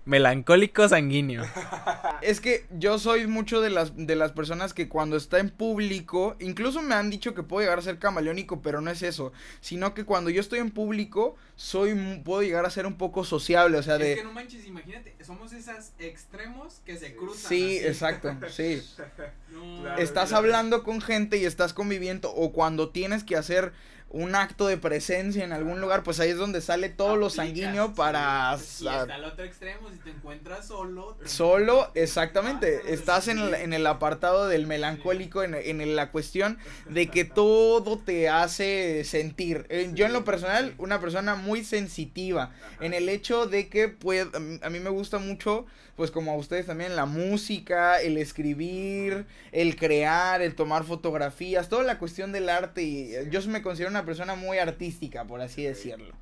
melancólico 0.04 0.88
sanguíneo. 0.88 1.42
es 2.22 2.40
que 2.40 2.66
yo 2.70 2.98
soy 2.98 3.26
mucho 3.26 3.60
de 3.60 3.70
las, 3.70 3.92
de 3.96 4.16
las 4.16 4.32
personas 4.32 4.74
que 4.74 4.88
cuando 4.88 5.16
está 5.16 5.38
en 5.38 5.50
público, 5.50 6.36
incluso 6.40 6.82
me 6.82 6.94
han 6.94 7.10
dicho 7.10 7.34
que 7.34 7.42
puedo 7.42 7.62
llegar 7.62 7.78
a 7.78 7.82
ser 7.82 7.98
camaleónico, 7.98 8.62
pero 8.62 8.80
no 8.80 8.90
es 8.90 9.02
eso, 9.02 9.32
sino 9.60 9.94
que 9.94 10.04
cuando 10.04 10.30
yo 10.30 10.40
estoy 10.40 10.58
en 10.58 10.70
público, 10.70 11.36
soy, 11.56 12.20
puedo 12.24 12.42
llegar 12.42 12.64
a 12.64 12.70
ser 12.70 12.86
un 12.86 12.96
poco 12.96 13.24
sociable, 13.24 13.78
o 13.78 13.82
sea, 13.82 13.98
de... 13.98 14.12
Es 14.12 14.18
que 14.18 14.24
no 14.24 14.32
manches, 14.32 14.66
imagínate, 14.66 15.14
somos 15.22 15.52
esos 15.52 15.92
extremos 15.98 16.80
que 16.84 16.96
se 16.96 17.14
cruzan. 17.14 17.48
Sí, 17.48 17.78
exacto, 17.78 18.34
sí. 18.48 18.82
estás 19.98 20.32
hablando 20.32 20.82
con 20.82 21.00
gente 21.00 21.36
y 21.36 21.44
estás 21.44 21.74
conviviendo, 21.74 22.32
o 22.32 22.52
cuando 22.52 22.90
tienes 22.90 23.24
que 23.24 23.36
hacer 23.36 23.72
un 24.12 24.34
acto 24.34 24.66
de 24.66 24.76
presencia 24.76 25.44
en 25.44 25.52
algún 25.52 25.80
lugar, 25.80 26.02
pues 26.02 26.18
ahí 26.18 26.30
es 26.30 26.36
donde 26.36 26.60
sale 26.60 26.88
todo 26.88 27.14
lo 27.14 27.30
sanguíneo 27.30 27.94
para... 27.94 28.56
Y 28.58 28.60
está 28.60 29.02
al 29.02 29.24
otro 29.24 29.44
extremo, 29.44 29.88
si 29.88 29.98
te 29.98 30.10
encuentras 30.10 30.66
solo... 30.66 31.16
Solo, 31.24 31.92
exactamente, 31.94 32.92
estás 32.92 33.28
en 33.28 33.38
el, 33.38 33.54
en 33.54 33.72
el 33.72 33.86
apartado 33.86 34.48
del 34.48 34.66
melancólico, 34.66 35.44
en, 35.44 35.54
en, 35.54 35.94
la 35.94 36.10
cuestión 36.10 36.58
de 36.88 37.06
que 37.06 37.24
todo 37.24 37.98
te 37.98 38.28
hace 38.28 39.04
sentir. 39.04 39.66
Eh, 39.68 39.90
yo 39.94 40.06
en 40.06 40.12
lo 40.12 40.24
personal, 40.24 40.74
una 40.78 41.00
persona 41.00 41.36
muy 41.36 41.64
sensitiva, 41.64 42.52
en 42.80 42.94
el 42.94 43.08
hecho 43.08 43.46
de 43.46 43.68
que 43.68 43.88
pues, 43.88 44.26
a 44.34 44.70
mí 44.70 44.80
me 44.80 44.90
gusta 44.90 45.18
mucho 45.18 45.66
pues 46.00 46.10
como 46.10 46.32
a 46.32 46.36
ustedes 46.36 46.64
también, 46.64 46.96
la 46.96 47.04
música, 47.04 48.00
el 48.00 48.16
escribir, 48.16 49.26
el 49.52 49.76
crear, 49.76 50.40
el 50.40 50.54
tomar 50.54 50.84
fotografías, 50.84 51.68
toda 51.68 51.82
la 51.82 51.98
cuestión 51.98 52.32
del 52.32 52.48
arte. 52.48 52.82
Y 52.82 53.14
eh, 53.14 53.28
yo 53.30 53.42
me 53.48 53.60
considero 53.60 53.90
una 53.90 53.99
persona 54.04 54.34
muy 54.34 54.58
artística, 54.58 55.24
por 55.24 55.40
así 55.40 55.62
decirlo. 55.62 56.14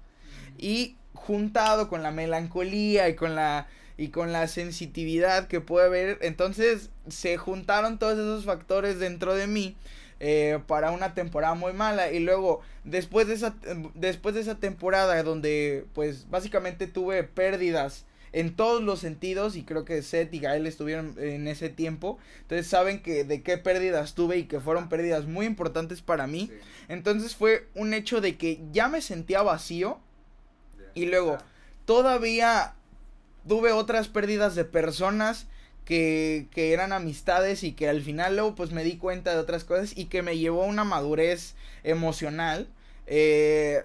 Y 0.58 0.96
juntado 1.14 1.88
con 1.88 2.02
la 2.02 2.10
melancolía 2.10 3.08
y 3.08 3.14
con 3.14 3.34
la 3.34 3.66
y 4.00 4.08
con 4.08 4.32
la 4.32 4.46
sensitividad 4.46 5.48
que 5.48 5.60
puede 5.60 5.86
haber, 5.86 6.18
entonces 6.22 6.90
se 7.08 7.36
juntaron 7.36 7.98
todos 7.98 8.12
esos 8.14 8.44
factores 8.44 9.00
dentro 9.00 9.34
de 9.34 9.48
mí. 9.48 9.76
Eh, 10.20 10.58
para 10.66 10.90
una 10.90 11.14
temporada 11.14 11.54
muy 11.54 11.72
mala 11.72 12.10
y 12.10 12.18
luego 12.18 12.60
después 12.82 13.28
de 13.28 13.34
esa 13.34 13.54
después 13.94 14.34
de 14.34 14.40
esa 14.40 14.56
temporada 14.56 15.22
donde 15.22 15.84
pues 15.92 16.28
básicamente 16.28 16.88
tuve 16.88 17.22
pérdidas 17.22 18.04
en 18.32 18.54
todos 18.54 18.82
los 18.82 19.00
sentidos 19.00 19.56
y 19.56 19.64
creo 19.64 19.84
que 19.84 20.02
Seth 20.02 20.32
y 20.34 20.40
Gael 20.40 20.66
estuvieron 20.66 21.14
en 21.18 21.48
ese 21.48 21.68
tiempo. 21.68 22.18
Entonces 22.42 22.66
saben 22.66 23.00
que 23.00 23.24
de 23.24 23.42
qué 23.42 23.58
pérdidas 23.58 24.14
tuve 24.14 24.38
y 24.38 24.44
que 24.44 24.60
fueron 24.60 24.88
pérdidas 24.88 25.26
muy 25.26 25.46
importantes 25.46 26.02
para 26.02 26.26
mí. 26.26 26.50
Entonces 26.88 27.34
fue 27.34 27.68
un 27.74 27.94
hecho 27.94 28.20
de 28.20 28.36
que 28.36 28.60
ya 28.72 28.88
me 28.88 29.00
sentía 29.00 29.42
vacío 29.42 29.98
y 30.94 31.06
luego 31.06 31.38
todavía 31.84 32.74
tuve 33.46 33.72
otras 33.72 34.08
pérdidas 34.08 34.54
de 34.54 34.64
personas 34.64 35.46
que, 35.84 36.48
que 36.50 36.74
eran 36.74 36.92
amistades 36.92 37.62
y 37.62 37.72
que 37.72 37.88
al 37.88 38.02
final 38.02 38.34
luego 38.34 38.54
pues 38.54 38.72
me 38.72 38.84
di 38.84 38.98
cuenta 38.98 39.32
de 39.32 39.38
otras 39.38 39.64
cosas 39.64 39.96
y 39.96 40.06
que 40.06 40.20
me 40.20 40.36
llevó 40.36 40.64
a 40.64 40.66
una 40.66 40.84
madurez 40.84 41.54
emocional. 41.82 42.68
Eh, 43.06 43.84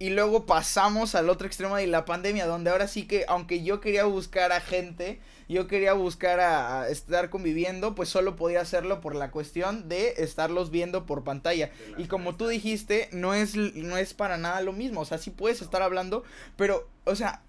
y 0.00 0.08
luego 0.08 0.46
pasamos 0.46 1.14
al 1.14 1.28
otro 1.28 1.46
extremo 1.46 1.76
de 1.76 1.86
la 1.86 2.06
pandemia, 2.06 2.46
donde 2.46 2.70
ahora 2.70 2.88
sí 2.88 3.06
que, 3.06 3.26
aunque 3.28 3.62
yo 3.62 3.80
quería 3.82 4.06
buscar 4.06 4.50
a 4.50 4.62
gente, 4.62 5.20
yo 5.46 5.66
quería 5.66 5.92
buscar 5.92 6.40
a, 6.40 6.88
estar 6.88 7.28
conviviendo, 7.28 7.94
pues 7.94 8.08
solo 8.08 8.34
podía 8.34 8.62
hacerlo 8.62 9.02
por 9.02 9.14
la 9.14 9.30
cuestión 9.30 9.90
de 9.90 10.14
estarlos 10.16 10.70
viendo 10.70 11.04
por 11.04 11.22
pantalla. 11.22 11.70
Y 11.98 12.06
como 12.06 12.34
tú 12.34 12.48
dijiste, 12.48 13.10
no 13.12 13.34
es, 13.34 13.56
no 13.56 13.98
es 13.98 14.14
para 14.14 14.38
nada 14.38 14.62
lo 14.62 14.72
mismo. 14.72 15.02
O 15.02 15.04
sea, 15.04 15.18
sí 15.18 15.28
puedes 15.28 15.60
estar 15.60 15.82
hablando, 15.82 16.24
pero, 16.56 16.88
o 17.04 17.14
sea, 17.14 17.42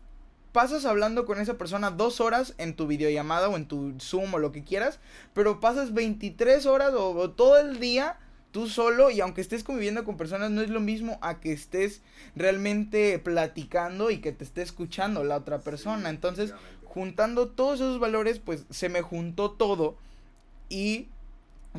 pasas 0.51 0.83
hablando 0.83 1.25
con 1.25 1.39
esa 1.39 1.57
persona 1.57 1.89
dos 1.89 2.19
horas 2.19 2.53
en 2.57 2.75
tu 2.75 2.85
videollamada 2.85 3.47
o 3.47 3.55
en 3.55 3.65
tu 3.65 3.95
Zoom 4.01 4.33
o 4.33 4.39
lo 4.39 4.51
que 4.51 4.65
quieras, 4.65 4.99
pero 5.33 5.61
pasas 5.61 5.93
23 5.93 6.65
horas 6.65 6.93
o 6.95 7.31
todo 7.31 7.57
el 7.57 7.79
día 7.79 8.17
tú 8.51 8.67
solo 8.67 9.09
y 9.09 9.21
aunque 9.21 9.41
estés 9.41 9.63
conviviendo 9.63 10.03
con 10.03 10.17
personas 10.17 10.51
no 10.51 10.61
es 10.61 10.69
lo 10.69 10.79
mismo 10.79 11.17
a 11.21 11.39
que 11.39 11.53
estés 11.53 12.01
realmente 12.35 13.17
platicando 13.19 14.11
y 14.11 14.17
que 14.17 14.31
te 14.31 14.43
esté 14.43 14.61
escuchando 14.61 15.23
la 15.23 15.37
otra 15.37 15.59
persona. 15.59 16.09
Entonces, 16.09 16.53
juntando 16.83 17.47
todos 17.47 17.75
esos 17.75 17.99
valores, 17.99 18.39
pues 18.39 18.65
se 18.69 18.89
me 18.89 19.01
juntó 19.01 19.51
todo 19.51 19.97
y 20.69 21.07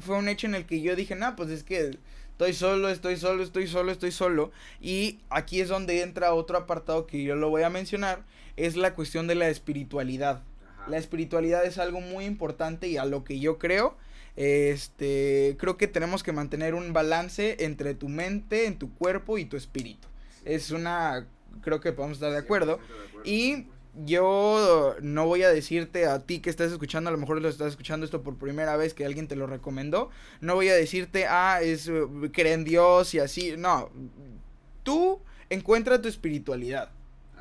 fue 0.01 0.17
un 0.17 0.29
hecho 0.29 0.47
en 0.47 0.55
el 0.55 0.67
que 0.67 0.81
yo 0.81 0.97
dije, 0.97 1.15
nah, 1.15 1.37
pues 1.37 1.51
es 1.51 1.63
que 1.63 1.99
estoy 2.31 2.55
solo, 2.55 2.89
estoy 2.89 3.17
solo, 3.17 3.43
estoy 3.43 3.67
solo, 3.67 3.93
estoy 3.93 4.13
solo. 4.13 4.51
Y 4.81 5.21
aquí 5.31 5.61
es 5.61 5.69
donde 5.69 6.03
entra 6.03 6.35
otro 6.35 6.57
apartado 6.57 7.07
que 7.07 7.23
yo 7.23 7.37
lo 7.37 7.51
voy 7.51 7.63
a 7.63 7.71
mencionar, 7.71 8.25
es 8.57 8.77
la 8.77 8.95
cuestión 8.95 9.27
de 9.27 9.35
la 9.35 9.49
espiritualidad. 9.49 10.43
La 10.89 10.99
espiritualidad 10.99 11.65
es 11.65 11.79
algo 11.79 12.01
muy 12.01 12.25
importante 12.25 12.89
y 12.89 12.97
a 12.97 13.05
lo 13.05 13.23
que 13.23 13.39
yo 13.39 13.59
creo 13.59 13.97
este, 14.37 15.57
creo 15.59 15.77
que 15.77 15.89
tenemos 15.89 16.23
que 16.23 16.33
mantener 16.33 16.75
un 16.75 16.93
balance 16.93 17.57
entre 17.61 17.95
tu 17.95 18.09
mente, 18.09 18.67
en 18.67 18.79
tu 18.79 18.93
cuerpo 18.95 19.39
y 19.39 19.45
tu 19.45 19.57
espíritu. 19.57 20.09
Es 20.45 20.71
una, 20.71 21.27
creo 21.61 21.81
que 21.81 21.93
podemos 21.93 22.17
estar 22.17 22.33
de 22.33 22.39
acuerdo. 22.39 22.79
Y 23.25 23.67
yo 24.05 24.97
no 25.03 25.27
voy 25.27 25.43
a 25.43 25.51
decirte 25.51 26.07
a 26.07 26.21
ti 26.21 26.41
que 26.41 26.51
estás 26.51 26.73
escuchando, 26.73 27.09
a 27.09 27.13
lo 27.13 27.19
mejor 27.19 27.41
lo 27.43 27.49
estás 27.49 27.69
escuchando 27.69 28.07
esto 28.07 28.23
por 28.23 28.37
primera 28.37 28.77
vez 28.77 28.95
que 28.95 29.05
alguien 29.05 29.29
te 29.29 29.37
lo 29.37 29.47
recomendó. 29.47 30.11
No 30.41 30.55
voy 30.55 30.69
a 30.69 30.75
decirte, 30.75 31.27
ah, 31.27 31.61
es, 31.63 31.91
cree 32.33 32.55
en 32.55 32.65
Dios 32.65 33.15
y 33.15 33.19
así. 33.19 33.55
No, 33.59 33.91
tú 34.83 35.21
encuentra 35.51 36.01
tu 36.01 36.09
espiritualidad. 36.09 36.91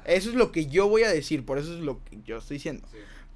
Eso 0.06 0.30
es 0.30 0.36
lo 0.36 0.52
que 0.52 0.66
yo 0.66 0.90
voy 0.90 1.04
a 1.04 1.12
decir, 1.12 1.46
por 1.46 1.58
eso 1.58 1.74
es 1.74 1.80
lo 1.80 2.04
que 2.04 2.20
yo 2.26 2.38
estoy 2.38 2.58
diciendo. 2.58 2.88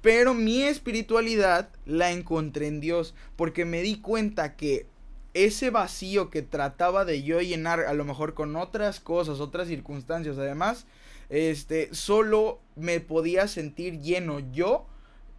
Pero 0.02 0.34
mi 0.34 0.62
espiritualidad 0.62 1.70
la 1.84 2.12
encontré 2.12 2.66
en 2.66 2.80
Dios 2.80 3.14
porque 3.34 3.64
me 3.64 3.82
di 3.82 4.00
cuenta 4.00 4.56
que 4.56 4.86
ese 5.34 5.70
vacío 5.70 6.30
que 6.30 6.42
trataba 6.42 7.04
de 7.04 7.22
yo 7.22 7.40
llenar 7.40 7.80
a 7.80 7.92
lo 7.92 8.04
mejor 8.04 8.34
con 8.34 8.56
otras 8.56 9.00
cosas, 9.00 9.40
otras 9.40 9.68
circunstancias, 9.68 10.38
además, 10.38 10.86
este, 11.28 11.92
solo 11.92 12.60
me 12.74 13.00
podía 13.00 13.46
sentir 13.48 14.00
lleno 14.00 14.40
yo 14.52 14.86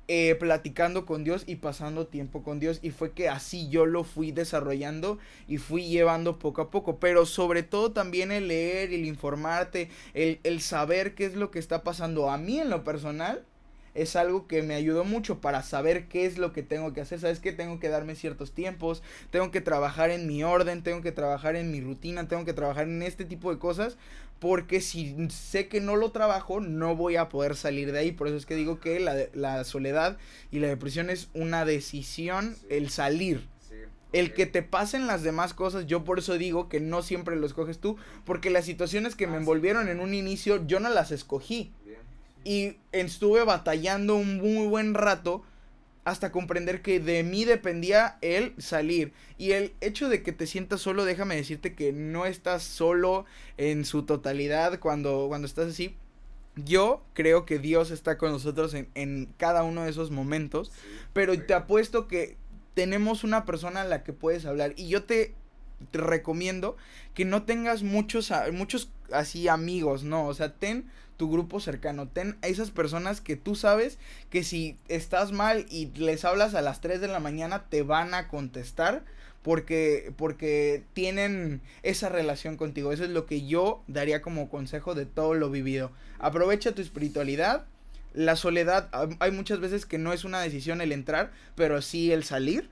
eh, 0.10 0.36
platicando 0.36 1.06
con 1.06 1.24
Dios 1.24 1.44
y 1.48 1.56
pasando 1.56 2.08
tiempo 2.08 2.44
con 2.44 2.60
Dios. 2.60 2.80
Y 2.82 2.92
fue 2.92 3.12
que 3.12 3.28
así 3.28 3.70
yo 3.70 3.86
lo 3.86 4.04
fui 4.04 4.32
desarrollando 4.32 5.18
y 5.48 5.58
fui 5.58 5.88
llevando 5.88 6.40
poco 6.40 6.62
a 6.62 6.70
poco. 6.70 7.00
Pero 7.00 7.26
sobre 7.26 7.64
todo 7.64 7.92
también 7.92 8.32
el 8.32 8.48
leer 8.48 8.94
el 8.94 9.06
informarte 9.06 9.90
el, 10.14 10.40
el 10.44 10.62
saber 10.62 11.16
qué 11.16 11.26
es 11.26 11.36
lo 11.36 11.52
que 11.52 11.60
está 11.60 11.84
pasando 11.84 12.30
a 12.30 12.38
mí 12.38 12.60
en 12.60 12.70
lo 12.70 12.84
personal 12.84 13.44
es 13.98 14.16
algo 14.16 14.48
que 14.48 14.62
me 14.62 14.76
ayudó 14.76 15.04
mucho 15.04 15.42
para 15.42 15.64
saber 15.64 16.08
qué 16.08 16.26
es 16.28 16.38
lo 16.38 16.54
que 16.54 16.62
tengo 16.62 16.94
que 16.94 17.02
hacer. 17.02 17.20
Sabes 17.20 17.40
que 17.40 17.52
tengo 17.52 17.80
que 17.80 17.90
darme 17.90 18.16
ciertos 18.16 18.54
tiempos, 18.54 19.02
tengo 19.32 19.50
que 19.50 19.60
trabajar 19.60 20.12
en 20.12 20.28
mi 20.28 20.44
orden, 20.44 20.84
tengo 20.84 21.02
que 21.02 21.12
trabajar 21.12 21.56
en 21.56 21.72
mi 21.72 21.82
rutina, 21.82 22.28
tengo 22.28 22.46
que 22.46 22.54
trabajar 22.54 22.88
en 22.88 23.02
este 23.02 23.26
tipo 23.26 23.52
de 23.52 23.60
cosas. 23.60 23.98
Porque 24.40 24.82
si 24.82 25.16
sé 25.30 25.68
que 25.68 25.82
no 25.82 25.96
lo 25.96 26.12
trabajo, 26.12 26.60
no 26.60 26.96
voy 26.96 27.16
a 27.16 27.28
poder 27.28 27.56
salir 27.56 27.92
de 27.92 27.98
ahí. 27.98 28.12
Por 28.12 28.28
eso 28.28 28.38
es 28.38 28.46
que 28.46 28.56
digo 28.56 28.80
que 28.80 29.00
la, 29.00 29.16
la 29.34 29.64
soledad 29.64 30.18
y 30.52 30.60
la 30.60 30.68
depresión 30.68 31.10
es 31.10 31.30
una 31.34 31.66
decisión, 31.66 32.56
el 32.70 32.90
salir. 32.90 33.48
El 34.14 34.34
que 34.34 34.46
te 34.46 34.62
pasen 34.62 35.06
las 35.06 35.22
demás 35.22 35.54
cosas, 35.54 35.86
yo 35.86 36.06
por 36.06 36.20
eso 36.20 36.38
digo 36.38 36.70
que 36.70 36.80
no 36.80 37.02
siempre 37.02 37.36
lo 37.36 37.46
escoges 37.46 37.80
tú, 37.80 37.98
porque 38.26 38.50
las 38.50 38.64
situaciones 38.64 39.16
que 39.16 39.28
me 39.28 39.36
envolvieron 39.36 39.90
en 39.90 40.00
un 40.00 40.14
inicio, 40.14 40.66
yo 40.66 40.80
no 40.80 40.90
las 40.90 41.12
escogí 41.12 41.74
y 42.48 42.78
estuve 42.94 43.44
batallando 43.44 44.16
un 44.16 44.38
muy 44.38 44.68
buen 44.68 44.94
rato 44.94 45.44
hasta 46.06 46.32
comprender 46.32 46.82
que 46.82 47.02
de 47.02 47.22
mí 47.22 47.44
dependía 47.44 48.18
el 48.22 48.54
salir. 48.58 49.12
Y 49.38 49.52
el 49.52 49.74
hecho 49.82 50.08
de 50.08 50.24
que 50.24 50.32
te 50.32 50.48
sientas 50.48 50.80
solo, 50.80 51.04
déjame 51.04 51.36
decirte 51.36 51.76
que 51.76 51.92
no 51.92 52.26
estás 52.26 52.64
solo 52.64 53.26
en 53.58 53.84
su 53.84 54.04
totalidad 54.04 54.80
cuando, 54.80 55.26
cuando 55.28 55.46
estás 55.46 55.72
así. 55.72 55.98
Yo 56.56 57.04
creo 57.14 57.46
que 57.46 57.60
Dios 57.60 57.92
está 57.92 58.18
con 58.18 58.32
nosotros 58.32 58.74
en, 58.74 58.88
en 58.96 59.28
cada 59.36 59.64
uno 59.64 59.84
de 59.84 59.90
esos 59.90 60.10
momentos, 60.10 60.72
pero 61.12 61.38
te 61.38 61.54
apuesto 61.54 62.08
que 62.08 62.38
tenemos 62.76 63.26
una 63.26 63.44
persona 63.44 63.82
a 63.82 63.86
la 63.86 64.06
que 64.06 64.14
puedes 64.14 64.46
hablar. 64.46 64.72
Y 64.78 64.88
yo 64.88 65.04
te, 65.04 65.36
te 65.92 65.98
recomiendo 65.98 66.78
que 67.14 67.26
no 67.26 67.44
tengas 67.44 67.84
muchos, 67.84 68.32
muchos 68.54 68.90
así 69.12 69.50
amigos, 69.50 70.06
no, 70.06 70.28
o 70.28 70.34
sea, 70.34 70.54
ten 70.54 70.90
tu 71.18 71.30
grupo 71.30 71.60
cercano. 71.60 72.08
Ten 72.08 72.38
a 72.42 72.48
esas 72.48 72.72
personas 72.72 73.22
que 73.22 73.36
tú 73.36 73.56
sabes 73.56 73.98
que 74.30 74.44
si 74.44 74.78
estás 74.88 75.32
mal 75.32 75.66
y 75.70 75.88
les 75.96 76.24
hablas 76.24 76.56
a 76.56 76.62
las 76.62 76.80
3 76.80 77.02
de 77.02 77.08
la 77.08 77.20
mañana 77.20 77.66
te 77.70 77.82
van 77.82 78.14
a 78.14 78.28
contestar 78.28 79.04
porque 79.42 80.14
porque 80.18 80.84
tienen 80.94 81.62
esa 81.84 82.10
relación 82.10 82.56
contigo. 82.56 82.92
Eso 82.92 83.04
es 83.04 83.10
lo 83.10 83.26
que 83.26 83.46
yo 83.46 83.84
daría 83.88 84.22
como 84.22 84.50
consejo 84.50 84.96
de 84.96 85.06
todo 85.06 85.34
lo 85.34 85.50
vivido. 85.50 85.92
Aprovecha 86.20 86.74
tu 86.74 86.82
espiritualidad. 86.82 87.66
La 88.14 88.36
soledad, 88.36 88.90
hay 89.20 89.32
muchas 89.32 89.60
veces 89.60 89.86
que 89.86 90.00
no 90.00 90.12
es 90.12 90.24
una 90.24 90.40
decisión 90.42 90.82
el 90.82 90.92
entrar, 90.92 91.32
pero 91.56 91.82
sí 91.82 92.12
el 92.12 92.24
salir. 92.24 92.70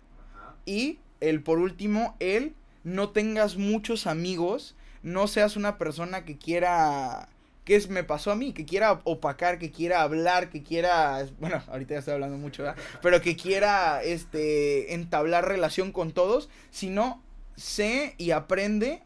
Y 0.66 0.98
el 1.22 1.42
por 1.42 1.60
último, 1.60 2.16
el 2.20 2.54
no 2.84 3.10
tengas 3.10 3.58
muchos 3.58 4.08
amigos, 4.08 4.76
no 5.04 5.28
seas 5.28 5.56
una 5.56 5.78
persona 5.78 6.26
que 6.26 6.38
quiera 6.38 7.30
que 7.66 7.76
es, 7.76 7.90
me 7.90 8.04
pasó 8.04 8.32
a 8.32 8.36
mí, 8.36 8.54
que 8.54 8.64
quiera 8.64 9.02
opacar, 9.04 9.58
que 9.58 9.72
quiera 9.72 10.04
hablar, 10.04 10.50
que 10.50 10.64
quiera, 10.64 11.28
bueno, 11.40 11.62
ahorita 11.68 11.96
ya 11.96 12.00
estoy 12.00 12.14
hablando 12.14 12.38
mucho, 12.38 12.64
¿verdad? 12.64 12.82
Pero 13.02 13.22
que 13.22 13.36
quiera, 13.36 14.04
este, 14.04 14.94
entablar 14.94 15.48
relación 15.48 15.92
con 15.92 16.12
todos, 16.12 16.50
sino 16.70 17.24
sé 17.56 18.14
y 18.18 18.32
aprende 18.32 19.02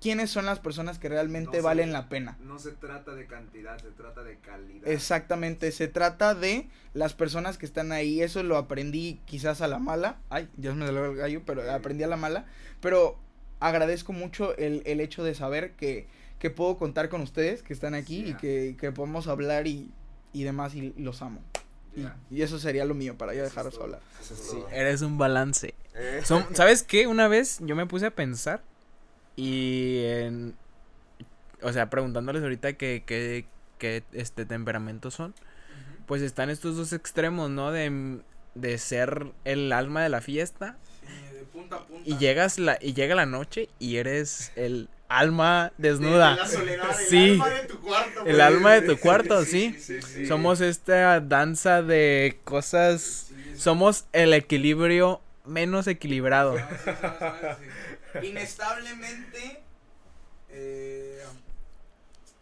quiénes 0.00 0.30
son 0.30 0.46
las 0.46 0.58
personas 0.58 0.98
que 0.98 1.10
realmente 1.10 1.60
valen 1.60 1.92
la 1.92 2.08
pena. 2.08 2.38
No 2.40 2.58
se 2.58 2.72
trata 2.72 3.14
de 3.14 3.26
cantidad, 3.26 3.78
se 3.78 3.90
trata 3.90 4.24
de 4.24 4.38
calidad. 4.38 4.88
Exactamente, 4.88 5.70
se 5.70 5.86
trata 5.86 6.34
de 6.34 6.68
las 6.94 7.12
personas 7.12 7.58
que 7.58 7.66
están 7.66 7.92
ahí. 7.92 8.20
Eso 8.20 8.42
lo 8.42 8.56
aprendí 8.56 9.20
quizás 9.26 9.60
a 9.60 9.68
la 9.68 9.78
mala. 9.78 10.18
Ay, 10.30 10.48
Dios 10.56 10.74
me 10.74 10.90
dio 10.90 11.04
el 11.04 11.16
gallo, 11.16 11.42
pero 11.46 11.70
aprendí 11.70 12.02
a 12.02 12.08
la 12.08 12.16
mala. 12.16 12.46
Pero 12.80 13.16
agradezco 13.60 14.12
mucho 14.12 14.56
el, 14.56 14.82
el 14.86 15.00
hecho 15.00 15.22
de 15.22 15.36
saber 15.36 15.72
que 15.76 16.08
que 16.42 16.50
puedo 16.50 16.76
contar 16.76 17.08
con 17.08 17.20
ustedes 17.20 17.62
que 17.62 17.72
están 17.72 17.94
aquí 17.94 18.30
y 18.30 18.34
que, 18.34 18.74
que, 18.76 18.90
podemos 18.90 19.28
hablar 19.28 19.68
y, 19.68 19.92
y 20.32 20.42
demás 20.42 20.74
y, 20.74 20.92
los 20.96 21.22
amo. 21.22 21.40
Y, 22.32 22.42
eso 22.42 22.58
sería 22.58 22.84
lo 22.84 22.94
mío 22.96 23.16
para 23.16 23.32
ya 23.32 23.44
dejaros 23.44 23.78
hablar. 23.80 24.00
Sí, 24.20 24.58
eres 24.72 25.02
un 25.02 25.18
balance. 25.18 25.72
Eh. 25.94 26.20
¿Sabes 26.54 26.82
qué? 26.82 27.06
Una 27.06 27.28
vez 27.28 27.60
yo 27.60 27.76
me 27.76 27.86
puse 27.86 28.06
a 28.06 28.10
pensar 28.10 28.60
y 29.36 30.02
en, 30.04 30.56
o 31.62 31.72
sea, 31.72 31.88
preguntándoles 31.88 32.42
ahorita 32.42 32.72
qué, 32.72 33.04
qué, 33.06 33.44
qué 33.78 34.02
este 34.12 34.44
temperamentos 34.44 35.14
son, 35.14 35.34
pues 36.06 36.22
están 36.22 36.50
estos 36.50 36.76
dos 36.76 36.92
extremos, 36.92 37.50
¿no? 37.50 37.70
De, 37.70 38.20
de 38.56 38.78
ser 38.78 39.30
el 39.44 39.70
alma 39.70 40.02
de 40.02 40.08
la 40.08 40.20
fiesta. 40.20 40.76
de 41.32 41.44
punta 41.44 41.76
a 41.76 41.86
punta. 41.86 42.02
Y 42.04 42.16
llegas 42.16 42.58
la, 42.58 42.78
y 42.80 42.94
llega 42.94 43.14
la 43.14 43.26
noche 43.26 43.68
y 43.78 43.98
eres 43.98 44.50
el 44.56 44.88
alma 45.18 45.72
desnuda. 45.78 46.38
sí. 47.08 47.32
El 47.34 47.40
alma 47.40 47.48
de 47.50 47.66
tu 47.66 47.80
cuarto. 47.80 48.26
El 48.26 48.40
alma 48.40 48.72
de 48.72 48.82
tu 48.82 48.98
cuarto, 48.98 49.44
sí. 49.44 49.76
Somos 50.26 50.60
esta 50.60 51.20
danza 51.20 51.82
de 51.82 52.40
cosas. 52.44 53.28
Somos 53.56 54.06
el 54.12 54.32
equilibrio 54.34 55.20
menos 55.44 55.86
equilibrado. 55.86 56.56
Inestablemente. 58.22 59.62
Eh, 60.50 61.22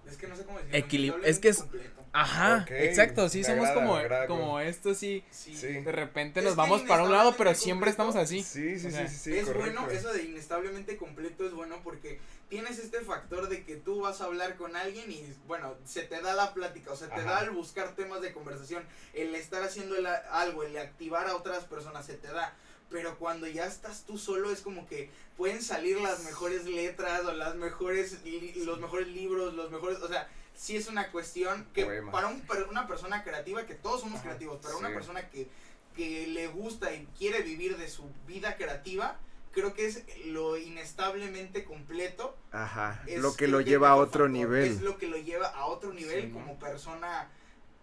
es 0.09 0.17
que 0.17 0.27
no 0.27 0.37
sé 0.37 0.45
cómo 0.45 0.59
decirlo. 0.59 1.19
es 1.25 1.39
que 1.39 1.49
es. 1.49 1.65
Ajá, 2.13 2.67
exacto, 2.71 3.29
sí, 3.29 3.45
somos 3.45 3.71
como, 3.71 3.97
como 4.27 4.59
esto, 4.59 4.95
sí, 4.95 5.23
de 5.63 5.93
repente 5.93 6.43
nos 6.43 6.57
vamos 6.57 6.83
para 6.83 7.05
un 7.05 7.13
lado, 7.13 7.35
pero 7.37 7.55
siempre 7.55 7.89
estamos 7.89 8.17
así. 8.17 8.43
Sí, 8.43 8.79
sí, 8.81 8.91
sí, 8.91 9.09
sí, 9.09 9.37
Es 9.37 9.55
bueno, 9.55 9.89
eso 9.91 10.13
de 10.13 10.25
inestablemente 10.25 10.97
completo 10.97 11.47
es 11.47 11.53
bueno 11.53 11.81
porque 11.85 12.19
tienes 12.49 12.81
este 12.81 13.01
factor 13.03 13.49
de 13.49 13.65
que 13.65 13.77
tú 13.77 14.01
vas 14.01 14.21
a 14.21 14.25
hablar 14.25 14.57
con 14.57 14.75
alguien 14.75 15.11
y, 15.11 15.25
bueno, 15.47 15.77
se 15.85 16.03
te 16.03 16.21
da 16.21 16.35
la 16.35 16.53
plática, 16.53 16.93
o 16.93 16.97
sea, 16.97 17.09
te 17.15 17.23
da 17.23 17.41
el 17.45 17.51
buscar 17.51 17.95
temas 17.95 18.21
de 18.21 18.33
conversación, 18.33 18.83
el 19.15 19.35
estar 19.37 19.63
haciendo 19.63 19.95
algo, 20.33 20.65
el 20.65 20.77
activar 20.77 21.29
a 21.29 21.37
otras 21.37 21.65
personas, 21.65 22.07
se 22.07 22.15
te 22.15 22.29
da. 22.29 22.55
Pero 22.91 23.17
cuando 23.21 23.47
ya 23.47 23.67
estás 23.67 24.03
tú 24.03 24.19
solo 24.19 24.51
es 24.51 24.63
como 24.63 24.89
que 24.89 25.11
pueden 25.37 25.63
salir 25.63 26.01
las 26.01 26.25
mejores 26.25 26.65
letras 26.65 27.25
o 27.25 27.33
las 27.33 27.55
mejores, 27.55 28.19
los 28.57 28.81
mejores 28.81 29.07
libros, 29.07 29.55
los 29.55 29.71
mejores, 29.71 29.99
o 30.01 30.09
sea, 30.09 30.29
sí 30.55 30.77
es 30.77 30.89
una 30.89 31.11
cuestión 31.11 31.67
que 31.73 31.85
para 32.11 32.29
un, 32.29 32.43
una 32.69 32.87
persona 32.87 33.25
creativa, 33.25 33.67
que 33.67 33.75
todos 33.75 34.01
somos 34.01 34.21
creativos, 34.21 34.59
pero 34.63 34.79
una 34.79 34.93
persona 34.93 35.29
que, 35.29 35.49
que 35.97 36.27
le 36.27 36.47
gusta 36.49 36.93
y 36.95 37.07
quiere 37.19 37.43
vivir 37.43 37.77
de 37.77 37.89
su 37.89 38.11
vida 38.27 38.57
creativa, 38.57 39.19
creo 39.53 39.75
que 39.75 39.87
es 39.87 40.05
lo 40.27 40.57
inestablemente 40.57 41.65
completo. 41.65 42.37
Ajá, 42.53 43.03
lo 43.17 43.35
que 43.35 43.49
lo 43.49 43.61
lleva 43.61 43.91
a 43.91 43.97
otro 43.97 44.29
nivel. 44.29 44.69
Es 44.69 44.83
lo 44.83 44.99
que 44.99 45.07
lo 45.07 45.17
lleva 45.17 45.49
a 45.49 45.67
otro 45.67 45.93
nivel 45.93 46.31
como 46.33 46.59
persona 46.59 47.29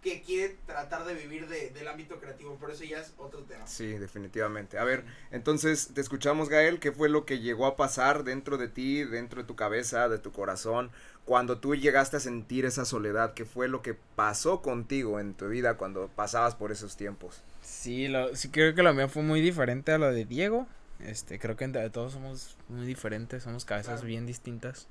que 0.08 0.22
quiere 0.22 0.56
tratar 0.66 1.06
de 1.06 1.14
vivir 1.14 1.48
de, 1.48 1.70
del 1.72 1.88
ámbito 1.88 2.20
creativo, 2.20 2.56
por 2.56 2.72
eso 2.72 2.84
ya 2.84 3.00
es 3.00 3.14
otro 3.18 3.44
tema. 3.44 3.68
Sí, 3.68 3.88
definitivamente. 3.98 4.80
A 4.80 4.84
ver, 4.84 5.04
entonces 5.32 5.90
te 5.94 6.00
escuchamos, 6.00 6.48
Gael, 6.48 6.80
¿qué 6.80 6.92
fue 6.92 7.10
lo 7.10 7.26
que 7.26 7.40
llegó 7.40 7.66
a 7.66 7.76
pasar 7.76 8.24
dentro 8.24 8.58
de 8.58 8.70
ti, 8.70 9.04
dentro 9.04 9.42
de 9.42 9.48
tu 9.48 9.56
cabeza, 9.56 10.08
de 10.08 10.18
tu 10.18 10.32
corazón, 10.32 10.92
cuando 11.26 11.60
tú 11.60 11.76
llegaste 11.76 12.18
a 12.18 12.20
sentir 12.22 12.66
esa 12.66 12.86
soledad? 12.86 13.34
¿Qué 13.34 13.44
fue 13.44 13.68
lo 13.68 13.82
que 13.82 13.96
pasó 14.16 14.62
contigo 14.62 15.20
en 15.20 15.34
tu 15.34 15.50
vida 15.50 15.76
cuando 15.76 16.08
pasabas 16.08 16.56
por 16.56 16.72
esos 16.72 16.96
tiempos? 16.96 17.42
Sí, 17.62 18.08
lo, 18.08 18.34
sí 18.36 18.50
creo 18.50 18.74
que 18.74 18.84
lo 18.84 18.94
mío 18.94 19.10
fue 19.10 19.24
muy 19.24 19.42
diferente 19.42 19.92
a 19.92 19.98
lo 19.98 20.12
de 20.12 20.24
Diego. 20.24 20.68
Este, 21.00 21.38
creo 21.38 21.58
que 21.58 21.66
entre 21.66 21.90
todos 21.90 22.14
somos 22.14 22.58
muy 22.70 22.86
diferentes, 22.86 23.44
somos 23.44 23.66
cabezas 23.66 24.04
bien 24.04 24.26
distintas. 24.26 24.88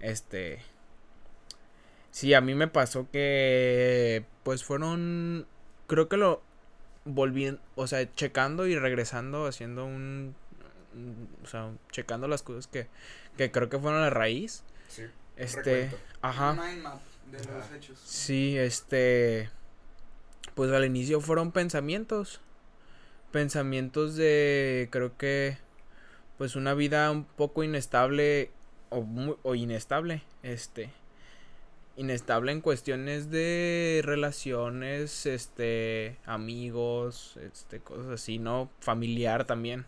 Este, 0.00 0.60
sí, 2.14 2.32
a 2.32 2.40
mí 2.40 2.54
me 2.54 2.68
pasó 2.68 3.08
que, 3.10 4.24
pues 4.44 4.62
fueron, 4.62 5.48
creo 5.88 6.08
que 6.08 6.16
lo 6.16 6.42
volviendo, 7.04 7.60
o 7.74 7.88
sea, 7.88 8.10
checando 8.12 8.68
y 8.68 8.78
regresando, 8.78 9.46
haciendo 9.46 9.84
un, 9.84 10.36
o 11.42 11.46
sea, 11.48 11.72
checando 11.90 12.28
las 12.28 12.42
cosas 12.42 12.68
que, 12.68 12.86
que 13.36 13.50
creo 13.50 13.68
que 13.68 13.80
fueron 13.80 14.00
la 14.00 14.10
raíz. 14.10 14.62
Sí. 14.88 15.02
Este, 15.36 15.90
ajá. 16.22 16.54
de 16.54 17.38
los 17.38 17.72
hechos. 17.72 17.98
Sí, 18.04 18.56
este, 18.56 19.50
pues 20.54 20.70
al 20.70 20.84
inicio 20.84 21.20
fueron 21.20 21.50
pensamientos 21.50 22.40
pensamientos 23.32 24.14
de 24.14 24.86
creo 24.92 25.16
que 25.18 25.58
pues 26.38 26.54
una 26.54 26.72
vida 26.74 27.10
un 27.10 27.24
poco 27.24 27.64
inestable 27.64 28.52
o, 28.90 29.04
o 29.42 29.54
inestable 29.56 30.22
este 30.44 30.92
inestable 31.96 32.52
en 32.52 32.60
cuestiones 32.60 33.30
de 33.30 34.02
relaciones 34.04 35.26
este 35.26 36.16
amigos 36.26 37.38
este 37.40 37.80
cosas 37.80 38.06
así 38.08 38.38
no 38.38 38.70
familiar 38.80 39.44
también. 39.44 39.86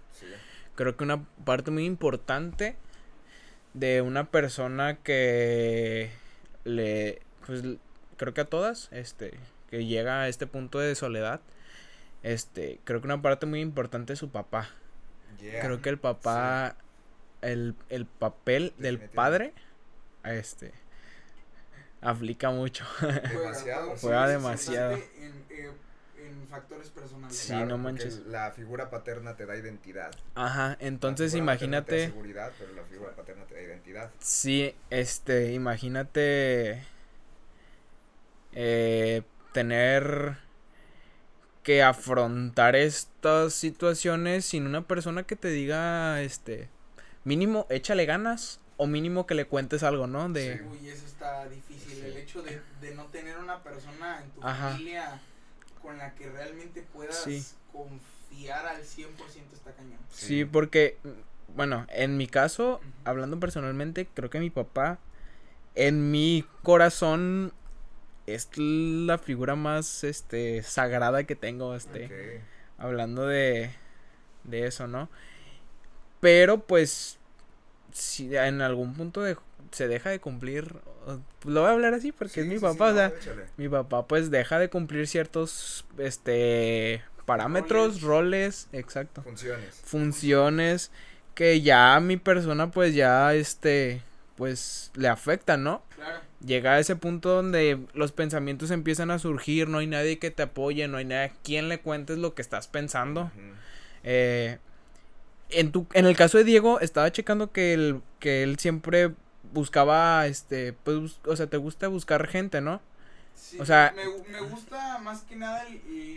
Creo 0.75 0.97
que 0.97 1.05
una 1.05 1.25
parte 1.45 1.71
muy 1.71 1.85
importante 1.85 2.77
de 3.75 4.03
una 4.03 4.31
persona 4.31 4.99
que 4.99 6.11
le 6.65 7.21
pues 7.47 7.63
creo 8.17 8.35
que 8.35 8.43
a 8.43 8.45
todas 8.47 8.89
este 8.93 9.35
que 9.71 9.85
llega 9.85 10.23
a 10.23 10.29
este 10.29 10.47
punto 10.47 10.79
de 10.79 10.95
soledad 10.95 11.41
este, 12.27 12.81
creo 12.83 13.01
que 13.01 13.07
una 13.07 13.23
parte 13.23 13.47
muy 13.47 13.61
importante 13.61 14.15
es 14.15 14.19
su 14.19 14.31
papá. 14.31 14.71
Creo 15.39 15.81
que 15.81 15.91
el 15.91 15.99
papá, 15.99 16.77
el, 17.41 17.77
el 17.89 18.07
papel 18.07 18.73
del 18.79 18.99
padre, 18.99 19.53
este, 20.25 20.73
aplica 22.01 22.51
mucho. 22.51 22.85
Demasiado. 23.01 23.97
Juega 24.01 24.29
demasiado. 24.29 24.93
En, 24.95 25.45
eh, 25.51 25.71
en, 26.19 26.49
factores 26.49 26.91
personales. 26.91 27.37
Sí, 27.37 27.55
no 27.55 27.79
manches. 27.79 28.27
La 28.27 28.51
figura 28.53 28.91
paterna 28.91 29.37
te 29.37 29.47
da 29.47 29.57
identidad. 29.57 30.11
Ajá, 30.35 30.77
entonces 30.81 31.35
imagínate. 31.35 31.97
Te 31.97 32.03
da 32.03 32.09
seguridad, 32.09 32.53
pero 32.59 32.73
la 32.75 32.85
figura 32.85 33.13
paterna 33.13 33.45
te 33.47 33.55
da 33.55 33.63
identidad. 33.63 34.11
Sí, 34.19 34.75
este, 34.91 35.53
imagínate 35.53 36.83
eh, 38.53 39.23
tener 39.53 40.39
que 41.63 41.83
afrontar 41.83 42.77
estas 42.77 43.55
situaciones 43.55 44.45
sin 44.47 44.67
una 44.67 44.87
persona 44.87 45.25
que 45.25 45.35
te 45.35 45.49
diga, 45.49 46.23
este, 46.23 46.69
mínimo, 47.25 47.67
échale 47.71 48.07
ganas 48.07 48.61
o 48.77 48.87
mínimo 48.87 49.27
que 49.27 49.35
le 49.35 49.47
cuentes 49.47 49.83
algo, 49.83 50.07
¿no? 50.07 50.29
De... 50.29 50.63
Uy, 50.71 50.89
eso 50.89 51.07
está 51.07 51.49
difícil, 51.49 52.05
el 52.05 52.17
hecho 52.17 52.43
de, 52.43 52.61
no 52.95 53.07
tener 53.07 53.39
una 53.39 53.63
persona 53.63 54.23
en 54.23 54.31
tu 54.31 54.41
familia 54.41 55.21
con 55.83 55.99
la 55.99 56.15
que 56.15 56.29
realmente 56.31 56.83
puedas 56.83 57.27
confiar 57.73 58.67
al 58.67 58.83
100% 58.83 59.07
está 59.53 59.73
cañón. 59.73 59.99
Sí. 60.11 60.45
porque, 60.45 60.99
bueno, 61.55 61.87
en 61.91 62.17
mi 62.17 62.27
caso, 62.27 62.81
hablando 63.05 63.41
personalmente, 63.41 64.07
creo 64.13 64.31
que 64.31 64.41
mi 64.41 64.51
papá, 64.51 64.99
en 65.75 66.11
mi 66.11 66.45
corazón 66.63 67.53
es 68.27 68.51
la 68.57 69.19
figura 69.19 69.55
más 69.55 70.05
este 70.05 70.63
sagrada 70.63 71.25
que 71.25 71.37
tengo 71.37 71.77
este 71.77 72.43
hablando 72.77 73.27
de 73.27 73.71
de 74.45 74.67
eso 74.67 74.89
no 74.89 75.09
pero 76.21 76.59
pues 76.59 77.19
si 77.97 78.37
en 78.37 78.61
algún 78.61 78.95
punto 78.95 79.23
de, 79.23 79.37
se 79.71 79.89
deja 79.89 80.11
de 80.11 80.21
cumplir 80.21 80.77
lo 81.45 81.61
voy 81.61 81.71
a 81.71 81.73
hablar 81.73 81.95
así 81.95 82.13
porque 82.13 82.41
es 82.41 82.47
mi 82.47 82.59
papá 82.59 82.91
o 82.91 82.95
sea 82.95 83.13
mi 83.57 83.69
papá 83.69 84.07
pues 84.07 84.31
deja 84.31 84.59
de 84.59 84.69
cumplir 84.69 85.07
ciertos 85.07 85.85
este 85.99 87.03
parámetros 87.25 88.03
roles, 88.03 88.69
exacto. 88.73 89.23
Funciones. 89.23 89.81
Funciones 89.85 90.91
que 91.35 91.61
ya 91.61 91.97
a 91.97 92.01
mi 92.01 92.17
persona 92.17 92.71
pues 92.71 92.95
ya 92.95 93.35
este 93.35 94.03
pues 94.37 94.93
le 94.95 95.09
afecta 95.09 95.57
no 95.57 95.83
claro. 95.95 96.21
Llega 96.45 96.75
a 96.75 96.79
ese 96.79 96.97
punto 96.97 97.31
donde 97.31 97.79
los 97.95 98.13
pensamientos 98.13 98.71
empiezan 98.71 99.11
a 99.11 99.19
surgir, 99.19 99.69
no 99.69 99.79
hay 99.79 99.87
nadie 99.87 100.19
que 100.19 100.31
te 100.31 100.43
apoye, 100.43 100.87
no 100.87 100.99
hay 100.99 101.07
nadie 101.07 101.25
a 101.25 101.33
quien 101.43 101.69
le 101.71 101.81
cuentes 101.81 102.19
lo 102.19 102.35
que 102.35 102.43
estás 102.43 102.69
pensando. 102.69 103.31
eh, 104.05 104.59
en, 105.51 105.73
tu, 105.73 105.87
en 105.93 106.07
el 106.07 106.17
caso 106.17 106.39
de 106.39 106.45
Diego, 106.45 106.81
estaba 106.81 107.11
checando 107.13 107.53
que, 107.53 107.75
el, 107.75 108.03
que 108.19 108.43
él 108.43 108.59
siempre 108.59 109.13
buscaba, 109.53 110.27
este, 110.27 110.73
pues, 110.73 111.19
o 111.25 111.37
sea, 111.37 111.47
te 111.47 111.57
gusta 111.57 111.89
buscar 111.89 112.27
gente, 112.27 112.61
¿no? 112.61 112.81
Sí, 113.35 113.59
o 113.61 113.67
sea, 113.67 113.95
me, 113.95 114.33
me 114.33 114.41
gusta 114.41 114.99
más 114.99 115.23
que 115.23 115.37
nada 115.37 115.65
el, 115.67 115.77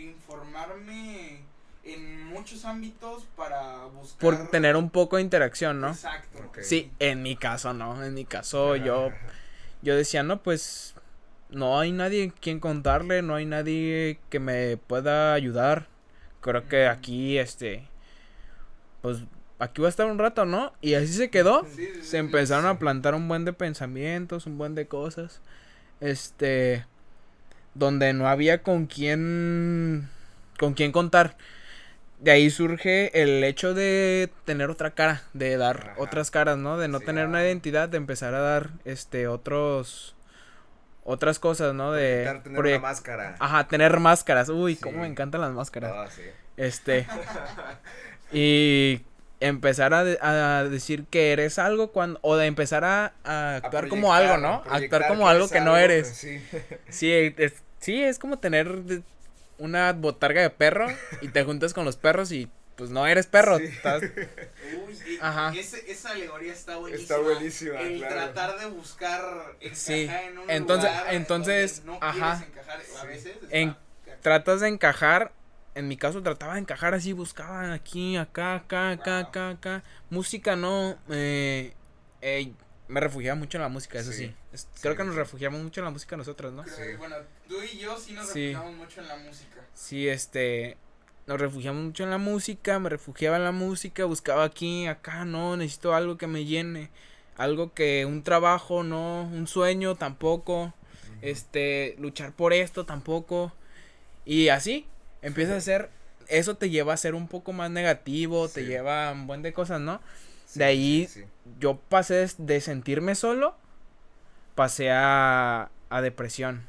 informarme 0.09 1.41
en 1.83 2.25
muchos 2.27 2.65
ámbitos 2.65 3.25
para 3.35 3.85
buscar. 3.85 4.19
Por 4.19 4.49
tener 4.49 4.75
un 4.75 4.89
poco 4.89 5.17
de 5.17 5.23
interacción, 5.23 5.81
¿no? 5.81 5.89
Exacto. 5.89 6.39
Sí, 6.61 6.91
en 6.99 7.21
mi 7.21 7.35
caso 7.35 7.73
no, 7.73 8.03
en 8.03 8.13
mi 8.13 8.25
caso 8.25 8.75
yo, 8.75 9.11
yo 9.81 9.95
decía, 9.95 10.23
no, 10.23 10.41
pues 10.41 10.95
no 11.49 11.79
hay 11.79 11.91
nadie 11.91 12.31
quien 12.39 12.59
contarle, 12.59 13.21
no 13.21 13.35
hay 13.35 13.45
nadie 13.45 14.19
que 14.29 14.39
me 14.39 14.77
pueda 14.77 15.33
ayudar. 15.33 15.87
Creo 16.41 16.67
que 16.67 16.87
aquí, 16.87 17.37
este, 17.37 17.88
pues 19.01 19.23
aquí 19.59 19.81
va 19.81 19.87
a 19.87 19.89
estar 19.89 20.07
un 20.07 20.19
rato, 20.19 20.45
¿no? 20.45 20.73
Y 20.81 20.95
así 20.95 21.13
se 21.13 21.29
quedó. 21.29 21.65
se 22.01 22.17
empezaron 22.17 22.65
a 22.65 22.79
plantar 22.79 23.15
un 23.15 23.27
buen 23.27 23.45
de 23.45 23.53
pensamientos, 23.53 24.45
un 24.45 24.57
buen 24.57 24.75
de 24.75 24.87
cosas. 24.87 25.41
Este, 25.99 26.85
donde 27.73 28.13
no 28.13 28.27
había 28.27 28.63
con 28.63 28.85
quién, 28.87 30.09
con 30.57 30.73
quién 30.73 30.91
contar. 30.91 31.35
De 32.19 32.31
ahí 32.31 32.49
surge 32.49 33.21
el 33.21 33.43
hecho 33.43 33.73
de 33.73 34.29
tener 34.43 34.69
otra 34.69 34.91
cara, 34.91 35.23
de 35.33 35.55
dar 35.55 35.93
otras 35.97 36.31
caras, 36.31 36.57
¿no? 36.57 36.77
De 36.77 36.89
no 36.89 36.99
tener 36.99 37.27
una 37.27 37.41
identidad, 37.43 37.87
de 37.87 37.97
empezar 37.97 38.33
a 38.33 38.41
dar, 38.41 38.71
este, 38.83 39.27
otros 39.27 40.15
otras 41.05 41.39
cosas, 41.39 41.73
¿no? 41.73 41.91
De 41.91 42.39
tener 42.43 42.59
una 42.59 42.79
máscara. 42.79 43.35
Ajá, 43.39 43.67
tener 43.67 43.99
máscaras. 43.99 44.49
Uy, 44.49 44.75
cómo 44.75 44.99
me 44.99 45.07
encantan 45.07 45.41
las 45.41 45.51
máscaras. 45.51 45.91
Ah, 45.95 46.07
sí. 46.09 46.23
Este. 46.57 47.07
y 48.31 49.01
empezar 49.39 49.93
a, 49.93 50.59
a, 50.59 50.63
decir 50.65 51.05
que 51.09 51.31
eres 51.31 51.59
algo 51.59 51.91
cuando 51.91 52.19
o 52.21 52.35
de 52.35 52.45
empezar 52.45 52.83
a, 52.83 53.13
actuar 53.55 53.87
como 53.87 54.13
algo, 54.13 54.37
¿no? 54.37 54.63
Actuar 54.69 55.07
como 55.07 55.27
algo 55.27 55.49
que 55.49 55.61
no 55.61 55.77
eres. 55.77 56.09
sí. 56.09 56.41
Sí 56.89 57.11
es, 57.11 57.53
sí, 57.79 58.01
es 58.03 58.19
como 58.19 58.39
tener 58.39 59.03
una 59.57 59.93
botarga 59.93 60.41
de 60.41 60.49
perro 60.49 60.87
y 61.21 61.29
te 61.29 61.43
juntas 61.43 61.73
con 61.73 61.85
los 61.85 61.95
perros 61.95 62.31
y 62.31 62.49
pues 62.79 62.89
no 62.91 63.05
eres 63.05 63.27
perro. 63.27 63.57
Estás... 63.57 64.01
Uy, 64.87 65.17
Ajá. 65.19 65.51
esa 65.53 66.11
alegoría 66.11 66.53
está 66.53 66.77
buenísima. 66.77 67.01
Está 67.01 67.17
buenísima. 67.17 67.81
El 67.81 67.99
tratar 67.99 68.57
de 68.57 68.67
buscar 68.67 69.21
encajar 69.59 69.75
sí. 69.75 70.09
en 70.09 70.37
un 70.37 70.49
entonces, 70.49 70.89
lugar 70.89 71.13
entonces, 71.13 71.83
no 71.83 71.97
ajá. 72.01 72.45
encajar 72.47 72.79
a 73.01 73.05
veces. 73.05 73.35
En, 73.49 73.75
tratas 74.21 74.61
de 74.61 74.69
encajar. 74.69 75.33
En 75.79 75.87
mi 75.87 75.95
caso 75.95 76.21
trataba 76.21 76.55
de 76.55 76.59
encajar 76.59 76.93
así, 76.93 77.13
buscaba 77.13 77.73
aquí, 77.73 78.17
acá, 78.17 78.55
acá, 78.55 78.91
acá, 78.91 79.19
acá, 79.19 79.49
acá. 79.51 79.83
Música 80.09 80.57
no. 80.57 80.97
Eh, 81.09 81.73
eh, 82.21 82.51
me 82.89 82.99
refugiaba 82.99 83.39
mucho 83.39 83.57
en 83.57 83.61
la 83.61 83.69
música, 83.69 83.97
eso 83.97 84.11
sí. 84.11 84.35
Creo 84.81 84.97
que 84.97 85.05
nos 85.05 85.15
refugiamos 85.15 85.61
mucho 85.61 85.79
en 85.79 85.85
la 85.85 85.91
música 85.91 86.17
nosotros, 86.17 86.51
¿no? 86.51 86.65
Sí. 86.65 86.97
Bueno, 86.97 87.15
tú 87.47 87.55
y 87.63 87.77
yo 87.77 87.97
sí 87.97 88.11
nos 88.11 88.27
refugiamos 88.27 88.75
mucho 88.75 88.99
en 88.99 89.07
la 89.07 89.15
música. 89.15 89.61
Sí, 89.73 90.09
este 90.09 90.75
nos 91.27 91.39
refugiamos 91.39 91.81
mucho 91.81 92.03
en 92.03 92.09
la 92.09 92.17
música, 92.17 92.77
me 92.79 92.89
refugiaba 92.89 93.37
en 93.37 93.45
la 93.45 93.53
música, 93.53 94.03
buscaba 94.03 94.43
aquí, 94.43 94.85
acá, 94.85 95.23
no, 95.23 95.55
necesito 95.55 95.95
algo 95.95 96.17
que 96.17 96.27
me 96.27 96.43
llene, 96.43 96.89
algo 97.37 97.73
que 97.73 98.05
un 98.05 98.23
trabajo, 98.23 98.83
no, 98.83 99.29
un 99.31 99.47
sueño 99.47 99.95
tampoco, 99.95 100.73
este, 101.21 101.95
luchar 101.99 102.33
por 102.33 102.51
esto 102.51 102.85
tampoco, 102.85 103.53
y 104.25 104.49
así, 104.49 104.87
empieza 105.21 105.55
a 105.55 105.61
ser, 105.61 105.89
eso 106.27 106.55
te 106.55 106.69
lleva 106.69 106.93
a 106.93 106.97
ser 106.97 107.15
un 107.15 107.27
poco 107.27 107.53
más 107.53 107.71
negativo, 107.71 108.49
te 108.49 108.65
lleva 108.65 109.09
a 109.09 109.11
un 109.13 109.27
buen 109.27 109.41
de 109.41 109.53
cosas, 109.53 109.81
¿no? 109.81 110.01
de 110.55 110.63
ahí 110.63 111.07
yo 111.59 111.77
pasé 111.77 112.27
de 112.37 112.61
sentirme 112.61 113.15
solo, 113.15 113.55
pasé 114.55 114.91
a, 114.91 115.69
a 115.89 116.01
depresión. 116.01 116.65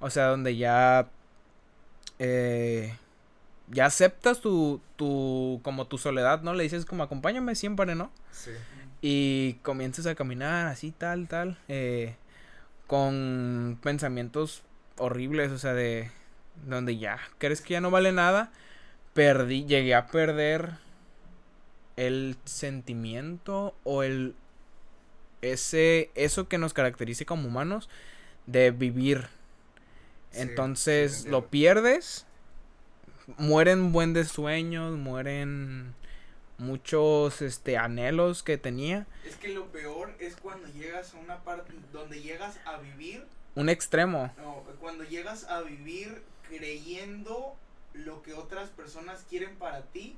O 0.00 0.10
sea, 0.10 0.26
donde 0.26 0.56
ya... 0.56 1.08
Eh, 2.18 2.96
ya 3.68 3.86
aceptas 3.86 4.40
tu, 4.40 4.80
tu, 4.96 5.60
como 5.62 5.86
tu 5.86 5.98
soledad, 5.98 6.42
¿no? 6.42 6.54
Le 6.54 6.62
dices 6.62 6.84
como 6.84 7.02
acompáñame 7.02 7.54
siempre, 7.56 7.94
¿no? 7.94 8.10
Sí. 8.30 8.52
Y 9.02 9.54
comienzas 9.62 10.06
a 10.06 10.14
caminar 10.14 10.68
así, 10.68 10.92
tal, 10.92 11.28
tal, 11.28 11.58
eh, 11.68 12.14
con 12.86 13.78
pensamientos 13.82 14.62
horribles, 14.98 15.50
o 15.50 15.58
sea, 15.58 15.74
de 15.74 16.10
donde 16.64 16.96
ya 16.96 17.18
crees 17.38 17.60
que 17.60 17.74
ya 17.74 17.80
no 17.80 17.90
vale 17.90 18.12
nada, 18.12 18.52
perdí, 19.14 19.64
llegué 19.64 19.94
a 19.94 20.06
perder 20.06 20.72
el 21.96 22.36
sentimiento 22.44 23.74
o 23.84 24.02
el 24.02 24.34
ese 25.42 26.10
eso 26.14 26.48
que 26.48 26.58
nos 26.58 26.72
caracteriza 26.72 27.24
como 27.24 27.48
humanos 27.48 27.88
de 28.46 28.70
vivir. 28.70 29.28
Entonces 30.32 31.24
lo 31.26 31.46
pierdes 31.48 32.26
mueren 33.38 33.92
buen 33.92 34.12
de 34.12 34.24
sueños, 34.24 34.96
mueren 34.96 35.94
muchos 36.58 37.42
este 37.42 37.76
anhelos 37.76 38.42
que 38.42 38.56
tenía. 38.58 39.06
Es 39.24 39.36
que 39.36 39.48
lo 39.48 39.66
peor 39.66 40.14
es 40.18 40.36
cuando 40.36 40.68
llegas 40.68 41.14
a 41.14 41.18
una 41.18 41.42
parte 41.42 41.72
donde 41.92 42.20
llegas 42.20 42.58
a 42.64 42.78
vivir 42.78 43.24
un 43.54 43.68
extremo. 43.68 44.32
No, 44.38 44.62
cuando 44.80 45.04
llegas 45.04 45.44
a 45.44 45.62
vivir 45.62 46.22
creyendo 46.48 47.54
lo 47.94 48.22
que 48.22 48.34
otras 48.34 48.68
personas 48.70 49.24
quieren 49.28 49.56
para 49.56 49.82
ti 49.82 50.16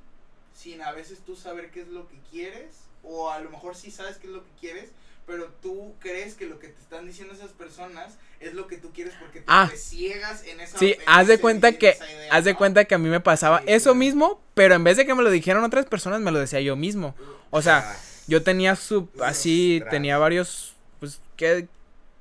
sin 0.54 0.82
a 0.82 0.92
veces 0.92 1.20
tú 1.24 1.36
saber 1.36 1.70
qué 1.70 1.82
es 1.82 1.88
lo 1.88 2.08
que 2.08 2.16
quieres 2.30 2.88
o 3.02 3.30
a 3.30 3.38
lo 3.38 3.50
mejor 3.50 3.76
sí 3.76 3.90
sabes 3.90 4.16
qué 4.16 4.26
es 4.26 4.32
lo 4.32 4.42
que 4.42 4.50
quieres, 4.60 4.90
pero 5.26 5.46
tú 5.62 5.94
crees 6.00 6.34
que 6.34 6.46
lo 6.46 6.58
que 6.58 6.68
te 6.68 6.80
están 6.80 7.06
diciendo 7.06 7.34
esas 7.34 7.50
personas 7.50 8.16
es 8.40 8.54
lo 8.54 8.66
que 8.66 8.76
tú 8.78 8.90
quieres 8.92 9.14
porque 9.20 9.42
ah, 9.46 9.68
te 9.70 9.76
ciegas 9.76 10.42
en 10.44 10.60
esa 10.60 10.78
Sí, 10.78 10.96
haz 11.06 11.26
de 11.26 11.38
cuenta 11.38 11.72
que 11.72 11.96
haz 12.30 12.44
de 12.44 12.54
cuenta 12.54 12.84
que 12.86 12.94
a 12.94 12.98
mí 12.98 13.08
me 13.08 13.20
pasaba 13.20 13.62
eso 13.66 13.94
mismo, 13.94 14.40
pero 14.54 14.74
en 14.74 14.84
vez 14.84 14.96
de 14.96 15.06
que 15.06 15.14
me 15.14 15.22
lo 15.22 15.30
dijeran 15.30 15.64
otras 15.64 15.86
personas 15.86 16.20
me 16.20 16.32
lo 16.32 16.38
decía 16.38 16.60
yo 16.60 16.76
mismo. 16.76 17.14
O 17.50 17.62
sea, 17.62 17.96
yo 18.26 18.42
tenía 18.42 18.74
su 18.74 19.08
así 19.22 19.82
tenía 19.90 20.18
varios 20.18 20.74
pues 20.98 21.20
que 21.36 21.68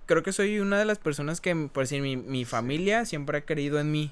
creo 0.07 0.23
que 0.23 0.33
soy 0.33 0.59
una 0.59 0.79
de 0.79 0.85
las 0.85 0.97
personas 0.97 1.39
que 1.39 1.55
por 1.55 1.83
decir 1.83 2.01
mi, 2.01 2.17
mi 2.17 2.45
familia 2.45 3.05
siempre 3.05 3.37
ha 3.37 3.41
querido 3.41 3.79
en 3.79 3.91
mí. 3.91 4.11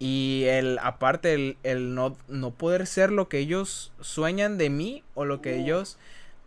Y 0.00 0.42
el, 0.48 0.80
aparte, 0.82 1.32
el, 1.32 1.56
el 1.62 1.94
no, 1.94 2.16
no 2.26 2.50
poder 2.50 2.88
ser 2.88 3.12
lo 3.12 3.28
que 3.28 3.38
ellos 3.38 3.92
sueñan 4.00 4.58
de 4.58 4.70
mí 4.70 5.04
o 5.14 5.24
lo 5.24 5.40
que 5.40 5.56
ellos 5.56 5.98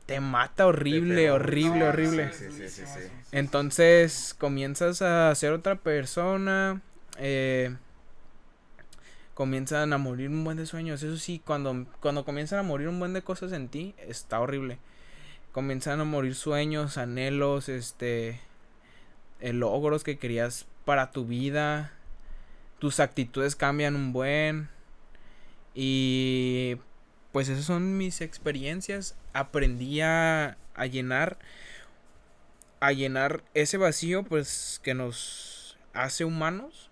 te 0.06 0.20
mata 0.20 0.68
horrible, 0.68 1.32
horrible, 1.32 1.88
horrible. 1.88 2.32
Entonces 3.32 4.36
comienzas 4.38 5.02
a 5.02 5.34
ser 5.36 5.54
otra 5.54 5.76
persona. 5.76 6.82
Eh, 7.20 7.74
comienzan 9.34 9.94
a 9.94 9.98
morir 9.98 10.30
un 10.30 10.44
buen 10.44 10.58
de 10.58 10.66
sueños. 10.66 11.02
Eso 11.04 11.16
sí, 11.16 11.42
cuando, 11.46 11.86
cuando 12.02 12.26
comienzan 12.26 12.60
a 12.60 12.64
morir 12.64 12.88
un 12.88 13.00
buen 13.00 13.14
de 13.14 13.22
cosas 13.22 13.52
en 13.54 13.70
ti, 13.70 13.96
está 14.00 14.40
horrible. 14.40 14.80
Comienzan 15.52 16.00
a 16.00 16.04
morir 16.04 16.36
sueños, 16.36 16.98
anhelos, 16.98 17.70
este, 17.70 18.40
eh, 19.40 19.54
logros 19.54 20.04
que 20.04 20.18
querías 20.18 20.68
para 20.86 21.12
tu 21.12 21.26
vida. 21.26 21.92
Tus 22.80 23.00
actitudes 23.00 23.56
cambian 23.56 23.96
un 23.96 24.14
buen. 24.14 24.70
Y 25.74 26.78
pues 27.32 27.50
esas 27.50 27.66
son 27.66 27.98
mis 27.98 28.22
experiencias. 28.22 29.16
Aprendí 29.34 30.02
a 30.02 30.56
llenar, 30.92 31.38
a 32.80 32.92
llenar 32.92 33.44
ese 33.54 33.78
vacío, 33.78 34.24
pues 34.24 34.80
que 34.84 34.94
nos 34.94 35.78
hace 35.94 36.26
humanos. 36.26 36.90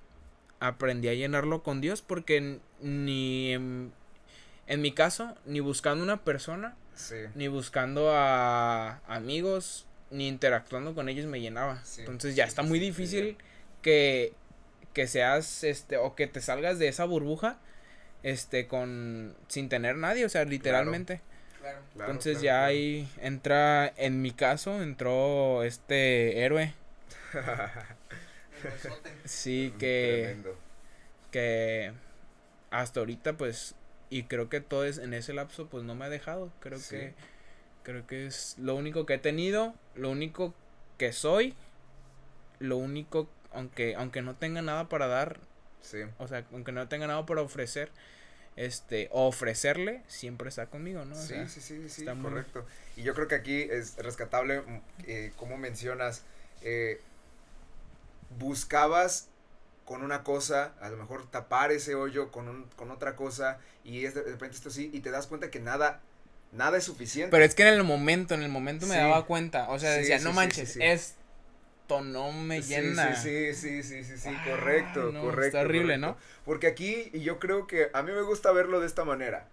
Aprendí 0.60 1.08
a 1.08 1.14
llenarlo 1.14 1.62
con 1.62 1.82
Dios 1.82 2.02
porque 2.02 2.60
ni 2.82 3.54
en, 3.54 4.82
mi 4.82 4.92
caso, 4.92 5.36
ni 5.46 5.60
buscando 5.60 6.04
una 6.04 6.24
persona, 6.24 6.76
ni 7.36 7.48
buscando 7.48 8.12
a 8.14 9.02
amigos, 9.08 9.86
ni 10.12 10.28
interactuando 10.28 10.96
con 10.96 11.10
ellos 11.10 11.26
me 11.26 11.42
llenaba. 11.42 11.82
Entonces 11.98 12.36
ya 12.36 12.46
está 12.46 12.64
muy 12.64 12.80
difícil 12.80 13.38
que, 13.82 14.34
que 14.94 15.08
seas, 15.08 15.64
este, 15.64 15.98
o 15.98 16.16
que 16.16 16.28
te 16.28 16.42
salgas 16.42 16.80
de 16.80 16.88
esa 16.88 17.06
burbuja 17.06 17.60
este 18.24 18.68
con 18.68 19.36
sin 19.48 19.70
tener 19.70 19.96
nadie, 19.96 20.26
o 20.26 20.30
sea, 20.30 20.44
literalmente. 20.46 21.22
Claro. 21.62 22.12
Entonces 22.12 22.42
ya 22.42 22.66
ahí 22.66 23.10
entra, 23.22 23.92
en 23.98 24.22
mi 24.22 24.32
caso, 24.32 24.82
entró 24.82 25.64
este 25.64 26.44
héroe. 26.44 26.74
sí, 29.26 29.74
que 29.78 30.38
que 31.32 31.92
hasta 32.72 33.00
ahorita 33.00 33.34
pues 33.34 33.76
y 34.10 34.24
creo 34.24 34.50
que 34.50 34.62
todo 34.62 34.86
es 34.86 34.98
en 34.98 35.14
ese 35.14 35.34
lapso 35.34 35.68
pues 35.68 35.84
no 35.84 35.96
me 35.96 36.06
ha 36.06 36.10
dejado, 36.10 36.52
creo 36.60 36.80
que 36.90 37.14
creo 37.84 38.06
que 38.06 38.28
es 38.28 38.56
lo 38.58 38.76
único 38.76 39.06
que 39.06 39.16
he 39.16 39.18
tenido, 39.18 39.74
lo 39.96 40.10
único 40.10 40.54
que 40.98 41.14
soy, 41.14 41.56
lo 42.60 42.78
único 42.78 43.30
aunque 43.52 43.96
aunque 43.96 44.22
no 44.22 44.36
tenga 44.36 44.62
nada 44.62 44.90
para 44.90 45.08
dar, 45.08 45.40
Sí. 45.82 46.00
O 46.18 46.28
sea, 46.28 46.46
aunque 46.52 46.72
no 46.72 46.88
tenga 46.90 47.08
nada 47.08 47.26
para 47.26 47.42
ofrecer, 47.42 47.92
este, 48.58 49.08
ofrecerle, 49.12 50.02
siempre 50.08 50.50
está 50.50 50.66
conmigo, 50.66 51.06
¿no? 51.06 51.16
sí, 51.16 51.36
sí, 51.48 51.62
sí, 51.62 51.88
sí, 51.88 52.06
correcto. 52.06 52.66
Y 52.98 53.04
yo 53.04 53.14
creo 53.14 53.28
que 53.28 53.36
aquí 53.36 53.62
es 53.62 53.96
rescatable, 53.98 54.64
eh, 55.06 55.32
como 55.38 55.58
mencionas, 55.58 56.24
eh, 56.62 57.00
buscabas 58.40 59.30
con 59.88 60.04
una 60.04 60.22
cosa, 60.22 60.74
a 60.82 60.90
lo 60.90 60.98
mejor 60.98 61.32
tapar 61.32 61.72
ese 61.72 61.96
hoyo 61.96 62.30
con, 62.30 62.50
un, 62.50 62.66
con 62.76 62.92
otra 62.92 63.16
cosa, 63.16 63.58
y 63.86 64.04
es 64.04 64.14
de, 64.14 64.22
repente 64.22 64.58
esto 64.58 64.70
sí, 64.70 64.92
y 64.94 65.00
te 65.00 65.12
das 65.12 65.28
cuenta 65.28 65.50
que 65.50 65.62
nada, 65.62 66.02
nada 66.52 66.78
es 66.78 66.84
suficiente. 66.84 67.32
Pero 67.32 67.46
es 67.46 67.56
que 67.56 67.64
en 67.64 67.74
el 67.74 67.86
momento, 67.86 68.34
en 68.34 68.44
el 68.44 68.50
momento 68.50 68.86
me 68.86 68.98
daba 68.98 69.26
cuenta, 69.26 69.70
o 69.70 69.80
sea, 69.80 69.92
decía, 69.92 70.20
no 70.20 70.34
manches, 70.34 70.76
esto 70.76 72.02
no 72.02 72.34
me 72.34 72.62
llena. 72.62 73.16
Sí, 73.16 73.54
sí, 73.54 73.82
sí, 73.82 74.04
sí, 74.04 74.18
sí, 74.18 74.30
correcto, 74.46 75.14
correcto. 75.22 75.42
Está 75.46 75.62
horrible, 75.62 75.98
¿no? 75.98 76.18
Porque 76.44 76.68
aquí 76.68 77.10
yo 77.14 77.40
creo 77.40 77.66
que 77.66 77.90
a 77.94 78.04
mí 78.04 78.12
me 78.12 78.24
gusta 78.24 78.52
verlo 78.52 78.82
de 78.82 78.88
esta 78.88 79.06
manera. 79.06 79.48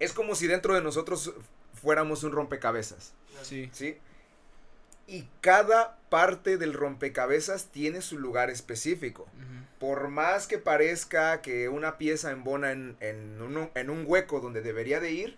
Es 0.00 0.12
como 0.12 0.34
si 0.34 0.48
dentro 0.48 0.74
de 0.74 0.82
nosotros 0.82 1.32
fuéramos 1.80 2.24
un 2.24 2.32
rompecabezas. 2.32 3.12
Sí. 3.42 3.70
¿Sí? 3.72 3.96
Y 5.06 5.28
cada 5.40 5.98
parte 6.08 6.56
del 6.56 6.72
rompecabezas 6.72 7.66
tiene 7.66 8.00
su 8.00 8.18
lugar 8.18 8.50
específico. 8.50 9.26
Por 9.78 10.08
más 10.08 10.46
que 10.46 10.58
parezca 10.58 11.42
que 11.42 11.68
una 11.68 11.98
pieza 11.98 12.30
embona 12.30 12.72
en, 12.72 12.96
en, 13.00 13.42
un, 13.42 13.70
en 13.74 13.90
un 13.90 14.04
hueco 14.06 14.40
donde 14.40 14.62
debería 14.62 15.00
de 15.00 15.10
ir, 15.10 15.36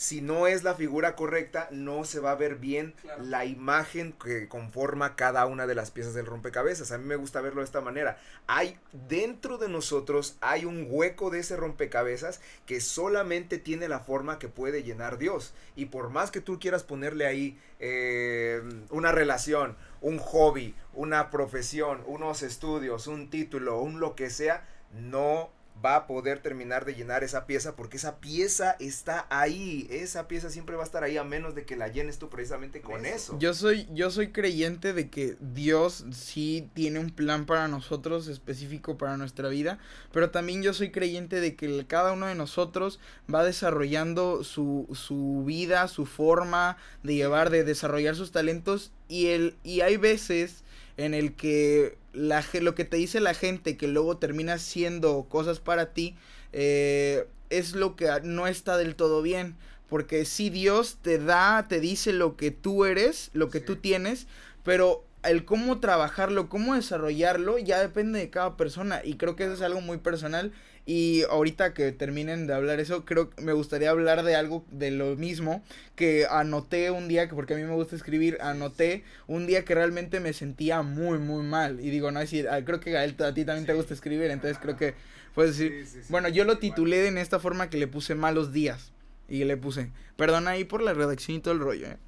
si 0.00 0.22
no 0.22 0.46
es 0.46 0.64
la 0.64 0.74
figura 0.74 1.14
correcta, 1.14 1.68
no 1.70 2.06
se 2.06 2.20
va 2.20 2.30
a 2.30 2.34
ver 2.34 2.56
bien 2.56 2.94
la 3.18 3.44
imagen 3.44 4.14
que 4.14 4.48
conforma 4.48 5.14
cada 5.14 5.44
una 5.44 5.66
de 5.66 5.74
las 5.74 5.90
piezas 5.90 6.14
del 6.14 6.24
rompecabezas. 6.24 6.90
A 6.90 6.96
mí 6.96 7.04
me 7.04 7.16
gusta 7.16 7.42
verlo 7.42 7.60
de 7.60 7.66
esta 7.66 7.82
manera. 7.82 8.18
Hay 8.46 8.78
dentro 9.10 9.58
de 9.58 9.68
nosotros 9.68 10.38
hay 10.40 10.64
un 10.64 10.86
hueco 10.88 11.28
de 11.28 11.40
ese 11.40 11.54
rompecabezas 11.54 12.40
que 12.64 12.80
solamente 12.80 13.58
tiene 13.58 13.88
la 13.88 14.00
forma 14.00 14.38
que 14.38 14.48
puede 14.48 14.84
llenar 14.84 15.18
Dios. 15.18 15.52
Y 15.76 15.84
por 15.84 16.08
más 16.08 16.30
que 16.30 16.40
tú 16.40 16.58
quieras 16.58 16.82
ponerle 16.82 17.26
ahí 17.26 17.58
eh, 17.78 18.62
una 18.88 19.12
relación, 19.12 19.76
un 20.00 20.16
hobby, 20.16 20.74
una 20.94 21.30
profesión, 21.30 22.02
unos 22.06 22.42
estudios, 22.42 23.06
un 23.06 23.28
título, 23.28 23.82
un 23.82 24.00
lo 24.00 24.14
que 24.14 24.30
sea, 24.30 24.66
no 24.94 25.50
va 25.84 25.96
a 25.96 26.06
poder 26.06 26.40
terminar 26.40 26.84
de 26.84 26.94
llenar 26.94 27.24
esa 27.24 27.46
pieza 27.46 27.76
porque 27.76 27.96
esa 27.96 28.18
pieza 28.18 28.76
está 28.80 29.26
ahí, 29.30 29.86
esa 29.90 30.28
pieza 30.28 30.50
siempre 30.50 30.76
va 30.76 30.82
a 30.82 30.86
estar 30.86 31.04
ahí 31.04 31.16
a 31.16 31.24
menos 31.24 31.54
de 31.54 31.64
que 31.64 31.76
la 31.76 31.88
llenes 31.88 32.18
tú 32.18 32.28
precisamente 32.28 32.80
con 32.80 33.06
eso. 33.06 33.38
Yo 33.38 33.54
soy 33.54 33.88
yo 33.92 34.10
soy 34.10 34.28
creyente 34.28 34.92
de 34.92 35.08
que 35.08 35.36
Dios 35.40 36.04
sí 36.12 36.68
tiene 36.74 36.98
un 36.98 37.10
plan 37.10 37.46
para 37.46 37.68
nosotros 37.68 38.28
específico 38.28 38.98
para 38.98 39.16
nuestra 39.16 39.48
vida, 39.48 39.78
pero 40.12 40.30
también 40.30 40.62
yo 40.62 40.74
soy 40.74 40.90
creyente 40.90 41.40
de 41.40 41.56
que 41.56 41.86
cada 41.86 42.12
uno 42.12 42.26
de 42.26 42.34
nosotros 42.34 43.00
va 43.32 43.44
desarrollando 43.44 44.44
su 44.44 44.88
su 44.92 45.44
vida, 45.46 45.88
su 45.88 46.06
forma 46.06 46.76
de 47.02 47.14
llevar 47.14 47.50
de 47.50 47.64
desarrollar 47.64 48.16
sus 48.16 48.32
talentos 48.32 48.92
y 49.08 49.28
el 49.28 49.56
y 49.64 49.80
hay 49.80 49.96
veces 49.96 50.64
en 51.00 51.14
el 51.14 51.34
que 51.34 51.96
la, 52.12 52.44
lo 52.60 52.74
que 52.74 52.84
te 52.84 52.96
dice 52.98 53.20
la 53.20 53.34
gente 53.34 53.76
que 53.76 53.88
luego 53.88 54.18
termina 54.18 54.58
siendo 54.58 55.24
cosas 55.28 55.58
para 55.58 55.94
ti 55.94 56.16
eh, 56.52 57.26
es 57.48 57.74
lo 57.74 57.96
que 57.96 58.08
no 58.22 58.46
está 58.46 58.76
del 58.76 58.94
todo 58.94 59.22
bien. 59.22 59.56
Porque 59.88 60.24
si 60.24 60.50
Dios 60.50 60.98
te 61.02 61.18
da, 61.18 61.66
te 61.68 61.80
dice 61.80 62.12
lo 62.12 62.36
que 62.36 62.50
tú 62.50 62.84
eres, 62.84 63.30
lo 63.32 63.48
que 63.48 63.60
tú 63.60 63.76
tienes, 63.76 64.28
pero 64.62 65.04
el 65.24 65.44
cómo 65.44 65.80
trabajarlo, 65.80 66.48
cómo 66.48 66.74
desarrollarlo, 66.74 67.58
ya 67.58 67.80
depende 67.80 68.18
de 68.20 68.30
cada 68.30 68.56
persona. 68.56 69.00
Y 69.02 69.14
creo 69.14 69.34
que 69.34 69.44
eso 69.44 69.54
es 69.54 69.62
algo 69.62 69.80
muy 69.80 69.98
personal. 69.98 70.52
Y 70.86 71.22
ahorita 71.30 71.74
que 71.74 71.92
terminen 71.92 72.46
de 72.46 72.54
hablar 72.54 72.80
eso, 72.80 73.04
creo 73.04 73.30
que 73.30 73.42
me 73.42 73.52
gustaría 73.52 73.90
hablar 73.90 74.24
de 74.24 74.34
algo 74.34 74.64
de 74.70 74.90
lo 74.90 75.14
mismo 75.16 75.62
que 75.94 76.26
anoté 76.28 76.90
un 76.90 77.06
día, 77.06 77.28
que 77.28 77.34
porque 77.34 77.54
a 77.54 77.56
mí 77.56 77.62
me 77.62 77.74
gusta 77.74 77.94
escribir, 77.94 78.38
anoté 78.40 79.04
un 79.26 79.46
día 79.46 79.64
que 79.64 79.74
realmente 79.74 80.20
me 80.20 80.32
sentía 80.32 80.82
muy, 80.82 81.18
muy 81.18 81.44
mal. 81.44 81.80
Y 81.80 81.90
digo, 81.90 82.10
no, 82.10 82.20
decir, 82.20 82.48
ah, 82.48 82.64
creo 82.64 82.80
que 82.80 82.96
a, 82.96 83.04
él, 83.04 83.14
a 83.22 83.34
ti 83.34 83.44
también 83.44 83.66
te 83.66 83.74
gusta 83.74 83.94
escribir, 83.94 84.30
entonces 84.30 84.58
creo 84.60 84.76
que 84.76 84.94
puedes 85.34 85.56
decir, 85.56 85.86
bueno, 86.08 86.28
yo 86.28 86.44
lo 86.44 86.58
titulé 86.58 87.06
en 87.06 87.18
esta 87.18 87.38
forma 87.38 87.70
que 87.70 87.78
le 87.78 87.86
puse 87.86 88.14
malos 88.14 88.52
días. 88.52 88.92
Y 89.28 89.44
le 89.44 89.56
puse, 89.56 89.92
perdona 90.16 90.50
ahí 90.50 90.64
por 90.64 90.82
la 90.82 90.92
redacción 90.92 91.36
y 91.36 91.40
todo 91.40 91.54
el 91.54 91.60
rollo, 91.60 91.86
¿eh? 91.86 91.98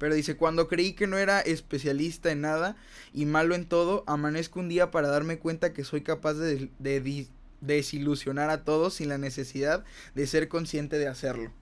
Pero 0.00 0.14
dice, 0.14 0.34
cuando 0.34 0.66
creí 0.66 0.94
que 0.94 1.06
no 1.06 1.18
era 1.18 1.42
especialista 1.42 2.32
en 2.32 2.40
nada 2.40 2.74
y 3.12 3.26
malo 3.26 3.54
en 3.54 3.66
todo, 3.66 4.02
amanezco 4.06 4.58
un 4.58 4.70
día 4.70 4.90
para 4.90 5.08
darme 5.08 5.38
cuenta 5.38 5.74
que 5.74 5.84
soy 5.84 6.00
capaz 6.00 6.34
de, 6.34 6.70
de, 6.78 7.00
desilusionar 7.60 8.50
a 8.50 8.64
todos 8.64 8.94
sin 8.94 9.08
la 9.08 9.18
necesidad 9.18 9.84
de 10.14 10.26
ser 10.26 10.48
consciente 10.48 10.98
de 10.98 11.08
hacerlo. 11.08 11.52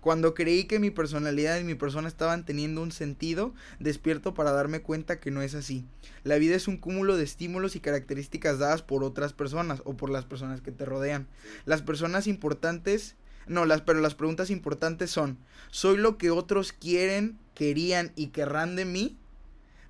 Cuando 0.00 0.34
creí 0.34 0.64
que 0.64 0.80
mi 0.80 0.90
personalidad 0.90 1.58
y 1.60 1.64
mi 1.64 1.74
persona 1.74 2.08
estaban 2.08 2.44
teniendo 2.44 2.82
un 2.82 2.92
sentido, 2.92 3.54
despierto 3.78 4.34
para 4.34 4.52
darme 4.52 4.82
cuenta 4.82 5.20
que 5.20 5.30
no 5.30 5.42
es 5.42 5.54
así. 5.54 5.84
La 6.24 6.38
vida 6.38 6.56
es 6.56 6.66
un 6.66 6.76
cúmulo 6.76 7.16
de 7.16 7.24
estímulos 7.24 7.76
y 7.76 7.80
características 7.80 8.58
dadas 8.58 8.82
por 8.82 9.04
otras 9.04 9.32
personas 9.32 9.80
o 9.84 9.96
por 9.96 10.10
las 10.10 10.24
personas 10.24 10.60
que 10.60 10.72
te 10.72 10.84
rodean. 10.84 11.28
Las 11.66 11.82
personas 11.82 12.26
importantes, 12.26 13.14
no, 13.46 13.64
las, 13.64 13.82
pero 13.82 14.00
las 14.00 14.14
preguntas 14.16 14.50
importantes 14.50 15.10
son, 15.10 15.38
¿soy 15.70 15.96
lo 15.98 16.18
que 16.18 16.30
otros 16.30 16.72
quieren, 16.72 17.38
querían 17.54 18.12
y 18.16 18.28
querrán 18.28 18.74
de 18.74 18.84
mí? 18.84 19.16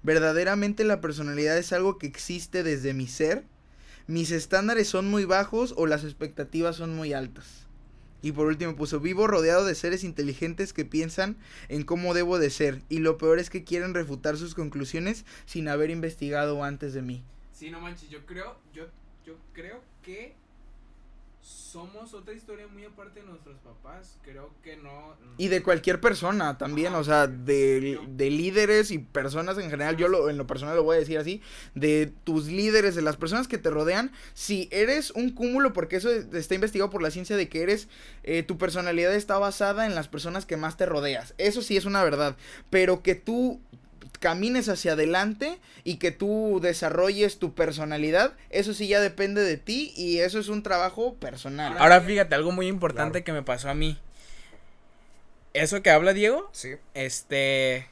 ¿Verdaderamente 0.03 0.85
la 0.85 1.01
personalidad 1.01 1.57
es 1.57 1.73
algo 1.73 1.97
que 1.97 2.07
existe 2.07 2.63
desde 2.63 2.93
mi 2.93 3.07
ser? 3.07 3.45
Mis 4.07 4.31
estándares 4.31 4.89
son 4.89 5.09
muy 5.09 5.25
bajos 5.25 5.75
o 5.77 5.87
las 5.87 6.05
expectativas 6.05 6.77
son 6.77 6.95
muy 6.95 7.13
altas. 7.13 7.67
Y 8.23 8.33
por 8.33 8.47
último 8.47 8.77
puso, 8.77 9.01
vivo 9.01 9.27
rodeado 9.27 9.65
de 9.65 9.75
seres 9.75 10.05
inteligentes 10.05 10.73
que 10.73 10.85
piensan 10.85 11.37
en 11.69 11.83
cómo 11.83 12.15
debo 12.15 12.39
de 12.39 12.51
ser. 12.51 12.83
Y 12.89 12.99
lo 12.99 13.19
peor 13.19 13.41
es 13.41 13.51
que 13.51 13.65
quieren 13.65 13.95
refutar 13.95 14.37
sus 14.37 14.55
conclusiones 14.55 15.25
sin 15.45 15.69
haber 15.69 15.91
investigado 15.91 16.63
antes 16.63 16.95
de 16.95 17.03
mí. 17.03 17.25
Sí, 17.53 17.71
no 17.71 17.81
manches, 17.81 18.09
yo 18.11 18.25
creo, 18.25 18.59
yo, 18.73 18.87
yo 19.27 19.37
creo 19.53 19.83
que 20.03 20.35
somos 21.73 22.13
otra 22.13 22.35
historia 22.35 22.67
muy 22.69 22.85
aparte 22.85 23.21
de 23.21 23.27
nuestros 23.27 23.57
papás. 23.61 24.19
Creo 24.23 24.51
que 24.63 24.77
no. 24.77 25.17
Y 25.39 25.49
de 25.49 25.63
cualquier 25.63 26.01
persona 26.01 26.59
también, 26.59 26.95
o 26.95 27.03
sea, 27.03 27.27
de, 27.27 27.99
de, 28.09 28.31
líderes 28.31 28.91
y 28.91 28.99
personas 28.99 29.57
en 29.57 29.71
general. 29.71 29.97
Yo 29.97 30.09
lo, 30.09 30.29
en 30.29 30.37
lo 30.37 30.47
personal 30.47 30.77
lo 30.77 30.83
voy 30.83 30.97
a 30.97 31.01
decir 31.01 31.17
así. 31.17 31.41
De 31.75 32.13
tus 32.25 32.49
líderes, 32.49 32.95
de 32.95 33.01
las 33.01 33.17
personas 33.17 33.49
que 33.49 33.57
te 33.57 33.71
rodean. 33.71 34.13
Si 34.35 34.69
eres 34.71 35.13
un 35.13 35.31
cúmulo, 35.31 35.73
porque 35.73 35.97
eso 35.97 36.11
está 36.11 36.55
investigado 36.55 36.91
por 36.91 37.01
la 37.01 37.11
ciencia 37.11 37.39
de 37.39 37.49
que 37.49 37.63
eres. 37.63 37.89
Eh, 38.23 38.43
tu 38.43 38.59
personalidad 38.59 39.15
está 39.15 39.39
basada 39.39 39.87
en 39.87 39.95
las 39.95 40.09
personas 40.09 40.45
que 40.45 40.59
más 40.59 40.77
te 40.77 40.85
rodeas. 40.85 41.35
Eso 41.39 41.63
sí 41.63 41.79
es 41.79 41.87
una 41.87 42.05
verdad. 42.05 42.37
Pero 42.69 43.03
que 43.03 43.15
tú 43.15 43.63
camines 44.21 44.69
hacia 44.69 44.93
adelante 44.93 45.59
y 45.85 45.97
que 45.97 46.11
tú 46.11 46.61
desarrolles 46.63 47.39
tu 47.39 47.55
personalidad, 47.55 48.35
eso 48.51 48.75
sí 48.75 48.89
ya 48.89 49.01
depende 49.01 49.43
de 49.43 49.57
ti 49.57 49.93
y 49.97 50.19
eso 50.19 50.39
es 50.39 50.49
un 50.49 50.63
trabajo 50.63 51.15
personal. 51.15 51.77
Ahora 51.79 52.01
fíjate, 52.01 52.35
algo 52.35 52.53
muy 52.53 52.67
importante 52.67 53.25
que 53.25 53.33
me 53.33 53.43
pasó 53.43 53.69
a 53.69 53.75
mí. 53.75 53.99
Eso 55.55 55.83
que 55.83 55.91
habla 55.91 56.15
Diego, 56.15 56.49
sí. 56.53 56.71
este 56.95 57.89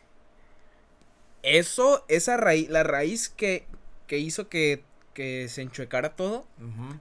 eso 1.43 2.05
esa 2.09 2.37
raíz, 2.37 2.69
la 2.71 2.83
raíz 2.83 3.29
que 3.29 3.67
que 4.07 4.19
hizo 4.19 4.49
que 4.49 4.83
que 5.15 5.49
se 5.49 5.63
enchuecara 5.63 6.17
todo 6.17 6.47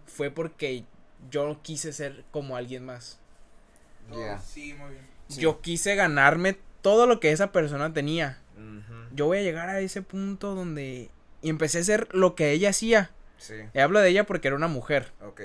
fue 0.06 0.32
porque 0.32 0.84
yo 1.32 1.60
quise 1.62 1.94
ser 1.94 2.24
como 2.32 2.56
alguien 2.56 2.86
más. 2.86 3.20
Sí, 4.44 4.74
muy 4.74 4.92
bien. 4.92 5.08
Yo 5.30 5.62
quise 5.62 5.96
ganarme 5.96 6.58
todo 6.82 7.06
lo 7.06 7.20
que 7.20 7.32
esa 7.32 7.52
persona 7.52 7.94
tenía 7.94 8.40
yo 9.14 9.26
voy 9.26 9.40
a 9.40 9.42
llegar 9.42 9.70
a 9.70 9.80
ese 9.80 10.02
punto 10.02 10.56
donde 10.56 11.10
y 11.42 11.50
empecé 11.50 11.78
a 11.78 11.82
hacer 11.82 12.08
lo 12.12 12.36
que 12.36 12.52
ella 12.52 12.70
hacía. 12.70 13.12
Sí. 13.38 13.56
Y 13.74 13.80
hablo 13.80 14.00
de 14.00 14.10
ella 14.10 14.26
porque 14.26 14.48
era 14.48 14.58
una 14.58 14.68
mujer. 14.68 15.12
Ok. 15.22 15.42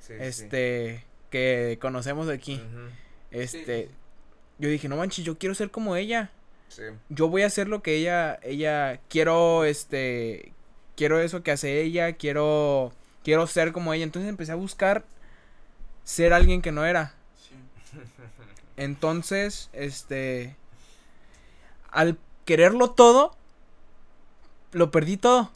Sí, 0.00 0.12
este, 0.18 1.04
que 1.30 1.78
conocemos 1.80 2.26
de 2.26 2.34
aquí. 2.34 2.62
Este, 3.30 3.88
yo 4.58 4.68
dije, 4.68 4.88
no 4.88 4.96
manches, 4.96 5.24
yo 5.24 5.38
quiero 5.38 5.54
ser 5.54 5.70
como 5.70 5.96
ella. 5.96 6.30
Sí. 6.68 6.82
Yo 7.08 7.28
voy 7.28 7.42
a 7.42 7.46
hacer 7.46 7.68
lo 7.68 7.82
que 7.82 7.96
ella, 7.96 8.38
ella, 8.42 9.00
quiero, 9.08 9.64
este, 9.64 10.52
quiero 10.96 11.18
eso 11.20 11.42
que 11.42 11.50
hace 11.50 11.80
ella, 11.80 12.12
quiero, 12.12 12.92
quiero 13.24 13.46
ser 13.46 13.72
como 13.72 13.94
ella. 13.94 14.04
Entonces 14.04 14.28
empecé 14.28 14.52
a 14.52 14.56
buscar 14.56 15.04
ser 16.04 16.34
alguien 16.34 16.60
que 16.60 16.72
no 16.72 16.84
era. 16.84 17.14
Sí. 17.36 17.54
Entonces, 18.76 19.70
este, 19.72 20.56
al 21.90 22.18
quererlo 22.48 22.92
todo, 22.92 23.36
lo 24.72 24.90
perdí 24.90 25.18
todo. 25.18 25.50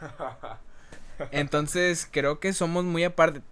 Entonces 1.32 2.06
creo 2.08 2.38
que 2.38 2.52
somos 2.52 2.84
muy 2.84 3.02
aparte, 3.02 3.42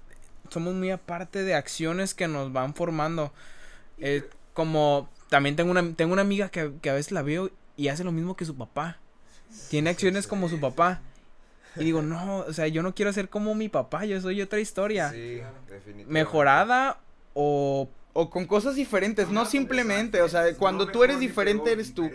somos 0.50 0.72
muy 0.72 0.92
aparte 0.92 1.42
de 1.42 1.56
acciones 1.56 2.14
que 2.14 2.28
nos 2.28 2.52
van 2.52 2.74
formando. 2.74 3.32
Eh, 3.98 4.22
como 4.54 5.08
también 5.30 5.56
tengo 5.56 5.72
una, 5.72 5.94
tengo 5.94 6.12
una 6.12 6.22
amiga 6.22 6.48
que, 6.48 6.60
a 6.60 6.92
veces 6.92 7.10
la 7.10 7.22
veo 7.22 7.50
y 7.76 7.88
hace 7.88 8.04
lo 8.04 8.12
mismo 8.12 8.36
que 8.36 8.44
su 8.44 8.56
papá. 8.56 8.98
Tiene 9.68 9.90
acciones 9.90 10.28
como 10.28 10.48
su 10.48 10.60
papá. 10.60 11.00
Y 11.74 11.82
digo, 11.82 12.02
no, 12.02 12.38
o 12.38 12.52
sea, 12.52 12.68
yo 12.68 12.84
no 12.84 12.94
quiero 12.94 13.12
ser 13.12 13.28
como 13.28 13.56
mi 13.56 13.68
papá, 13.68 14.04
yo 14.04 14.20
soy 14.20 14.40
otra 14.40 14.60
historia. 14.60 15.10
Sí, 15.10 15.40
definitivamente. 15.66 16.06
Mejorada 16.06 17.00
o 17.34 17.88
o 18.16 18.30
con 18.30 18.46
cosas 18.46 18.74
diferentes, 18.74 19.28
no 19.28 19.44
simplemente, 19.44 20.22
o 20.22 20.28
sea, 20.28 20.54
cuando 20.54 20.86
tú 20.86 21.04
eres 21.04 21.20
diferente 21.20 21.70
eres 21.70 21.92
tú. 21.92 22.10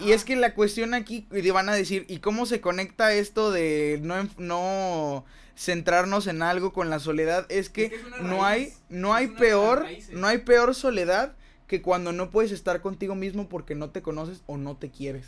Y 0.00 0.12
es 0.12 0.24
que 0.24 0.36
la 0.36 0.54
cuestión 0.54 0.94
aquí, 0.94 1.26
y 1.30 1.50
van 1.50 1.68
a 1.68 1.74
decir, 1.74 2.04
¿y 2.08 2.18
cómo 2.18 2.46
se 2.46 2.60
conecta 2.60 3.12
esto 3.12 3.50
de 3.50 3.98
no, 4.02 4.28
no 4.38 5.24
centrarnos 5.56 6.26
en 6.26 6.42
algo 6.42 6.72
con 6.72 6.90
la 6.90 6.98
soledad? 6.98 7.46
Es 7.48 7.68
que, 7.70 7.92
no 8.20 8.44
hay, 8.44 8.72
no 8.88 9.14
hay 9.14 9.28
peor, 9.28 9.86
no 10.12 10.26
hay 10.26 10.38
peor 10.38 10.74
soledad 10.74 11.34
que 11.66 11.80
cuando 11.80 12.12
no 12.12 12.30
puedes 12.30 12.52
estar 12.52 12.82
contigo 12.82 13.14
mismo 13.14 13.48
porque 13.48 13.74
no 13.74 13.90
te 13.90 14.02
conoces 14.02 14.42
o 14.46 14.58
no 14.58 14.76
te 14.76 14.90
quieres. 14.90 15.26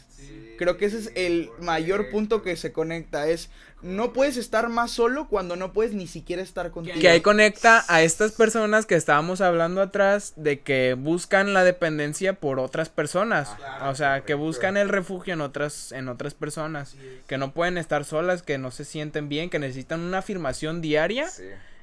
Creo 0.59 0.77
que 0.77 0.85
ese 0.85 0.99
es 0.99 1.12
el 1.14 1.51
mayor 1.61 2.11
punto 2.11 2.43
que 2.43 2.57
se 2.57 2.73
conecta, 2.73 3.29
es 3.29 3.51
no 3.83 4.12
puedes 4.12 4.37
estar 4.37 4.68
más 4.68 4.91
solo 4.91 5.29
cuando 5.29 5.55
no 5.55 5.72
puedes 5.72 5.93
ni 5.93 6.07
siquiera 6.07 6.43
estar 6.43 6.70
contigo. 6.70 6.99
Que 6.99 7.09
ahí 7.09 7.20
conecta 7.20 7.85
a 7.89 8.03
estas 8.03 8.33
personas 8.33 8.87
que 8.87 8.95
estábamos 8.95 9.41
hablando 9.41 9.83
atrás 9.83 10.33
de 10.37 10.61
que 10.61 10.95
buscan 10.95 11.53
la 11.53 11.62
dependencia 11.62 12.33
por 12.35 12.59
otras 12.59 12.89
personas, 12.89 13.55
ah, 13.64 13.91
o 13.91 13.95
sea, 13.95 14.22
que 14.22 14.35
buscan 14.35 14.77
el 14.77 14.89
refugio 14.89 15.35
en 15.35 15.41
otras 15.41 15.93
en 15.93 16.09
otras 16.09 16.35
personas, 16.35 16.97
que 17.27 17.39
no 17.39 17.53
pueden 17.53 17.79
estar 17.79 18.05
solas, 18.05 18.43
que 18.43 18.59
no 18.59 18.70
se 18.70 18.85
sienten 18.85 19.29
bien, 19.29 19.51
que 19.51 19.59
necesitan 19.59 20.01
una 20.01 20.18
afirmación 20.18 20.81
diaria. 20.81 21.29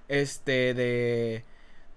Este 0.10 0.74
de 0.74 1.44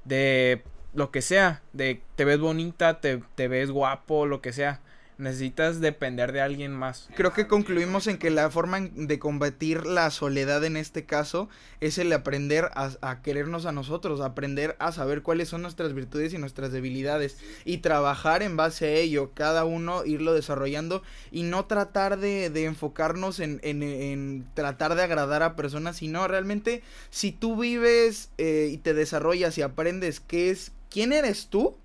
de 0.05 0.63
lo 0.95 1.11
que 1.11 1.21
sea, 1.21 1.63
de 1.73 2.01
te 2.15 2.25
ves 2.25 2.39
bonita, 2.39 3.01
te, 3.01 3.23
te 3.35 3.49
ves 3.49 3.71
guapo, 3.71 4.27
lo 4.27 4.41
que 4.41 4.53
sea. 4.53 4.81
Necesitas 5.19 5.81
depender 5.81 6.33
de 6.33 6.43
alguien 6.43 6.73
más. 6.73 7.09
Creo 7.15 7.33
que 7.33 7.47
concluimos 7.47 8.07
en 8.07 8.19
que 8.19 8.29
la 8.29 8.51
forma 8.51 8.81
de 8.81 9.19
combatir 9.19 9.87
la 9.87 10.11
soledad 10.11 10.63
en 10.65 10.77
este 10.77 11.07
caso 11.07 11.49
es 11.81 11.97
el 11.97 12.13
aprender 12.13 12.71
a, 12.75 13.23
querernos 13.23 13.65
a 13.65 13.73
nosotros, 13.73 14.21
aprender 14.21 14.77
a 14.79 14.93
saber 14.93 15.23
cuáles 15.23 15.49
son 15.49 15.63
nuestras 15.63 15.95
virtudes 15.95 16.35
y 16.35 16.39
nuestras 16.39 16.71
debilidades 16.71 17.39
y 17.65 17.79
trabajar 17.79 18.43
en 18.43 18.59
base 18.59 18.87
a 18.87 18.91
ello, 18.91 19.31
cada 19.33 19.65
uno 19.65 20.05
irlo 20.05 20.35
desarrollando 20.35 21.03
y 21.31 21.45
no 21.45 21.65
tratar 21.65 22.19
de, 22.19 22.47
enfocarnos 22.67 23.41
en, 23.41 23.61
en, 23.63 23.83
en, 23.83 24.47
tratar 24.53 24.97
de 24.97 25.03
agradar 25.03 25.43
a 25.43 25.57
personas, 25.57 25.97
sino 25.97 26.29
realmente 26.29 26.83
si 27.09 27.33
tú 27.33 27.57
vives 27.57 28.29
eh, 28.37 28.69
y 28.71 28.77
te 28.77 28.93
desarrollas 28.93 29.57
y 29.57 29.63
aprendes 29.63 30.21
qué 30.21 30.51
es, 30.51 30.73
quién 30.91 31.15
eres 31.15 31.47
tú, 31.49 31.79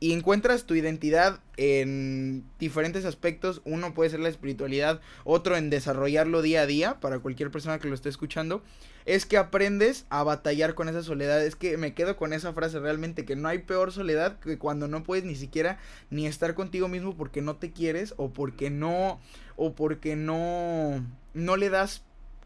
y 0.00 0.12
encuentras 0.12 0.64
tu 0.64 0.74
identidad 0.74 1.40
en 1.56 2.44
diferentes 2.58 3.04
aspectos. 3.04 3.60
Uno 3.64 3.94
puede 3.94 4.10
ser 4.10 4.20
la 4.20 4.28
espiritualidad, 4.28 5.00
otro 5.24 5.56
en 5.56 5.70
desarrollarlo 5.70 6.42
día 6.42 6.62
a 6.62 6.66
día 6.66 7.00
para 7.00 7.18
cualquier 7.18 7.50
persona 7.50 7.78
que 7.78 7.88
lo 7.88 7.94
esté 7.94 8.08
escuchando. 8.08 8.62
Es 9.06 9.26
que 9.26 9.38
aprendes 9.38 10.06
a 10.10 10.22
batallar 10.22 10.74
con 10.74 10.88
esa 10.88 11.02
soledad. 11.02 11.44
Es 11.44 11.56
que 11.56 11.76
me 11.78 11.94
quedo 11.94 12.16
con 12.16 12.32
esa 12.32 12.52
frase 12.52 12.78
realmente, 12.78 13.24
que 13.24 13.36
no 13.36 13.48
hay 13.48 13.58
peor 13.58 13.90
soledad 13.90 14.38
que 14.38 14.58
cuando 14.58 14.86
no 14.86 15.02
puedes 15.02 15.24
ni 15.24 15.34
siquiera 15.34 15.78
ni 16.10 16.26
estar 16.26 16.54
contigo 16.54 16.88
mismo 16.88 17.16
porque 17.16 17.42
no 17.42 17.56
te 17.56 17.72
quieres 17.72 18.14
o 18.18 18.32
porque 18.32 18.70
no 18.70 19.20
o 19.56 19.74
porque 19.74 20.14
no 20.14 21.04
no 21.34 21.56
le 21.56 21.70
das 21.70 22.04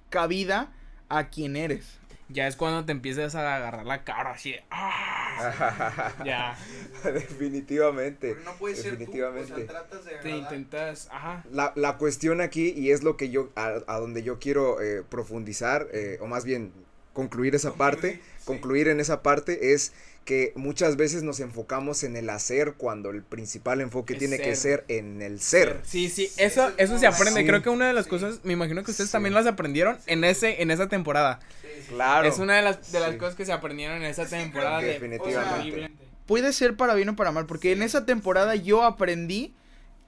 cabida 0.08 0.72
a 1.08 1.28
quien 1.28 1.56
eres 1.56 1.98
ya 2.32 2.46
es 2.46 2.56
cuando 2.56 2.84
te 2.84 2.92
empiezas 2.92 3.34
a 3.34 3.56
agarrar 3.56 3.86
la 3.86 4.04
cara 4.04 4.32
así 4.32 4.54
¡ah! 4.70 6.12
ya. 6.24 6.56
definitivamente. 7.12 8.36
no 8.44 8.52
puede 8.54 8.74
definitivamente. 8.74 9.54
ser 9.54 9.66
tú, 9.66 9.66
tratas 9.66 10.04
de 10.04 10.12
Te 10.16 10.30
intentas, 10.30 11.08
ajá. 11.10 11.44
La, 11.50 11.72
la, 11.76 11.98
cuestión 11.98 12.40
aquí, 12.40 12.72
y 12.76 12.90
es 12.90 13.02
lo 13.02 13.16
que 13.16 13.30
yo, 13.30 13.50
a, 13.56 13.98
donde 13.98 14.22
yo 14.22 14.38
quiero 14.38 14.80
eh, 14.80 15.02
profundizar, 15.08 15.88
eh, 15.92 16.18
o 16.20 16.26
más 16.26 16.44
bien 16.44 16.72
concluir 17.12 17.54
esa 17.54 17.74
parte, 17.74 18.20
concluir 18.44 18.88
en 18.88 19.00
esa 19.00 19.22
parte 19.22 19.74
es 19.74 19.92
que 20.24 20.52
muchas 20.54 20.96
veces 20.96 21.22
nos 21.22 21.40
enfocamos 21.40 22.04
en 22.04 22.16
el 22.16 22.30
hacer 22.30 22.74
cuando 22.74 23.10
el 23.10 23.22
principal 23.22 23.80
enfoque 23.80 24.14
tiene 24.14 24.38
que 24.38 24.54
ser 24.54 24.84
en 24.88 25.20
el 25.20 25.40
ser. 25.40 25.80
Sí, 25.84 26.08
sí, 26.08 26.30
eso, 26.36 26.70
eso 26.76 26.98
se 26.98 27.06
aprende. 27.06 27.44
Creo 27.44 27.62
que 27.62 27.70
una 27.70 27.88
de 27.88 27.92
las 27.92 28.06
cosas, 28.06 28.40
me 28.44 28.52
imagino 28.52 28.84
que 28.84 28.90
ustedes 28.92 29.10
también 29.10 29.34
las 29.34 29.46
aprendieron 29.46 29.98
en 30.06 30.24
ese, 30.24 30.62
en 30.62 30.70
esa 30.70 30.88
temporada. 30.88 31.40
Claro. 31.88 32.28
Es 32.28 32.38
una 32.38 32.56
de 32.56 32.62
las, 32.62 32.92
de 32.92 33.00
las 33.00 33.16
cosas 33.16 33.34
que 33.34 33.44
se 33.44 33.52
aprendieron 33.52 33.98
en 33.98 34.04
esa 34.04 34.26
temporada. 34.26 34.80
Definitivamente. 34.80 35.92
puede 36.26 36.52
ser 36.52 36.76
para 36.76 36.94
bien 36.94 37.08
o 37.08 37.16
para 37.16 37.32
mal, 37.32 37.46
porque 37.46 37.72
en 37.72 37.82
esa 37.82 38.06
temporada 38.06 38.54
yo 38.54 38.84
aprendí 38.84 39.54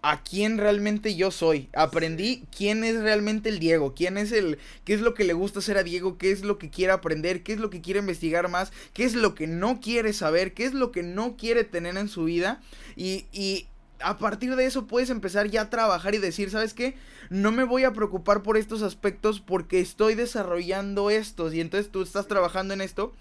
a 0.04 0.22
quién 0.22 0.58
realmente 0.58 1.16
yo 1.16 1.30
soy. 1.30 1.70
Aprendí 1.72 2.44
quién 2.54 2.84
es 2.84 3.00
realmente 3.00 3.48
el 3.48 3.58
Diego, 3.58 3.94
quién 3.94 4.18
es 4.18 4.32
el, 4.32 4.58
qué 4.84 4.92
es 4.92 5.00
lo 5.00 5.14
que 5.14 5.24
le 5.24 5.32
gusta 5.32 5.60
hacer 5.60 5.78
a 5.78 5.82
Diego, 5.82 6.18
qué 6.18 6.30
es 6.30 6.44
lo 6.44 6.58
que 6.58 6.68
quiere 6.68 6.92
aprender, 6.92 7.42
qué 7.42 7.54
es 7.54 7.58
lo 7.58 7.70
que 7.70 7.80
quiere 7.80 8.00
investigar 8.00 8.50
más, 8.50 8.70
qué 8.92 9.04
es 9.04 9.14
lo 9.14 9.34
que 9.34 9.46
no 9.46 9.80
quiere 9.80 10.12
saber, 10.12 10.52
qué 10.52 10.66
es 10.66 10.74
lo 10.74 10.92
que 10.92 11.02
no 11.02 11.38
quiere 11.38 11.64
tener 11.64 11.96
en 11.96 12.08
su 12.08 12.24
vida. 12.24 12.60
Y, 12.96 13.24
y 13.32 13.66
a 13.98 14.18
partir 14.18 14.54
de 14.56 14.66
eso 14.66 14.86
puedes 14.86 15.08
empezar 15.08 15.48
ya 15.48 15.62
a 15.62 15.70
trabajar 15.70 16.14
y 16.14 16.18
decir, 16.18 16.50
¿sabes 16.50 16.74
qué? 16.74 16.96
No 17.30 17.50
me 17.50 17.64
voy 17.64 17.84
a 17.84 17.94
preocupar 17.94 18.42
por 18.42 18.58
estos 18.58 18.82
aspectos 18.82 19.40
porque 19.40 19.80
estoy 19.80 20.14
desarrollando 20.16 21.08
estos 21.08 21.54
y 21.54 21.62
entonces 21.62 21.90
tú 21.90 22.02
estás 22.02 22.28
trabajando 22.28 22.74
en 22.74 22.82
esto 22.82 23.14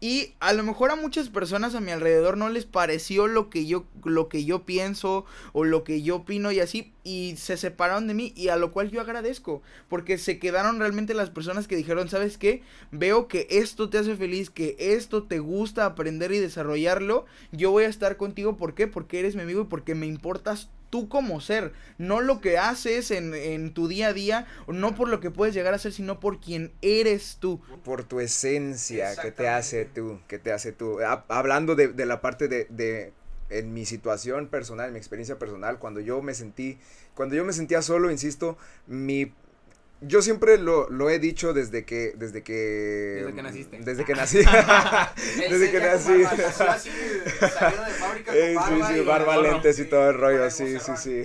y 0.00 0.32
a 0.40 0.54
lo 0.54 0.62
mejor 0.62 0.90
a 0.90 0.96
muchas 0.96 1.28
personas 1.28 1.74
a 1.74 1.80
mi 1.80 1.90
alrededor 1.90 2.38
no 2.38 2.48
les 2.48 2.64
pareció 2.64 3.26
lo 3.26 3.50
que 3.50 3.66
yo 3.66 3.84
lo 4.04 4.28
que 4.30 4.44
yo 4.46 4.64
pienso 4.64 5.26
o 5.52 5.64
lo 5.64 5.84
que 5.84 6.02
yo 6.02 6.16
opino 6.16 6.50
y 6.50 6.60
así 6.60 6.92
y 7.04 7.34
se 7.36 7.58
separaron 7.58 8.06
de 8.06 8.14
mí 8.14 8.32
y 8.34 8.48
a 8.48 8.56
lo 8.56 8.72
cual 8.72 8.90
yo 8.90 9.00
agradezco 9.00 9.62
porque 9.88 10.16
se 10.16 10.38
quedaron 10.38 10.78
realmente 10.78 11.12
las 11.12 11.30
personas 11.30 11.68
que 11.68 11.76
dijeron, 11.76 12.08
"¿Sabes 12.08 12.38
qué? 12.38 12.62
Veo 12.90 13.28
que 13.28 13.46
esto 13.50 13.90
te 13.90 13.98
hace 13.98 14.16
feliz, 14.16 14.48
que 14.50 14.76
esto 14.78 15.24
te 15.24 15.38
gusta 15.38 15.84
aprender 15.84 16.32
y 16.32 16.38
desarrollarlo. 16.38 17.26
Yo 17.52 17.70
voy 17.70 17.84
a 17.84 17.88
estar 17.88 18.16
contigo, 18.16 18.56
¿por 18.56 18.74
qué? 18.74 18.86
Porque 18.86 19.20
eres 19.20 19.36
mi 19.36 19.42
amigo 19.42 19.62
y 19.62 19.66
porque 19.66 19.94
me 19.94 20.06
importas 20.06 20.70
tú 20.90 21.08
como 21.08 21.40
ser, 21.40 21.72
no 21.98 22.20
lo 22.20 22.40
que 22.40 22.58
haces 22.58 23.10
en, 23.10 23.34
en, 23.34 23.72
tu 23.72 23.88
día 23.88 24.08
a 24.08 24.12
día, 24.12 24.46
no 24.66 24.94
por 24.94 25.08
lo 25.08 25.20
que 25.20 25.30
puedes 25.30 25.54
llegar 25.54 25.72
a 25.72 25.78
ser, 25.78 25.92
sino 25.92 26.20
por 26.20 26.40
quien 26.40 26.72
eres 26.82 27.38
tú. 27.40 27.60
Por 27.84 28.04
tu 28.04 28.20
esencia 28.20 29.16
que 29.16 29.30
te 29.30 29.48
hace 29.48 29.84
tú, 29.84 30.20
que 30.28 30.38
te 30.38 30.52
hace 30.52 30.72
tú. 30.72 30.98
hablando 31.28 31.76
de, 31.76 31.88
de, 31.88 32.06
la 32.06 32.20
parte 32.20 32.48
de, 32.48 32.66
de, 32.68 33.12
en 33.48 33.72
mi 33.72 33.84
situación 33.84 34.48
personal, 34.48 34.88
en 34.88 34.94
mi 34.94 34.98
experiencia 34.98 35.38
personal, 35.38 35.78
cuando 35.78 36.00
yo 36.00 36.20
me 36.22 36.34
sentí, 36.34 36.78
cuando 37.14 37.34
yo 37.34 37.44
me 37.44 37.52
sentía 37.52 37.82
solo, 37.82 38.10
insisto, 38.10 38.58
mi 38.86 39.32
yo 40.02 40.22
siempre 40.22 40.56
lo, 40.56 40.88
lo, 40.88 41.10
he 41.10 41.18
dicho 41.18 41.52
desde 41.52 41.84
que 41.84 42.14
desde 42.16 42.42
que 42.42 43.22
desde 43.22 43.34
que 43.34 43.42
naciste. 43.42 43.78
desde 43.80 44.04
que 44.04 44.14
nací. 44.14 44.38
Desde 45.50 45.70
que 45.70 45.80
nací. 45.80 46.12
de 46.12 46.26
fábrica 46.26 48.32
con 48.54 48.88
sí 48.88 48.94
sí 48.94 49.00
barba 49.00 49.36
lentes 49.38 49.78
y 49.78 49.84
todo 49.84 50.10
el 50.10 50.16
rollo 50.16 50.50
sí 50.50 50.78
sí 50.78 50.92
sí. 50.96 51.24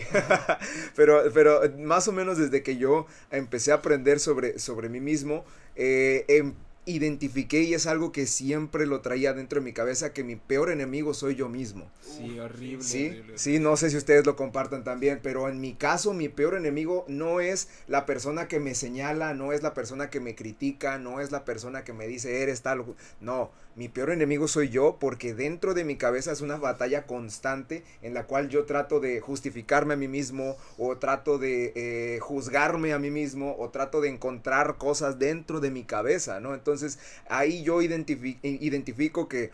pero 0.96 1.24
pero 1.34 1.62
más 1.78 2.08
o 2.08 2.12
menos 2.12 2.38
desde 2.38 2.64
que 2.64 2.76
yo 2.76 3.06
empecé 3.32 3.72
a 3.72 3.76
aprender 3.76 4.20
sobre 4.20 4.60
sobre 4.60 4.90
mí 4.90 5.00
mismo 5.00 5.46
eh, 5.76 6.26
em, 6.28 6.54
identifiqué 6.86 7.64
y 7.64 7.74
es 7.74 7.88
algo 7.88 8.12
que 8.12 8.28
siempre 8.28 8.86
lo 8.86 9.02
traía 9.02 9.34
dentro 9.34 9.60
de 9.60 9.66
mi 9.66 9.74
cabeza 9.74 10.14
que 10.14 10.24
mi 10.24 10.36
peor 10.36 10.70
enemigo 10.70 11.14
soy 11.14 11.36
yo 11.36 11.50
mismo. 11.50 11.90
Sí, 12.02 12.40
horrible. 12.40 12.84
Sí, 12.84 13.22
sí, 13.36 13.60
no 13.60 13.76
sé 13.76 13.90
si 13.90 13.98
ustedes 13.98 14.26
lo 14.26 14.36
compartan 14.36 14.84
también, 14.84 15.20
pero 15.24 15.50
en 15.50 15.60
mi 15.60 15.74
caso 15.74 16.14
mi 16.14 16.30
peor 16.30 16.56
enemigo 16.56 17.06
no 17.08 17.40
es 17.40 17.70
la 17.88 18.06
persona 18.06 18.48
que 18.48 18.60
me 18.60 18.76
señala, 18.76 19.34
no 19.34 19.52
es 19.52 19.64
la 19.64 19.74
persona 19.74 20.10
que 20.10 20.20
me 20.20 20.36
critica, 20.36 20.98
no 20.98 21.20
es 21.20 21.32
la 21.32 21.44
persona 21.44 21.84
que 21.84 21.94
me 21.94 22.08
dice 22.08 22.42
eres 22.44 22.62
tal, 22.62 22.86
no, 23.20 23.52
mi 23.76 23.90
peor 23.90 24.12
enemigo 24.12 24.48
soy 24.48 24.70
yo 24.70 24.98
porque 25.00 25.34
dentro 25.34 25.74
de 25.74 25.84
mi 25.84 25.98
cabeza 25.98 26.32
es 26.32 26.42
una 26.42 26.56
batalla 26.56 27.06
constante 27.06 27.84
en 28.02 28.14
la 28.14 28.26
cual 28.26 28.48
yo 28.50 28.66
trato 28.66 29.00
de 29.00 29.20
justificarme 29.20 29.96
a 29.96 29.98
mí 29.98 30.08
mismo 30.08 30.56
o 30.78 30.98
trato 30.98 31.38
de 31.38 31.74
eh, 31.76 32.20
juzgarme 32.22 32.94
a 32.94 33.00
mí 33.00 33.12
mismo 33.12 33.56
o 33.60 33.70
trato 33.70 34.00
de 34.00 34.10
encontrar 34.10 34.78
cosas 34.78 35.20
dentro 35.20 35.60
de 35.60 35.72
mi 35.72 35.84
cabeza, 35.84 36.40
¿no? 36.40 36.54
Entonces 36.54 37.00
ahí 37.28 37.64
yo 37.64 37.82
identifico 37.82 39.28
que 39.28 39.52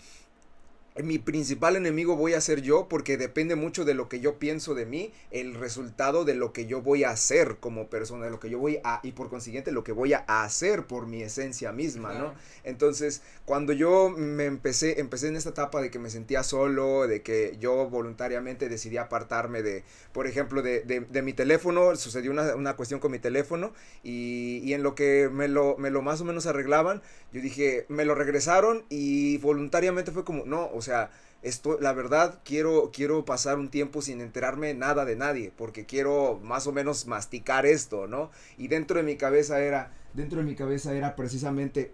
mi 0.97 1.19
principal 1.19 1.77
enemigo 1.77 2.17
voy 2.17 2.33
a 2.33 2.41
ser 2.41 2.61
yo 2.61 2.87
porque 2.89 3.15
depende 3.15 3.55
mucho 3.55 3.85
de 3.85 3.93
lo 3.93 4.09
que 4.09 4.19
yo 4.19 4.39
pienso 4.39 4.75
de 4.75 4.85
mí, 4.85 5.13
el 5.31 5.53
resultado 5.53 6.25
de 6.25 6.35
lo 6.35 6.51
que 6.51 6.65
yo 6.65 6.81
voy 6.81 7.05
a 7.05 7.11
hacer 7.11 7.57
como 7.59 7.87
persona, 7.87 8.25
de 8.25 8.31
lo 8.31 8.39
que 8.39 8.49
yo 8.49 8.59
voy 8.59 8.79
a, 8.83 8.99
y 9.03 9.13
por 9.13 9.29
consiguiente 9.29 9.71
lo 9.71 9.83
que 9.83 9.93
voy 9.93 10.13
a 10.13 10.25
hacer 10.27 10.87
por 10.87 11.07
mi 11.07 11.21
esencia 11.21 11.71
misma, 11.71 12.13
¿no? 12.13 12.33
Entonces, 12.63 13.21
cuando 13.45 13.71
yo 13.71 14.09
me 14.09 14.45
empecé, 14.45 14.99
empecé 14.99 15.29
en 15.29 15.37
esta 15.37 15.51
etapa 15.51 15.81
de 15.81 15.89
que 15.89 15.99
me 15.99 16.09
sentía 16.09 16.43
solo, 16.43 17.07
de 17.07 17.21
que 17.21 17.55
yo 17.59 17.89
voluntariamente 17.89 18.67
decidí 18.67 18.97
apartarme 18.97 19.63
de, 19.63 19.83
por 20.11 20.27
ejemplo, 20.27 20.61
de, 20.61 20.81
de, 20.81 21.21
mi 21.21 21.33
teléfono, 21.33 21.95
sucedió 21.95 22.31
una, 22.31 22.55
una, 22.55 22.75
cuestión 22.75 22.99
con 22.99 23.11
mi 23.11 23.19
teléfono 23.19 23.73
y, 24.03 24.61
y 24.63 24.73
en 24.73 24.83
lo 24.83 24.95
que 24.95 25.29
me 25.31 25.47
lo, 25.47 25.77
me 25.77 25.89
lo 25.89 26.01
más 26.01 26.19
o 26.21 26.25
menos 26.25 26.47
arreglaban, 26.47 27.01
yo 27.31 27.41
dije, 27.41 27.85
me 27.87 28.05
lo 28.05 28.15
regresaron 28.15 28.83
y 28.89 29.37
voluntariamente 29.37 30.11
fue 30.11 30.25
como, 30.25 30.45
no, 30.45 30.69
o 30.73 30.80
sea, 30.82 31.11
esto, 31.41 31.79
la 31.79 31.93
verdad, 31.93 32.39
quiero, 32.45 32.91
quiero 32.93 33.25
pasar 33.25 33.57
un 33.57 33.69
tiempo 33.69 34.01
sin 34.01 34.21
enterarme 34.21 34.73
nada 34.73 35.05
de 35.05 35.15
nadie, 35.15 35.51
porque 35.55 35.86
quiero 35.86 36.39
más 36.43 36.67
o 36.67 36.71
menos 36.71 37.07
masticar 37.07 37.65
esto, 37.65 38.07
¿no? 38.07 38.32
Y 38.57 38.67
dentro 38.67 38.97
de 38.97 39.03
mi 39.03 39.17
cabeza 39.17 39.61
era, 39.61 39.91
dentro 40.13 40.39
de 40.39 40.45
mi 40.45 40.55
cabeza 40.55 40.93
era 40.93 41.15
precisamente, 41.15 41.91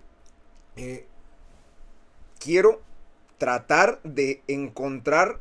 eh, 0.76 1.06
quiero 2.40 2.82
tratar 3.38 4.02
de 4.04 4.42
encontrar 4.48 5.40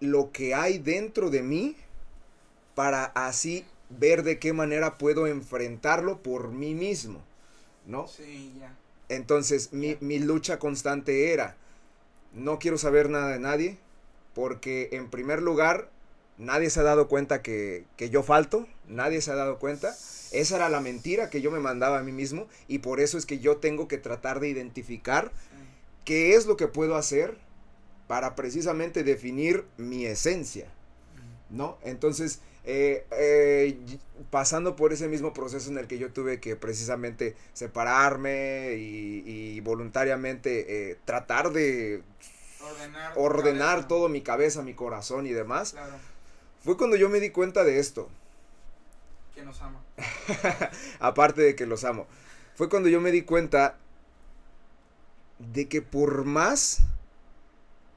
lo 0.00 0.30
que 0.32 0.54
hay 0.54 0.78
dentro 0.78 1.30
de 1.30 1.42
mí 1.42 1.76
para 2.74 3.04
así 3.04 3.64
ver 3.88 4.22
de 4.22 4.38
qué 4.38 4.52
manera 4.52 4.98
puedo 4.98 5.26
enfrentarlo 5.26 6.22
por 6.22 6.50
mí 6.50 6.74
mismo, 6.74 7.22
¿no? 7.86 8.06
Sí, 8.06 8.54
ya. 8.58 8.74
Entonces, 9.08 9.72
mi, 9.72 9.96
mi 10.00 10.18
lucha 10.18 10.58
constante 10.58 11.32
era, 11.32 11.56
no 12.36 12.58
quiero 12.58 12.78
saber 12.78 13.08
nada 13.10 13.30
de 13.30 13.40
nadie, 13.40 13.78
porque 14.34 14.90
en 14.92 15.08
primer 15.10 15.42
lugar, 15.42 15.90
nadie 16.36 16.68
se 16.68 16.80
ha 16.80 16.82
dado 16.82 17.08
cuenta 17.08 17.42
que, 17.42 17.86
yo 17.98 18.22
falto, 18.22 18.68
nadie 18.86 19.22
se 19.22 19.32
ha 19.32 19.34
dado 19.34 19.58
cuenta. 19.58 19.96
Esa 20.32 20.56
era 20.56 20.68
la 20.68 20.80
mentira 20.80 21.30
que 21.30 21.40
yo 21.40 21.50
me 21.50 21.60
mandaba 21.60 21.98
a 21.98 22.02
mí 22.02 22.12
mismo 22.12 22.46
y 22.68 22.78
por 22.78 23.00
eso 23.00 23.16
es 23.16 23.24
que 23.24 23.38
yo 23.38 23.56
tengo 23.56 23.88
que 23.88 23.96
tratar 23.96 24.40
de 24.40 24.48
identificar 24.48 25.32
qué 26.04 26.34
es 26.34 26.46
lo 26.46 26.56
que 26.56 26.68
puedo 26.68 26.96
hacer 26.96 27.38
para 28.06 28.34
precisamente 28.36 29.02
definir 29.02 29.64
mi 29.78 30.04
esencia, 30.04 30.66
¿no? 31.48 31.78
Entonces, 31.82 32.40
eh, 32.68 33.06
eh, 33.12 33.78
pasando 34.30 34.74
por 34.74 34.92
ese 34.92 35.06
mismo 35.06 35.32
proceso 35.32 35.70
en 35.70 35.78
el 35.78 35.86
que 35.86 35.98
yo 35.98 36.12
tuve 36.12 36.40
que 36.40 36.56
precisamente 36.56 37.36
separarme 37.52 38.74
y, 38.76 39.60
voluntariamente 39.60 40.90
eh, 40.90 40.98
tratar 41.04 41.52
de 41.52 42.02
ordenar, 43.14 43.86
todo 43.86 44.08
mi 44.08 44.20
cabeza, 44.20 44.62
mi 44.62 44.74
corazón 44.74 45.28
y 45.28 45.32
demás, 45.32 45.76
fue 46.64 46.76
cuando 46.76 46.96
yo 46.96 47.08
me 47.08 47.20
di 47.20 47.30
cuenta 47.30 47.62
de 47.62 47.78
esto. 47.78 48.08
Que 49.32 49.42
nos 49.42 49.62
ama. 49.62 49.80
Aparte 50.98 51.42
de 51.42 51.54
que 51.54 51.66
los 51.66 51.84
amo. 51.84 52.08
Fue 52.56 52.68
cuando 52.68 52.88
yo 52.88 53.00
me 53.00 53.12
di 53.12 53.22
cuenta 53.22 53.76
de 55.38 55.68
que 55.68 55.82
por 55.82 56.24
más 56.24 56.80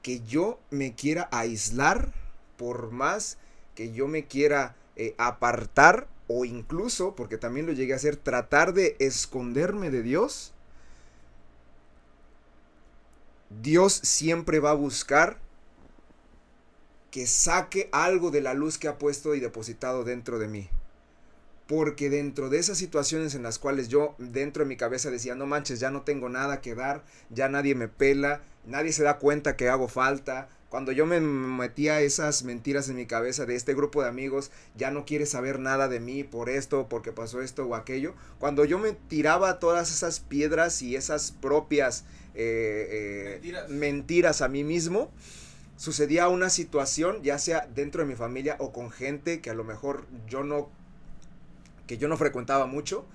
que 0.03 0.21
yo 0.21 0.59
me 0.69 0.93
quiera 0.93 1.27
aislar, 1.31 2.13
por 2.57 2.91
más 2.91 3.33
que 3.35 3.48
yo 3.93 4.07
me 4.07 4.25
quiera 4.25 4.75
eh, 4.95 5.15
apartar 5.17 6.07
o 6.27 6.45
incluso, 6.45 7.15
porque 7.15 7.37
también 7.37 7.65
lo 7.65 7.71
llegué 7.71 7.93
a 7.93 7.95
hacer, 7.95 8.15
tratar 8.15 8.73
de 8.73 8.95
esconderme 8.99 9.89
de 9.89 10.03
Dios, 10.03 10.53
Dios 13.49 13.93
siempre 13.93 14.59
va 14.59 14.71
a 14.71 14.75
buscar 14.75 15.39
que 17.09 17.25
saque 17.25 17.89
algo 17.91 18.29
de 18.29 18.41
la 18.41 18.53
luz 18.53 18.77
que 18.77 18.87
ha 18.87 18.99
puesto 18.99 19.33
y 19.33 19.39
depositado 19.39 20.03
dentro 20.03 20.37
de 20.37 20.47
mí. 20.47 20.69
Porque 21.67 22.09
dentro 22.09 22.49
de 22.49 22.59
esas 22.59 22.77
situaciones 22.77 23.35
en 23.35 23.43
las 23.43 23.59
cuales 23.59 23.89
yo 23.89 24.15
dentro 24.17 24.63
de 24.63 24.69
mi 24.69 24.77
cabeza 24.77 25.09
decía, 25.11 25.35
no 25.35 25.45
manches, 25.45 25.79
ya 25.79 25.91
no 25.91 26.01
tengo 26.01 26.29
nada 26.29 26.61
que 26.61 26.75
dar, 26.75 27.03
ya 27.29 27.49
nadie 27.49 27.75
me 27.75 27.87
pela, 27.87 28.41
nadie 28.65 28.91
se 28.91 29.03
da 29.03 29.17
cuenta 29.17 29.55
que 29.55 29.69
hago 29.69 29.87
falta, 29.87 30.49
cuando 30.69 30.91
yo 30.91 31.07
me 31.07 31.19
metía 31.19 31.99
esas 32.01 32.43
mentiras 32.43 32.89
en 32.89 32.95
mi 32.95 33.07
cabeza 33.07 33.45
de 33.45 33.55
este 33.55 33.73
grupo 33.73 34.03
de 34.03 34.09
amigos, 34.09 34.51
ya 34.75 34.91
no 34.91 35.03
quiere 35.03 35.25
saber 35.25 35.59
nada 35.59 35.87
de 35.87 35.99
mí 35.99 36.23
por 36.23 36.47
esto, 36.47 36.87
porque 36.87 37.11
pasó 37.11 37.41
esto 37.41 37.65
o 37.65 37.75
aquello. 37.75 38.13
Cuando 38.37 38.65
yo 38.65 38.77
me 38.77 38.93
tiraba 38.93 39.57
todas 39.59 39.91
esas 39.91 40.19
piedras 40.19 40.83
y 40.83 40.95
esas 40.95 41.31
propias 41.31 42.05
eh, 42.35 43.41
eh, 43.43 43.65
mentiras. 43.67 44.41
a 44.41 44.47
mí 44.47 44.63
mismo, 44.63 45.11
sucedía 45.75 46.27
una 46.27 46.51
situación, 46.51 47.23
ya 47.23 47.39
sea 47.39 47.67
dentro 47.73 48.03
de 48.03 48.07
mi 48.07 48.15
familia 48.15 48.55
o 48.59 48.71
con 48.71 48.91
gente 48.91 49.41
que 49.41 49.49
a 49.49 49.55
lo 49.55 49.63
mejor 49.63 50.05
yo 50.27 50.43
no, 50.43 50.69
que 51.87 51.97
yo 51.97 52.07
no 52.07 52.15
frecuentaba 52.15 52.67
mucho 52.67 53.05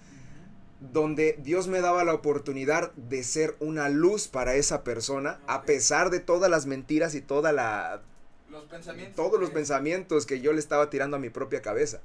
donde 0.80 1.38
Dios 1.42 1.68
me 1.68 1.80
daba 1.80 2.04
la 2.04 2.14
oportunidad 2.14 2.92
de 2.92 3.22
ser 3.24 3.56
una 3.60 3.88
luz 3.88 4.28
para 4.28 4.54
esa 4.54 4.84
persona, 4.84 5.40
a 5.46 5.62
pesar 5.62 6.10
de 6.10 6.20
todas 6.20 6.50
las 6.50 6.66
mentiras 6.66 7.14
y 7.14 7.20
toda 7.20 7.52
la... 7.52 8.02
Los 8.50 8.64
pensamientos. 8.64 9.16
Todos 9.16 9.40
los 9.40 9.50
pensamientos 9.50 10.26
que 10.26 10.40
yo 10.40 10.52
le 10.52 10.60
estaba 10.60 10.90
tirando 10.90 11.16
a 11.16 11.20
mi 11.20 11.30
propia 11.30 11.62
cabeza. 11.62 12.00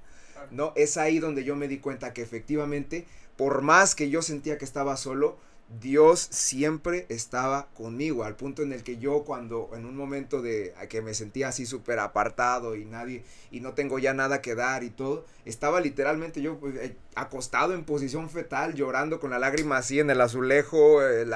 ¿No? 0.52 0.74
Es 0.76 0.98
ahí 0.98 1.20
donde 1.20 1.44
yo 1.44 1.56
me 1.56 1.68
di 1.68 1.80
cuenta 1.80 2.14
que 2.14 2.22
efectivamente, 2.22 3.06
por 3.36 3.62
más 3.62 3.94
que 3.94 4.10
yo 4.10 4.22
sentía 4.22 4.58
que 4.58 4.66
estaba 4.66 4.98
solo, 4.98 5.38
Dios 5.70 6.28
siempre 6.32 7.06
estaba 7.10 7.68
conmigo, 7.76 8.24
al 8.24 8.36
punto 8.36 8.64
en 8.64 8.74
el 8.74 8.82
que 8.84 8.98
yo 8.98 9.24
cuando 9.24 9.70
en 9.76 9.86
un 9.86 9.96
momento 9.96 10.42
de 10.42 10.74
que 10.90 11.04
me 11.04 11.14
sentía 11.14 11.50
así 11.50 11.68
súper 11.68 12.00
apartado 12.00 12.76
y 12.76 12.86
nadie, 12.86 13.24
y 13.52 13.60
no 13.60 13.74
tengo 13.74 14.00
ya 14.00 14.16
nada 14.16 14.42
que 14.42 14.56
dar 14.56 14.84
y 14.84 14.90
todo, 14.90 15.26
estaba 15.46 15.80
literalmente 15.80 16.42
yo 16.42 16.58
pues, 16.58 16.76
eh, 16.76 16.96
acostado 17.14 17.76
en 17.76 17.84
posición 17.84 18.32
fetal, 18.32 18.74
llorando 18.74 19.20
con 19.20 19.30
la 19.30 19.38
lágrima 19.38 19.78
así 19.78 20.00
en 20.00 20.10
el 20.10 20.20
azulejo, 20.22 21.04
eh, 21.04 21.28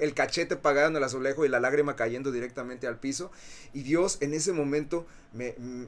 el, 0.00 0.14
cachete 0.14 0.56
pagado 0.56 0.88
en 0.88 0.96
el 0.96 1.04
azulejo 1.04 1.46
y 1.46 1.48
la 1.48 1.58
lágrima 1.58 1.96
cayendo 1.96 2.30
directamente 2.30 2.86
al 2.86 2.98
piso, 2.98 3.30
y 3.72 3.84
Dios 3.84 4.18
en 4.20 4.34
ese 4.34 4.52
momento 4.52 5.06
me, 5.32 5.54
mm, 5.56 5.84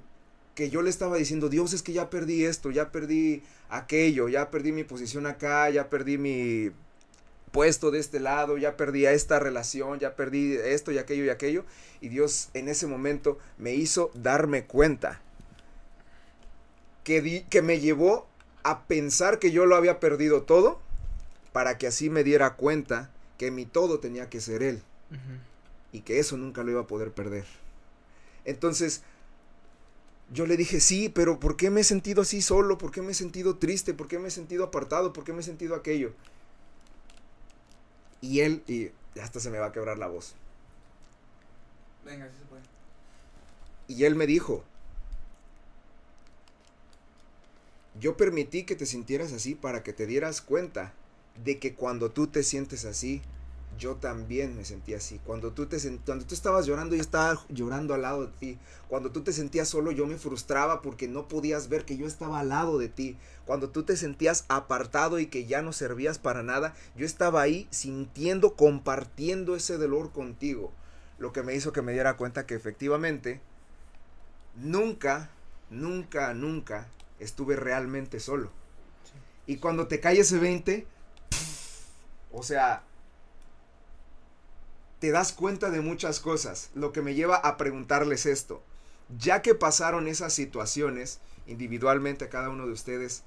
que 0.55 0.71
yo 0.71 0.81
le 0.81 0.89
estaba 0.89 1.17
diciendo, 1.17 1.51
Dios 1.51 1.75
es 1.75 1.83
que 1.83 1.93
ya 1.93 2.09
perdí 2.09 2.47
esto, 2.47 2.71
ya 2.71 2.93
perdí 2.93 3.43
aquello, 3.69 4.31
ya 4.31 4.51
perdí 4.51 4.73
mi 4.73 4.85
posición 4.85 5.27
acá, 5.27 5.69
ya 5.69 5.91
perdí 5.91 6.17
mi 6.17 6.71
puesto 7.53 7.91
de 7.91 7.99
este 7.99 8.21
lado, 8.21 8.59
ya 8.59 8.77
perdí 8.77 9.07
esta 9.07 9.39
relación, 9.39 9.99
ya 9.99 10.15
perdí 10.15 10.55
esto 10.55 10.93
y 10.93 10.99
aquello 10.99 11.25
y 11.25 11.31
aquello. 11.31 11.65
Y 12.01 12.09
Dios 12.09 12.49
en 12.55 12.69
ese 12.69 12.87
momento 12.87 13.39
me 13.59 13.75
hizo 13.75 14.11
darme 14.15 14.65
cuenta 14.65 15.21
que, 17.05 17.45
que 17.49 17.63
me 17.63 17.81
llevó 17.81 18.27
a 18.63 18.85
pensar 18.85 19.39
que 19.39 19.51
yo 19.51 19.67
lo 19.67 19.77
había 19.77 20.01
perdido 20.01 20.43
todo 20.43 20.81
para 21.53 21.79
que 21.79 21.87
así 21.87 22.11
me 22.11 22.25
diera 22.25 22.55
cuenta 22.55 23.11
que 23.39 23.51
mi 23.51 23.67
todo 23.67 24.01
tenía 24.01 24.29
que 24.29 24.41
ser 24.41 24.63
Él 24.63 24.83
y 25.93 26.01
que 26.01 26.19
eso 26.19 26.37
nunca 26.37 26.63
lo 26.63 26.71
iba 26.71 26.83
a 26.83 26.87
poder 26.87 27.11
perder. 27.11 27.47
Entonces, 28.45 29.03
yo 30.33 30.47
le 30.47 30.57
dije, 30.57 30.81
sí, 30.81 31.09
pero 31.09 31.41
¿por 31.41 31.57
qué 31.57 31.71
me 31.71 31.81
he 31.81 31.85
sentido 31.85 32.23
así 32.23 32.43
solo? 32.43 32.79
¿Por 32.79 32.93
qué 32.93 33.03
me 33.03 33.13
he 33.13 33.15
sentido 33.15 33.57
triste? 33.57 33.95
¿Por 33.95 34.07
qué 34.07 34.19
me 34.19 34.29
he 34.29 34.31
sentido 34.31 34.65
apartado? 34.65 35.13
¿Por 35.13 35.25
qué 35.25 35.33
me 35.33 35.41
he 35.41 35.45
sentido 35.45 35.75
aquello? 35.75 36.13
Y 38.21 38.41
él, 38.41 38.63
y 38.67 38.91
hasta 39.21 39.41
se 39.41 39.51
me 39.51 39.59
va 39.59 39.67
a 39.67 39.73
quebrar 39.73 39.99
la 39.99 40.07
voz. 40.07 40.35
Venga, 42.05 42.27
sí 42.27 42.35
se 42.39 42.45
puede. 42.47 42.63
Y 43.89 44.05
él 44.05 44.15
me 44.15 44.27
dijo, 44.27 44.65
yo 47.99 48.17
permití 48.17 48.65
que 48.65 48.77
te 48.77 48.87
sintieras 48.87 49.33
así 49.33 49.55
para 49.55 49.83
que 49.83 49.93
te 49.93 50.07
dieras 50.07 50.41
cuenta 50.41 50.93
de 51.45 51.59
que 51.59 51.75
cuando 51.75 52.11
tú 52.11 52.27
te 52.27 52.43
sientes 52.43 52.85
así, 52.85 53.23
yo 53.81 53.97
también 53.97 54.57
me 54.57 54.65
sentía 54.65 54.99
así. 54.99 55.19
Cuando 55.25 55.53
tú, 55.53 55.67
te 55.67 55.79
cuando 56.05 56.27
tú 56.27 56.35
estabas 56.35 56.67
llorando, 56.67 56.95
yo 56.95 57.01
estaba 57.01 57.43
llorando 57.49 57.95
al 57.95 58.03
lado 58.03 58.27
de 58.27 58.33
ti. 58.39 58.59
Cuando 58.89 59.11
tú 59.11 59.23
te 59.23 59.33
sentías 59.33 59.69
solo, 59.69 59.91
yo 59.91 60.07
me 60.07 60.19
frustraba 60.19 60.83
porque 60.83 61.09
no 61.09 61.27
podías 61.27 61.69
ver 61.71 61.87
que 61.87 61.97
yo 61.97 62.07
estaba 62.07 62.41
al 62.41 62.51
lado 62.51 62.79
de 62.79 62.89
ti. 62.89 63.17
Cuando 63.47 63.71
tú 63.71 63.83
te 63.83 63.97
sentías 63.97 64.45
apartado 64.49 65.19
y 65.19 65.27
que 65.27 65.47
ya 65.47 65.63
no 65.63 65.73
servías 65.73 66.19
para 66.19 66.43
nada, 66.43 66.75
yo 66.95 67.07
estaba 67.07 67.41
ahí 67.41 67.67
sintiendo, 67.71 68.55
compartiendo 68.55 69.57
ese 69.57 69.79
dolor 69.79 70.13
contigo. 70.13 70.73
Lo 71.19 71.33
que 71.33 71.43
me 71.43 71.55
hizo 71.55 71.73
que 71.73 71.83
me 71.83 71.93
diera 71.93 72.19
cuenta 72.19 72.47
que 72.47 72.55
efectivamente, 72.55 73.41
nunca, 74.57 75.31
nunca, 75.71 76.35
nunca 76.35 76.87
estuve 77.19 77.57
realmente 77.57 78.21
solo. 78.21 78.51
Y 79.47 79.57
cuando 79.57 79.87
te 79.89 80.01
cae 80.01 80.21
ese 80.21 80.39
20, 80.39 80.87
o 82.31 82.43
sea, 82.43 82.85
te 85.01 85.11
das 85.11 85.33
cuenta 85.33 85.71
de 85.71 85.81
muchas 85.81 86.21
cosas, 86.21 86.71
lo 86.75 86.93
que 86.93 87.03
me 87.03 87.15
lleva 87.15 87.37
a 87.37 87.57
preguntarles 87.57 88.27
esto. 88.27 88.63
Ya 89.19 89.43
que 89.43 89.55
pasaron 89.55 90.07
esas 90.07 90.33
situaciones 90.33 91.21
individualmente 91.47 92.27
a 92.27 92.29
cada 92.29 92.51
uno 92.51 92.67
de 92.67 92.73
ustedes, 92.73 93.25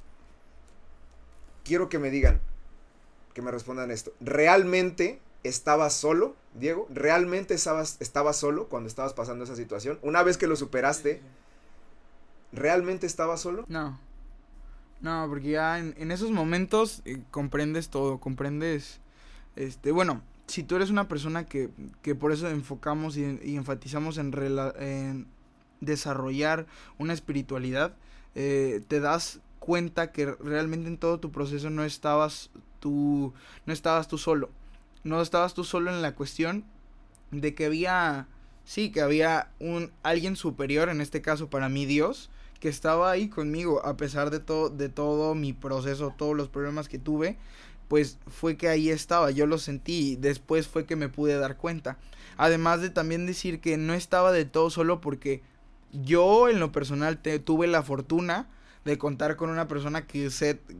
quiero 1.65 1.89
que 1.89 1.99
me 1.99 2.11
digan, 2.11 2.39
que 3.33 3.41
me 3.41 3.51
respondan 3.51 3.91
esto. 3.91 4.13
¿Realmente 4.21 5.19
estabas 5.43 5.93
solo, 5.93 6.35
Diego? 6.53 6.87
¿Realmente 6.89 7.55
estabas, 7.55 7.97
estabas 7.99 8.37
solo 8.37 8.69
cuando 8.69 8.87
estabas 8.87 9.13
pasando 9.13 9.43
esa 9.43 9.55
situación? 9.55 9.99
Una 10.03 10.23
vez 10.23 10.37
que 10.37 10.47
lo 10.47 10.55
superaste, 10.55 11.21
¿realmente 12.53 13.07
estabas 13.07 13.41
solo? 13.41 13.65
No. 13.67 13.99
No, 15.01 15.25
porque 15.27 15.49
ya 15.49 15.79
en, 15.79 16.11
esos 16.11 16.31
momentos 16.31 17.01
eh, 17.03 17.21
comprendes 17.29 17.89
todo, 17.89 18.19
comprendes, 18.19 19.01
este, 19.57 19.91
bueno, 19.91 20.21
si 20.47 20.63
tú 20.63 20.75
eres 20.75 20.89
una 20.89 21.07
persona 21.07 21.45
que, 21.45 21.69
que 22.01 22.15
por 22.15 22.31
eso 22.31 22.49
enfocamos 22.49 23.17
y, 23.17 23.23
enfatizamos 23.55 24.17
en, 24.17 25.27
desarrollar 25.81 26.65
una 26.97 27.13
espiritualidad, 27.13 27.95
eh, 28.35 28.81
te 28.87 28.99
das 28.99 29.39
cuenta 29.59 30.11
que 30.11 30.25
realmente 30.25 30.87
en 30.87 30.97
todo 30.97 31.19
tu 31.19 31.31
proceso 31.31 31.69
no 31.69 31.83
estabas 31.83 32.49
tú, 32.79 33.33
no 33.65 33.73
estabas 33.73 34.07
tú 34.07 34.17
solo. 34.17 34.49
No 35.03 35.21
estabas 35.21 35.53
tú 35.53 35.63
solo 35.63 35.91
en 35.91 36.01
la 36.01 36.15
cuestión 36.15 36.63
de 37.31 37.53
que 37.55 37.65
había 37.65 38.27
sí, 38.65 38.91
que 38.91 39.01
había 39.01 39.49
un 39.59 39.91
alguien 40.03 40.35
superior, 40.35 40.89
en 40.89 41.01
este 41.01 41.21
caso 41.21 41.49
para 41.49 41.69
mí 41.69 41.85
Dios, 41.85 42.29
que 42.59 42.69
estaba 42.69 43.11
ahí 43.11 43.27
conmigo 43.27 43.85
a 43.85 43.97
pesar 43.97 44.29
de 44.29 44.39
todo 44.39 44.69
de 44.69 44.89
todo 44.89 45.35
mi 45.35 45.53
proceso, 45.53 46.13
todos 46.17 46.35
los 46.35 46.49
problemas 46.49 46.87
que 46.87 46.99
tuve, 46.99 47.37
pues 47.87 48.17
fue 48.27 48.57
que 48.57 48.67
ahí 48.67 48.89
estaba, 48.89 49.31
yo 49.31 49.45
lo 49.45 49.57
sentí, 49.57 50.15
después 50.15 50.67
fue 50.67 50.85
que 50.85 50.95
me 50.95 51.09
pude 51.09 51.37
dar 51.37 51.57
cuenta. 51.57 51.97
Además 52.37 52.81
de 52.81 52.89
también 52.89 53.25
decir 53.25 53.59
que 53.59 53.77
no 53.77 53.93
estaba 53.93 54.31
de 54.31 54.45
todo 54.45 54.69
solo 54.69 55.01
porque 55.01 55.41
yo 55.91 56.49
en 56.49 56.59
lo 56.59 56.71
personal 56.71 57.19
tuve 57.19 57.67
la 57.67 57.83
fortuna 57.83 58.47
de 58.85 58.97
contar 58.97 59.37
con 59.37 59.49
una 59.49 59.67
persona 59.67 60.05
que, 60.05 60.29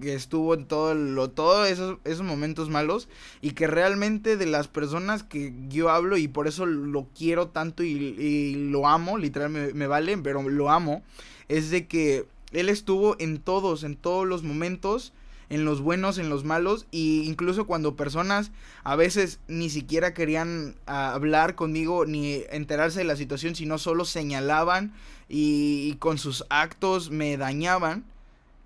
que 0.02 0.14
estuvo 0.14 0.54
en 0.54 0.66
todo 0.66 0.94
lo, 0.94 1.30
todos 1.30 1.70
esos, 1.70 2.00
esos 2.04 2.26
momentos 2.26 2.70
malos 2.70 3.08
y 3.42 3.52
que 3.52 3.68
realmente 3.68 4.36
de 4.36 4.46
las 4.46 4.68
personas 4.68 5.24
que 5.24 5.54
yo 5.70 5.90
hablo 5.90 6.18
y 6.18 6.28
por 6.28 6.48
eso 6.48 6.66
lo 6.66 7.08
quiero 7.18 7.48
tanto 7.48 7.84
y, 7.84 8.56
lo 8.72 8.88
amo, 8.88 9.18
literal 9.18 9.50
me, 9.50 9.74
me 9.74 9.88
vale, 9.88 10.18
pero 10.18 10.42
lo 10.50 10.70
amo, 10.70 11.04
es 11.48 11.70
de 11.70 11.88
que 11.88 12.26
él 12.52 12.70
estuvo 12.70 13.16
en 13.20 13.40
todos, 13.40 13.84
en 13.84 13.96
todos 13.96 14.28
los 14.28 14.44
momentos 14.44 15.14
en 15.54 15.66
los 15.66 15.82
buenos, 15.82 16.18
en 16.18 16.30
los 16.30 16.44
malos, 16.44 16.88
e 16.92 16.98
incluso 16.98 17.68
cuando 17.68 17.96
personas 17.96 18.52
a 18.84 18.96
veces 18.96 19.40
ni 19.48 19.70
siquiera 19.70 20.16
querían 20.16 20.76
ah, 20.88 21.14
hablar 21.14 21.54
conmigo 21.54 22.08
ni 22.08 22.42
enterarse 22.50 23.00
de 23.00 23.06
la 23.06 23.16
situación, 23.16 23.54
sino 23.54 23.78
solo 23.78 24.04
señalaban 24.04 24.94
y, 25.30 25.94
con 26.00 26.18
sus 26.18 26.44
actos 26.50 27.12
me 27.12 27.38
dañaban, 27.38 28.04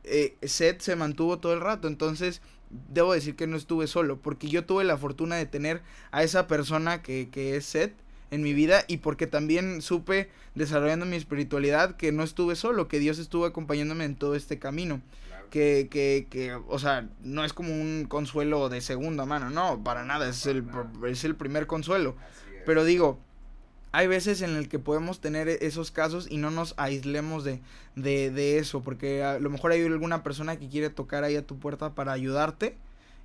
eh, 0.06 0.38
Seth 0.42 0.80
se 0.80 0.96
mantuvo 0.96 1.40
todo 1.40 1.54
el 1.54 1.60
rato, 1.60 1.90
entonces 1.90 2.42
debo 2.70 3.12
decir 3.12 3.36
que 3.36 3.48
no 3.48 3.58
estuve 3.58 3.88
solo, 3.88 4.18
porque 4.18 4.48
yo 4.48 4.64
tuve 4.64 4.86
la 4.86 4.98
fortuna 4.98 5.36
de 5.36 5.46
tener 5.46 5.82
a 6.12 6.24
esa 6.24 6.48
persona 6.48 7.02
que, 7.02 7.28
que 7.30 7.58
es 7.58 7.66
Seth 7.66 7.94
en 8.32 8.44
mi 8.44 8.54
vida 8.54 8.86
y 8.88 8.98
porque 8.98 9.28
también 9.28 9.82
supe 9.82 10.30
desarrollando 10.56 11.06
mi 11.06 11.18
espiritualidad 11.18 11.98
que 11.98 12.14
no 12.14 12.24
estuve 12.24 12.56
solo, 12.56 12.88
que 12.88 13.00
Dios 13.00 13.20
estuvo 13.20 13.46
acompañándome 13.46 14.06
en 14.06 14.16
todo 14.16 14.36
este 14.36 14.58
camino 14.58 15.02
que, 15.50 15.88
que, 15.89 16.28
que, 16.30 16.54
o 16.54 16.80
sea, 16.80 17.08
no 17.22 17.43
es 17.43 17.54
como 17.54 17.74
un 17.74 18.06
consuelo 18.08 18.70
de 18.70 18.82
segunda 18.82 19.26
mano, 19.26 19.50
no, 19.50 19.84
para 19.84 20.04
nada, 20.04 20.30
es 20.30 20.45
el, 20.45 20.66
es 21.08 21.24
el 21.24 21.36
primer 21.36 21.68
consuelo. 21.68 22.16
Pero 22.66 22.84
digo, 22.84 23.20
hay 23.91 24.08
veces 24.08 24.41
en 24.41 24.56
el 24.56 24.70
que 24.70 24.80
podemos 24.80 25.22
tener 25.22 25.48
esos 25.48 25.91
casos 25.91 26.28
y 26.30 26.38
no 26.38 26.52
nos 26.52 26.74
aislemos 26.78 27.43
de, 27.43 27.62
de, 27.95 28.30
de 28.32 28.58
eso, 28.60 28.82
porque 28.82 29.24
a 29.24 29.39
lo 29.39 29.50
mejor 29.50 29.72
hay 29.72 29.84
alguna 29.84 30.24
persona 30.24 30.58
que 30.58 30.68
quiere 30.68 30.89
tocar 30.89 31.24
ahí 31.24 31.36
a 31.36 31.45
tu 31.45 31.58
puerta 31.58 31.95
para 31.95 32.12
ayudarte. 32.12 32.78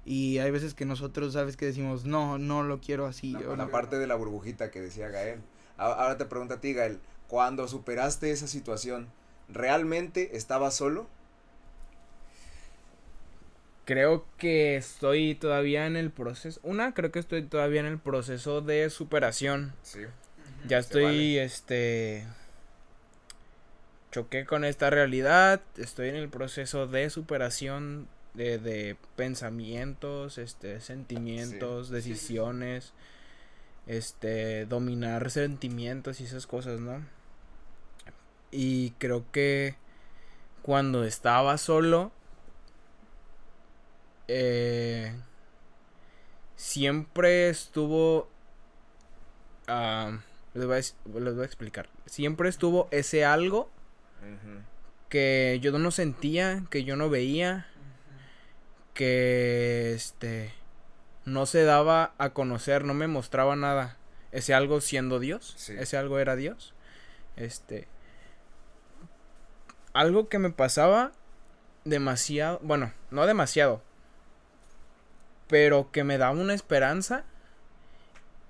Y 0.05 0.39
hay 0.39 0.51
veces 0.51 0.75
que 0.75 0.85
nosotros, 0.85 1.35
sabes, 1.35 1.57
que 1.57 1.67
decimos, 1.67 2.05
no, 2.05 2.37
no 2.39 2.65
lo 2.65 2.81
quiero 2.81 3.07
así. 3.07 3.37
La, 3.57 3.69
parte 3.69 3.99
de 3.99 4.07
la 4.09 4.17
burbujita 4.17 4.71
que 4.71 4.81
decía 4.81 5.09
Gael. 5.09 5.41
Ahora 5.77 6.17
te 6.19 6.25
pregunto 6.25 6.55
a 6.55 6.61
ti, 6.61 6.73
Gael, 6.73 6.99
cuando 7.29 7.69
superaste 7.69 8.31
esa 8.31 8.47
situación, 8.47 9.09
¿realmente 9.49 10.37
estabas 10.37 10.75
solo? 10.75 11.07
Creo 13.85 14.25
que 14.39 14.77
estoy 14.77 15.35
todavía 15.35 15.87
en 15.87 15.97
el 15.97 16.11
proceso. 16.11 16.61
Una, 16.63 16.95
creo 16.95 17.11
que 17.11 17.19
estoy 17.19 17.43
todavía 17.43 17.81
en 17.81 17.87
el 17.87 17.99
proceso 17.99 18.61
de 18.61 18.91
superación. 18.91 19.73
Sí. 19.83 20.01
Ya 20.67 20.79
estoy, 20.79 21.39
este. 21.39 22.27
Choqué 24.13 24.45
con 24.45 24.65
esta 24.65 24.91
realidad. 24.91 25.63
Estoy 25.77 26.09
en 26.09 26.17
el 26.17 26.29
proceso 26.29 26.87
de 26.87 27.11
superación 27.11 28.09
de, 28.35 28.59
de 28.59 28.97
pensamientos, 29.17 30.39
este, 30.39 30.81
sentimientos, 30.81 31.91
decisiones. 31.91 32.93
Este, 33.89 34.65
dominar 34.67 35.31
sentimientos 35.31 36.21
y 36.21 36.25
esas 36.25 36.47
cosas, 36.47 36.79
¿no? 36.79 37.05
Y 38.53 38.91
creo 38.99 39.25
que 39.33 39.75
cuando 40.63 41.05
estaba 41.05 41.59
solo 41.59 42.13
eh, 44.29 45.15
siempre 46.57 47.49
estuvo... 47.49 48.29
Uh, 49.69 50.19
les, 50.55 50.97
voy 51.05 51.41
a, 51.41 51.45
explicar. 51.45 51.89
Siempre 52.07 52.49
estuvo 52.49 52.89
ese 52.91 53.25
algo 53.25 53.71
que 55.09 55.59
yo 55.61 55.77
no 55.79 55.91
sentía, 55.91 56.65
que 56.71 56.85
yo 56.85 56.97
no 56.97 57.11
veía, 57.11 57.67
que 58.95 59.93
este 59.95 60.53
no 61.25 61.47
se 61.47 61.65
daba 61.65 62.15
a 62.19 62.31
conocer, 62.31 62.85
no 62.85 62.95
me 62.95 63.07
mostraba 63.07 63.57
nada. 63.57 63.97
Ese 64.31 64.55
algo 64.55 64.81
siendo 64.81 65.19
Dios, 65.19 65.71
ese 65.71 65.97
algo 65.97 66.19
era 66.19 66.37
Dios. 66.37 66.75
Este 67.37 67.89
algo 69.93 70.29
que 70.29 70.39
me 70.39 70.51
pasaba 70.51 71.13
demasiado, 71.85 72.61
bueno, 72.63 72.93
no 73.11 73.27
demasiado, 73.27 73.83
pero 75.53 75.91
que 75.93 76.03
me 76.03 76.17
daba 76.17 76.33
una 76.33 76.55
esperanza 76.55 77.25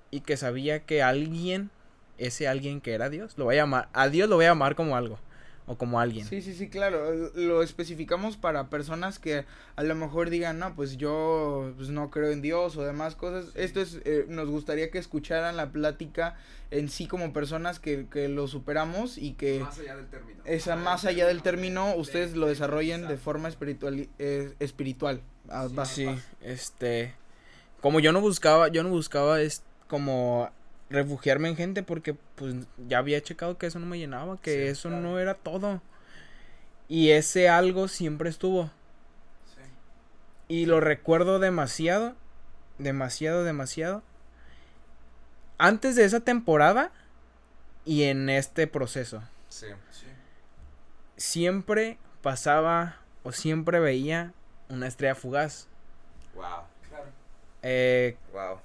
y 0.09 0.21
que 0.21 0.37
sabía 0.37 0.85
que 0.85 1.03
alguien, 1.03 1.69
ese 2.17 2.47
alguien 2.47 2.79
que 2.79 2.93
era 2.93 3.09
Dios, 3.09 3.37
lo 3.37 3.43
voy 3.43 3.55
a 3.55 3.63
llamar, 3.63 3.89
a 3.91 4.07
Dios 4.07 4.29
lo 4.29 4.37
voy 4.37 4.45
a 4.45 4.51
llamar 4.51 4.77
como 4.77 4.95
algo 4.95 5.19
o 5.67 5.77
como 5.77 5.99
alguien. 5.99 6.25
Sí, 6.25 6.41
sí, 6.41 6.53
sí, 6.53 6.69
claro, 6.69 7.29
lo 7.35 7.61
especificamos 7.61 8.37
para 8.37 8.69
personas 8.69 9.19
que 9.19 9.43
a 9.75 9.83
lo 9.83 9.95
mejor 9.95 10.29
digan, 10.29 10.59
no, 10.59 10.75
pues 10.75 10.95
yo 10.95 11.73
pues, 11.75 11.89
no 11.89 12.09
creo 12.09 12.31
en 12.31 12.41
Dios 12.41 12.77
o 12.77 12.83
demás 12.83 13.15
cosas. 13.15 13.53
Esto 13.55 13.81
es, 13.81 13.99
eh, 14.05 14.25
nos 14.29 14.49
gustaría 14.49 14.89
que 14.89 14.97
escucharan 14.97 15.57
la 15.57 15.73
plática 15.73 16.37
en 16.71 16.87
sí 16.87 17.05
como 17.07 17.33
personas 17.33 17.81
que, 17.81 18.07
que 18.09 18.29
lo 18.29 18.47
superamos 18.47 19.17
y 19.17 19.33
que... 19.33 19.59
Más 19.59 19.77
allá 19.77 19.97
del 19.97 20.07
término. 20.07 20.41
Esa, 20.45 20.77
más 20.77 21.03
allá 21.03 21.27
del 21.27 21.41
término, 21.41 21.95
ustedes 21.97 22.33
lo 22.37 22.47
desarrollen 22.47 23.09
de 23.09 23.17
forma 23.17 23.49
espiritual. 23.49 24.07
Eh, 24.19 24.53
espiritual. 24.59 25.21
Ah, 25.53 25.85
sí, 25.85 26.07
este, 26.41 27.13
como 27.79 27.99
yo 27.99 28.11
no 28.11 28.21
buscaba, 28.21 28.69
yo 28.69 28.81
no 28.81 28.89
buscaba 28.89 29.39
es 29.39 29.61
como 29.87 30.49
refugiarme 30.89 31.49
en 31.49 31.55
gente 31.55 31.83
porque 31.83 32.15
pues 32.35 32.55
ya 32.87 32.97
había 32.97 33.21
checado 33.21 33.57
que 33.57 33.67
eso 33.67 33.77
no 33.77 33.85
me 33.85 33.99
llenaba, 33.99 34.41
que 34.41 34.69
eso 34.69 34.89
no 34.89 35.19
era 35.19 35.35
todo. 35.35 35.81
Y 36.87 37.11
ese 37.11 37.49
algo 37.49 37.87
siempre 37.87 38.29
estuvo. 38.29 38.71
Y 40.47 40.65
lo 40.65 40.79
recuerdo 40.79 41.39
demasiado, 41.39 42.15
demasiado, 42.77 43.43
demasiado. 43.43 44.03
Antes 45.57 45.95
de 45.95 46.05
esa 46.05 46.19
temporada 46.19 46.91
y 47.85 48.03
en 48.03 48.29
este 48.29 48.67
proceso. 48.67 49.23
Sí. 49.49 49.67
Siempre 51.15 51.97
pasaba 52.21 52.97
o 53.23 53.31
siempre 53.31 53.79
veía 53.79 54.33
una 54.69 54.87
estrella 54.87 55.15
fugaz. 55.15 55.67
Wow. 56.35 56.43
Claro. 56.89 57.05
Eh, 57.61 58.17
wow. 58.31 58.59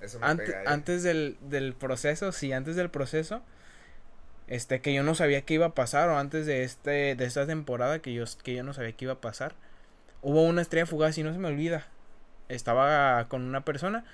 Eso 0.00 0.18
me 0.18 0.26
antes, 0.26 0.48
¿eh? 0.48 0.64
antes 0.66 1.02
del, 1.02 1.36
del 1.42 1.74
proceso, 1.74 2.32
sí, 2.32 2.52
antes 2.52 2.74
del 2.76 2.90
proceso, 2.90 3.42
este, 4.48 4.80
que 4.80 4.92
yo 4.92 5.02
no 5.02 5.14
sabía 5.14 5.42
qué 5.42 5.54
iba 5.54 5.66
a 5.66 5.74
pasar, 5.74 6.08
o 6.08 6.18
antes 6.18 6.46
de 6.46 6.64
este, 6.64 7.14
de 7.14 7.24
esta 7.24 7.46
temporada 7.46 8.00
que 8.00 8.12
yo, 8.12 8.24
que 8.42 8.54
yo 8.54 8.64
no 8.64 8.72
sabía 8.74 8.92
qué 8.92 9.04
iba 9.04 9.14
a 9.14 9.20
pasar, 9.20 9.54
hubo 10.22 10.42
una 10.42 10.62
estrella 10.62 10.86
fugaz 10.86 11.16
y 11.18 11.22
no 11.22 11.32
se 11.32 11.38
me 11.38 11.48
olvida. 11.48 11.86
Estaba 12.48 13.28
con 13.28 13.42
una 13.42 13.64
persona 13.64 14.04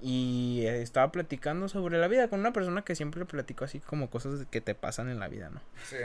y 0.00 0.64
estaba 0.66 1.10
platicando 1.10 1.68
sobre 1.68 1.98
la 1.98 2.08
vida 2.08 2.28
con 2.28 2.40
una 2.40 2.52
persona 2.52 2.82
que 2.82 2.94
siempre 2.94 3.20
le 3.20 3.26
platicó 3.26 3.64
así 3.64 3.80
como 3.80 4.10
cosas 4.10 4.46
que 4.50 4.60
te 4.60 4.74
pasan 4.74 5.08
en 5.08 5.18
la 5.18 5.28
vida, 5.28 5.50
¿no? 5.50 5.60
Sí. 5.84 5.96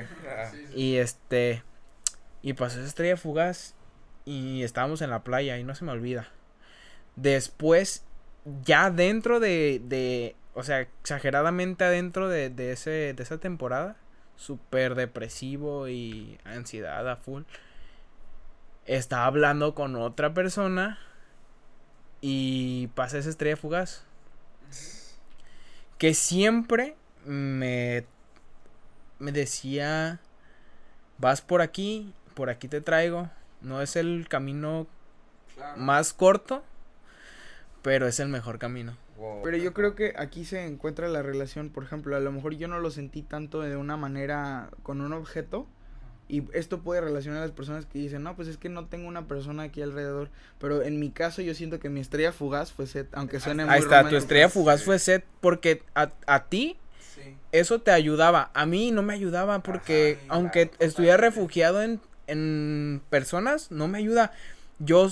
Y 0.76 0.98
este 0.98 1.64
y 2.42 2.54
pasó 2.54 2.80
esa 2.80 2.88
estrella 2.88 3.18
fugaz 3.18 3.76
y 4.26 4.64
estábamos 4.64 5.02
en 5.02 5.10
la 5.10 5.24
playa 5.24 5.58
y 5.58 5.64
no 5.64 5.76
se 5.76 5.86
me 5.86 5.92
olvida. 5.92 6.28
Después, 7.16 8.06
ya 8.64 8.90
dentro 8.90 9.40
de, 9.40 9.82
de 9.84 10.36
o 10.54 10.64
sea, 10.64 10.82
exageradamente 10.82 11.84
adentro 11.84 12.28
de, 12.30 12.50
de, 12.50 12.72
ese, 12.72 13.14
de 13.14 13.24
esa 13.24 13.38
temporada, 13.38 13.96
súper 14.36 14.96
depresivo 14.96 15.88
y 15.88 16.40
ansiedad 16.44 17.08
a 17.10 17.16
full, 17.16 17.44
estaba 18.86 19.26
hablando 19.26 19.76
con 19.76 19.96
otra 19.96 20.34
persona 20.34 21.00
y 22.20 22.88
pasa 22.88 23.18
esa 23.18 23.30
estrella 23.30 23.58
fugaz. 23.58 24.04
Que 25.98 26.14
siempre 26.14 26.96
me, 27.26 28.06
me 29.20 29.32
decía, 29.32 30.20
vas 31.18 31.42
por 31.42 31.62
aquí, 31.62 32.14
por 32.34 32.50
aquí 32.50 32.68
te 32.68 32.82
traigo, 32.82 33.30
no 33.62 33.82
es 33.82 33.96
el 33.96 34.28
camino 34.28 34.88
más 35.78 36.14
corto, 36.14 36.64
pero 37.82 38.08
es 38.08 38.20
el 38.20 38.30
mejor 38.30 38.60
camino. 38.60 38.98
pero 39.44 39.58
yo 39.58 39.74
creo 39.74 39.96
que 39.96 40.14
aquí 40.18 40.46
se 40.46 40.66
encuentra 40.66 41.08
la 41.08 41.22
relación, 41.22 41.70
por 41.70 41.84
ejemplo, 41.84 42.16
a 42.16 42.20
lo 42.20 42.32
mejor 42.32 42.56
yo 42.56 42.68
no 42.68 42.80
lo 42.80 42.92
sentí 42.92 43.22
tanto 43.22 43.62
de 43.62 43.76
una 43.76 43.98
manera 43.98 44.70
con 44.84 45.02
un 45.02 45.14
objeto. 45.14 45.68
Y 46.28 46.44
esto 46.54 46.80
puede 46.80 47.02
relacionar 47.02 47.40
a 47.40 47.46
las 47.46 47.52
personas 47.52 47.86
que 47.86 48.00
dicen, 48.00 48.24
no, 48.24 48.38
pues 48.38 48.48
es 48.48 48.56
que 48.56 48.70
no 48.70 48.86
tengo 48.86 49.06
una 49.10 49.28
persona 49.28 49.64
aquí 49.64 49.82
alrededor. 49.82 50.30
Pero 50.60 50.82
en 50.82 50.98
mi 50.98 51.10
caso 51.10 51.42
yo 51.42 51.54
siento 51.54 51.78
que 51.80 51.90
mi 51.90 52.00
estrella 52.00 52.32
fugaz 52.32 52.72
fue 52.72 52.88
Seth, 52.88 53.10
aunque 53.12 53.42
suene 53.42 53.66
muy 53.66 53.74
Ahí 53.74 53.82
está, 53.82 54.08
tu 54.08 54.16
estrella 54.16 54.48
fugaz 54.48 54.82
fue 54.82 54.98
Seth 54.98 55.26
porque 55.42 55.84
a, 55.94 56.14
a 56.28 56.46
ti 56.46 56.78
eso 57.52 57.82
te 57.82 57.92
ayudaba. 57.92 58.50
A 58.54 58.66
mí 58.66 58.92
no 58.92 59.02
me 59.02 59.14
ayudaba 59.14 59.62
porque 59.62 60.20
aunque 60.30 60.72
estuviera 60.80 61.18
refugiado 61.18 61.82
en, 61.82 62.00
en 62.32 63.02
personas, 63.10 63.72
no 63.72 63.88
me 63.88 63.98
ayuda. 64.00 64.32
Yo 64.80 65.10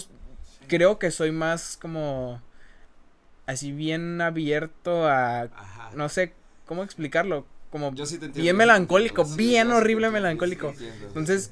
creo 0.67 0.99
que 0.99 1.11
soy 1.11 1.31
más 1.31 1.77
como 1.77 2.41
así 3.45 3.71
bien 3.71 4.21
abierto 4.21 5.07
a 5.07 5.49
no 5.95 6.07
sé 6.09 6.33
cómo 6.65 6.83
explicarlo, 6.83 7.45
como 7.71 7.91
bien 7.91 8.55
melancólico, 8.55 9.25
bien 9.35 9.71
horrible 9.71 10.11
melancólico. 10.11 10.73
Entonces, 11.07 11.51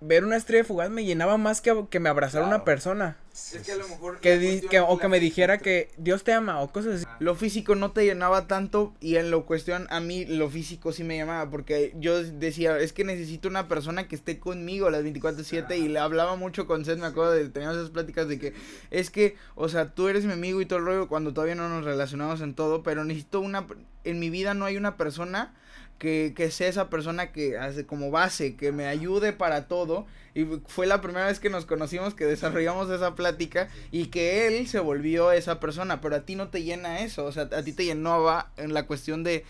ver 0.00 0.24
una 0.24 0.36
estrella 0.36 0.64
fugaz 0.64 0.90
me 0.90 1.04
llenaba 1.04 1.36
más 1.36 1.60
que, 1.60 1.86
que 1.90 2.00
me 2.00 2.08
abrazara 2.08 2.46
una 2.46 2.64
persona. 2.64 3.16
Es 3.32 3.62
que 3.64 3.72
a 3.72 3.76
lo 3.76 3.88
mejor. 3.88 4.20
Que, 4.20 4.80
o 4.86 4.98
que 4.98 5.08
me 5.08 5.18
dijera 5.18 5.58
que 5.58 5.90
Dios 5.96 6.22
te 6.22 6.32
ama 6.32 6.60
o 6.60 6.70
cosas 6.70 6.94
así. 6.96 7.04
Lo 7.18 7.34
físico 7.34 7.74
no 7.74 7.90
te 7.90 8.04
llenaba 8.04 8.46
tanto 8.46 8.94
y 9.00 9.16
en 9.16 9.30
lo 9.30 9.44
cuestión 9.44 9.86
a 9.90 9.98
mí 9.98 10.24
lo 10.24 10.48
físico 10.50 10.92
sí 10.92 11.02
me 11.02 11.16
llamaba 11.16 11.50
porque 11.50 11.94
yo 11.96 12.22
decía, 12.22 12.78
es 12.78 12.92
que 12.92 13.02
necesito 13.02 13.48
una 13.48 13.66
persona 13.66 14.06
que 14.06 14.14
esté 14.14 14.38
conmigo 14.38 14.88
las 14.88 15.02
24/7 15.02 15.76
y 15.76 15.88
le 15.88 15.98
hablaba 15.98 16.36
mucho 16.36 16.66
con 16.66 16.84
Seth, 16.84 16.98
me 16.98 17.06
acuerdo 17.06 17.32
de 17.32 17.48
teníamos 17.48 17.76
esas 17.78 17.90
pláticas 17.90 18.28
de 18.28 18.38
que 18.38 18.54
es 18.90 19.10
que, 19.10 19.36
o 19.56 19.68
sea, 19.68 19.94
tú 19.94 20.08
eres 20.08 20.24
mi 20.24 20.32
amigo 20.32 20.60
y 20.60 20.66
todo 20.66 20.78
el 20.78 20.84
rollo 20.84 21.08
cuando 21.08 21.32
todavía 21.32 21.56
no 21.56 21.68
nos 21.68 21.84
relacionamos 21.84 22.40
en 22.40 22.54
todo, 22.54 22.82
pero 22.82 23.04
necesito 23.04 23.40
una 23.40 23.66
en 24.04 24.20
mi 24.20 24.30
vida 24.30 24.54
no 24.54 24.64
hay 24.64 24.76
una 24.76 24.96
persona 24.96 25.54
que, 25.98 26.32
que 26.36 26.50
sea 26.50 26.68
esa 26.68 26.90
persona 26.90 27.32
que 27.32 27.58
hace 27.58 27.86
como 27.86 28.10
base, 28.10 28.56
que 28.56 28.72
me 28.72 28.86
ayude 28.86 29.32
para 29.32 29.68
todo. 29.68 30.06
Y 30.34 30.44
fue 30.66 30.86
la 30.86 31.00
primera 31.00 31.26
vez 31.26 31.38
que 31.38 31.48
nos 31.48 31.64
conocimos, 31.64 32.14
que 32.14 32.24
desarrollamos 32.24 32.90
esa 32.90 33.14
plática 33.14 33.68
y 33.92 34.06
que 34.06 34.48
él 34.48 34.66
se 34.66 34.80
volvió 34.80 35.30
esa 35.30 35.60
persona, 35.60 36.00
pero 36.00 36.16
a 36.16 36.20
ti 36.20 36.34
no 36.34 36.48
te 36.48 36.64
llena 36.64 37.00
eso, 37.00 37.24
o 37.24 37.32
sea, 37.32 37.44
a 37.44 37.62
ti 37.62 37.72
te 37.72 37.84
llenaba 37.84 38.50
en 38.56 38.74
la 38.74 38.86
cuestión 38.86 39.22
de... 39.22 39.44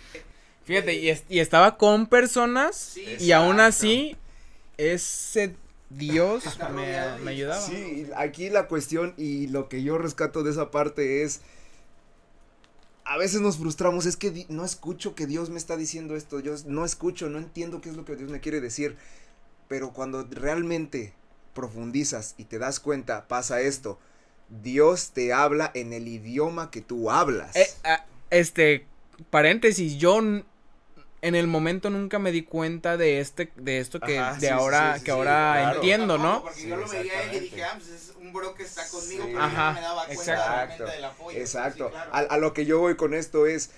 Fíjate, 0.65 0.95
y, 0.95 1.13
y 1.29 1.41
estaba 1.41 1.77
con 1.77 2.07
personas 2.07 2.97
y 2.97 3.33
aún 3.33 3.61
así 3.61 4.17
ese 4.79 5.55
Dios 5.91 6.45
me, 6.73 6.97
me, 7.23 7.31
ayudaba. 7.31 7.61
Sí, 7.61 8.07
aquí 8.17 8.51
la 8.51 8.67
cuestión 8.67 9.15
y 9.17 9.47
lo 9.49 9.69
que 9.69 9.83
yo 9.83 9.99
rescato 9.99 10.43
de 10.43 10.51
esa 10.51 10.71
parte 10.71 11.23
es 11.23 11.43
a 13.05 13.19
veces 13.19 13.41
nos 13.41 13.59
frustramos, 13.59 14.07
es 14.07 14.17
que 14.17 14.47
no 14.49 14.65
escucho 14.65 15.15
que 15.15 15.27
Dios 15.27 15.51
me 15.51 15.59
está 15.59 15.77
diciendo 15.77 16.17
esto, 16.17 16.41
yo 16.41 16.55
no 16.67 16.85
escucho, 16.85 17.29
no 17.29 17.39
entiendo 17.39 17.81
qué 17.81 17.91
es 17.91 17.97
lo 17.97 18.05
que 18.05 18.17
Dios 18.17 18.31
me 18.31 18.41
quiere 18.41 18.61
decir, 18.61 18.97
pero 19.69 19.93
cuando 19.93 20.27
realmente 20.31 21.13
profundizas 21.55 22.35
y 22.39 22.45
te 22.45 22.59
das 22.59 22.81
cuenta, 22.81 23.29
pasa 23.29 23.61
esto, 23.61 23.99
Dios 24.49 25.11
te 25.11 25.33
habla 25.33 25.71
en 25.75 25.93
el 25.93 26.09
idioma 26.09 26.71
que 26.71 26.81
tú 26.81 27.11
hablas. 27.11 27.55
Eh, 27.57 27.67
ah, 27.85 28.05
este, 28.31 28.87
paréntesis, 29.31 29.97
yo 29.97 30.21
en 31.25 31.35
el 31.35 31.47
momento 31.47 31.89
nunca 31.89 32.19
me 32.19 32.33
di 32.33 32.43
cuenta 32.43 32.99
de 32.99 33.19
este 33.19 33.51
de 33.57 33.79
esto 33.79 33.99
que 33.99 34.23
de 34.41 34.51
ahora 34.51 35.01
que 35.03 35.11
ahora 35.11 35.73
entiendo, 35.73 36.19
¿no? 36.19 36.43
Porque 36.43 36.69
yo 36.69 36.77
lo 36.77 36.87
veía 36.87 37.33
y 37.33 37.41
dije, 37.41 37.65
ah, 37.65 37.73
pues 37.77 37.89
es 37.89 38.13
un 38.21 38.31
bro 38.31 38.55
que 38.55 38.63
está 38.63 38.87
conmigo, 38.89 39.25
pero 39.25 39.41
Ajá, 39.41 39.69
no 39.69 39.75
me 39.75 39.81
daba 39.81 40.05
cuenta 40.05 40.23
exacto, 40.23 40.85
del 40.85 41.05
apoyo. 41.05 41.39
Exacto. 41.39 41.93
a, 42.13 42.19
a, 42.19 42.37
lo 42.37 42.53
que 42.53 42.67
yo 42.67 42.79
voy 42.79 42.97
con 42.97 43.15
esto 43.15 43.47
es 43.47 43.71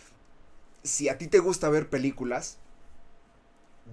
si 0.82 1.08
a 1.08 1.18
ti 1.18 1.28
te 1.28 1.38
gusta 1.38 1.68
ver 1.68 1.88
películas, 1.88 2.58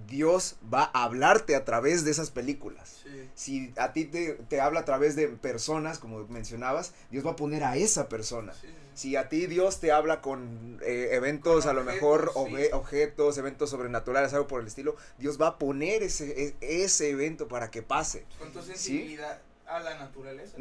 Dios 0.06 0.56
va 0.72 0.90
a 0.92 1.04
hablarte 1.04 1.56
a 1.56 1.64
través 1.64 2.04
de 2.04 2.10
esas 2.10 2.30
películas. 2.30 3.04
Si 3.34 3.72
a 3.76 3.92
ti 3.92 4.04
te, 4.04 4.34
te, 4.48 4.60
habla 4.60 4.80
a 4.80 4.84
través 4.84 5.16
de 5.16 5.28
personas, 5.28 5.98
como 5.98 6.26
mencionabas, 6.26 6.92
Dios 7.10 7.24
va 7.24 7.32
a 7.32 7.36
poner 7.36 7.64
a 7.64 7.76
esa 7.76 8.08
persona. 8.08 8.52
Si 8.94 9.16
a 9.16 9.28
ti 9.28 9.46
Dios 9.46 9.80
te 9.80 9.90
habla 9.90 10.20
con 10.20 10.78
eh, 10.82 11.10
eventos, 11.12 11.66
a 11.66 11.72
lo 11.72 11.84
mejor 11.84 12.32
objetos, 12.34 13.38
eventos 13.38 13.70
sobrenaturales, 13.70 14.32
algo 14.34 14.46
por 14.46 14.60
el 14.60 14.66
estilo, 14.66 14.96
Dios 15.18 15.40
va 15.40 15.48
a 15.48 15.58
poner 15.58 16.02
ese, 16.02 16.54
e, 16.60 16.82
ese 16.84 17.10
evento 17.10 17.48
para 17.48 17.70
que 17.70 17.82
pase. 17.82 18.24
Con 18.38 18.52
tu 18.52 18.62
sensibilidad 18.62 19.40
a 19.66 19.80
la 19.80 19.98
naturaleza. 19.98 20.56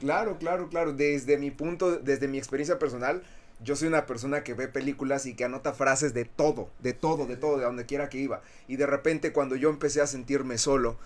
claro, 0.00 0.38
claro, 0.38 0.68
claro. 0.68 0.92
Desde 0.92 1.36
mi 1.36 1.50
punto, 1.50 1.98
desde 1.98 2.28
mi 2.28 2.38
experiencia 2.38 2.78
personal, 2.78 3.22
yo 3.60 3.76
soy 3.76 3.88
una 3.88 4.06
persona 4.06 4.44
que 4.44 4.54
ve 4.54 4.68
películas 4.68 5.26
y 5.26 5.34
que 5.34 5.44
anota 5.44 5.72
frases 5.72 6.14
de 6.14 6.24
todo, 6.24 6.70
de 6.80 6.92
todo, 6.92 7.26
de 7.26 7.36
todo, 7.36 7.58
de 7.58 7.64
donde 7.64 7.86
quiera 7.86 8.08
que 8.08 8.18
iba. 8.18 8.42
Y 8.68 8.76
de 8.76 8.86
repente 8.86 9.32
cuando 9.32 9.56
yo 9.56 9.70
empecé 9.70 10.00
a 10.00 10.06
sentirme 10.06 10.58
solo, 10.58 10.96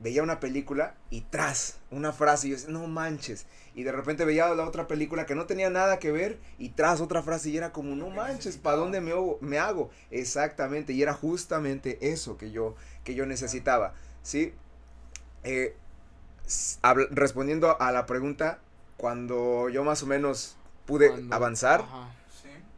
veía 0.00 0.22
una 0.22 0.40
película 0.40 0.94
y 1.08 1.22
tras 1.22 1.78
una 1.90 2.12
frase 2.12 2.46
y 2.46 2.50
yo 2.50 2.56
decía, 2.56 2.72
no 2.72 2.86
manches. 2.86 3.46
Y 3.74 3.84
de 3.84 3.92
repente 3.92 4.24
veía 4.24 4.54
la 4.54 4.68
otra 4.68 4.86
película 4.86 5.26
que 5.26 5.34
no 5.34 5.46
tenía 5.46 5.70
nada 5.70 5.98
que 5.98 6.12
ver 6.12 6.38
y 6.58 6.70
tras 6.70 7.00
otra 7.00 7.22
frase 7.22 7.50
y 7.50 7.56
era 7.56 7.72
como, 7.72 7.96
no 7.96 8.10
manches, 8.10 8.56
¿para 8.56 8.76
dónde 8.76 9.00
me, 9.00 9.12
me 9.40 9.58
hago? 9.58 9.90
Exactamente, 10.10 10.92
y 10.92 11.02
era 11.02 11.14
justamente 11.14 11.98
eso 12.00 12.36
que 12.36 12.50
yo, 12.50 12.74
que 13.02 13.14
yo 13.14 13.24
necesitaba, 13.26 13.94
¿sí? 14.22 14.52
Eh, 15.42 15.76
respondiendo 17.10 17.80
a 17.80 17.90
la 17.90 18.06
pregunta, 18.06 18.60
cuando 18.96 19.68
yo 19.70 19.84
más 19.84 20.02
o 20.02 20.06
menos 20.06 20.56
pude 20.86 21.12
avanzar, 21.30 21.84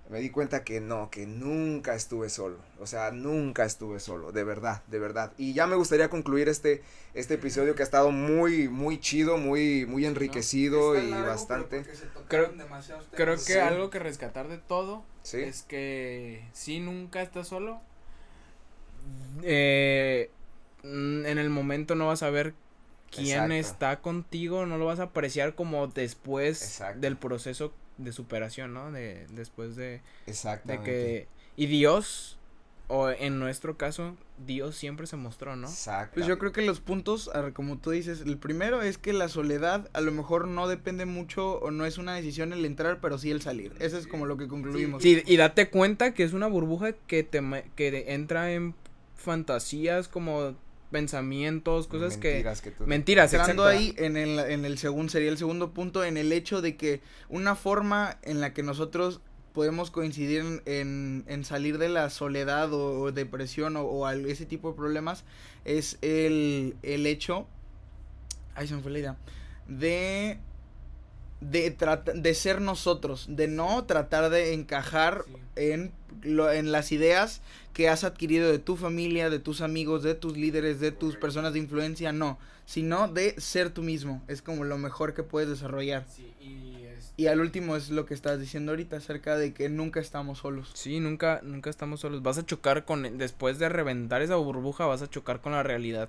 me 0.08 0.20
di 0.20 0.30
cuenta 0.30 0.62
que 0.62 0.80
no, 0.80 1.10
que 1.10 1.26
nunca 1.26 1.94
estuve 1.94 2.28
solo. 2.28 2.58
O 2.78 2.86
sea, 2.86 3.10
nunca 3.10 3.64
estuve 3.64 3.98
solo, 3.98 4.30
de 4.30 4.44
verdad, 4.44 4.82
de 4.86 4.98
verdad. 4.98 5.32
Y 5.36 5.52
ya 5.52 5.66
me 5.66 5.74
gustaría 5.74 6.08
concluir 6.08 6.48
este, 6.48 6.82
este 7.14 7.34
episodio 7.34 7.74
que 7.74 7.82
ha 7.82 7.84
estado 7.84 8.12
muy, 8.12 8.68
muy 8.68 9.00
chido, 9.00 9.36
muy, 9.36 9.84
muy 9.86 10.06
enriquecido 10.06 10.96
y 10.96 11.10
bastante. 11.10 11.84
Creo, 12.28 12.52
creo 13.12 13.36
que 13.44 13.60
algo 13.60 13.90
que 13.90 13.98
rescatar 13.98 14.48
de 14.48 14.58
todo 14.58 15.04
es 15.32 15.62
que 15.62 16.44
si 16.52 16.80
nunca 16.80 17.22
estás 17.22 17.48
solo. 17.48 17.80
Eh, 19.42 20.30
en 20.82 21.38
el 21.38 21.50
momento 21.50 21.94
no 21.94 22.06
vas 22.06 22.22
a 22.22 22.30
ver 22.30 22.54
quién 23.10 23.52
está 23.52 24.00
contigo, 24.00 24.66
no 24.66 24.78
lo 24.78 24.86
vas 24.86 25.00
a 25.00 25.04
apreciar 25.04 25.54
como 25.54 25.86
después 25.88 26.82
del 26.96 27.16
proceso 27.16 27.72
de 27.98 28.12
superación, 28.12 28.74
¿no? 28.74 28.92
De 28.92 29.26
después 29.30 29.76
de 29.76 30.02
de 30.64 30.80
que 30.82 31.28
y 31.56 31.66
Dios 31.66 32.38
o 32.88 33.10
en 33.10 33.38
nuestro 33.40 33.76
caso 33.76 34.16
Dios 34.46 34.76
siempre 34.76 35.06
se 35.06 35.16
mostró, 35.16 35.56
¿no? 35.56 35.66
Exacto. 35.66 36.14
Pues 36.14 36.26
yo 36.26 36.38
creo 36.38 36.52
que 36.52 36.62
los 36.62 36.80
puntos, 36.80 37.30
como 37.54 37.78
tú 37.78 37.90
dices, 37.90 38.20
el 38.20 38.36
primero 38.36 38.82
es 38.82 38.98
que 38.98 39.12
la 39.12 39.28
soledad 39.28 39.88
a 39.92 40.00
lo 40.00 40.12
mejor 40.12 40.46
no 40.46 40.68
depende 40.68 41.06
mucho 41.06 41.58
o 41.58 41.70
no 41.70 41.86
es 41.86 41.98
una 41.98 42.14
decisión 42.14 42.52
el 42.52 42.64
entrar, 42.64 43.00
pero 43.00 43.18
sí 43.18 43.30
el 43.30 43.40
salir. 43.40 43.72
Eso 43.80 43.96
es 43.98 44.06
como 44.06 44.26
lo 44.26 44.36
que 44.36 44.46
concluimos. 44.46 45.02
Sí, 45.02 45.22
y 45.26 45.36
date 45.36 45.70
cuenta 45.70 46.12
que 46.14 46.22
es 46.22 46.32
una 46.32 46.46
burbuja 46.46 46.92
que 46.92 47.22
te 47.22 47.40
que 47.74 48.12
entra 48.12 48.52
en 48.52 48.74
fantasías 49.16 50.08
como 50.08 50.54
pensamientos, 50.90 51.88
cosas 51.88 52.18
mentiras 52.18 52.62
que, 52.62 52.72
mentiras, 52.86 53.32
entrando 53.32 53.64
ahí 53.64 53.94
en 53.98 54.16
el 54.16 54.38
en 54.38 54.64
el 54.64 54.78
segundo 54.78 55.10
sería 55.10 55.30
el 55.30 55.38
segundo 55.38 55.72
punto 55.72 56.04
en 56.04 56.16
el 56.16 56.32
hecho 56.32 56.62
de 56.62 56.76
que 56.76 57.00
una 57.28 57.54
forma 57.54 58.18
en 58.22 58.40
la 58.40 58.52
que 58.52 58.62
nosotros 58.62 59.20
podemos 59.52 59.90
coincidir 59.90 60.62
en, 60.66 61.24
en, 61.26 61.44
salir 61.44 61.78
de 61.78 61.88
la 61.88 62.10
soledad 62.10 62.72
o, 62.72 63.10
depresión 63.10 63.76
o, 63.78 64.08
ese 64.10 64.44
tipo 64.44 64.70
de 64.70 64.76
problemas 64.76 65.24
es 65.64 65.98
el, 66.02 66.76
el 66.82 67.06
hecho 67.06 67.46
ay 68.54 68.68
se 68.68 68.74
me 68.74 68.82
fue 68.82 68.90
la 68.90 68.98
idea 68.98 69.16
de 69.66 70.38
de, 71.50 71.76
de 72.14 72.34
ser 72.34 72.60
nosotros, 72.60 73.26
de 73.28 73.48
no 73.48 73.84
tratar 73.84 74.30
de 74.30 74.52
encajar 74.52 75.24
en, 75.54 75.92
lo, 76.22 76.50
en 76.50 76.72
las 76.72 76.92
ideas 76.92 77.40
que 77.72 77.88
has 77.88 78.04
adquirido 78.04 78.50
de 78.50 78.58
tu 78.58 78.76
familia, 78.76 79.30
de 79.30 79.38
tus 79.38 79.60
amigos, 79.60 80.02
de 80.02 80.14
tus 80.14 80.36
líderes, 80.36 80.80
de 80.80 80.92
tus 80.92 81.16
personas 81.16 81.52
de 81.52 81.58
influencia, 81.58 82.12
no, 82.12 82.38
sino 82.64 83.08
de 83.08 83.38
ser 83.40 83.70
tú 83.70 83.82
mismo, 83.82 84.22
es 84.28 84.42
como 84.42 84.64
lo 84.64 84.78
mejor 84.78 85.14
que 85.14 85.22
puedes 85.22 85.48
desarrollar. 85.48 86.04
y, 87.18 87.26
al 87.28 87.40
último 87.40 87.76
es 87.76 87.90
lo 87.90 88.04
que 88.04 88.12
estás 88.12 88.38
diciendo 88.38 88.72
ahorita 88.72 88.96
acerca 88.96 89.36
de 89.36 89.54
que 89.54 89.68
nunca 89.68 90.00
estamos 90.00 90.38
solos. 90.38 90.70
Sí, 90.74 91.00
nunca, 91.00 91.40
nunca 91.42 91.70
estamos 91.70 92.00
solos. 92.00 92.22
Vas 92.22 92.38
a 92.38 92.44
chocar 92.44 92.84
con, 92.84 93.16
después 93.16 93.58
de 93.58 93.68
reventar 93.68 94.20
esa 94.20 94.36
burbuja, 94.36 94.84
vas 94.84 95.02
a 95.02 95.08
chocar 95.08 95.40
con 95.40 95.52
la 95.52 95.62
realidad. 95.62 96.08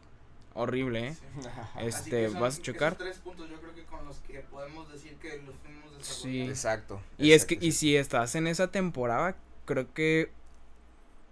Horrible, 0.58 1.10
¿eh? 1.10 1.16
Este, 1.80 2.28
vas 2.30 2.60
a 2.60 2.62
chocar. 2.62 2.96
tres 2.96 3.20
puntos 3.20 3.50
yo 3.50 3.58
creo 3.62 3.76
que 3.76 3.84
con 3.84 4.04
los 4.06 4.18
que 4.18 4.40
podemos 4.40 4.92
decir 4.92 5.16
que 5.22 5.38
los 5.44 5.56
fuimos 5.64 5.88
Sí. 6.02 6.42
Exacto. 6.42 7.02
Y 7.18 7.32
es 7.32 7.46
que, 7.46 7.58
y 7.60 7.72
si 7.72 7.96
estás 7.96 8.36
en 8.36 8.48
esa 8.48 8.72
temporada, 8.72 9.36
creo 9.66 9.94
que 9.94 10.32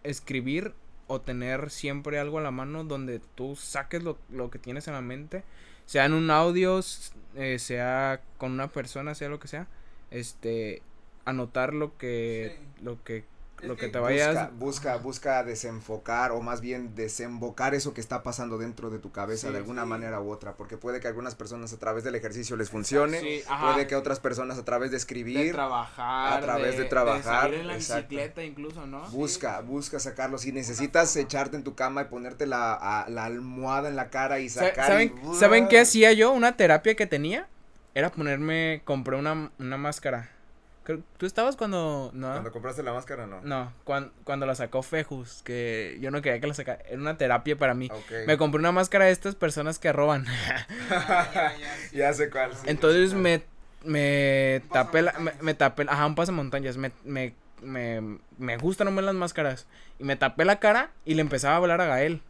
escribir 0.03 0.73
o 1.07 1.21
tener 1.21 1.69
siempre 1.69 2.19
algo 2.19 2.39
a 2.39 2.41
la 2.41 2.51
mano 2.51 2.83
donde 2.83 3.19
tú 3.35 3.55
saques 3.55 4.03
lo, 4.03 4.17
lo 4.29 4.49
que 4.49 4.59
tienes 4.59 4.87
en 4.87 4.93
la 4.93 5.01
mente, 5.01 5.43
sea 5.85 6.05
en 6.05 6.13
un 6.13 6.31
audio, 6.31 6.79
eh, 7.35 7.59
sea 7.59 8.21
con 8.37 8.51
una 8.51 8.67
persona, 8.67 9.15
sea 9.15 9.29
lo 9.29 9.39
que 9.39 9.47
sea, 9.47 9.67
este, 10.11 10.81
anotar 11.25 11.73
lo 11.73 11.97
que, 11.97 12.59
lo 12.81 13.03
que 13.03 13.23
lo 13.65 13.75
que 13.75 13.89
te 13.89 13.99
vayas. 13.99 14.57
Busca, 14.57 14.97
busca, 14.97 15.43
desenfocar 15.43 16.31
o 16.31 16.41
más 16.41 16.61
bien 16.61 16.95
desembocar 16.95 17.75
eso 17.75 17.93
que 17.93 18.01
está 18.01 18.23
pasando 18.23 18.57
dentro 18.57 18.89
de 18.89 18.99
tu 18.99 19.11
cabeza 19.11 19.51
de 19.51 19.57
alguna 19.57 19.85
manera 19.85 20.21
u 20.21 20.31
otra, 20.31 20.55
porque 20.55 20.77
puede 20.77 20.99
que 20.99 21.07
algunas 21.07 21.35
personas 21.35 21.73
a 21.73 21.77
través 21.77 22.03
del 22.03 22.15
ejercicio 22.15 22.55
les 22.55 22.69
funcione, 22.69 23.43
puede 23.61 23.87
que 23.87 23.95
otras 23.95 24.19
personas 24.19 24.57
a 24.57 24.65
través 24.65 24.91
de 24.91 24.97
escribir, 24.97 25.47
de 25.47 25.53
trabajar, 25.53 26.33
a 26.33 26.41
través 26.41 26.77
de, 26.77 26.85
trabajar, 26.85 27.53
en 27.53 27.67
la 27.67 27.75
bicicleta 27.75 28.43
incluso, 28.43 28.85
¿no? 28.85 29.07
Busca, 29.09 29.61
busca 29.61 29.99
sacarlo. 29.99 30.37
Si 30.37 30.51
necesitas 30.51 31.15
echarte 31.15 31.57
en 31.57 31.63
tu 31.63 31.75
cama 31.75 32.03
y 32.03 32.05
ponerte 32.05 32.45
la, 32.45 33.05
la 33.07 33.25
almohada 33.25 33.89
en 33.89 33.95
la 33.95 34.09
cara 34.09 34.39
y 34.39 34.49
sacar. 34.49 34.87
¿Saben, 34.87 35.13
¿Saben 35.33 35.67
qué 35.67 35.79
hacía 35.79 36.13
yo? 36.13 36.31
Una 36.31 36.57
terapia 36.57 36.95
que 36.95 37.07
tenía 37.07 37.47
era 37.93 38.11
ponerme, 38.11 38.81
compré 38.85 39.15
una, 39.15 39.51
una 39.57 39.77
máscara 39.77 40.34
¿Tú 41.17 41.25
estabas 41.25 41.55
cuando.? 41.55 42.11
¿no? 42.13 42.31
¿Cuando 42.31 42.51
compraste 42.51 42.83
la 42.83 42.93
máscara 42.93 43.25
no? 43.25 43.41
No, 43.41 43.73
cuando, 43.83 44.11
cuando 44.23 44.45
la 44.45 44.53
sacó 44.53 44.83
Fejus, 44.83 45.41
que 45.43 45.97
yo 45.99 46.11
no 46.11 46.21
quería 46.21 46.39
que 46.39 46.47
la 46.47 46.53
sacara. 46.53 46.81
Era 46.87 46.99
una 46.99 47.17
terapia 47.17 47.57
para 47.57 47.73
mí. 47.73 47.89
Me 48.27 48.37
compré 48.37 48.59
una 48.59 48.71
máscara 48.71 49.05
de 49.05 49.11
estas 49.11 49.35
personas 49.35 49.79
que 49.79 49.91
roban. 49.91 50.25
ya, 51.93 52.13
sé 52.13 52.29
cuál. 52.29 52.51
Entonces 52.65 53.13
me, 53.13 53.43
me 53.83 54.61
tapé 54.71 55.01
la. 55.01 55.13
Me, 55.41 55.53
tapé. 55.55 55.85
Ajá, 55.87 56.05
un 56.05 56.15
pasamontañas. 56.15 56.77
Me, 56.77 56.91
me, 57.03 57.33
me, 57.61 58.19
me 58.37 58.57
gustan 58.57 58.93
no 58.93 59.01
las 59.01 59.15
máscaras. 59.15 59.67
Y 59.97 60.03
me 60.03 60.15
tapé 60.15 60.45
la 60.45 60.59
cara 60.59 60.91
y 61.03 61.15
le 61.15 61.21
empezaba 61.21 61.55
a 61.55 61.57
hablar 61.57 61.81
a 61.81 61.87
Gael. 61.87 62.21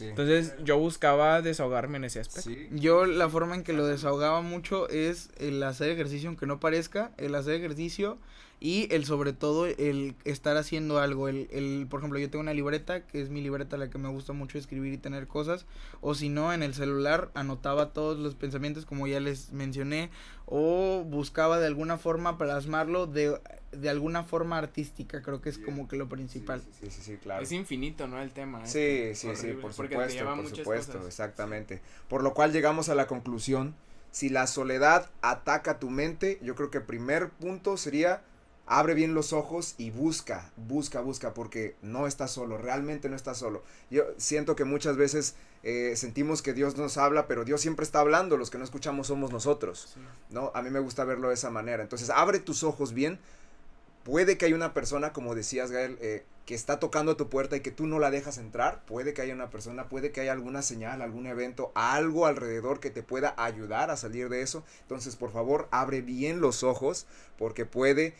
Entonces 0.00 0.54
yo 0.64 0.78
buscaba 0.78 1.42
desahogarme 1.42 1.98
en 1.98 2.04
ese 2.04 2.20
aspecto. 2.20 2.50
Yo 2.70 3.06
la 3.06 3.28
forma 3.28 3.54
en 3.54 3.62
que 3.62 3.72
lo 3.72 3.86
desahogaba 3.86 4.40
mucho 4.40 4.88
es 4.88 5.30
el 5.38 5.62
hacer 5.62 5.90
ejercicio 5.90 6.28
aunque 6.28 6.46
no 6.46 6.60
parezca, 6.60 7.12
el 7.18 7.34
hacer 7.34 7.54
ejercicio 7.54 8.18
y 8.60 8.92
el 8.94 9.04
sobre 9.04 9.32
todo 9.32 9.66
el 9.66 10.14
estar 10.24 10.56
haciendo 10.56 10.98
algo. 10.98 11.28
El, 11.28 11.48
el, 11.50 11.86
por 11.88 12.00
ejemplo, 12.00 12.18
yo 12.18 12.30
tengo 12.30 12.42
una 12.42 12.54
libreta 12.54 13.06
que 13.06 13.20
es 13.20 13.30
mi 13.30 13.40
libreta 13.40 13.76
la 13.76 13.90
que 13.90 13.98
me 13.98 14.08
gusta 14.08 14.32
mucho 14.32 14.58
escribir 14.58 14.92
y 14.92 14.98
tener 14.98 15.26
cosas. 15.26 15.66
O 16.00 16.14
si 16.14 16.28
no, 16.28 16.52
en 16.52 16.62
el 16.62 16.74
celular 16.74 17.30
anotaba 17.34 17.92
todos 17.92 18.18
los 18.18 18.34
pensamientos 18.34 18.86
como 18.86 19.06
ya 19.06 19.20
les 19.20 19.52
mencioné. 19.52 20.10
O 20.46 21.04
buscaba 21.04 21.58
de 21.58 21.66
alguna 21.66 21.98
forma 21.98 22.38
plasmarlo 22.38 23.06
de 23.06 23.38
de 23.74 23.88
alguna 23.88 24.22
forma 24.22 24.58
artística, 24.58 25.22
creo 25.22 25.40
que 25.40 25.50
es 25.50 25.58
como 25.58 25.88
que 25.88 25.96
lo 25.96 26.08
principal. 26.08 26.62
Sí 26.80 26.90
sí, 26.90 27.02
sí, 27.02 27.16
claro. 27.16 27.42
Es 27.42 27.52
infinito, 27.52 28.06
¿no? 28.06 28.20
El 28.20 28.30
tema. 28.30 28.64
Sí, 28.66 29.14
sí, 29.14 29.28
sí, 29.34 29.52
por 29.52 29.72
supuesto, 29.72 30.24
por 30.24 30.48
supuesto, 30.48 31.06
exactamente. 31.06 31.80
Por 32.08 32.22
lo 32.22 32.34
cual 32.34 32.52
llegamos 32.52 32.88
a 32.88 32.94
la 32.94 33.06
conclusión, 33.06 33.74
si 34.10 34.28
la 34.28 34.46
soledad 34.46 35.10
ataca 35.22 35.78
tu 35.78 35.90
mente, 35.90 36.38
yo 36.42 36.54
creo 36.54 36.70
que 36.70 36.78
el 36.78 36.84
primer 36.84 37.30
punto 37.30 37.76
sería 37.76 38.22
abre 38.66 38.94
bien 38.94 39.14
los 39.14 39.32
ojos 39.32 39.74
y 39.78 39.90
busca, 39.90 40.50
busca, 40.56 41.00
busca, 41.00 41.34
porque 41.34 41.76
no 41.82 42.06
estás 42.06 42.30
solo, 42.30 42.58
realmente 42.58 43.08
no 43.08 43.16
estás 43.16 43.38
solo. 43.38 43.62
Yo 43.90 44.04
siento 44.16 44.56
que 44.56 44.64
muchas 44.64 44.96
veces 44.96 45.34
eh, 45.62 45.94
sentimos 45.96 46.42
que 46.42 46.52
Dios 46.52 46.76
nos 46.76 46.96
habla, 46.96 47.26
pero 47.26 47.44
Dios 47.44 47.60
siempre 47.60 47.84
está 47.84 48.00
hablando, 48.00 48.36
los 48.36 48.50
que 48.50 48.58
no 48.58 48.64
escuchamos 48.64 49.08
somos 49.08 49.32
nosotros, 49.32 49.96
¿no? 50.30 50.50
A 50.54 50.62
mí 50.62 50.70
me 50.70 50.80
gusta 50.80 51.04
verlo 51.04 51.28
de 51.28 51.34
esa 51.34 51.50
manera. 51.50 51.82
Entonces, 51.82 52.10
abre 52.10 52.38
tus 52.38 52.62
ojos 52.64 52.92
bien, 52.92 53.18
Puede 54.04 54.36
que 54.36 54.44
haya 54.44 54.54
una 54.54 54.74
persona, 54.74 55.14
como 55.14 55.34
decías, 55.34 55.70
Gael, 55.70 55.96
eh, 56.02 56.26
que 56.44 56.54
está 56.54 56.78
tocando 56.78 57.16
tu 57.16 57.30
puerta 57.30 57.56
y 57.56 57.60
que 57.60 57.70
tú 57.70 57.86
no 57.86 57.98
la 57.98 58.10
dejas 58.10 58.36
entrar. 58.36 58.84
Puede 58.84 59.14
que 59.14 59.22
haya 59.22 59.32
una 59.32 59.48
persona, 59.48 59.88
puede 59.88 60.12
que 60.12 60.20
haya 60.20 60.32
alguna 60.32 60.60
señal, 60.60 61.00
algún 61.00 61.26
evento, 61.26 61.72
algo 61.74 62.26
alrededor 62.26 62.80
que 62.80 62.90
te 62.90 63.02
pueda 63.02 63.34
ayudar 63.38 63.90
a 63.90 63.96
salir 63.96 64.28
de 64.28 64.42
eso. 64.42 64.62
Entonces, 64.82 65.16
por 65.16 65.32
favor, 65.32 65.68
abre 65.70 66.02
bien 66.02 66.42
los 66.42 66.64
ojos 66.64 67.06
porque 67.38 67.64
puede 67.64 68.14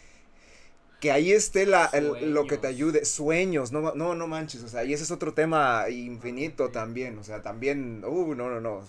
que 1.01 1.13
ahí 1.13 1.33
esté 1.33 1.67
la, 1.67 1.91
lo 2.23 2.47
que 2.47 2.57
te 2.57 2.67
ayude. 2.67 3.05
Sueños, 3.05 3.73
no, 3.73 3.95
no, 3.95 4.15
no 4.15 4.27
manches. 4.27 4.63
O 4.63 4.69
sea, 4.69 4.85
y 4.85 4.93
ese 4.93 5.05
es 5.05 5.11
otro 5.11 5.35
tema 5.35 5.87
infinito 5.91 6.71
también. 6.71 7.19
O 7.19 7.25
sea, 7.25 7.43
también, 7.43 8.03
uh, 8.05 8.35
no, 8.35 8.49
no, 8.49 8.61
no. 8.61 8.83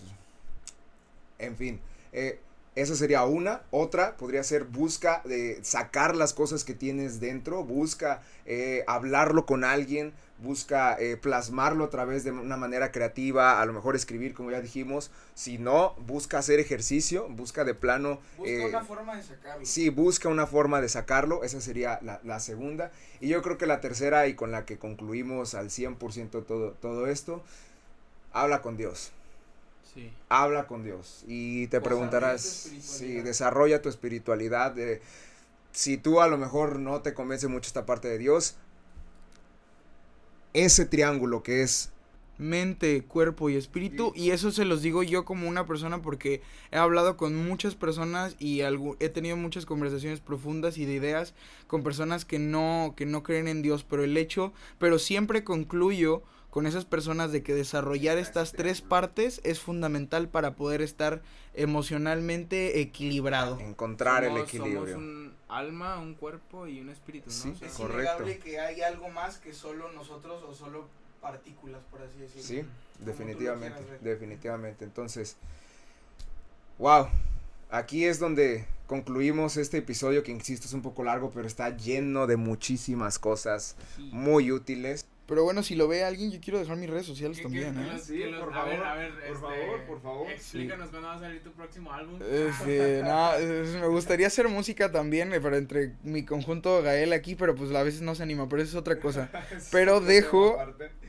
En 1.39 1.57
fin. 1.57 1.79
Eh, 2.13 2.39
esa 2.75 2.95
sería 2.95 3.23
una. 3.23 3.61
Otra 3.71 4.17
podría 4.17 4.43
ser 4.43 4.65
busca 4.65 5.21
de 5.25 5.59
sacar 5.63 6.15
las 6.15 6.33
cosas 6.33 6.63
que 6.63 6.73
tienes 6.73 7.19
dentro, 7.19 7.63
busca 7.63 8.21
eh, 8.45 8.83
hablarlo 8.87 9.45
con 9.45 9.63
alguien, 9.63 10.13
busca 10.45 10.95
eh, 10.97 11.17
plasmarlo 11.17 11.83
a 11.83 11.89
través 11.89 12.23
de 12.23 12.31
una 12.31 12.55
manera 12.55 12.93
creativa, 12.93 13.61
a 13.61 13.65
lo 13.65 13.73
mejor 13.73 13.97
escribir 13.97 14.33
como 14.33 14.51
ya 14.51 14.61
dijimos. 14.61 15.11
Si 15.33 15.57
no, 15.57 15.95
busca 16.07 16.37
hacer 16.37 16.59
ejercicio, 16.59 17.27
busca 17.27 17.65
de 17.65 17.73
plano... 17.73 18.19
Busca 18.37 18.51
eh, 18.51 18.65
una 18.67 18.85
forma 18.85 19.15
de 19.17 19.23
sacarlo. 19.23 19.65
Sí, 19.65 19.89
busca 19.89 20.29
una 20.29 20.47
forma 20.47 20.79
de 20.79 20.87
sacarlo. 20.87 21.43
Esa 21.43 21.59
sería 21.59 21.99
la, 22.01 22.21
la 22.23 22.39
segunda. 22.39 22.91
Y 23.19 23.27
yo 23.27 23.41
creo 23.41 23.57
que 23.57 23.65
la 23.65 23.81
tercera 23.81 24.27
y 24.27 24.35
con 24.35 24.51
la 24.51 24.65
que 24.65 24.77
concluimos 24.77 25.55
al 25.55 25.69
100% 25.69 26.45
todo, 26.45 26.71
todo 26.79 27.07
esto, 27.07 27.43
habla 28.31 28.61
con 28.61 28.77
Dios. 28.77 29.11
Habla 30.29 30.67
con 30.67 30.83
Dios 30.83 31.23
y 31.27 31.67
te 31.67 31.79
preguntarás, 31.79 32.41
si 32.41 33.21
desarrolla 33.21 33.81
tu 33.81 33.89
espiritualidad. 33.89 34.75
si 35.71 35.97
tú 35.97 36.21
a 36.21 36.27
lo 36.27 36.37
mejor 36.37 36.79
no 36.79 37.01
te 37.01 37.13
convence 37.13 37.47
mucho 37.47 37.67
esta 37.67 37.85
parte 37.85 38.09
de 38.09 38.17
Dios, 38.17 38.55
ese 40.55 40.85
triángulo 40.85 41.43
que 41.43 41.61
es 41.61 41.91
mente, 42.37 43.03
cuerpo 43.03 43.49
y 43.49 43.55
espíritu. 43.55 44.11
Y 44.15 44.31
eso 44.31 44.51
se 44.51 44.65
los 44.65 44.81
digo 44.81 45.03
yo 45.03 45.25
como 45.25 45.47
una 45.47 45.65
persona 45.65 46.01
porque 46.01 46.41
he 46.71 46.77
hablado 46.77 47.17
con 47.17 47.35
muchas 47.35 47.75
personas 47.75 48.35
y 48.39 48.61
he 48.61 49.09
tenido 49.09 49.37
muchas 49.37 49.65
conversaciones 49.65 50.19
profundas 50.19 50.77
y 50.77 50.85
de 50.85 50.93
ideas 50.93 51.33
con 51.67 51.83
personas 51.83 52.25
que 52.25 52.39
no, 52.39 52.93
que 52.95 53.05
no 53.05 53.23
creen 53.23 53.47
en 53.47 53.61
Dios. 53.61 53.83
Pero 53.83 54.03
el 54.03 54.17
hecho, 54.17 54.53
pero 54.79 54.99
siempre 54.99 55.43
concluyo 55.43 56.23
con 56.55 56.67
esas 56.67 56.85
personas 56.85 57.33
de 57.33 57.43
que 57.43 57.53
desarrollar 57.53 58.17
estas 58.17 58.53
tres 58.53 58.79
partes 58.79 59.41
es 59.43 59.59
fundamental 59.59 60.29
para 60.29 60.55
poder 60.55 60.81
estar 60.81 61.21
emocionalmente 61.53 62.79
equilibrado. 62.79 63.59
Encontrar 63.59 64.23
el 64.23 64.37
equilibrio. 64.37 64.93
Somos 64.93 64.95
un 64.95 65.33
alma, 65.49 65.99
un 65.99 66.13
cuerpo 66.13 66.65
y 66.65 66.79
un 66.79 66.87
espíritu, 66.87 67.25
¿no? 67.29 67.33
Sí, 67.33 67.53
es 67.61 67.77
innegable 67.77 68.37
que 68.37 68.61
hay 68.61 68.79
algo 68.79 69.09
más 69.09 69.37
que 69.37 69.51
solo 69.51 69.91
nosotros 69.91 70.43
o 70.43 70.53
solo 70.53 70.87
partículas, 71.19 71.81
por 71.91 72.01
así 72.01 72.19
decirlo. 72.19 72.43
Sí, 72.43 73.03
definitivamente, 73.03 73.83
definitivamente. 73.99 74.85
Entonces, 74.85 75.35
wow, 76.77 77.09
aquí 77.69 78.05
es 78.05 78.17
donde 78.17 78.65
concluimos 78.87 79.57
este 79.57 79.79
episodio 79.79 80.23
que 80.23 80.31
insisto 80.31 80.67
es 80.67 80.73
un 80.73 80.83
poco 80.83 81.03
largo, 81.03 81.31
pero 81.31 81.47
está 81.47 81.75
lleno 81.75 82.27
de 82.27 82.37
muchísimas 82.37 83.19
cosas 83.19 83.75
muy 83.97 84.53
útiles. 84.53 85.05
Pero 85.27 85.43
bueno, 85.43 85.63
si 85.63 85.75
lo 85.75 85.87
ve 85.87 86.03
alguien, 86.03 86.31
yo 86.31 86.39
quiero 86.39 86.59
dejar 86.59 86.77
mis 86.77 86.89
redes 86.89 87.07
sociales 87.07 87.41
también, 87.41 87.75
¿eh? 87.79 87.99
Sí, 87.99 88.21
por 88.39 88.53
favor, 88.53 88.55
a 88.55 88.65
ver, 88.65 88.83
a 88.83 88.95
ver, 88.95 89.11
por 89.11 89.23
este, 89.23 89.39
favor, 89.41 89.83
por 89.87 90.01
favor. 90.01 90.29
Explícanos 90.29 90.89
cuándo 90.89 91.07
va 91.07 91.15
a 91.15 91.19
salir 91.19 91.43
tu 91.43 91.51
próximo 91.51 91.91
álbum. 91.91 92.19
Este, 92.21 93.01
nada, 93.03 93.39
me 93.39 93.87
gustaría 93.87 94.27
hacer 94.27 94.47
música 94.49 94.91
también, 94.91 95.33
eh, 95.33 95.41
pero 95.41 95.57
entre 95.57 95.93
mi 96.03 96.25
conjunto 96.25 96.83
Gael 96.83 97.11
aquí, 97.11 97.33
pero 97.33 97.55
pues 97.55 97.73
a 97.73 97.81
veces 97.81 98.01
no 98.01 98.13
se 98.13 98.21
anima, 98.21 98.47
pero 98.47 98.61
eso 98.61 98.71
es 98.71 98.75
otra 98.75 98.99
cosa. 98.99 99.29
Pero 99.71 99.99
dejo, 99.99 100.57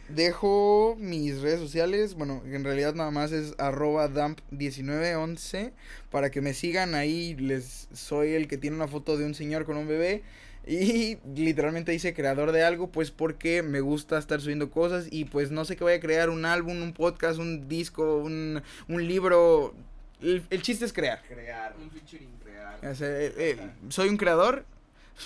dejo 0.08 0.96
mis 0.98 1.40
redes 1.40 1.60
sociales, 1.60 2.14
bueno, 2.14 2.42
en 2.44 2.64
realidad 2.64 2.94
nada 2.94 3.10
más 3.10 3.32
es 3.32 3.54
arroba 3.58 4.08
damp1911, 4.08 5.72
para 6.10 6.30
que 6.30 6.40
me 6.40 6.54
sigan 6.54 6.94
ahí, 6.94 7.34
les 7.34 7.88
soy 7.92 8.32
el 8.34 8.48
que 8.48 8.58
tiene 8.58 8.76
una 8.76 8.88
foto 8.88 9.16
de 9.16 9.24
un 9.24 9.34
señor 9.34 9.64
con 9.64 9.76
un 9.76 9.88
bebé. 9.88 10.22
Y 10.66 11.18
literalmente 11.34 11.92
dice 11.92 12.14
creador 12.14 12.52
de 12.52 12.64
algo, 12.64 12.90
pues 12.90 13.10
porque 13.10 13.62
me 13.62 13.80
gusta 13.80 14.18
estar 14.18 14.40
subiendo 14.40 14.70
cosas 14.70 15.06
y 15.10 15.24
pues 15.24 15.50
no 15.50 15.64
sé 15.64 15.76
qué 15.76 15.84
voy 15.84 15.94
a 15.94 16.00
crear, 16.00 16.30
un 16.30 16.44
álbum, 16.44 16.82
un 16.82 16.92
podcast, 16.92 17.38
un 17.38 17.68
disco, 17.68 18.18
un, 18.18 18.62
un 18.88 19.06
libro. 19.06 19.74
El, 20.20 20.62
chiste 20.62 20.84
es 20.84 20.92
crear. 20.92 21.22
Crear. 21.28 21.76
Un 21.80 21.90
featuring. 21.90 22.30
Crear. 22.42 22.78
Eh, 22.82 23.34
eh, 23.36 23.70
soy 23.90 24.08
un 24.08 24.16
creador, 24.16 24.64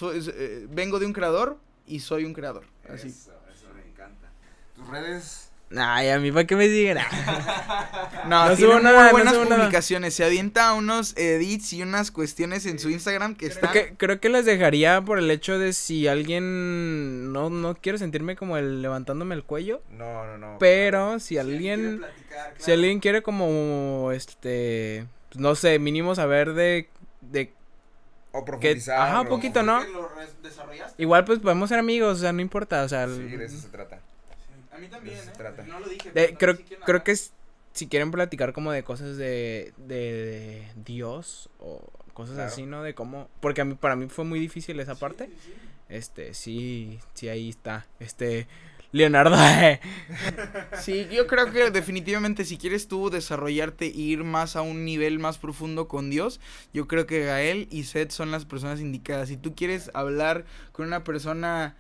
eh, 0.02 0.66
vengo 0.70 0.98
de 0.98 1.07
un 1.07 1.12
creador 1.12 1.59
y 1.86 2.01
soy 2.01 2.24
un 2.24 2.35
creador. 2.35 2.65
Así. 2.89 3.09
Eso. 3.09 3.40
¿Tus 4.81 4.89
redes? 4.89 5.51
Ay, 5.77 6.09
a 6.09 6.19
mí 6.19 6.32
para 6.32 6.47
qué 6.47 6.57
me 6.57 6.66
digan. 6.66 6.98
no, 8.28 8.48
no 8.48 8.57
tiene 8.57 8.81
muy 8.81 9.11
buenas 9.12 9.35
publicaciones. 9.35 10.15
Se 10.15 10.24
avienta 10.24 10.73
unos 10.73 11.16
edits 11.16 11.73
y 11.74 11.82
unas 11.82 12.11
cuestiones 12.11 12.66
en 12.66 12.81
su 12.81 12.90
Instagram 12.90 13.36
que 13.36 13.47
están. 13.47 13.70
Creo 13.70 13.86
que, 13.86 13.94
creo 13.94 14.20
que 14.20 14.28
las 14.31 14.44
dejaría 14.44 15.01
por 15.01 15.19
el 15.19 15.31
hecho 15.31 15.61
de 15.61 15.73
si 15.73 16.09
alguien 16.09 17.32
no, 17.32 17.51
no 17.51 17.77
quiero 17.77 17.98
sentirme 17.98 18.35
como 18.35 18.57
el 18.57 18.82
levantándome 18.82 19.36
el 19.36 19.44
cuello. 19.44 19.81
No, 19.90 20.27
no, 20.27 20.39
no. 20.39 20.57
Pero 20.59 21.20
si, 21.20 21.39
alguien 21.39 22.05
si 22.59 22.73
alguien 22.73 22.98
quiere 22.98 23.23
como 23.23 24.11
este 24.12 25.07
pues, 25.28 25.40
no 25.40 25.55
sé, 25.55 25.78
mínimo 25.78 26.16
saber 26.16 26.55
de 26.55 26.89
de 27.20 27.52
o 28.32 28.44
profundizar. 28.44 29.01
ajá, 29.01 29.20
un 29.20 29.28
poquito, 29.28 29.62
¿no? 29.62 29.81
Igual 30.98 31.24
pues 31.24 31.39
podemos 31.39 31.69
ser 31.69 31.78
amigos, 31.78 32.19
o 32.19 32.20
sea, 32.20 32.32
no 32.32 32.40
importa, 32.40 32.82
o 32.82 32.89
sea, 32.89 33.07
sí, 33.07 33.23
de 33.23 33.44
eso 33.44 33.59
se 33.59 33.69
trata 33.69 34.01
mí 34.81 34.89
también, 34.89 35.19
¿eh? 35.19 35.65
No 35.66 35.81
lo 35.81 35.89
dije. 35.89 36.36
creo 36.39 36.57
creo 36.85 37.05
que 37.05 37.15
si 37.73 37.86
quieren 37.86 38.11
platicar 38.11 38.52
como 38.52 38.73
de 38.73 38.82
cosas 38.82 39.16
de, 39.16 39.73
de, 39.77 40.66
Dios 40.77 41.51
o 41.59 41.81
cosas 42.15 42.39
así, 42.39 42.66
¿no? 42.66 42.82
De 42.82 42.94
cómo... 42.94 43.28
Porque 43.40 43.61
a 43.61 43.65
mí, 43.65 43.74
para 43.74 43.97
mí 43.97 44.09
fue 44.09 44.24
muy 44.24 44.40
difícil 44.40 44.81
esa 44.81 44.97
parte. 44.97 45.31
este, 45.89 46.35
sí, 46.35 46.98
sí, 47.15 47.28
ahí 47.28 47.48
está, 47.48 47.86
este, 48.01 48.48
Leonardo. 48.93 49.36
sí, 50.81 51.07
yo 51.12 51.27
creo 51.27 51.52
que 51.52 51.70
definitivamente 51.70 52.44
si 52.44 52.59
quieres 52.59 52.89
tú 52.89 53.09
desarrollarte 53.09 53.86
e 53.86 53.97
ir 53.97 54.24
más 54.24 54.57
a 54.57 54.62
un 54.62 54.85
nivel 54.85 55.19
más 55.19 55.39
profundo 55.39 55.86
con 55.86 56.11
Dios, 56.11 56.40
yo 56.74 56.89
creo 56.89 57.07
que 57.07 57.24
Gael 57.24 57.69
y 57.70 57.85
Seth 57.85 58.11
son 58.11 58.31
las 58.31 58.44
personas 58.44 58.81
indicadas. 58.81 59.28
Si 59.28 59.36
tú 59.36 59.55
quieres 59.55 59.90
hablar 59.94 60.44
con 60.73 60.86
una 60.86 61.05
persona 61.05 61.77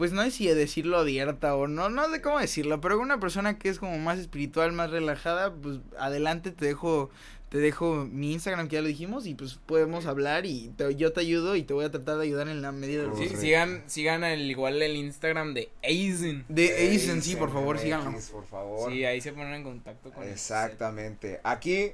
pues 0.00 0.12
no 0.12 0.22
sé 0.22 0.30
si 0.30 0.46
decirlo 0.46 0.96
abierta 0.96 1.54
o 1.54 1.68
no, 1.68 1.90
no 1.90 2.10
sé 2.10 2.22
cómo 2.22 2.38
decirlo, 2.38 2.80
pero 2.80 2.98
una 2.98 3.20
persona 3.20 3.58
que 3.58 3.68
es 3.68 3.78
como 3.78 3.98
más 3.98 4.18
espiritual, 4.18 4.72
más 4.72 4.90
relajada, 4.90 5.52
pues 5.52 5.80
adelante 5.98 6.52
te 6.52 6.64
dejo 6.64 7.10
te 7.50 7.58
dejo 7.58 8.08
mi 8.10 8.32
Instagram 8.32 8.68
que 8.68 8.76
ya 8.76 8.80
lo 8.80 8.88
dijimos 8.88 9.26
y 9.26 9.34
pues 9.34 9.56
podemos 9.66 10.06
hablar 10.06 10.46
y 10.46 10.72
yo 10.96 11.12
te 11.12 11.20
ayudo 11.20 11.54
y 11.54 11.64
te 11.64 11.74
voy 11.74 11.84
a 11.84 11.90
tratar 11.90 12.16
de 12.16 12.22
ayudar 12.22 12.48
en 12.48 12.62
la 12.62 12.72
medida 12.72 13.02
de 13.02 13.08
lo 13.08 13.16
Sí, 13.16 13.28
sigan, 13.28 13.82
sigan 13.88 14.24
el, 14.24 14.50
igual 14.50 14.80
el 14.80 14.96
Instagram 14.96 15.52
de 15.52 15.68
Aizen. 15.84 16.46
De 16.48 16.74
Aizen, 16.78 17.20
sí, 17.20 17.36
por 17.36 17.52
favor, 17.52 17.78
síganlo. 17.78 18.18
Por 18.32 18.46
favor. 18.46 18.90
Sí, 18.90 19.04
ahí 19.04 19.20
se 19.20 19.34
ponen 19.34 19.52
en 19.52 19.64
contacto 19.64 20.10
con 20.12 20.26
Exactamente. 20.26 21.42
Aquí 21.44 21.92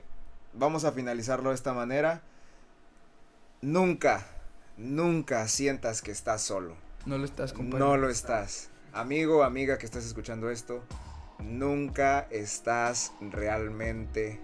vamos 0.52 0.84
a 0.84 0.92
finalizarlo 0.92 1.48
de 1.48 1.56
esta 1.56 1.72
manera. 1.72 2.22
Nunca, 3.62 4.28
nunca 4.76 5.48
sientas 5.48 6.02
que 6.02 6.12
estás 6.12 6.42
solo. 6.42 6.85
No 7.06 7.18
lo 7.18 7.24
estás, 7.24 7.52
compadre. 7.52 7.84
No 7.84 7.96
lo 7.96 8.10
estás. 8.10 8.70
Amigo, 8.92 9.44
amiga 9.44 9.78
que 9.78 9.86
estás 9.86 10.04
escuchando 10.04 10.50
esto, 10.50 10.82
nunca 11.38 12.26
estás 12.30 13.12
realmente 13.20 14.40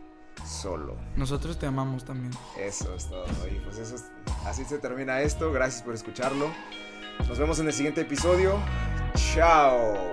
solo. 0.46 0.96
Nosotros 1.16 1.58
te 1.58 1.66
amamos 1.66 2.04
también. 2.04 2.32
Eso 2.58 2.94
es 2.94 3.08
todo. 3.08 3.26
Y 3.48 3.58
pues 3.60 3.78
eso 3.78 3.96
así 4.44 4.64
se 4.64 4.78
termina 4.78 5.20
esto. 5.20 5.52
Gracias 5.52 5.82
por 5.82 5.94
escucharlo. 5.94 6.50
Nos 7.28 7.38
vemos 7.38 7.58
en 7.58 7.66
el 7.66 7.72
siguiente 7.72 8.02
episodio. 8.02 8.58
Chao. 9.14 10.10